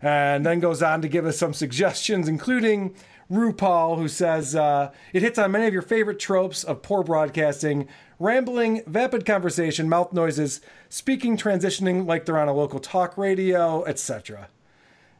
And 0.00 0.46
then 0.46 0.60
goes 0.60 0.80
on 0.80 1.02
to 1.02 1.08
give 1.08 1.26
us 1.26 1.36
some 1.36 1.52
suggestions, 1.52 2.28
including 2.28 2.94
RuPaul, 3.28 3.98
who 3.98 4.06
says 4.06 4.54
uh, 4.54 4.92
it 5.12 5.22
hits 5.22 5.40
on 5.40 5.50
many 5.50 5.66
of 5.66 5.72
your 5.72 5.82
favorite 5.82 6.20
tropes 6.20 6.62
of 6.62 6.82
poor 6.82 7.02
broadcasting 7.02 7.88
rambling, 8.18 8.82
vapid 8.86 9.24
conversation, 9.24 9.88
mouth 9.88 10.12
noises, 10.12 10.60
speaking, 10.88 11.36
transitioning 11.36 12.06
like 12.06 12.24
they're 12.24 12.38
on 12.38 12.48
a 12.48 12.52
local 12.52 12.80
talk 12.80 13.16
radio, 13.16 13.84
etc. 13.84 14.48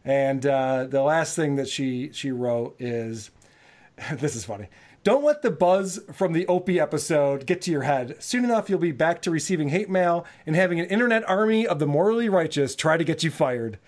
And 0.04 0.44
uh, 0.46 0.84
the 0.84 1.02
last 1.02 1.36
thing 1.36 1.56
that 1.56 1.68
she 1.68 2.10
she 2.12 2.30
wrote 2.30 2.76
is, 2.80 3.30
this 4.12 4.34
is 4.34 4.44
funny. 4.44 4.68
Don't 5.04 5.24
let 5.24 5.42
the 5.42 5.50
buzz 5.50 6.00
from 6.12 6.32
the 6.32 6.46
Opie 6.48 6.80
episode 6.80 7.46
get 7.46 7.62
to 7.62 7.70
your 7.70 7.82
head. 7.82 8.16
Soon 8.18 8.44
enough, 8.44 8.68
you'll 8.68 8.78
be 8.78 8.92
back 8.92 9.22
to 9.22 9.30
receiving 9.30 9.68
hate 9.68 9.88
mail 9.88 10.26
and 10.44 10.56
having 10.56 10.80
an 10.80 10.86
internet 10.86 11.26
army 11.28 11.66
of 11.66 11.78
the 11.78 11.86
morally 11.86 12.28
righteous 12.28 12.74
try 12.74 12.96
to 12.96 13.04
get 13.04 13.22
you 13.22 13.30
fired. 13.30 13.78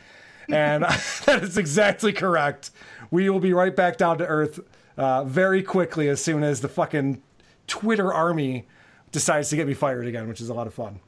And 0.49 0.85
that 1.27 1.43
is 1.43 1.59
exactly 1.59 2.13
correct. 2.13 2.71
We 3.11 3.29
will 3.29 3.41
be 3.41 3.53
right 3.53 3.75
back 3.75 3.99
down 3.99 4.19
to 4.19 4.27
earth 4.27 4.61
uh, 4.97 5.25
very 5.25 5.63
quickly 5.63 6.09
as 6.09 6.23
soon 6.23 6.43
as 6.43 6.61
the 6.61 6.69
fucking 6.69 7.23
Twitter 7.67 8.13
army 8.13 8.67
decides 9.13 9.51
to 9.51 9.57
get 9.57 9.67
me 9.67 9.75
fired 9.75 10.07
again, 10.07 10.29
which 10.29 10.41
is 10.41 10.49
a 10.49 10.55
lot 10.55 10.67
of 10.67 10.75
fun. 10.75 11.01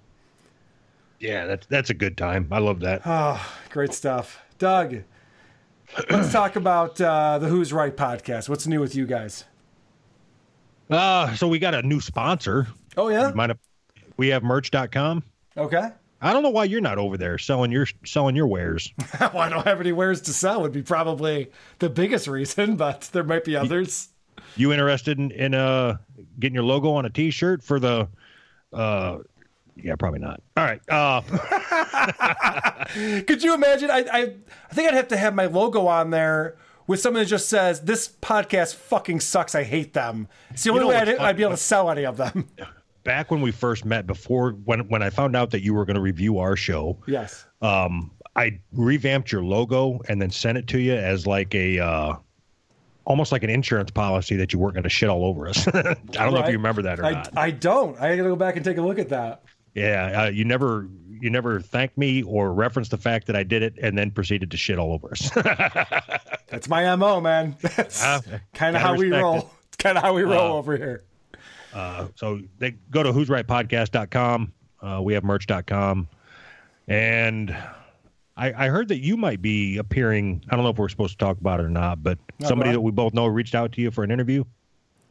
Yeah, 1.19 1.47
that's 1.47 1.67
that's 1.67 1.91
a 1.91 1.95
good 1.95 2.17
time. 2.17 2.49
I 2.51 2.59
love 2.59 2.81
that. 2.81 3.03
Oh, 3.07 3.41
great 3.71 3.93
stuff. 3.95 4.41
Doug, 4.59 5.05
let's 6.11 6.33
talk 6.33 6.57
about 6.57 7.01
uh, 7.01 7.39
the 7.39 7.47
Who's 7.49 7.73
Right 7.73 7.97
podcast. 7.97 8.49
What's 8.49 8.67
new 8.67 8.81
with 8.81 8.95
you 8.95 9.07
guys? 9.07 9.45
Uh, 10.91 11.35
so 11.35 11.49
we 11.49 11.59
got 11.59 11.75
a 11.75 11.83
new 11.83 12.01
sponsor. 12.01 12.67
Oh 12.97 13.09
yeah. 13.09 13.31
Mind 13.35 13.53
if 13.53 13.59
we 14.17 14.29
have 14.29 14.43
merch.com? 14.43 15.23
Okay. 15.57 15.91
I 16.25 16.33
don't 16.33 16.45
know 16.45 16.51
why 16.51 16.65
you're 16.65 16.81
not 16.81 16.99
over 16.99 17.17
there 17.17 17.37
selling 17.37 17.73
your 17.73 17.87
selling 18.05 18.37
your 18.37 18.47
wares. 18.47 18.93
well, 19.21 19.39
I 19.39 19.49
don't 19.49 19.67
have 19.67 19.81
any 19.81 19.93
wares 19.93 20.21
to 20.23 20.33
sell 20.33 20.63
would 20.63 20.73
be 20.73 20.83
probably 20.83 21.51
the 21.81 21.91
biggest 21.91 22.29
reason, 22.29 22.77
but 22.77 23.11
there 23.13 23.25
might 23.25 23.45
be 23.45 23.57
others. 23.57 24.09
You 24.57 24.73
interested 24.73 25.19
in, 25.19 25.31
in 25.31 25.55
uh 25.55 25.97
getting 26.39 26.55
your 26.55 26.65
logo 26.65 26.93
on 26.93 27.07
a 27.07 27.11
t-shirt 27.11 27.63
for 27.63 27.81
the 27.81 28.09
uh 28.73 29.19
yeah, 29.77 29.95
probably 29.97 30.21
not. 30.21 30.43
All 30.57 30.65
right. 30.65 30.81
Uh 30.89 31.23
Could 33.27 33.43
you 33.43 33.55
imagine? 33.55 33.91
I, 33.91 34.05
I 34.13 34.21
I 34.71 34.75
think 34.75 34.89
I'd 34.89 34.95
have 34.95 35.09
to 35.09 35.17
have 35.17 35.35
my 35.35 35.47
logo 35.47 35.87
on 35.87 36.11
there 36.11 36.57
with 36.87 37.01
someone 37.01 37.23
that 37.23 37.29
just 37.29 37.49
says, 37.49 37.81
"This 37.81 38.09
podcast 38.09 38.75
fucking 38.75 39.21
sucks. 39.21 39.55
I 39.55 39.63
hate 39.63 39.95
them." 39.95 40.29
It's 40.51 40.65
the 40.65 40.69
You 40.69 40.73
only 40.73 40.83
know 40.85 40.89
way 40.89 40.97
I'd, 40.97 41.07
funny? 41.09 41.19
I'd 41.19 41.37
be 41.37 41.43
able 41.43 41.53
to 41.53 41.57
sell 41.57 41.91
any 41.91 42.05
of 42.05 42.17
them. 42.17 42.49
back 43.05 43.31
when 43.31 43.41
we 43.41 43.51
first 43.51 43.85
met 43.85 44.07
before 44.07 44.53
when 44.65 44.81
when 44.89 45.03
I 45.03 45.11
found 45.11 45.35
out 45.35 45.51
that 45.51 45.63
you 45.63 45.75
were 45.75 45.85
going 45.85 45.97
to 45.97 46.01
review 46.03 46.39
our 46.39 46.57
show, 46.57 46.99
yes. 47.07 47.47
um 47.63 48.11
I 48.37 48.61
revamped 48.73 49.33
your 49.33 49.45
logo 49.45 50.01
and 50.09 50.21
then 50.23 50.31
sent 50.31 50.57
it 50.59 50.67
to 50.69 50.79
you 50.79 50.95
as 50.95 51.27
like 51.27 51.55
a 51.55 51.79
uh 51.81 52.15
almost 53.05 53.33
like 53.33 53.43
an 53.43 53.51
insurance 53.51 53.91
policy 53.91 54.37
that 54.37 54.53
you 54.53 54.59
weren't 54.59 54.75
going 54.75 54.85
to 54.85 54.89
shit 54.89 55.09
all 55.09 55.25
over 55.25 55.49
us. 55.49 55.67
I 55.75 55.95
don't 56.13 56.35
know 56.35 56.41
if 56.41 56.47
you 56.49 56.53
remember 56.59 56.83
that 56.83 57.01
or 57.01 57.05
I, 57.07 57.11
not. 57.13 57.37
I 57.37 57.51
don't. 57.51 57.99
I 58.01 58.17
gotta 58.17 58.29
go 58.29 58.37
back 58.37 58.57
and 58.57 58.65
take 58.65 58.77
a 58.79 58.83
look 58.83 58.99
at 58.99 59.09
that. 59.11 59.43
Yeah, 59.75 60.25
uh, 60.25 60.29
you 60.31 60.45
never 60.45 60.89
you 61.21 61.31
never 61.31 61.61
thanked 61.61 61.97
me 61.97 62.23
or 62.23 62.53
referenced 62.53 62.91
the 62.91 62.99
fact 62.99 63.27
that 63.29 63.37
I 63.37 63.43
did 63.45 63.63
it 63.63 63.75
and 63.81 63.97
then 63.97 64.11
proceeded 64.11 64.51
to 64.51 64.57
shit 64.57 64.79
all 64.79 64.93
over 64.93 65.13
us. 65.13 65.31
That's 66.49 66.69
my 66.69 66.95
mo, 66.97 67.21
man. 67.21 67.57
That's 67.77 68.03
Ah, 68.05 68.21
kind 68.55 68.77
of 68.77 68.83
how 68.83 68.97
we 68.97 69.11
roll. 69.11 69.39
it. 69.39 69.45
It's 69.69 69.77
kind 69.79 69.97
of 69.97 70.03
how 70.05 70.15
we 70.15 70.23
roll 70.23 70.53
Uh, 70.53 70.59
over 70.59 70.77
here. 70.77 71.05
Uh, 71.73 72.09
so 72.17 72.41
they 72.59 72.73
go 72.91 73.03
to 73.03 73.13
who's 73.13 73.29
right 73.31 73.47
podcast.com. 73.47 74.53
Uh, 74.83 75.01
we 75.03 75.15
have 75.15 75.25
merch.com. 75.25 76.09
And 76.89 77.57
I, 78.37 78.67
I 78.67 78.69
heard 78.69 78.89
that 78.89 78.99
you 79.01 79.17
might 79.17 79.43
be 79.43 79.77
appearing. 79.77 80.43
I 80.51 80.55
don't 80.57 80.65
know 80.65 80.71
if 80.71 80.79
we're 80.79 80.89
supposed 80.89 81.19
to 81.19 81.25
talk 81.25 81.39
about 81.39 81.61
it 81.61 81.65
or 81.65 81.69
not, 81.69 82.03
but 82.03 82.19
No, 82.41 82.49
somebody 82.49 82.69
ahead. 82.71 82.77
that 82.77 82.81
we 82.81 82.91
both 82.91 83.13
know 83.15 83.27
reached 83.27 83.55
out 83.55 83.73
to 83.73 83.81
you 83.83 83.91
for 83.91 84.05
an 84.05 84.11
interview. 84.11 84.45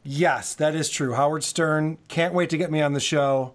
Yes, 0.04 0.54
that 0.54 0.74
is 0.74 0.90
true. 0.90 1.14
Howard 1.14 1.44
Stern 1.44 1.98
can't 2.08 2.34
wait 2.34 2.50
to 2.50 2.58
get 2.58 2.70
me 2.72 2.82
on 2.82 2.92
the 2.92 3.00
show. 3.00 3.54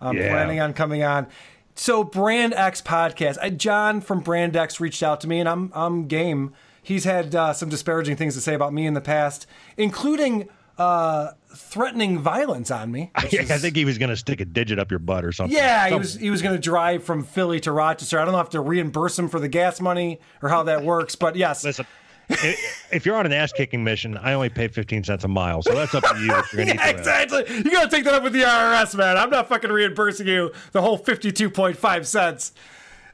I'm 0.00 0.16
Yeah. 0.16 0.28
planning 0.30 0.60
on 0.60 0.74
coming 0.74 1.02
on. 1.02 1.26
So 1.74 2.04
Brand 2.04 2.52
X 2.54 2.82
podcast. 2.82 3.38
Uh, 3.40 3.48
John 3.50 4.00
from 4.02 4.20
Brand 4.20 4.54
X 4.56 4.80
reached 4.80 5.02
out 5.02 5.20
to 5.22 5.28
me, 5.28 5.40
and 5.40 5.48
I'm 5.48 5.72
I'm 5.74 6.06
game. 6.06 6.52
He's 6.82 7.04
had 7.04 7.34
uh, 7.34 7.52
some 7.54 7.68
disparaging 7.68 8.16
things 8.16 8.34
to 8.34 8.40
say 8.40 8.54
about 8.54 8.72
me 8.74 8.86
in 8.86 8.94
the 8.94 9.00
past, 9.00 9.46
including 9.76 10.48
uh, 10.78 11.32
threatening 11.54 12.18
violence 12.18 12.70
on 12.70 12.90
me. 12.90 13.10
I, 13.14 13.22
I 13.22 13.58
think 13.58 13.76
he 13.76 13.84
was 13.84 13.98
going 13.98 14.10
to 14.10 14.16
stick 14.16 14.40
a 14.40 14.44
digit 14.44 14.78
up 14.78 14.90
your 14.90 15.00
butt 15.00 15.24
or 15.24 15.32
something. 15.32 15.56
Yeah, 15.56 15.88
he 15.88 15.94
was 15.94 16.14
he 16.14 16.30
was 16.30 16.42
going 16.42 16.54
to 16.54 16.60
drive 16.60 17.04
from 17.04 17.24
Philly 17.24 17.60
to 17.60 17.72
Rochester. 17.72 18.18
I 18.20 18.24
don't 18.24 18.32
know 18.32 18.40
if 18.40 18.50
to 18.50 18.60
reimburse 18.60 19.18
him 19.18 19.28
for 19.28 19.40
the 19.40 19.48
gas 19.48 19.80
money 19.80 20.20
or 20.42 20.48
how 20.48 20.62
that 20.64 20.82
works, 20.82 21.16
but 21.16 21.36
yes. 21.36 21.64
Listen, 21.64 21.86
if 22.28 23.06
you're 23.06 23.16
on 23.16 23.26
an 23.26 23.32
ass 23.32 23.52
kicking 23.52 23.84
mission, 23.84 24.16
I 24.16 24.32
only 24.32 24.48
pay 24.48 24.68
15 24.68 25.04
cents 25.04 25.24
a 25.24 25.28
mile, 25.28 25.62
so 25.62 25.74
that's 25.74 25.94
up 25.94 26.04
to 26.04 26.18
you 26.18 26.34
if 26.36 26.52
you're 26.52 26.64
going 26.64 26.76
to 26.78 26.84
Yeah, 26.84 26.90
exactly. 26.90 27.44
You 27.48 27.70
got 27.70 27.84
to 27.84 27.96
take 27.96 28.04
that 28.04 28.14
up 28.14 28.22
with 28.22 28.32
the 28.32 28.42
IRS, 28.42 28.94
man. 28.96 29.16
I'm 29.16 29.30
not 29.30 29.48
fucking 29.48 29.70
reimbursing 29.70 30.26
you 30.26 30.52
the 30.72 30.82
whole 30.82 30.98
52.5 30.98 32.06
cents. 32.06 32.52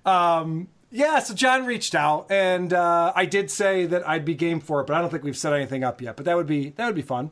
Um, 0.04 0.68
yeah, 0.90 1.20
so 1.20 1.34
John 1.34 1.64
reached 1.64 1.94
out, 1.94 2.30
and 2.30 2.72
uh, 2.72 3.12
I 3.14 3.24
did 3.24 3.50
say 3.50 3.86
that 3.86 4.06
I'd 4.06 4.24
be 4.24 4.34
game 4.34 4.60
for 4.60 4.80
it, 4.80 4.86
but 4.86 4.94
I 4.94 5.00
don't 5.00 5.10
think 5.10 5.24
we've 5.24 5.36
set 5.36 5.52
anything 5.52 5.84
up 5.84 6.02
yet. 6.02 6.16
But 6.16 6.26
that 6.26 6.36
would 6.36 6.46
be 6.46 6.70
that 6.70 6.86
would 6.86 6.94
be 6.94 7.02
fun. 7.02 7.30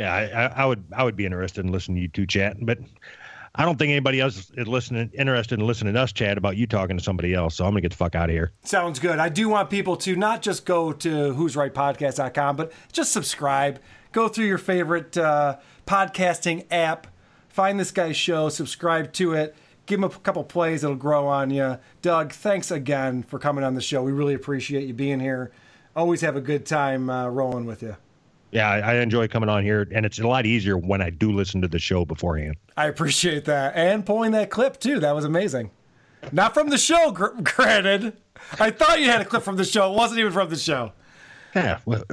Yeah, 0.00 0.14
I, 0.14 0.62
I, 0.62 0.64
would 0.64 0.82
I 0.96 1.04
would 1.04 1.14
be 1.14 1.26
interested 1.26 1.62
in 1.62 1.72
listening 1.72 1.96
to 1.96 2.00
you 2.00 2.08
two 2.08 2.26
chat, 2.26 2.56
but 2.58 2.78
I 3.54 3.66
don't 3.66 3.78
think 3.78 3.90
anybody 3.90 4.18
else 4.18 4.50
is 4.56 4.66
listening 4.66 5.10
interested 5.12 5.60
in 5.60 5.66
listening 5.66 5.92
to 5.92 6.00
us 6.00 6.10
chat 6.10 6.38
about 6.38 6.56
you 6.56 6.66
talking 6.66 6.96
to 6.96 7.04
somebody 7.04 7.34
else. 7.34 7.56
So 7.56 7.66
I'm 7.66 7.72
gonna 7.72 7.82
get 7.82 7.90
the 7.90 7.98
fuck 7.98 8.14
out 8.14 8.30
of 8.30 8.34
here. 8.34 8.52
Sounds 8.62 8.98
good. 8.98 9.18
I 9.18 9.28
do 9.28 9.50
want 9.50 9.68
people 9.68 9.98
to 9.98 10.16
not 10.16 10.40
just 10.40 10.64
go 10.64 10.92
to 10.92 11.34
who's 11.34 11.54
right 11.54 11.74
podcast.com, 11.74 12.56
but 12.56 12.72
just 12.92 13.12
subscribe. 13.12 13.78
Go 14.12 14.26
through 14.28 14.46
your 14.46 14.56
favorite 14.56 15.18
uh, 15.18 15.58
podcasting 15.86 16.64
app, 16.70 17.06
find 17.50 17.78
this 17.78 17.90
guy's 17.90 18.16
show, 18.16 18.48
subscribe 18.48 19.12
to 19.12 19.34
it, 19.34 19.54
give 19.84 19.98
him 19.98 20.04
a 20.04 20.08
couple 20.08 20.44
plays, 20.44 20.82
it'll 20.82 20.96
grow 20.96 21.26
on 21.26 21.50
you. 21.50 21.76
Doug, 22.00 22.32
thanks 22.32 22.70
again 22.70 23.22
for 23.22 23.38
coming 23.38 23.64
on 23.64 23.74
the 23.74 23.82
show. 23.82 24.02
We 24.02 24.12
really 24.12 24.34
appreciate 24.34 24.88
you 24.88 24.94
being 24.94 25.20
here. 25.20 25.50
Always 25.94 26.22
have 26.22 26.36
a 26.36 26.40
good 26.40 26.64
time 26.64 27.10
uh, 27.10 27.28
rolling 27.28 27.66
with 27.66 27.82
you. 27.82 27.96
Yeah, 28.52 28.68
I, 28.68 28.96
enjoy 28.96 29.28
coming 29.28 29.48
on 29.48 29.62
here, 29.62 29.86
and 29.92 30.04
it's 30.04 30.18
a 30.18 30.26
lot 30.26 30.44
easier 30.44 30.76
when 30.76 31.00
I 31.00 31.10
do 31.10 31.30
listen 31.30 31.60
to 31.62 31.68
the 31.68 31.78
show 31.78 32.04
beforehand. 32.04 32.56
I 32.76 32.86
appreciate 32.86 33.44
that. 33.44 33.76
And 33.76 34.04
pulling 34.04 34.32
that 34.32 34.50
clip, 34.50 34.80
too. 34.80 34.98
That 34.98 35.14
was 35.14 35.24
amazing. 35.24 35.70
Not 36.32 36.54
from 36.54 36.68
the 36.68 36.78
show, 36.78 37.12
gr- 37.12 37.40
granted. 37.42 38.16
I 38.58 38.70
thought 38.70 39.00
you 39.00 39.06
had 39.06 39.20
a 39.20 39.24
clip 39.24 39.42
from 39.42 39.56
the 39.56 39.64
show. 39.64 39.92
It 39.92 39.96
wasn't 39.96 40.20
even 40.20 40.32
from 40.32 40.50
the 40.50 40.56
show. 40.56 40.92
Yeah, 41.54 41.78
well, 41.84 42.04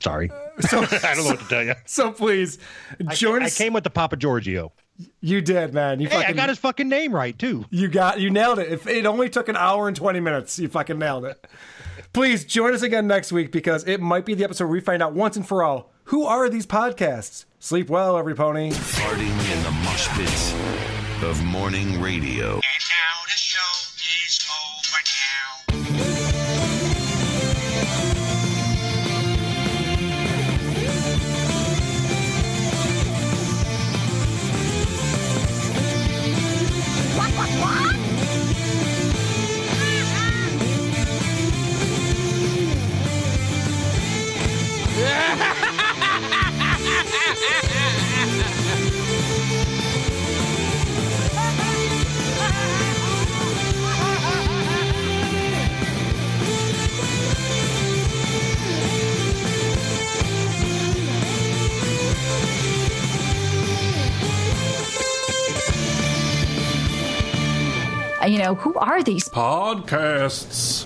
sorry. 0.00 0.30
I 0.62 0.66
don't 0.70 1.18
know 1.18 1.24
what 1.24 1.40
to 1.40 1.48
tell 1.48 1.64
you. 1.64 1.74
So 1.84 2.12
please 2.12 2.58
join 3.10 3.42
I, 3.42 3.46
us. 3.46 3.60
I 3.60 3.64
came 3.64 3.72
with 3.72 3.84
the 3.84 3.90
Papa 3.90 4.16
Giorgio. 4.16 4.72
You 5.20 5.40
did, 5.40 5.74
man. 5.74 6.00
You 6.00 6.08
Hey, 6.08 6.24
I 6.24 6.32
got 6.32 6.48
his 6.48 6.58
fucking 6.58 6.88
name 6.88 7.14
right 7.14 7.38
too. 7.38 7.66
You 7.70 7.88
got 7.88 8.18
you 8.18 8.30
nailed 8.30 8.58
it. 8.58 8.72
If 8.72 8.86
it 8.86 9.04
only 9.04 9.28
took 9.28 9.48
an 9.48 9.56
hour 9.56 9.88
and 9.88 9.96
twenty 9.96 10.20
minutes, 10.20 10.58
you 10.58 10.68
fucking 10.68 10.98
nailed 10.98 11.26
it. 11.26 11.46
Please 12.16 12.46
join 12.46 12.72
us 12.72 12.80
again 12.80 13.06
next 13.06 13.30
week 13.30 13.52
because 13.52 13.86
it 13.86 14.00
might 14.00 14.24
be 14.24 14.32
the 14.32 14.42
episode 14.42 14.64
where 14.64 14.72
we 14.72 14.80
find 14.80 15.02
out 15.02 15.12
once 15.12 15.36
and 15.36 15.46
for 15.46 15.62
all 15.62 15.92
who 16.04 16.24
are 16.24 16.48
these 16.48 16.66
podcasts. 16.66 17.44
Sleep 17.58 17.90
well, 17.90 18.16
every 18.16 18.34
pony. 18.34 18.70
Farting 18.70 19.54
in 19.54 19.62
the 19.62 19.70
mosh 19.84 20.08
pits 20.16 20.54
of 21.22 21.44
morning 21.44 22.00
radio. 22.00 22.58
You 68.26 68.38
know, 68.38 68.56
who 68.56 68.74
are 68.74 69.02
these? 69.02 69.28
Podcasts. 69.28 70.84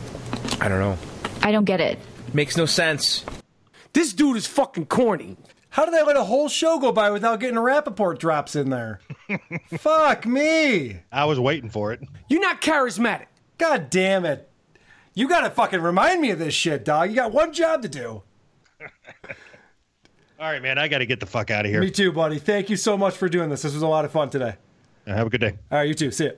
I 0.60 0.68
don't 0.68 0.78
know. 0.78 0.98
I 1.42 1.52
don't 1.52 1.64
get 1.64 1.80
it. 1.80 1.98
Makes 2.34 2.56
no 2.56 2.66
sense. 2.66 3.24
This 3.92 4.12
dude 4.12 4.36
is 4.36 4.46
fucking 4.46 4.86
corny. 4.86 5.36
How 5.70 5.84
did 5.84 5.94
they 5.94 6.02
let 6.02 6.16
a 6.16 6.24
whole 6.24 6.48
show 6.48 6.78
go 6.78 6.90
by 6.92 7.10
without 7.10 7.38
getting 7.40 7.56
a 7.56 7.60
Rapaport 7.60 8.18
drops 8.18 8.56
in 8.56 8.70
there? 8.70 9.00
Fuck 9.78 10.26
me. 10.26 11.00
I 11.12 11.24
was 11.24 11.38
waiting 11.38 11.70
for 11.70 11.92
it. 11.92 12.00
You're 12.28 12.40
not 12.40 12.60
charismatic. 12.60 13.26
God 13.58 13.88
damn 13.90 14.24
it. 14.24 14.48
You 15.14 15.28
gotta 15.28 15.50
fucking 15.50 15.80
remind 15.80 16.20
me 16.20 16.30
of 16.30 16.38
this 16.38 16.54
shit, 16.54 16.84
dog. 16.84 17.10
You 17.10 17.16
got 17.16 17.32
one 17.32 17.52
job 17.52 17.82
to 17.82 17.88
do. 17.88 18.22
All 20.40 20.50
right, 20.50 20.62
man, 20.62 20.78
I 20.78 20.88
got 20.88 20.98
to 20.98 21.06
get 21.06 21.20
the 21.20 21.26
fuck 21.26 21.50
out 21.50 21.66
of 21.66 21.70
here. 21.70 21.82
Me 21.82 21.90
too, 21.90 22.12
buddy. 22.12 22.38
Thank 22.38 22.70
you 22.70 22.76
so 22.76 22.96
much 22.96 23.14
for 23.14 23.28
doing 23.28 23.50
this. 23.50 23.60
This 23.60 23.74
was 23.74 23.82
a 23.82 23.86
lot 23.86 24.06
of 24.06 24.10
fun 24.10 24.30
today. 24.30 24.54
Have 25.06 25.26
a 25.26 25.30
good 25.30 25.42
day. 25.42 25.58
All 25.70 25.78
right, 25.78 25.88
you 25.88 25.92
too. 25.92 26.10
See 26.10 26.24
ya. 26.24 26.30
Bye. 26.30 26.36